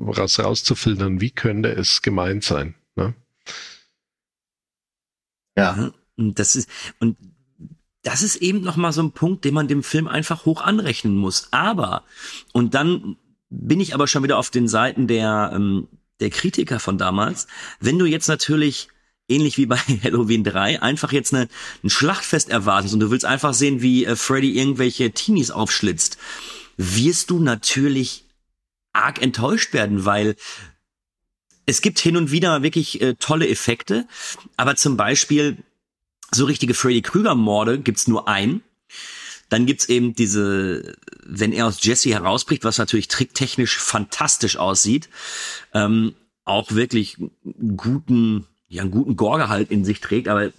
raus, 0.00 0.38
rauszufiltern, 0.38 1.20
wie 1.20 1.30
könnte 1.30 1.70
es 1.70 2.02
gemeint 2.02 2.44
sein. 2.44 2.74
Ne? 2.94 3.14
Ja. 5.56 5.92
Und 6.16 6.38
das 6.38 6.56
ist, 6.56 6.68
und 6.98 7.16
das 8.02 8.22
ist 8.22 8.36
eben 8.36 8.60
noch 8.60 8.76
mal 8.76 8.92
so 8.92 9.02
ein 9.02 9.12
Punkt, 9.12 9.44
den 9.44 9.54
man 9.54 9.68
dem 9.68 9.82
Film 9.82 10.06
einfach 10.08 10.44
hoch 10.44 10.62
anrechnen 10.62 11.16
muss. 11.16 11.48
Aber, 11.50 12.04
und 12.52 12.74
dann 12.74 13.16
bin 13.50 13.80
ich 13.80 13.94
aber 13.94 14.06
schon 14.06 14.22
wieder 14.22 14.38
auf 14.38 14.50
den 14.50 14.68
Seiten 14.68 15.06
der, 15.06 15.50
ähm, 15.54 15.88
der 16.20 16.30
Kritiker 16.30 16.78
von 16.78 16.98
damals. 16.98 17.46
Wenn 17.80 17.98
du 17.98 18.06
jetzt 18.06 18.28
natürlich 18.28 18.88
ähnlich 19.28 19.58
wie 19.58 19.66
bei 19.66 19.76
Halloween 20.04 20.44
3, 20.44 20.82
einfach 20.82 21.12
jetzt 21.12 21.34
eine, 21.34 21.48
ein 21.82 21.90
Schlachtfest 21.90 22.48
erwartest 22.48 22.94
und 22.94 23.00
du 23.00 23.10
willst 23.10 23.24
einfach 23.24 23.54
sehen, 23.54 23.82
wie 23.82 24.04
äh, 24.04 24.16
Freddy 24.16 24.56
irgendwelche 24.58 25.10
Teenies 25.10 25.50
aufschlitzt, 25.50 26.18
wirst 26.76 27.30
du 27.30 27.40
natürlich 27.40 28.25
arg 28.96 29.20
enttäuscht 29.22 29.72
werden, 29.72 30.04
weil 30.04 30.36
es 31.66 31.82
gibt 31.82 31.98
hin 31.98 32.16
und 32.16 32.30
wieder 32.30 32.62
wirklich 32.62 33.00
äh, 33.00 33.14
tolle 33.14 33.48
Effekte, 33.48 34.06
aber 34.56 34.76
zum 34.76 34.96
Beispiel 34.96 35.58
so 36.30 36.44
richtige 36.44 36.74
Freddy 36.74 37.02
Krüger-Morde 37.02 37.78
gibt's 37.78 38.08
nur 38.08 38.28
einen. 38.28 38.62
Dann 39.48 39.66
gibt's 39.66 39.88
eben 39.88 40.14
diese, 40.14 40.96
wenn 41.24 41.52
er 41.52 41.66
aus 41.66 41.84
Jesse 41.84 42.10
herausbricht, 42.10 42.64
was 42.64 42.78
natürlich 42.78 43.08
tricktechnisch 43.08 43.78
fantastisch 43.78 44.56
aussieht, 44.56 45.08
ähm, 45.72 46.14
auch 46.44 46.72
wirklich 46.72 47.16
guten, 47.76 48.46
ja, 48.68 48.82
einen 48.82 48.90
guten 48.90 49.16
Gorgehalt 49.16 49.70
in 49.70 49.84
sich 49.84 50.00
trägt, 50.00 50.28
aber 50.28 50.52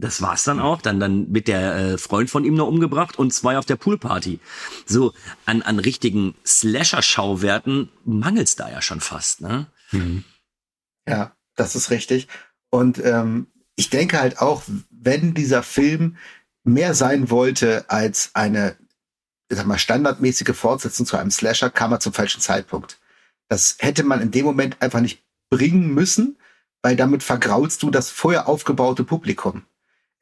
das 0.00 0.22
war's 0.22 0.44
dann 0.44 0.60
auch. 0.60 0.82
Dann, 0.82 1.00
dann 1.00 1.32
wird 1.32 1.48
der 1.48 1.74
äh, 1.74 1.98
Freund 1.98 2.30
von 2.30 2.44
ihm 2.44 2.54
noch 2.54 2.66
umgebracht 2.66 3.18
und 3.18 3.32
zwei 3.32 3.58
auf 3.58 3.66
der 3.66 3.76
Poolparty. 3.76 4.40
So, 4.86 5.12
an, 5.46 5.62
an 5.62 5.78
richtigen 5.78 6.34
Slasher-Schauwerten 6.46 7.90
mangelt's 8.04 8.56
da 8.56 8.70
ja 8.70 8.82
schon 8.82 9.00
fast, 9.00 9.40
ne? 9.40 9.66
Mhm. 9.92 10.24
Ja, 11.08 11.32
das 11.56 11.76
ist 11.76 11.90
richtig. 11.90 12.28
Und 12.70 13.04
ähm, 13.04 13.48
ich 13.76 13.90
denke 13.90 14.20
halt 14.20 14.38
auch, 14.38 14.62
wenn 14.90 15.34
dieser 15.34 15.62
Film 15.62 16.16
mehr 16.64 16.94
sein 16.94 17.30
wollte 17.30 17.84
als 17.88 18.30
eine, 18.34 18.76
ich 19.48 19.56
sag 19.56 19.66
mal, 19.66 19.78
standardmäßige 19.78 20.54
Fortsetzung 20.54 21.06
zu 21.06 21.16
einem 21.16 21.30
Slasher, 21.30 21.70
kam 21.70 21.92
er 21.92 22.00
zum 22.00 22.12
falschen 22.12 22.40
Zeitpunkt. 22.40 22.98
Das 23.48 23.76
hätte 23.80 24.04
man 24.04 24.20
in 24.20 24.30
dem 24.30 24.44
Moment 24.44 24.80
einfach 24.80 25.00
nicht 25.00 25.22
bringen 25.50 25.92
müssen, 25.92 26.38
weil 26.82 26.96
damit 26.96 27.22
vergraulst 27.22 27.82
du 27.82 27.90
das 27.90 28.10
vorher 28.10 28.48
aufgebaute 28.48 29.04
Publikum. 29.04 29.64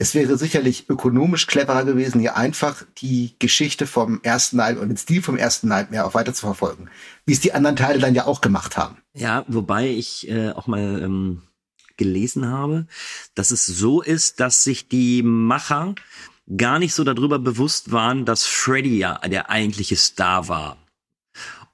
Es 0.01 0.15
wäre 0.15 0.39
sicherlich 0.39 0.89
ökonomisch 0.89 1.49
cleverer 1.49 1.85
gewesen, 1.85 2.21
hier 2.21 2.37
einfach 2.37 2.85
die 2.99 3.35
Geschichte 3.41 3.85
vom 3.87 4.21
ersten 4.23 4.57
Nightmare 4.57 4.83
und 4.83 4.91
den 4.91 4.97
Stil 4.97 5.23
vom 5.23 5.37
ersten 5.37 5.67
Nightmare 5.67 6.05
auch 6.05 6.15
weiter 6.15 6.33
zu 6.33 6.47
verfolgen. 6.47 6.89
Wie 7.27 7.33
es 7.33 7.41
die 7.41 7.53
anderen 7.53 7.75
Teile 7.75 7.99
dann 7.99 8.15
ja 8.15 8.27
auch 8.27 8.41
gemacht 8.41 8.77
haben. 8.77 8.99
Ja, 9.13 9.45
wobei 9.49 9.89
ich 9.89 10.29
äh, 10.29 10.51
auch 10.51 10.69
mal 10.69 11.03
ähm, 11.03 11.43
gelesen 11.97 12.47
habe, 12.47 12.87
dass 13.35 13.51
es 13.51 13.67
so 13.67 14.01
ist, 14.01 14.39
dass 14.39 14.63
sich 14.63 14.89
die 14.89 15.25
Macher 15.25 15.97
gar 16.57 16.79
nicht 16.79 16.95
so 16.95 17.03
darüber 17.03 17.41
bewusst 17.41 17.91
waren, 17.91 18.25
dass 18.25 18.47
Freddy 18.47 18.99
ja 18.99 19.19
der 19.27 19.51
eigentliche 19.51 19.97
Star 19.97 20.47
war. 20.49 20.77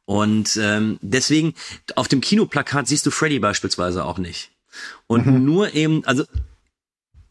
Und 0.07 0.59
ähm, 0.61 0.99
deswegen, 1.03 1.55
auf 1.95 2.09
dem 2.09 2.22
Kinoplakat 2.22 2.89
siehst 2.89 3.05
du 3.05 3.11
Freddy 3.11 3.39
beispielsweise 3.39 4.05
auch 4.05 4.18
nicht. 4.18 4.51
Und 5.07 5.27
mhm. 5.27 5.45
nur 5.45 5.75
eben, 5.75 6.05
also 6.07 6.25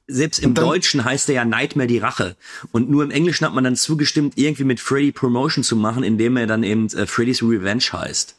selbst 0.08 0.40
im 0.40 0.54
dann, 0.54 0.66
Deutschen 0.66 1.06
heißt 1.06 1.30
er 1.30 1.36
ja 1.36 1.46
Nightmare 1.46 1.88
die 1.88 1.98
Rache. 1.98 2.36
Und 2.72 2.90
nur 2.90 3.04
im 3.04 3.12
Englischen 3.12 3.46
hat 3.46 3.54
man 3.54 3.64
dann 3.64 3.76
zugestimmt, 3.76 4.38
irgendwie 4.38 4.66
mit 4.66 4.80
Freddy 4.80 5.12
Promotion 5.12 5.64
zu 5.64 5.76
machen, 5.76 6.04
indem 6.04 6.38
er 6.38 6.48
dann 6.48 6.64
eben 6.64 6.88
äh, 6.88 7.08
Freddy's 7.08 7.42
Revenge 7.42 7.84
heißt. 7.92 8.36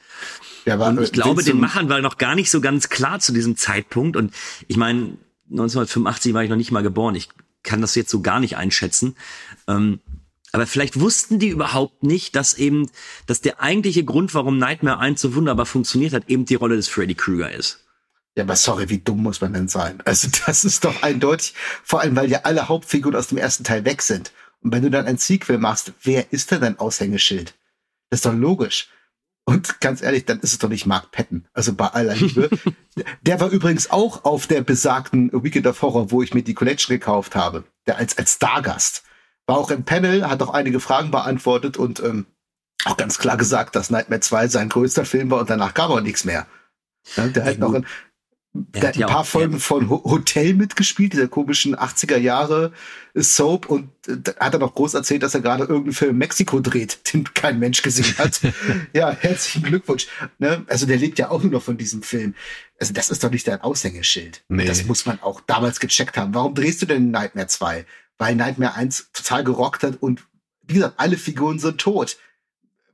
Ja, 0.67 0.75
aber, 0.75 0.89
und 0.89 1.01
ich 1.01 1.12
glaube, 1.12 1.43
den 1.43 1.61
Machern 1.61 1.89
war 1.89 2.01
noch 2.01 2.19
gar 2.19 2.35
nicht 2.35 2.51
so 2.51 2.61
ganz 2.61 2.89
klar 2.89 3.21
zu 3.21 3.33
diesem 3.33 3.57
Zeitpunkt. 3.57 4.17
Und 4.17 4.33
ich 4.69 4.77
meine, 4.77 5.17
1985 5.51 6.35
war 6.35 6.43
ich 6.43 6.51
noch 6.51 6.57
nicht 6.57 6.71
mal 6.71 6.83
geboren. 6.83 7.15
Ich 7.15 7.29
kann 7.62 7.81
das 7.81 7.95
jetzt 7.95 8.11
so 8.11 8.21
gar 8.21 8.41
nicht 8.41 8.57
einschätzen. 8.57 9.17
Ähm, 9.67 10.01
aber 10.53 10.67
vielleicht 10.67 11.01
wussten 11.01 11.39
die 11.39 11.49
überhaupt 11.49 12.05
nicht, 12.05 12.37
dass 12.37 12.55
eben, 12.55 12.89
dass 13.27 13.41
der 13.41 13.61
eigentliche 13.61 14.05
Grund, 14.05 14.35
warum 14.35 14.59
Nightmare 14.59 14.99
1 14.99 15.21
so 15.21 15.35
wunderbar 15.35 15.67
funktioniert 15.67 16.12
hat, 16.12 16.29
eben 16.29 16.45
die 16.45 16.55
Rolle 16.55 16.77
des 16.77 16.89
Freddy 16.89 17.15
Krueger 17.15 17.51
ist. 17.51 17.84
Ja, 18.37 18.45
aber 18.45 18.57
sorry, 18.57 18.89
wie 18.89 18.99
dumm 18.99 19.22
muss 19.22 19.41
man 19.41 19.53
denn 19.53 19.68
sein? 19.68 20.03
Also 20.05 20.28
das 20.47 20.64
ist 20.64 20.85
doch 20.85 21.03
eindeutig, 21.03 21.55
vor 21.82 22.01
allem 22.01 22.16
weil 22.16 22.30
ja 22.30 22.41
alle 22.43 22.68
Hauptfiguren 22.68 23.16
aus 23.16 23.28
dem 23.28 23.39
ersten 23.39 23.64
Teil 23.64 23.85
weg 23.85 24.03
sind. 24.03 24.32
Und 24.61 24.72
wenn 24.72 24.82
du 24.82 24.91
dann 24.91 25.07
ein 25.07 25.18
Sequel 25.18 25.59
machst, 25.59 25.93
wer 26.03 26.32
ist 26.32 26.51
denn 26.51 26.62
dein 26.62 26.78
Aushängeschild? 26.78 27.55
Das 28.11 28.18
ist 28.18 28.26
doch 28.26 28.35
logisch. 28.35 28.89
Und 29.47 29.80
ganz 29.80 30.01
ehrlich, 30.01 30.24
dann 30.24 30.41
ist 30.41 30.53
es 30.53 30.59
doch 30.59 30.70
nicht 30.70 30.87
Mark 30.87 31.11
Patton. 31.11 31.47
Also 31.53 31.74
bei 31.74 31.89
aller 31.89 32.14
Liebe. 32.14 32.49
der 33.22 33.41
war 33.41 33.51
übrigens 33.51 33.91
auch 33.91 34.24
auf 34.24 34.47
der 34.47 34.62
besagten 34.62 35.30
Weekend 35.32 35.66
of 35.66 35.82
Horror, 35.82 36.11
wo 36.11 36.22
ich 36.22 36.32
mir 36.32 36.43
die 36.43 36.55
Collection 36.55 36.95
gekauft 36.95 37.37
habe. 37.37 37.64
Der 37.87 37.99
als, 37.99 38.16
als 38.16 38.35
Stargast. 38.35 39.05
War 39.47 39.59
auch 39.59 39.70
im 39.70 39.85
Panel, 39.85 40.26
hat 40.26 40.43
auch 40.43 40.55
einige 40.55 40.80
Fragen 40.80 41.11
beantwortet 41.11 41.76
und 41.76 42.01
ähm, 42.01 42.24
auch 42.87 42.97
ganz 42.97 43.18
klar 43.18 43.37
gesagt, 43.37 43.76
dass 43.76 43.91
Nightmare 43.91 44.20
2 44.20 44.49
sein 44.49 44.70
größter 44.70 45.05
Film 45.05 45.30
war 45.30 45.41
und 45.41 45.51
danach 45.51 45.74
gab 45.74 45.91
er 45.91 46.01
nichts 46.01 46.24
mehr. 46.24 46.47
Ja, 47.16 47.26
der 47.26 47.45
hat 47.45 47.59
noch 47.59 47.74
ein, 47.74 47.87
der 48.57 48.89
hat 48.89 48.97
ein 48.97 49.07
paar 49.07 49.21
auch, 49.21 49.27
Folgen 49.27 49.55
ja. 49.55 49.59
von 49.59 49.91
Hotel 49.91 50.55
mitgespielt, 50.55 51.13
dieser 51.13 51.27
komischen 51.27 51.75
80er 51.75 52.17
Jahre 52.17 52.73
Soap 53.13 53.69
und 53.69 53.91
äh, 54.07 54.17
hat 54.39 54.55
er 54.55 54.61
noch 54.61 54.77
groß 54.77 54.95
erzählt, 54.95 55.25
dass 55.25 55.35
er 55.35 55.41
gerade 55.41 55.65
irgendeinen 55.65 55.93
Film 55.93 56.11
in 56.13 56.19
Mexiko 56.19 56.61
dreht, 56.61 57.01
den 57.13 57.25
kein 57.35 57.59
Mensch 57.59 57.83
gesehen 57.83 58.17
hat. 58.17 58.41
ja, 58.93 59.11
herzlichen 59.11 59.65
Glückwunsch. 59.65 60.07
Ne? 60.39 60.65
Also 60.69 60.87
der 60.87 60.99
lebt 60.99 61.19
ja 61.19 61.31
auch 61.31 61.43
nur 61.43 61.51
noch 61.51 61.63
von 61.63 61.77
diesem 61.77 62.05
Film. 62.05 62.37
Also 62.79 62.93
das 62.93 63.11
ist 63.11 63.25
doch 63.25 63.31
nicht 63.31 63.49
dein 63.49 63.61
Aushängeschild. 63.61 64.45
Nee. 64.49 64.67
Das 64.67 64.85
muss 64.85 65.05
man 65.05 65.21
auch 65.21 65.41
damals 65.41 65.81
gecheckt 65.81 66.17
haben. 66.17 66.33
Warum 66.33 66.55
drehst 66.55 66.81
du 66.81 66.87
denn 66.87 67.11
Nightmare 67.11 67.49
2? 67.49 67.85
Weil 68.19 68.37
Nightmare 68.37 68.75
1 68.75 69.11
total 69.13 69.43
gerockt 69.43 69.83
hat 69.83 70.01
und 70.01 70.25
wie 70.63 70.75
gesagt, 70.75 70.95
alle 70.99 71.19
Figuren 71.19 71.59
sind 71.59 71.81
tot. 71.81 72.19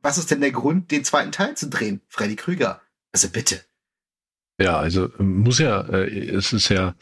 Was 0.01 0.17
ist 0.17 0.31
denn 0.31 0.41
der 0.41 0.53
Grund, 0.53 0.91
den 0.91 1.05
zweiten 1.05 1.33
Teil 1.33 1.55
zu 1.55 1.69
drehen? 1.69 2.01
Freddy 2.09 2.37
Krüger. 2.37 2.81
Also 3.13 3.29
bitte. 3.29 3.63
Ja, 4.61 4.79
also 4.79 5.09
muss 5.19 5.59
ja, 5.59 5.81
äh, 5.89 6.37
es 6.37 6.53
ist 6.53 6.69
ja, 6.69 6.95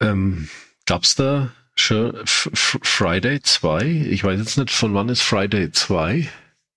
ähm, 0.00 0.48
gab's 0.86 1.14
da 1.14 1.52
schon 1.74 2.14
F 2.14 2.48
Friday 2.82 3.40
2? 3.42 4.06
Ich 4.10 4.24
weiß 4.24 4.38
jetzt 4.40 4.56
nicht, 4.56 4.70
von 4.70 4.94
wann 4.94 5.08
ist 5.10 5.22
Friday 5.22 5.70
2? 5.70 6.28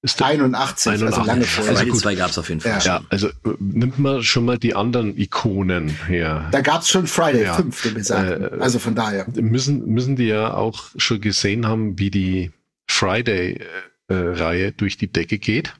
Ist 0.03 0.22
81, 0.22 0.91
81, 0.91 1.15
also 1.15 1.28
lange 1.28 1.45
vorher. 1.45 1.76
Friday 1.76 1.93
2 1.93 2.15
gab's 2.15 2.38
auf 2.38 2.49
jeden 2.49 2.59
Fall. 2.59 2.72
Ja. 2.72 2.80
ja, 2.80 3.01
also 3.09 3.28
äh, 3.28 3.32
nimmt 3.59 3.99
man 3.99 4.24
schon 4.24 4.45
mal 4.45 4.57
die 4.57 4.76
anderen 4.76 5.15
Ikonen 5.17 5.89
her. 6.07 6.49
Da 6.51 6.61
gab's 6.61 6.89
schon 6.89 7.07
Friday 7.07 7.43
ja. 7.43 7.53
5, 7.53 7.82
den 7.84 7.93
besagten. 7.93 8.59
Äh, 8.59 8.61
also 8.61 8.80
von 8.80 8.95
daher. 8.95 9.28
Müssen, 9.36 9.86
müssen 9.86 10.16
die 10.16 10.25
ja 10.25 10.54
auch 10.54 10.89
schon 10.97 11.21
gesehen 11.21 11.67
haben, 11.67 11.97
wie 12.00 12.09
die 12.09 12.51
Friday-Reihe 12.87 14.67
äh, 14.67 14.71
durch 14.71 14.97
die 14.97 15.12
Decke 15.12 15.37
geht. 15.37 15.75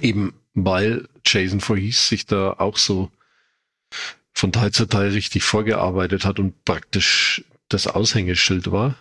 Eben 0.00 0.34
weil 0.54 1.08
Jason 1.26 1.60
Voorhees 1.60 2.08
sich 2.08 2.26
da 2.26 2.54
auch 2.54 2.76
so 2.76 3.10
von 4.32 4.52
Teil 4.52 4.72
zu 4.72 4.86
Teil 4.86 5.10
richtig 5.10 5.42
vorgearbeitet 5.44 6.24
hat 6.24 6.38
und 6.38 6.64
praktisch 6.64 7.44
das 7.68 7.86
Aushängeschild 7.86 8.70
war. 8.70 8.96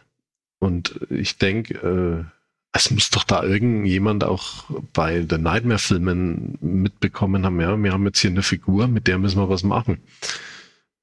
Und 0.60 1.00
ich 1.10 1.38
denke, 1.38 1.74
äh, 1.76 2.24
es 2.72 2.90
muss 2.90 3.10
doch 3.10 3.24
da 3.24 3.44
irgendjemand 3.44 4.24
auch 4.24 4.66
bei 4.94 5.20
den 5.20 5.44
Nightmare-Filmen 5.44 6.58
mitbekommen 6.62 7.46
haben, 7.46 7.60
ja, 7.62 7.76
wir 7.78 7.92
haben 7.92 8.06
jetzt 8.06 8.20
hier 8.20 8.32
eine 8.32 8.44
Figur, 8.44 8.88
mit 8.88 9.08
der 9.08 9.20
müssen 9.20 9.40
wir 9.40 9.50
was 9.50 9.64
machen. 9.64 10.02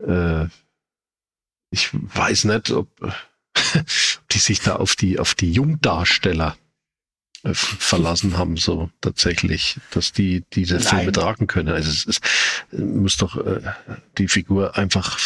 Äh, 0.04 0.46
ich 1.70 1.90
weiß 1.92 2.44
nicht, 2.46 2.70
ob, 2.70 2.88
die 4.32 4.38
sich 4.38 4.60
da 4.60 4.76
auf 4.76 4.96
die, 4.96 5.18
auf 5.18 5.34
die 5.34 5.52
Jungdarsteller 5.52 6.56
verlassen 7.52 8.36
haben, 8.36 8.56
so 8.56 8.90
tatsächlich, 9.00 9.78
dass 9.92 10.12
die 10.12 10.44
diese 10.52 10.76
Nein. 10.76 10.84
Filme 10.84 11.12
tragen 11.12 11.46
können. 11.46 11.68
Also 11.68 11.90
es, 11.90 12.06
es 12.06 12.20
muss 12.78 13.16
doch 13.16 13.36
äh, 13.36 13.60
die 14.18 14.28
Figur 14.28 14.76
einfach 14.76 15.18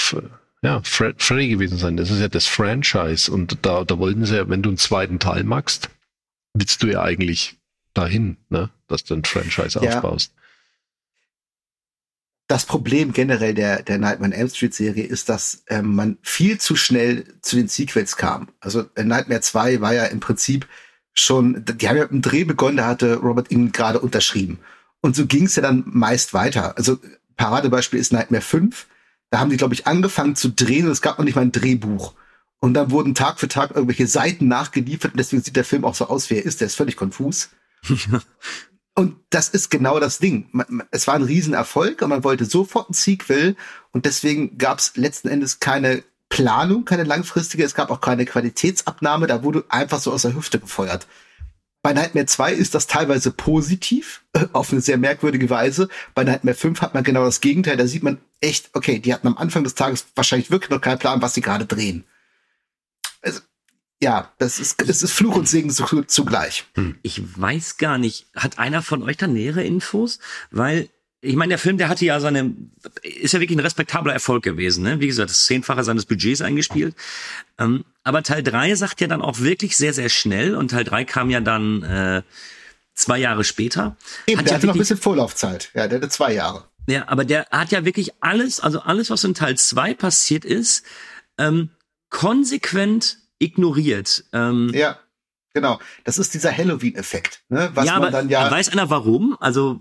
ja, 0.62 0.80
Fred, 0.82 1.22
Freddy 1.22 1.48
gewesen 1.48 1.76
sein. 1.76 1.96
Das 1.96 2.10
ist 2.10 2.20
ja 2.20 2.28
das 2.28 2.46
Franchise 2.46 3.30
und 3.30 3.58
da, 3.62 3.84
da 3.84 3.98
wollten 3.98 4.24
sie 4.24 4.36
ja, 4.36 4.48
wenn 4.48 4.62
du 4.62 4.70
einen 4.70 4.78
zweiten 4.78 5.18
Teil 5.18 5.44
magst, 5.44 5.90
willst 6.54 6.82
du 6.82 6.86
ja 6.86 7.02
eigentlich 7.02 7.58
dahin, 7.92 8.38
ne, 8.48 8.70
dass 8.88 9.04
du 9.04 9.14
ein 9.14 9.24
Franchise 9.24 9.78
ja. 9.82 9.96
aufbaust. 9.96 10.32
Das 12.46 12.66
Problem 12.66 13.12
generell 13.12 13.54
der, 13.54 13.82
der 13.82 13.98
Nightmare 13.98 14.32
on 14.32 14.38
Elm 14.38 14.48
Street 14.48 14.74
Serie 14.74 15.04
ist, 15.04 15.28
dass 15.28 15.64
ähm, 15.68 15.94
man 15.94 16.18
viel 16.22 16.58
zu 16.58 16.76
schnell 16.76 17.24
zu 17.40 17.56
den 17.56 17.68
Sequels 17.68 18.16
kam. 18.16 18.48
Also 18.60 18.84
äh, 18.96 19.04
Nightmare 19.04 19.40
2 19.40 19.80
war 19.80 19.94
ja 19.94 20.04
im 20.04 20.20
Prinzip 20.20 20.66
schon, 21.14 21.64
die 21.64 21.88
haben 21.88 21.96
ja 21.96 22.02
mit 22.02 22.12
dem 22.12 22.22
Dreh 22.22 22.44
begonnen, 22.44 22.76
da 22.76 22.86
hatte 22.86 23.16
Robert 23.16 23.50
England 23.50 23.72
gerade 23.72 24.00
unterschrieben. 24.00 24.58
Und 25.00 25.16
so 25.16 25.26
ging 25.26 25.46
es 25.46 25.56
ja 25.56 25.62
dann 25.62 25.84
meist 25.86 26.34
weiter. 26.34 26.76
Also 26.76 26.98
Paradebeispiel 27.36 27.98
ist 27.98 28.12
Nightmare 28.12 28.42
5. 28.42 28.86
Da 29.30 29.38
haben 29.38 29.50
die, 29.50 29.56
glaube 29.56 29.74
ich, 29.74 29.86
angefangen 29.86 30.36
zu 30.36 30.48
drehen 30.50 30.86
und 30.86 30.92
es 30.92 31.02
gab 31.02 31.18
noch 31.18 31.24
nicht 31.24 31.34
mal 31.34 31.42
ein 31.42 31.52
Drehbuch. 31.52 32.14
Und 32.60 32.74
dann 32.74 32.90
wurden 32.90 33.14
Tag 33.14 33.38
für 33.38 33.48
Tag 33.48 33.72
irgendwelche 33.72 34.06
Seiten 34.06 34.48
nachgeliefert 34.48 35.12
und 35.12 35.18
deswegen 35.18 35.42
sieht 35.42 35.56
der 35.56 35.64
Film 35.64 35.84
auch 35.84 35.94
so 35.94 36.08
aus, 36.08 36.30
wie 36.30 36.36
er 36.36 36.44
ist. 36.44 36.60
Der 36.60 36.66
ist 36.66 36.76
völlig 36.76 36.96
konfus. 36.96 37.50
Und 38.96 39.16
das 39.30 39.48
ist 39.48 39.70
genau 39.70 39.98
das 39.98 40.18
Ding. 40.18 40.48
Es 40.92 41.08
war 41.08 41.14
ein 41.14 41.24
Riesenerfolg 41.24 42.00
und 42.00 42.10
man 42.10 42.22
wollte 42.22 42.44
sofort 42.44 42.90
ein 42.90 42.92
Sequel 42.92 43.56
und 43.90 44.06
deswegen 44.06 44.56
gab 44.56 44.78
es 44.78 44.96
letzten 44.96 45.26
Endes 45.26 45.58
keine 45.58 46.04
Planung, 46.34 46.84
keine 46.84 47.04
langfristige, 47.04 47.62
es 47.62 47.76
gab 47.76 47.92
auch 47.92 48.00
keine 48.00 48.24
Qualitätsabnahme, 48.24 49.28
da 49.28 49.44
wurde 49.44 49.64
einfach 49.68 50.00
so 50.00 50.10
aus 50.10 50.22
der 50.22 50.34
Hüfte 50.34 50.58
gefeuert. 50.58 51.06
Bei 51.80 51.92
Nightmare 51.92 52.26
2 52.26 52.54
ist 52.54 52.74
das 52.74 52.88
teilweise 52.88 53.30
positiv, 53.30 54.24
auf 54.52 54.72
eine 54.72 54.80
sehr 54.80 54.98
merkwürdige 54.98 55.48
Weise. 55.48 55.88
Bei 56.12 56.24
Nightmare 56.24 56.56
5 56.56 56.80
hat 56.80 56.92
man 56.92 57.04
genau 57.04 57.24
das 57.24 57.40
Gegenteil. 57.40 57.76
Da 57.76 57.86
sieht 57.86 58.02
man 58.02 58.18
echt, 58.40 58.70
okay, 58.72 58.98
die 58.98 59.14
hatten 59.14 59.28
am 59.28 59.36
Anfang 59.38 59.62
des 59.62 59.76
Tages 59.76 60.06
wahrscheinlich 60.16 60.50
wirklich 60.50 60.70
noch 60.70 60.80
keinen 60.80 60.98
Plan, 60.98 61.22
was 61.22 61.34
sie 61.34 61.40
gerade 61.40 61.66
drehen. 61.66 62.04
Also, 63.22 63.38
ja, 64.02 64.32
das 64.38 64.58
ist, 64.58 64.80
das 64.88 65.04
ist 65.04 65.12
Fluch 65.12 65.36
und 65.36 65.48
Segen 65.48 65.70
zugleich. 65.70 66.64
Hm. 66.74 66.98
Ich 67.02 67.22
weiß 67.38 67.76
gar 67.76 67.98
nicht, 67.98 68.26
hat 68.34 68.58
einer 68.58 68.82
von 68.82 69.04
euch 69.04 69.18
da 69.18 69.28
nähere 69.28 69.62
Infos? 69.62 70.18
Weil, 70.50 70.88
ich 71.24 71.36
meine, 71.36 71.50
der 71.50 71.58
Film, 71.58 71.78
der 71.78 71.88
hatte 71.88 72.04
ja 72.04 72.20
seine, 72.20 72.54
ist 73.02 73.32
ja 73.32 73.40
wirklich 73.40 73.56
ein 73.56 73.64
respektabler 73.64 74.12
Erfolg 74.12 74.42
gewesen, 74.42 74.84
ne? 74.84 75.00
Wie 75.00 75.06
gesagt, 75.06 75.30
das 75.30 75.46
Zehnfache 75.46 75.82
seines 75.82 76.04
Budgets 76.04 76.42
eingespielt. 76.42 76.94
Ähm, 77.58 77.84
aber 78.02 78.22
Teil 78.22 78.42
drei 78.42 78.74
sagt 78.74 79.00
ja 79.00 79.06
dann 79.06 79.22
auch 79.22 79.40
wirklich 79.40 79.76
sehr, 79.76 79.94
sehr 79.94 80.10
schnell 80.10 80.54
und 80.54 80.70
Teil 80.70 80.84
drei 80.84 81.04
kam 81.04 81.30
ja 81.30 81.40
dann 81.40 81.82
äh, 81.82 82.22
zwei 82.94 83.18
Jahre 83.18 83.42
später. 83.44 83.96
Eben, 84.26 84.38
hat 84.38 84.46
der 84.46 84.52
ja 84.52 84.56
hatte 84.58 84.66
noch 84.66 84.74
ein 84.74 84.78
bisschen 84.78 84.98
Vorlaufzeit. 84.98 85.70
Ja, 85.74 85.88
der 85.88 85.98
hatte 85.98 86.10
zwei 86.10 86.34
Jahre. 86.34 86.64
Ja, 86.86 87.08
aber 87.08 87.24
der 87.24 87.46
hat 87.50 87.72
ja 87.72 87.84
wirklich 87.84 88.12
alles, 88.20 88.60
also 88.60 88.80
alles, 88.80 89.08
was 89.08 89.24
in 89.24 89.34
Teil 89.34 89.56
2 89.56 89.94
passiert 89.94 90.44
ist, 90.44 90.84
ähm, 91.38 91.70
konsequent 92.10 93.16
ignoriert. 93.38 94.24
Ähm, 94.34 94.70
Ja, 94.74 94.98
genau. 95.54 95.80
Das 96.04 96.18
ist 96.18 96.34
dieser 96.34 96.54
Halloween-Effekt, 96.54 97.42
ne? 97.48 97.70
was 97.72 97.86
ja, 97.86 97.94
man 97.94 98.02
aber 98.02 98.10
dann 98.10 98.28
ja. 98.28 98.50
weiß 98.50 98.68
einer 98.68 98.90
warum? 98.90 99.36
Also 99.40 99.80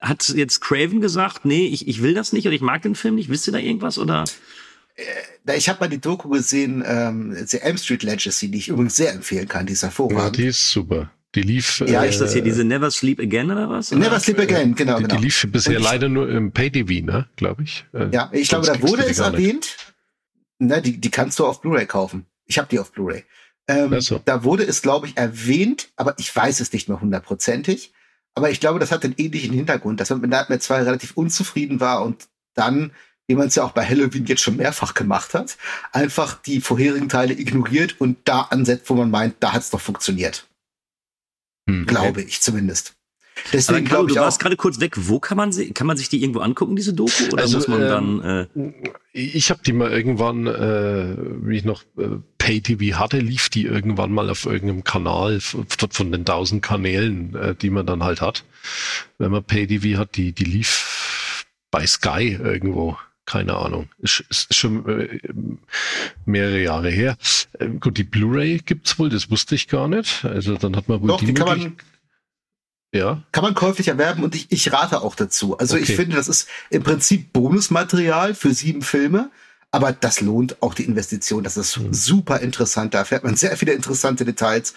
hat 0.00 0.28
jetzt 0.28 0.60
Craven 0.60 1.00
gesagt, 1.00 1.44
nee, 1.44 1.66
ich, 1.66 1.88
ich 1.88 2.02
will 2.02 2.14
das 2.14 2.32
nicht 2.32 2.46
oder 2.46 2.54
ich 2.54 2.60
mag 2.60 2.82
den 2.82 2.94
Film 2.94 3.14
nicht? 3.14 3.28
Wisst 3.30 3.46
ihr 3.46 3.52
da 3.52 3.58
irgendwas? 3.58 3.98
Oder? 3.98 4.24
Na, 5.44 5.54
Ich 5.54 5.68
habe 5.68 5.80
mal 5.80 5.88
die 5.88 6.00
Doku 6.00 6.28
gesehen, 6.28 6.82
ähm, 6.86 7.36
The 7.46 7.58
Elm 7.60 7.76
Street 7.78 8.02
Legacy, 8.02 8.50
die 8.50 8.58
ich 8.58 8.68
übrigens 8.68 8.96
sehr 8.96 9.12
empfehlen 9.12 9.48
kann, 9.48 9.66
die 9.66 9.72
ist 9.74 9.82
Ja, 9.82 10.30
die 10.30 10.46
ist 10.46 10.70
super. 10.70 11.10
Die 11.34 11.42
lief. 11.42 11.80
Ja, 11.86 12.04
äh, 12.04 12.08
Ist 12.08 12.20
das 12.20 12.32
hier 12.32 12.40
diese 12.42 12.64
Never 12.64 12.90
Sleep 12.90 13.20
Again 13.20 13.50
oder 13.50 13.68
was? 13.68 13.92
Oder? 13.92 14.00
Never 14.00 14.18
Sleep 14.20 14.38
Again, 14.38 14.74
genau, 14.74 14.96
die, 14.96 15.02
genau. 15.04 15.16
die 15.16 15.22
lief 15.24 15.46
bisher 15.52 15.72
Und 15.74 15.78
ich- 15.80 15.84
leider 15.84 16.08
nur 16.08 16.30
im 16.30 16.50
Pay-TV, 16.52 17.04
ne, 17.04 17.28
glaube 17.36 17.62
ich. 17.64 17.84
Äh, 17.92 18.08
Ja, 18.10 18.30
ich 18.32 18.48
glaube, 18.48 18.66
da 18.66 18.80
wurde 18.80 19.04
es 19.04 19.18
erwähnt. 19.18 19.76
Na, 20.58 20.80
die, 20.80 20.98
die 20.98 21.10
kannst 21.10 21.38
du 21.38 21.44
auf 21.44 21.60
Blu-ray 21.60 21.84
kaufen. 21.84 22.24
Ich 22.46 22.56
habe 22.58 22.68
die 22.70 22.78
auf 22.78 22.90
Blu-ray. 22.92 23.24
Ähm, 23.68 24.00
so. 24.00 24.20
Da 24.24 24.44
wurde 24.44 24.62
es, 24.64 24.80
glaube 24.80 25.08
ich, 25.08 25.16
erwähnt, 25.18 25.88
aber 25.96 26.14
ich 26.18 26.34
weiß 26.34 26.60
es 26.60 26.72
nicht 26.72 26.88
mehr 26.88 27.00
hundertprozentig. 27.00 27.92
Aber 28.36 28.50
ich 28.50 28.60
glaube, 28.60 28.78
das 28.78 28.92
hat 28.92 29.02
den 29.02 29.14
ähnlichen 29.16 29.54
Hintergrund, 29.54 29.98
dass 29.98 30.10
man 30.10 30.20
mit 30.20 30.30
Nightmare 30.30 30.60
2 30.60 30.82
relativ 30.82 31.16
unzufrieden 31.16 31.80
war 31.80 32.04
und 32.04 32.28
dann, 32.54 32.92
wie 33.26 33.34
man 33.34 33.48
es 33.48 33.54
ja 33.54 33.64
auch 33.64 33.72
bei 33.72 33.84
Halloween 33.84 34.26
jetzt 34.26 34.42
schon 34.42 34.56
mehrfach 34.56 34.92
gemacht 34.92 35.32
hat, 35.32 35.56
einfach 35.90 36.40
die 36.42 36.60
vorherigen 36.60 37.08
Teile 37.08 37.32
ignoriert 37.32 37.98
und 37.98 38.18
da 38.24 38.42
ansetzt, 38.42 38.90
wo 38.90 38.94
man 38.94 39.10
meint, 39.10 39.36
da 39.40 39.52
hat 39.52 39.62
es 39.62 39.70
doch 39.70 39.80
funktioniert. 39.80 40.46
Hm. 41.68 41.86
Glaube 41.86 42.22
ich 42.22 42.42
zumindest. 42.42 42.95
Aber 43.38 43.50
Deswegen 43.52 43.84
Carlo, 43.84 43.88
glaube 43.88 44.10
ich 44.10 44.14
du 44.14 44.20
auch. 44.20 44.24
warst 44.24 44.40
gerade 44.40 44.56
kurz 44.56 44.80
weg. 44.80 44.94
Wo 44.96 45.20
kann 45.20 45.36
man 45.36 45.52
sie, 45.52 45.72
kann 45.72 45.86
man 45.86 45.96
sich 45.96 46.08
die 46.08 46.22
irgendwo 46.22 46.40
angucken, 46.40 46.74
diese 46.74 46.94
Doku? 46.94 47.12
Oder 47.32 47.42
Also, 47.42 47.58
muss 47.58 47.68
man 47.68 47.82
ähm, 47.82 47.88
dann, 47.88 48.22
äh, 48.62 48.72
Ich 49.12 49.50
habe 49.50 49.60
die 49.64 49.72
mal 49.72 49.90
irgendwann, 49.92 50.46
äh, 50.46 51.16
wie 51.46 51.56
ich 51.58 51.64
noch 51.64 51.82
äh, 51.98 52.16
Pay-TV 52.38 52.98
hatte, 52.98 53.18
lief 53.18 53.48
die 53.50 53.64
irgendwann 53.66 54.10
mal 54.12 54.30
auf 54.30 54.46
irgendeinem 54.46 54.84
Kanal 54.84 55.40
von, 55.40 55.66
von 55.90 56.12
den 56.12 56.24
tausend 56.24 56.62
Kanälen, 56.62 57.34
äh, 57.36 57.54
die 57.54 57.70
man 57.70 57.86
dann 57.86 58.02
halt 58.02 58.20
hat. 58.20 58.44
Wenn 59.18 59.30
man 59.30 59.44
Pay-TV 59.44 59.98
hat, 59.98 60.16
die, 60.16 60.32
die 60.32 60.44
lief 60.44 61.44
bei 61.70 61.86
Sky 61.86 62.38
irgendwo. 62.42 62.96
Keine 63.28 63.56
Ahnung. 63.56 63.88
Ist, 63.98 64.24
ist 64.30 64.54
schon 64.54 64.88
äh, 64.88 65.18
mehrere 66.24 66.62
Jahre 66.62 66.90
her. 66.90 67.16
Äh, 67.58 67.68
gut, 67.80 67.98
die 67.98 68.04
Blu-ray 68.04 68.60
gibt's 68.64 68.98
wohl, 69.00 69.08
das 69.08 69.30
wusste 69.32 69.56
ich 69.56 69.66
gar 69.66 69.88
nicht. 69.88 70.24
Also 70.24 70.56
dann 70.56 70.76
hat 70.76 70.88
man 70.88 71.00
wohl 71.02 71.08
Doch, 71.08 71.18
die 71.20 71.34
kann 71.34 71.48
Möglich- 71.48 71.64
man, 71.64 71.76
ja, 72.96 73.22
kann 73.32 73.44
man 73.44 73.54
käuflich 73.54 73.88
erwerben 73.88 74.22
und 74.24 74.34
ich, 74.34 74.46
ich 74.50 74.72
rate 74.72 75.02
auch 75.02 75.14
dazu. 75.14 75.56
Also 75.58 75.76
ich 75.76 75.84
Okay. 75.84 75.96
finde, 75.96 76.16
das 76.16 76.28
ist 76.28 76.48
im 76.70 76.82
Prinzip 76.82 77.32
Bonusmaterial 77.32 78.34
für 78.34 78.52
sieben 78.54 78.82
Filme, 78.82 79.30
aber 79.70 79.92
das 79.92 80.20
lohnt 80.20 80.60
auch 80.62 80.74
die 80.74 80.84
Investition. 80.84 81.44
Das 81.44 81.56
ist 81.56 81.76
Mhm. 81.78 81.92
super 81.92 82.40
interessant. 82.40 82.94
Da 82.94 82.98
erfährt 83.00 83.24
man 83.24 83.36
sehr 83.36 83.56
viele 83.56 83.72
interessante 83.72 84.24
Details. 84.24 84.74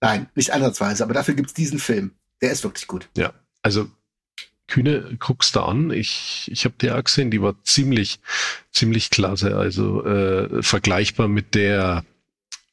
Nein, 0.00 0.28
nicht 0.34 0.50
ansatzweise. 0.50 1.04
Aber 1.04 1.14
dafür 1.14 1.34
gibt's 1.34 1.54
diesen 1.54 1.78
Film. 1.78 2.12
Der 2.40 2.50
ist 2.50 2.64
wirklich 2.64 2.86
gut. 2.88 3.08
Ja, 3.16 3.32
also 3.62 3.88
Kühne, 4.66 5.16
guckst 5.20 5.54
da 5.54 5.66
an. 5.66 5.90
Ich, 5.92 6.48
ich 6.50 6.64
habe 6.64 6.74
die 6.80 6.90
auch 6.90 7.04
gesehen, 7.04 7.30
die 7.30 7.40
war 7.42 7.54
ziemlich, 7.62 8.18
ziemlich 8.72 9.10
klasse. 9.10 9.56
Also 9.56 10.04
äh, 10.04 10.62
vergleichbar 10.62 11.28
mit 11.28 11.54
der 11.54 12.04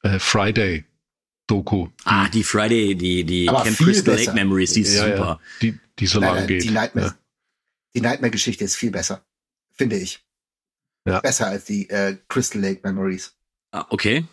äh, 0.03 0.17
Friday-Doku, 0.19 1.89
ah, 2.05 2.29
die 2.29 2.43
Friday, 2.43 2.95
die, 2.95 3.25
die 3.25 3.49
Aber 3.49 3.63
Camp 3.63 3.75
viel 3.77 3.87
Crystal 3.87 4.15
besser. 4.15 4.31
Lake 4.31 4.35
Memories, 4.45 4.73
die 4.73 4.81
ist 4.81 4.95
Ja, 4.95 5.07
ja. 5.07 5.17
super. 5.17 5.39
die, 5.61 5.77
die 5.99 6.07
so 6.07 6.19
Nein, 6.19 6.27
lang 6.29 6.37
nein, 6.37 6.47
geht. 6.47 6.63
Die 6.63 6.71
Nightmare, 6.71 7.07
ja. 7.07 7.15
die 7.95 8.01
Nightmare-Geschichte 8.01 8.63
ist 8.63 8.75
viel 8.77 8.91
besser. 8.91 9.25
Finde 9.79 9.95
ich. 9.95 10.25
Ja. 11.07 11.21
Besser 11.21 11.47
als 11.47 11.63
die 11.63 11.89
äh, 11.89 12.17
Crystal 12.27 12.61
Lake 12.61 12.81
Memories. 12.83 13.33
Ah, 13.71 13.85
okay. 13.89 14.25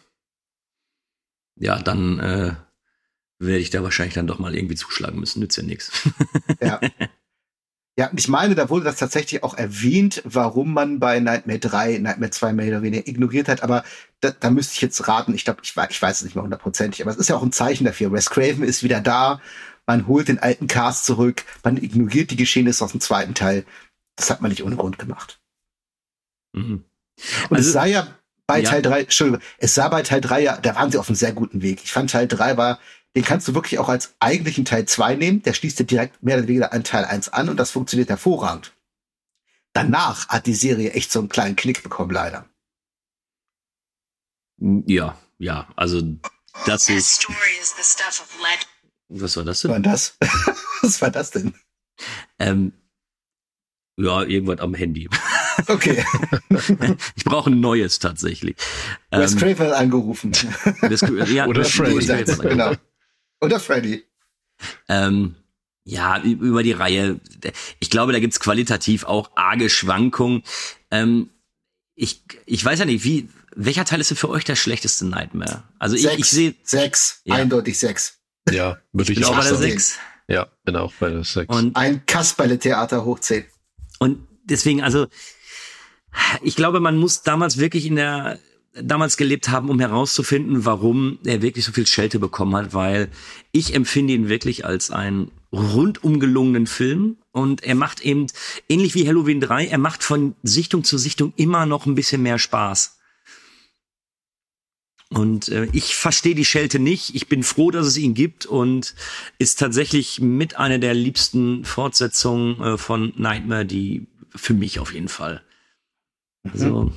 Ja, 1.54 1.78
dann 1.78 2.18
äh, 2.18 2.54
werde 3.38 3.60
ich 3.60 3.70
da 3.70 3.84
wahrscheinlich 3.84 4.14
dann 4.14 4.26
doch 4.26 4.40
mal 4.40 4.56
irgendwie 4.56 4.74
zuschlagen 4.74 5.20
müssen. 5.20 5.38
Nützt 5.38 5.56
ja 5.56 5.62
nichts. 5.62 5.92
Ja. 6.60 6.80
Ja, 7.98 8.10
ich 8.14 8.28
meine, 8.28 8.54
da 8.54 8.68
wurde 8.68 8.84
das 8.84 8.96
tatsächlich 8.96 9.42
auch 9.42 9.54
erwähnt, 9.54 10.20
warum 10.24 10.74
man 10.74 10.98
bei 10.98 11.18
Nightmare 11.20 11.60
3, 11.60 11.98
Nightmare 11.98 12.30
2 12.30 12.52
mehr 12.52 12.68
oder 12.68 12.82
weniger 12.82 13.08
ignoriert 13.08 13.48
hat. 13.48 13.62
Aber 13.62 13.84
da, 14.20 14.32
da 14.32 14.50
müsste 14.50 14.74
ich 14.74 14.82
jetzt 14.82 15.06
raten. 15.08 15.32
Ich 15.32 15.44
glaube, 15.44 15.60
ich, 15.62 15.74
ich 15.90 16.02
weiß 16.02 16.16
es 16.18 16.24
nicht 16.24 16.34
mehr 16.34 16.44
hundertprozentig. 16.44 17.02
Aber 17.02 17.12
es 17.12 17.16
ist 17.16 17.28
ja 17.28 17.36
auch 17.36 17.42
ein 17.42 17.52
Zeichen 17.52 17.84
dafür. 17.84 18.12
Wes 18.12 18.30
Craven 18.30 18.64
ist 18.64 18.82
wieder 18.82 19.00
da. 19.00 19.40
Man 19.86 20.08
holt 20.08 20.28
den 20.28 20.40
alten 20.40 20.66
Cast 20.66 21.06
zurück. 21.06 21.44
Man 21.62 21.76
ignoriert 21.76 22.32
die 22.32 22.36
Geschehnisse 22.36 22.84
aus 22.84 22.90
dem 22.90 23.00
zweiten 23.00 23.34
Teil. 23.34 23.64
Das 24.16 24.30
hat 24.30 24.40
man 24.40 24.50
nicht 24.50 24.62
ohne 24.64 24.76
Grund 24.76 24.98
gemacht. 24.98 25.40
Mhm. 26.54 26.84
Und 27.50 27.56
Also- 27.56 27.68
es 27.68 27.72
sah 27.72 27.84
ja 27.86 28.08
bei 28.46 28.60
Ja. 28.60 28.70
Teil 28.70 28.82
3, 28.82 29.00
Entschuldigung, 29.02 29.42
es 29.58 29.74
sah 29.74 29.88
bei 29.88 30.02
Teil 30.02 30.20
3 30.20 30.40
ja, 30.42 30.56
da 30.58 30.74
waren 30.74 30.90
sie 30.90 30.98
auf 30.98 31.08
einem 31.08 31.16
sehr 31.16 31.32
guten 31.32 31.62
Weg. 31.62 31.82
Ich 31.82 31.92
fand 31.92 32.10
Teil 32.10 32.28
3 32.28 32.56
war, 32.56 32.78
den 33.16 33.24
kannst 33.24 33.48
du 33.48 33.54
wirklich 33.54 33.78
auch 33.78 33.88
als 33.88 34.14
eigentlichen 34.20 34.64
Teil 34.64 34.86
2 34.86 35.14
nehmen. 35.16 35.42
Der 35.42 35.52
schließt 35.54 35.78
dir 35.78 35.84
direkt 35.84 36.22
mehr 36.22 36.38
oder 36.38 36.46
weniger 36.48 36.72
an 36.72 36.84
Teil 36.84 37.04
1 37.04 37.28
an 37.30 37.48
und 37.48 37.56
das 37.56 37.70
funktioniert 37.70 38.08
hervorragend. 38.08 38.72
Danach 39.72 40.28
hat 40.28 40.46
die 40.46 40.54
Serie 40.54 40.92
echt 40.92 41.10
so 41.12 41.18
einen 41.18 41.28
kleinen 41.28 41.56
Knick 41.56 41.82
bekommen, 41.82 42.10
leider. 42.12 42.48
Ja, 44.58 45.18
ja, 45.38 45.68
also 45.76 46.00
das 46.66 46.88
ist. 46.88 47.26
Was 49.08 49.36
war 49.36 49.44
das 49.44 49.56
Was 49.58 49.60
denn? 49.62 49.70
war 49.70 49.80
das? 49.80 50.16
Was 50.82 51.02
war 51.02 51.10
das 51.10 51.30
denn? 51.30 51.54
Ähm, 52.38 52.72
ja, 53.96 54.22
irgendwas 54.22 54.60
am 54.60 54.74
Handy. 54.74 55.08
Okay, 55.68 56.04
Ich 57.16 57.24
brauche 57.24 57.50
ein 57.50 57.58
neues 57.60 57.98
tatsächlich. 57.98 58.56
Wes 59.10 59.32
Ähm, 59.32 59.38
Craven 59.38 59.72
angerufen. 59.72 60.32
das, 60.82 61.00
ja, 61.30 61.46
Oder 61.46 61.64
Freddy. 61.64 62.24
genau. 62.42 62.72
Oder 63.40 63.58
Freddy. 63.58 64.04
Ähm, 64.88 65.34
ja, 65.84 66.20
über 66.22 66.62
die 66.62 66.72
Reihe. 66.72 67.18
Ich 67.80 67.88
glaube, 67.90 68.12
da 68.12 68.20
gibt's 68.20 68.38
qualitativ 68.38 69.04
auch 69.04 69.30
arge 69.34 69.70
Schwankungen. 69.70 70.42
Ähm, 70.90 71.30
ich, 71.94 72.22
ich 72.44 72.62
weiß 72.64 72.78
ja 72.80 72.84
nicht, 72.84 73.02
wie, 73.02 73.28
welcher 73.56 73.86
Teil 73.86 74.00
ist 74.00 74.10
denn 74.10 74.18
für 74.18 74.28
euch 74.28 74.44
der 74.44 74.56
schlechteste 74.56 75.06
Nightmare? 75.06 75.62
Also 75.78 75.96
ich, 75.96 76.02
Sechs. 76.02 76.18
ich 76.18 76.26
sehe, 76.28 76.54
Sechs. 76.62 77.22
Ja. 77.24 77.36
Eindeutig 77.36 77.78
sechs. 77.78 78.18
Ja, 78.50 78.78
würde 78.92 79.10
ich 79.12 79.18
bin 79.18 79.24
auch 79.26 79.30
auch 79.30 79.36
bei 79.38 79.42
der 79.42 79.54
sagen. 79.54 79.62
sechs. 79.62 79.88
6. 79.94 79.98
Ja, 80.28 80.46
bin 80.64 80.76
auch 80.76 80.92
bei 81.00 81.08
der 81.10 81.24
6. 81.24 81.48
Und 81.48 81.74
Ein 81.76 82.04
Kasperle-Theater 82.04 83.04
hoch 83.04 83.20
zehn. 83.20 83.46
Und 83.98 84.18
deswegen, 84.44 84.82
also, 84.82 85.06
ich 86.42 86.56
glaube, 86.56 86.80
man 86.80 86.96
muss 86.96 87.22
damals 87.22 87.58
wirklich 87.58 87.86
in 87.86 87.96
der, 87.96 88.38
damals 88.74 89.16
gelebt 89.16 89.48
haben, 89.48 89.70
um 89.70 89.80
herauszufinden, 89.80 90.64
warum 90.64 91.18
er 91.24 91.42
wirklich 91.42 91.64
so 91.64 91.72
viel 91.72 91.86
Schelte 91.86 92.18
bekommen 92.18 92.54
hat, 92.56 92.74
weil 92.74 93.08
ich 93.52 93.74
empfinde 93.74 94.12
ihn 94.12 94.28
wirklich 94.28 94.64
als 94.64 94.90
einen 94.90 95.30
rundum 95.52 96.20
gelungenen 96.20 96.66
Film 96.66 97.16
und 97.32 97.62
er 97.62 97.74
macht 97.74 98.00
eben, 98.00 98.26
ähnlich 98.68 98.94
wie 98.94 99.06
Halloween 99.06 99.40
3, 99.40 99.66
er 99.66 99.78
macht 99.78 100.02
von 100.02 100.34
Sichtung 100.42 100.84
zu 100.84 100.98
Sichtung 100.98 101.32
immer 101.36 101.66
noch 101.66 101.86
ein 101.86 101.94
bisschen 101.94 102.22
mehr 102.22 102.38
Spaß. 102.38 102.95
Und 105.10 105.48
äh, 105.48 105.68
ich 105.72 105.94
verstehe 105.94 106.34
die 106.34 106.44
Schelte 106.44 106.78
nicht. 106.78 107.14
Ich 107.14 107.28
bin 107.28 107.42
froh, 107.44 107.70
dass 107.70 107.86
es 107.86 107.96
ihn 107.96 108.14
gibt 108.14 108.44
und 108.44 108.94
ist 109.38 109.58
tatsächlich 109.58 110.20
mit 110.20 110.56
einer 110.56 110.78
der 110.78 110.94
liebsten 110.94 111.64
Fortsetzungen 111.64 112.60
äh, 112.60 112.78
von 112.78 113.12
Nightmare, 113.16 113.64
die 113.64 114.08
für 114.34 114.54
mich 114.54 114.80
auf 114.80 114.92
jeden 114.92 115.08
Fall. 115.08 115.42
Also 116.52 116.92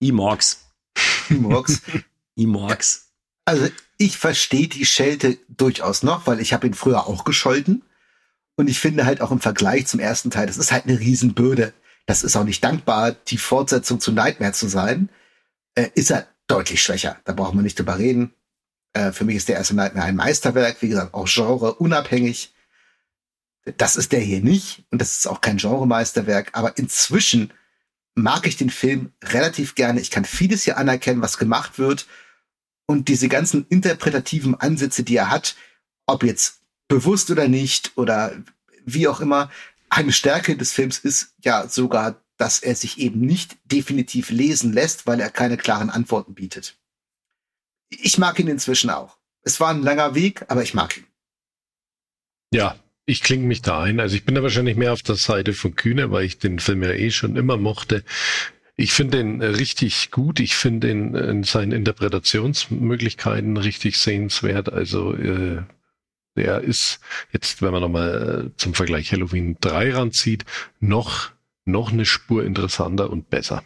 E-Morgs. 0.00 0.66
Murks. 1.28 1.82
E-Morgs. 2.36 3.08
Also 3.44 3.68
ich 3.98 4.18
verstehe 4.18 4.68
die 4.68 4.86
Schelte 4.86 5.36
durchaus 5.48 6.04
noch, 6.04 6.28
weil 6.28 6.38
ich 6.38 6.52
habe 6.52 6.68
ihn 6.68 6.74
früher 6.74 7.08
auch 7.08 7.24
gescholten. 7.24 7.82
Und 8.54 8.70
ich 8.70 8.78
finde 8.78 9.04
halt 9.04 9.20
auch 9.20 9.32
im 9.32 9.40
Vergleich 9.40 9.88
zum 9.88 9.98
ersten 9.98 10.30
Teil, 10.30 10.46
das 10.46 10.58
ist 10.58 10.70
halt 10.70 10.86
eine 10.86 11.00
Riesenbürde. 11.00 11.72
Das 12.06 12.22
ist 12.22 12.36
auch 12.36 12.44
nicht 12.44 12.62
dankbar, 12.62 13.10
die 13.10 13.38
Fortsetzung 13.38 13.98
zu 13.98 14.12
Nightmare 14.12 14.52
zu 14.52 14.68
sein. 14.68 15.08
Äh, 15.74 15.88
ist 15.96 16.12
er 16.12 16.28
deutlich 16.52 16.82
schwächer. 16.82 17.16
Da 17.24 17.32
brauchen 17.32 17.58
wir 17.58 17.62
nicht 17.62 17.78
drüber 17.78 17.98
reden. 17.98 18.34
Äh, 18.92 19.12
für 19.12 19.24
mich 19.24 19.36
ist 19.36 19.48
der 19.48 19.56
erste 19.56 19.74
Nightmare 19.74 20.06
ein 20.06 20.16
Meisterwerk, 20.16 20.82
wie 20.82 20.88
gesagt, 20.88 21.14
auch 21.14 21.26
Genre 21.26 21.74
unabhängig. 21.74 22.54
Das 23.76 23.96
ist 23.96 24.12
der 24.12 24.20
hier 24.20 24.40
nicht 24.40 24.84
und 24.90 25.00
das 25.00 25.18
ist 25.18 25.26
auch 25.28 25.40
kein 25.40 25.58
Genre-Meisterwerk, 25.58 26.50
aber 26.52 26.76
inzwischen 26.78 27.52
mag 28.14 28.46
ich 28.46 28.56
den 28.56 28.70
Film 28.70 29.12
relativ 29.22 29.76
gerne. 29.76 30.00
Ich 30.00 30.10
kann 30.10 30.24
vieles 30.24 30.64
hier 30.64 30.76
anerkennen, 30.78 31.22
was 31.22 31.38
gemacht 31.38 31.78
wird 31.78 32.06
und 32.86 33.08
diese 33.08 33.28
ganzen 33.28 33.66
interpretativen 33.68 34.56
Ansätze, 34.56 35.04
die 35.04 35.16
er 35.16 35.30
hat, 35.30 35.54
ob 36.06 36.24
jetzt 36.24 36.60
bewusst 36.88 37.30
oder 37.30 37.48
nicht 37.48 37.92
oder 37.96 38.32
wie 38.84 39.06
auch 39.06 39.20
immer, 39.20 39.50
eine 39.88 40.12
Stärke 40.12 40.56
des 40.56 40.72
Films 40.72 40.98
ist 40.98 41.34
ja 41.42 41.68
sogar, 41.68 42.20
dass 42.42 42.58
er 42.58 42.74
sich 42.74 42.98
eben 42.98 43.20
nicht 43.20 43.56
definitiv 43.66 44.30
lesen 44.30 44.72
lässt, 44.72 45.06
weil 45.06 45.20
er 45.20 45.30
keine 45.30 45.56
klaren 45.56 45.90
Antworten 45.90 46.34
bietet. 46.34 46.76
Ich 47.88 48.18
mag 48.18 48.36
ihn 48.40 48.48
inzwischen 48.48 48.90
auch. 48.90 49.16
Es 49.44 49.60
war 49.60 49.70
ein 49.70 49.80
langer 49.80 50.16
Weg, 50.16 50.44
aber 50.48 50.64
ich 50.64 50.74
mag 50.74 50.96
ihn. 50.96 51.06
Ja, 52.52 52.74
ich 53.06 53.22
klinge 53.22 53.46
mich 53.46 53.62
da 53.62 53.84
ein. 53.84 54.00
Also 54.00 54.16
ich 54.16 54.24
bin 54.24 54.34
da 54.34 54.42
wahrscheinlich 54.42 54.76
mehr 54.76 54.92
auf 54.92 55.02
der 55.02 55.14
Seite 55.14 55.52
von 55.52 55.76
Kühne, 55.76 56.10
weil 56.10 56.24
ich 56.24 56.40
den 56.40 56.58
Film 56.58 56.82
ja 56.82 56.90
eh 56.90 57.12
schon 57.12 57.36
immer 57.36 57.58
mochte. 57.58 58.02
Ich 58.74 58.92
finde 58.92 59.18
den 59.18 59.40
äh, 59.40 59.46
richtig 59.46 60.10
gut. 60.10 60.40
Ich 60.40 60.56
finde 60.56 60.90
ihn 60.90 61.14
in 61.14 61.44
seinen 61.44 61.70
Interpretationsmöglichkeiten 61.70 63.56
richtig 63.56 63.98
sehenswert. 63.98 64.72
Also 64.72 65.14
äh, 65.14 65.62
der 66.34 66.62
ist 66.62 66.98
jetzt, 67.30 67.62
wenn 67.62 67.70
man 67.70 67.82
nochmal 67.82 68.50
äh, 68.50 68.56
zum 68.56 68.74
Vergleich 68.74 69.12
Halloween 69.12 69.58
3 69.60 69.94
ranzieht, 69.94 70.44
noch, 70.80 71.30
noch 71.64 71.92
eine 71.92 72.06
Spur 72.06 72.44
interessanter 72.44 73.10
und 73.10 73.30
besser. 73.30 73.64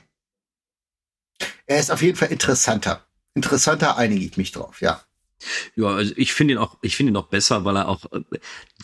Er 1.66 1.80
ist 1.80 1.90
auf 1.90 2.02
jeden 2.02 2.16
Fall 2.16 2.30
interessanter. 2.30 3.04
Interessanter 3.34 3.96
einige 3.96 4.24
ich 4.24 4.36
mich 4.36 4.52
drauf, 4.52 4.80
ja. 4.80 5.02
Ja, 5.74 5.88
also 5.88 6.14
ich 6.16 6.32
finde 6.32 6.54
ihn 6.54 6.58
auch, 6.58 6.78
ich 6.80 6.96
finde 6.96 7.12
ihn 7.12 7.16
auch 7.16 7.28
besser, 7.28 7.64
weil 7.64 7.76
er 7.76 7.88
auch 7.88 8.10
äh, 8.12 8.20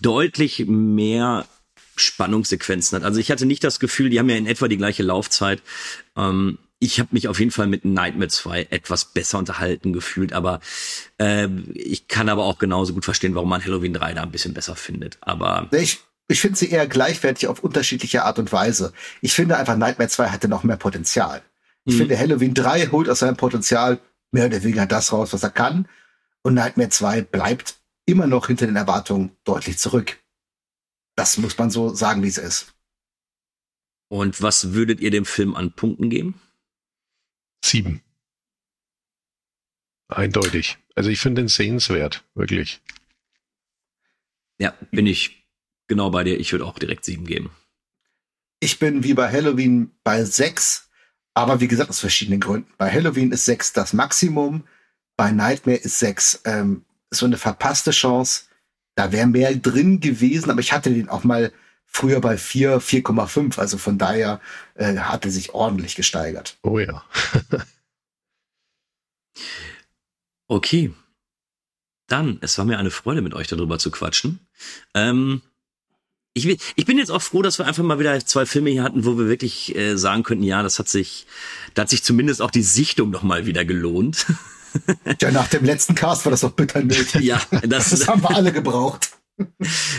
deutlich 0.01 0.67
mehr 0.67 1.47
Spannungssequenzen 1.97 2.97
hat. 2.97 3.05
Also 3.05 3.21
ich 3.21 3.31
hatte 3.31 3.47
nicht 3.47 3.65
das 3.65 3.81
Gefühl, 3.81 4.11
die 4.11 4.19
haben 4.19 4.29
ja 4.29 4.37
in 4.37 4.47
etwa 4.47 4.69
die 4.69 4.77
gleiche 4.77 5.03
Laufzeit. 5.03 5.63
Ähm, 6.17 6.59
ich 6.79 6.99
habe 6.99 7.11
mich 7.13 7.29
auf 7.29 7.39
jeden 7.39 7.53
Fall 7.53 7.69
mit 7.69 7.85
Nightmare 7.85 8.29
2 8.29 8.67
etwas 8.71 9.13
besser 9.13 9.39
unterhalten 9.39 9.93
gefühlt, 9.93 10.33
aber 10.33 10.61
äh, 11.19 11.47
ich 11.75 12.09
kann 12.09 12.29
aber 12.29 12.45
auch 12.45 12.59
genauso 12.59 12.93
gut 12.93 13.05
verstehen, 13.05 13.35
warum 13.35 13.49
man 13.49 13.65
Halloween 13.65 13.95
3 13.95 14.15
da 14.15 14.23
ein 14.23 14.33
bisschen 14.33 14.53
besser 14.53 14.75
findet. 14.75 15.19
Aber 15.21 15.69
Ich, 15.71 16.01
ich 16.29 16.41
finde 16.41 16.57
sie 16.59 16.71
eher 16.71 16.87
gleichwertig 16.87 17.49
auf 17.49 17.61
unterschiedliche 17.63 18.25
Art 18.25 18.39
und 18.39 18.53
Weise. 18.53 18.93
Ich 19.21 19.35
finde 19.35 19.57
einfach 19.57 19.77
Nightmare 19.77 20.09
2 20.09 20.29
hatte 20.31 20.49
noch 20.49 20.63
mehr 20.65 20.77
Potenzial. 20.77 21.43
Ich 21.85 21.95
Mhm. 21.95 21.99
finde 21.99 22.19
Halloween 22.19 22.55
3 22.55 22.87
holt 22.89 23.09
aus 23.09 23.19
seinem 23.21 23.37
Potenzial 23.37 24.01
mehr 24.31 24.47
oder 24.47 24.63
weniger 24.63 24.87
das 24.87 25.13
raus, 25.13 25.33
was 25.33 25.43
er 25.43 25.51
kann. 25.51 25.89
Und 26.43 26.55
Nightmare 26.55 26.89
2 26.89 27.23
bleibt 27.23 27.77
immer 28.07 28.27
noch 28.27 28.47
hinter 28.47 28.67
den 28.67 28.77
Erwartungen 28.77 29.37
deutlich 29.45 29.79
zurück. 29.79 30.19
Das 31.17 31.37
muss 31.39 31.59
man 31.59 31.71
so 31.71 31.95
sagen, 31.95 32.23
wie 32.23 32.29
es 32.29 32.39
ist. 32.39 32.75
und 34.09 34.43
was 34.43 34.73
würdet 34.75 35.01
ihr 35.01 35.11
dem 35.11 35.25
Film 35.25 35.55
an 35.57 35.73
Punkten 35.73 36.11
geben? 36.11 36.39
Sieben. 37.65 38.03
Eindeutig. 40.09 40.79
Also 40.95 41.09
ich 41.09 41.21
finde 41.21 41.41
den 41.43 41.49
sehenswert, 41.49 42.23
wirklich. 42.35 42.83
Ja, 44.59 44.75
bin 44.91 45.07
ich 45.07 45.42
genau 45.93 46.11
bei 46.11 46.25
dir. 46.25 46.41
Ich 46.41 46.53
würde 46.53 46.65
auch 46.65 46.79
direkt 46.79 47.05
sieben 47.05 47.27
geben. 47.27 47.51
Ich 48.61 48.79
bin 48.79 49.05
wie 49.05 49.15
bei 49.15 49.31
Halloween 49.31 49.91
bei 50.05 50.25
6, 50.25 50.89
aber 51.35 51.61
wie 51.61 51.69
gesagt, 51.69 51.91
aus 51.91 52.01
verschiedenen 52.01 52.41
Gründen. 52.41 52.73
Bei 52.79 52.91
Halloween 52.91 53.31
ist 53.33 53.45
6 53.45 53.73
das 53.75 53.93
Maximum, 53.93 54.65
bei 55.17 55.31
Nightmare 55.31 55.79
ist 55.79 55.99
6 55.99 56.43
ähm, 56.45 56.85
so 57.11 57.27
eine 57.27 57.37
verpasste 57.37 57.91
Chance. 57.91 58.45
Da 58.95 59.13
wäre 59.13 59.27
mehr 59.27 59.55
drin 59.55 60.01
gewesen, 60.01 60.51
aber 60.51 60.61
ich 60.61 60.73
hatte 60.73 60.91
den 60.91 61.09
auch 61.09 61.25
mal 61.25 61.53
früher 61.85 62.21
bei 62.21 62.39
4, 62.39 62.81
4,5. 62.81 63.59
Also 63.59 63.77
von 63.79 63.99
daher 63.99 64.41
äh, 64.75 64.97
hat 64.97 65.25
er 65.25 65.31
sich 65.31 65.53
ordentlich 65.53 65.95
gesteigert. 65.95 66.57
Oh 66.63 66.79
ja. 66.79 67.05
Okay. 70.49 70.93
Dann, 72.09 72.37
es 72.43 72.59
war 72.59 72.67
mir 72.67 72.79
eine 72.79 72.91
Freude, 72.91 73.23
mit 73.23 73.33
euch 73.33 73.49
darüber 73.49 73.79
zu 73.79 73.91
quatschen. 73.91 74.47
Ähm, 74.93 75.41
ich, 76.35 76.47
will- 76.47 76.59
ich 76.77 76.87
bin 76.87 76.99
jetzt 76.99 77.11
auch 77.11 77.23
froh, 77.23 77.43
dass 77.43 77.59
wir 77.59 77.67
einfach 77.67 77.83
mal 77.83 77.99
wieder 77.99 78.25
zwei 78.25 78.47
Filme 78.47 78.71
hier 78.71 78.83
hatten, 78.83 79.05
wo 79.05 79.19
wir 79.19 79.27
wirklich 79.29 79.75
äh, 79.77 79.97
sagen 79.97 80.23
könnten, 80.23 80.45
ja, 80.45 80.63
das 80.63 80.79
hat 80.79 80.89
sich, 80.89 81.27
da 81.75 81.83
hat 81.83 81.91
sich 81.91 82.03
zumindest 82.03 82.41
auch 82.43 82.51
die 82.51 82.63
Sichtung 82.63 83.11
noch 83.11 83.23
mal 83.23 83.47
wieder 83.47 83.65
gelohnt. 83.65 84.27
Ja, 85.21 85.31
nach 85.31 85.49
dem 85.49 85.67
letzten 85.67 85.95
Cast 85.95 86.25
war 86.25 86.31
das 86.31 86.41
doch 86.41 86.53
bitter 86.53 86.81
nötig. 86.83 87.15
ja, 87.21 87.39
das, 87.69 87.91
Das 87.91 88.09
haben 88.09 88.23
wir 88.23 88.31
alle 88.35 88.53
gebraucht. 88.55 89.11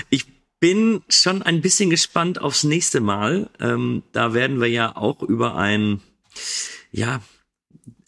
Ich 0.10 0.26
bin 0.60 1.04
schon 1.10 1.44
ein 1.44 1.62
bisschen 1.62 1.92
gespannt 1.92 2.42
aufs 2.42 2.64
nächste 2.64 3.00
Mal. 3.00 3.52
Ähm, 3.60 4.02
da 4.14 4.34
werden 4.34 4.60
wir 4.60 4.70
ja 4.70 4.96
auch 4.96 5.22
über 5.22 5.56
einen, 5.58 6.02
ja, 6.92 7.22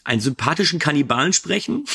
einen 0.06 0.22
sympathischen 0.22 0.80
Kannibalen 0.80 1.34
sprechen. 1.34 1.86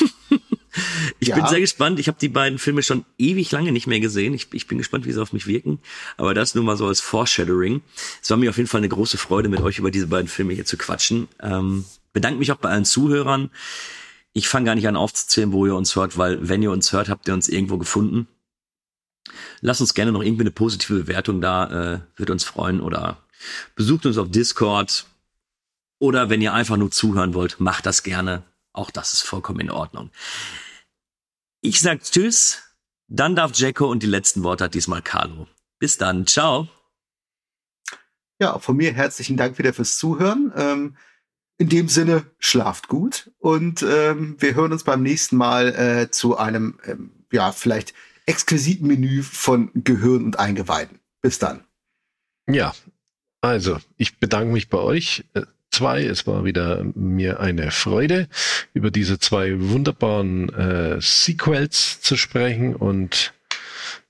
Ich 1.19 1.29
Ja. 1.29 1.35
bin 1.35 1.47
sehr 1.47 1.59
gespannt. 1.59 1.99
Ich 1.99 2.07
habe 2.07 2.17
die 2.19 2.29
beiden 2.29 2.59
Filme 2.59 2.83
schon 2.83 3.05
ewig 3.17 3.51
lange 3.51 3.71
nicht 3.71 3.87
mehr 3.87 3.99
gesehen. 3.99 4.33
Ich, 4.33 4.47
ich 4.53 4.67
bin 4.67 4.77
gespannt, 4.77 5.05
wie 5.05 5.11
sie 5.11 5.21
auf 5.21 5.33
mich 5.33 5.47
wirken. 5.47 5.79
Aber 6.17 6.33
das 6.33 6.55
nur 6.55 6.63
mal 6.63 6.77
so 6.77 6.87
als 6.87 7.01
Foreshadowing. 7.01 7.81
Es 8.21 8.29
war 8.29 8.37
mir 8.37 8.49
auf 8.49 8.57
jeden 8.57 8.69
Fall 8.69 8.79
eine 8.79 8.89
große 8.89 9.17
Freude, 9.17 9.49
mit 9.49 9.61
euch 9.61 9.79
über 9.79 9.91
diese 9.91 10.07
beiden 10.07 10.27
Filme 10.27 10.53
hier 10.53 10.65
zu 10.65 10.77
quatschen. 10.77 11.27
Ähm, 11.41 11.85
bedanke 12.13 12.39
mich 12.39 12.51
auch 12.51 12.57
bei 12.57 12.69
allen 12.69 12.85
Zuhörern. 12.85 13.49
Ich 14.33 14.47
fange 14.47 14.65
gar 14.67 14.75
nicht 14.75 14.87
an 14.87 14.95
aufzuzählen, 14.95 15.51
wo 15.51 15.65
ihr 15.65 15.75
uns 15.75 15.95
hört, 15.95 16.17
weil 16.17 16.47
wenn 16.47 16.63
ihr 16.63 16.71
uns 16.71 16.93
hört, 16.93 17.09
habt 17.09 17.27
ihr 17.27 17.33
uns 17.33 17.49
irgendwo 17.49 17.77
gefunden. 17.77 18.27
Lasst 19.59 19.81
uns 19.81 19.93
gerne 19.93 20.11
noch 20.11 20.23
irgendwie 20.23 20.43
eine 20.43 20.51
positive 20.51 21.01
Bewertung 21.03 21.41
da, 21.41 21.95
äh, 21.95 21.99
wird 22.15 22.29
uns 22.29 22.43
freuen. 22.43 22.81
Oder 22.81 23.17
besucht 23.75 24.05
uns 24.05 24.17
auf 24.17 24.31
Discord. 24.31 25.05
Oder 25.99 26.29
wenn 26.29 26.41
ihr 26.41 26.53
einfach 26.53 26.77
nur 26.77 26.89
zuhören 26.91 27.33
wollt, 27.33 27.59
macht 27.59 27.85
das 27.85 28.03
gerne. 28.03 28.43
Auch 28.73 28.91
das 28.91 29.13
ist 29.13 29.21
vollkommen 29.21 29.59
in 29.59 29.71
Ordnung. 29.71 30.11
Ich 31.61 31.81
sag 31.81 32.03
Tschüss. 32.03 32.63
Dann 33.07 33.35
darf 33.35 33.51
Jacko 33.55 33.89
und 33.89 34.03
die 34.03 34.07
letzten 34.07 34.43
Worte 34.43 34.63
hat 34.63 34.73
diesmal 34.73 35.01
Carlo. 35.01 35.47
Bis 35.79 35.97
dann. 35.97 36.25
Ciao. 36.25 36.69
Ja, 38.39 38.57
von 38.57 38.77
mir 38.77 38.93
herzlichen 38.93 39.35
Dank 39.35 39.57
wieder 39.57 39.73
fürs 39.73 39.97
Zuhören. 39.97 40.53
Ähm, 40.55 40.97
in 41.57 41.69
dem 41.69 41.89
Sinne, 41.89 42.25
schlaft 42.39 42.87
gut 42.87 43.29
und 43.37 43.83
ähm, 43.83 44.35
wir 44.39 44.55
hören 44.55 44.71
uns 44.71 44.83
beim 44.83 45.03
nächsten 45.03 45.37
Mal 45.37 45.75
äh, 45.75 46.09
zu 46.09 46.37
einem, 46.37 46.79
ähm, 46.85 47.11
ja, 47.31 47.51
vielleicht 47.51 47.93
exquisiten 48.25 48.87
Menü 48.87 49.21
von 49.21 49.69
Gehirn 49.75 50.25
und 50.25 50.39
Eingeweiden. 50.39 50.99
Bis 51.21 51.37
dann. 51.37 51.63
Ja, 52.47 52.73
also 53.41 53.77
ich 53.97 54.17
bedanke 54.17 54.51
mich 54.51 54.69
bei 54.69 54.79
euch 54.79 55.23
äh, 55.71 55.75
zwei. 55.77 56.03
Es 56.03 56.27
war 56.27 56.43
wieder 56.45 56.83
mir 56.95 57.39
eine 57.39 57.71
Freude, 57.71 58.27
über 58.73 58.91
diese 58.91 59.19
zwei 59.19 59.59
wunderbaren 59.59 60.49
äh, 60.53 61.01
Sequels 61.01 62.01
zu 62.01 62.17
sprechen 62.17 62.75
und 62.75 63.33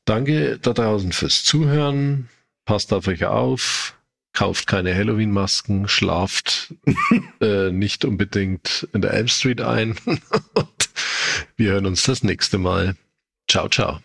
danke 0.06 0.60
da 0.62 0.74
draußen 0.74 1.12
fürs 1.12 1.44
Zuhören. 1.44 2.30
Passt 2.66 2.94
auf 2.94 3.08
euch 3.08 3.26
auf. 3.26 3.96
Kauft 4.34 4.66
keine 4.66 4.96
Halloween-Masken, 4.96 5.90
schlaft 5.90 6.74
äh, 7.42 7.70
nicht 7.72 8.06
unbedingt 8.06 8.88
in 8.94 9.02
der 9.02 9.14
Elm 9.14 9.28
Street 9.28 9.60
ein. 9.60 9.98
und 10.06 10.90
wir 11.58 11.74
hören 11.74 11.86
uns 11.86 12.04
das 12.04 12.24
nächste 12.24 12.58
Mal. 12.58 12.96
Ciao, 13.50 13.68
ciao. 13.68 14.00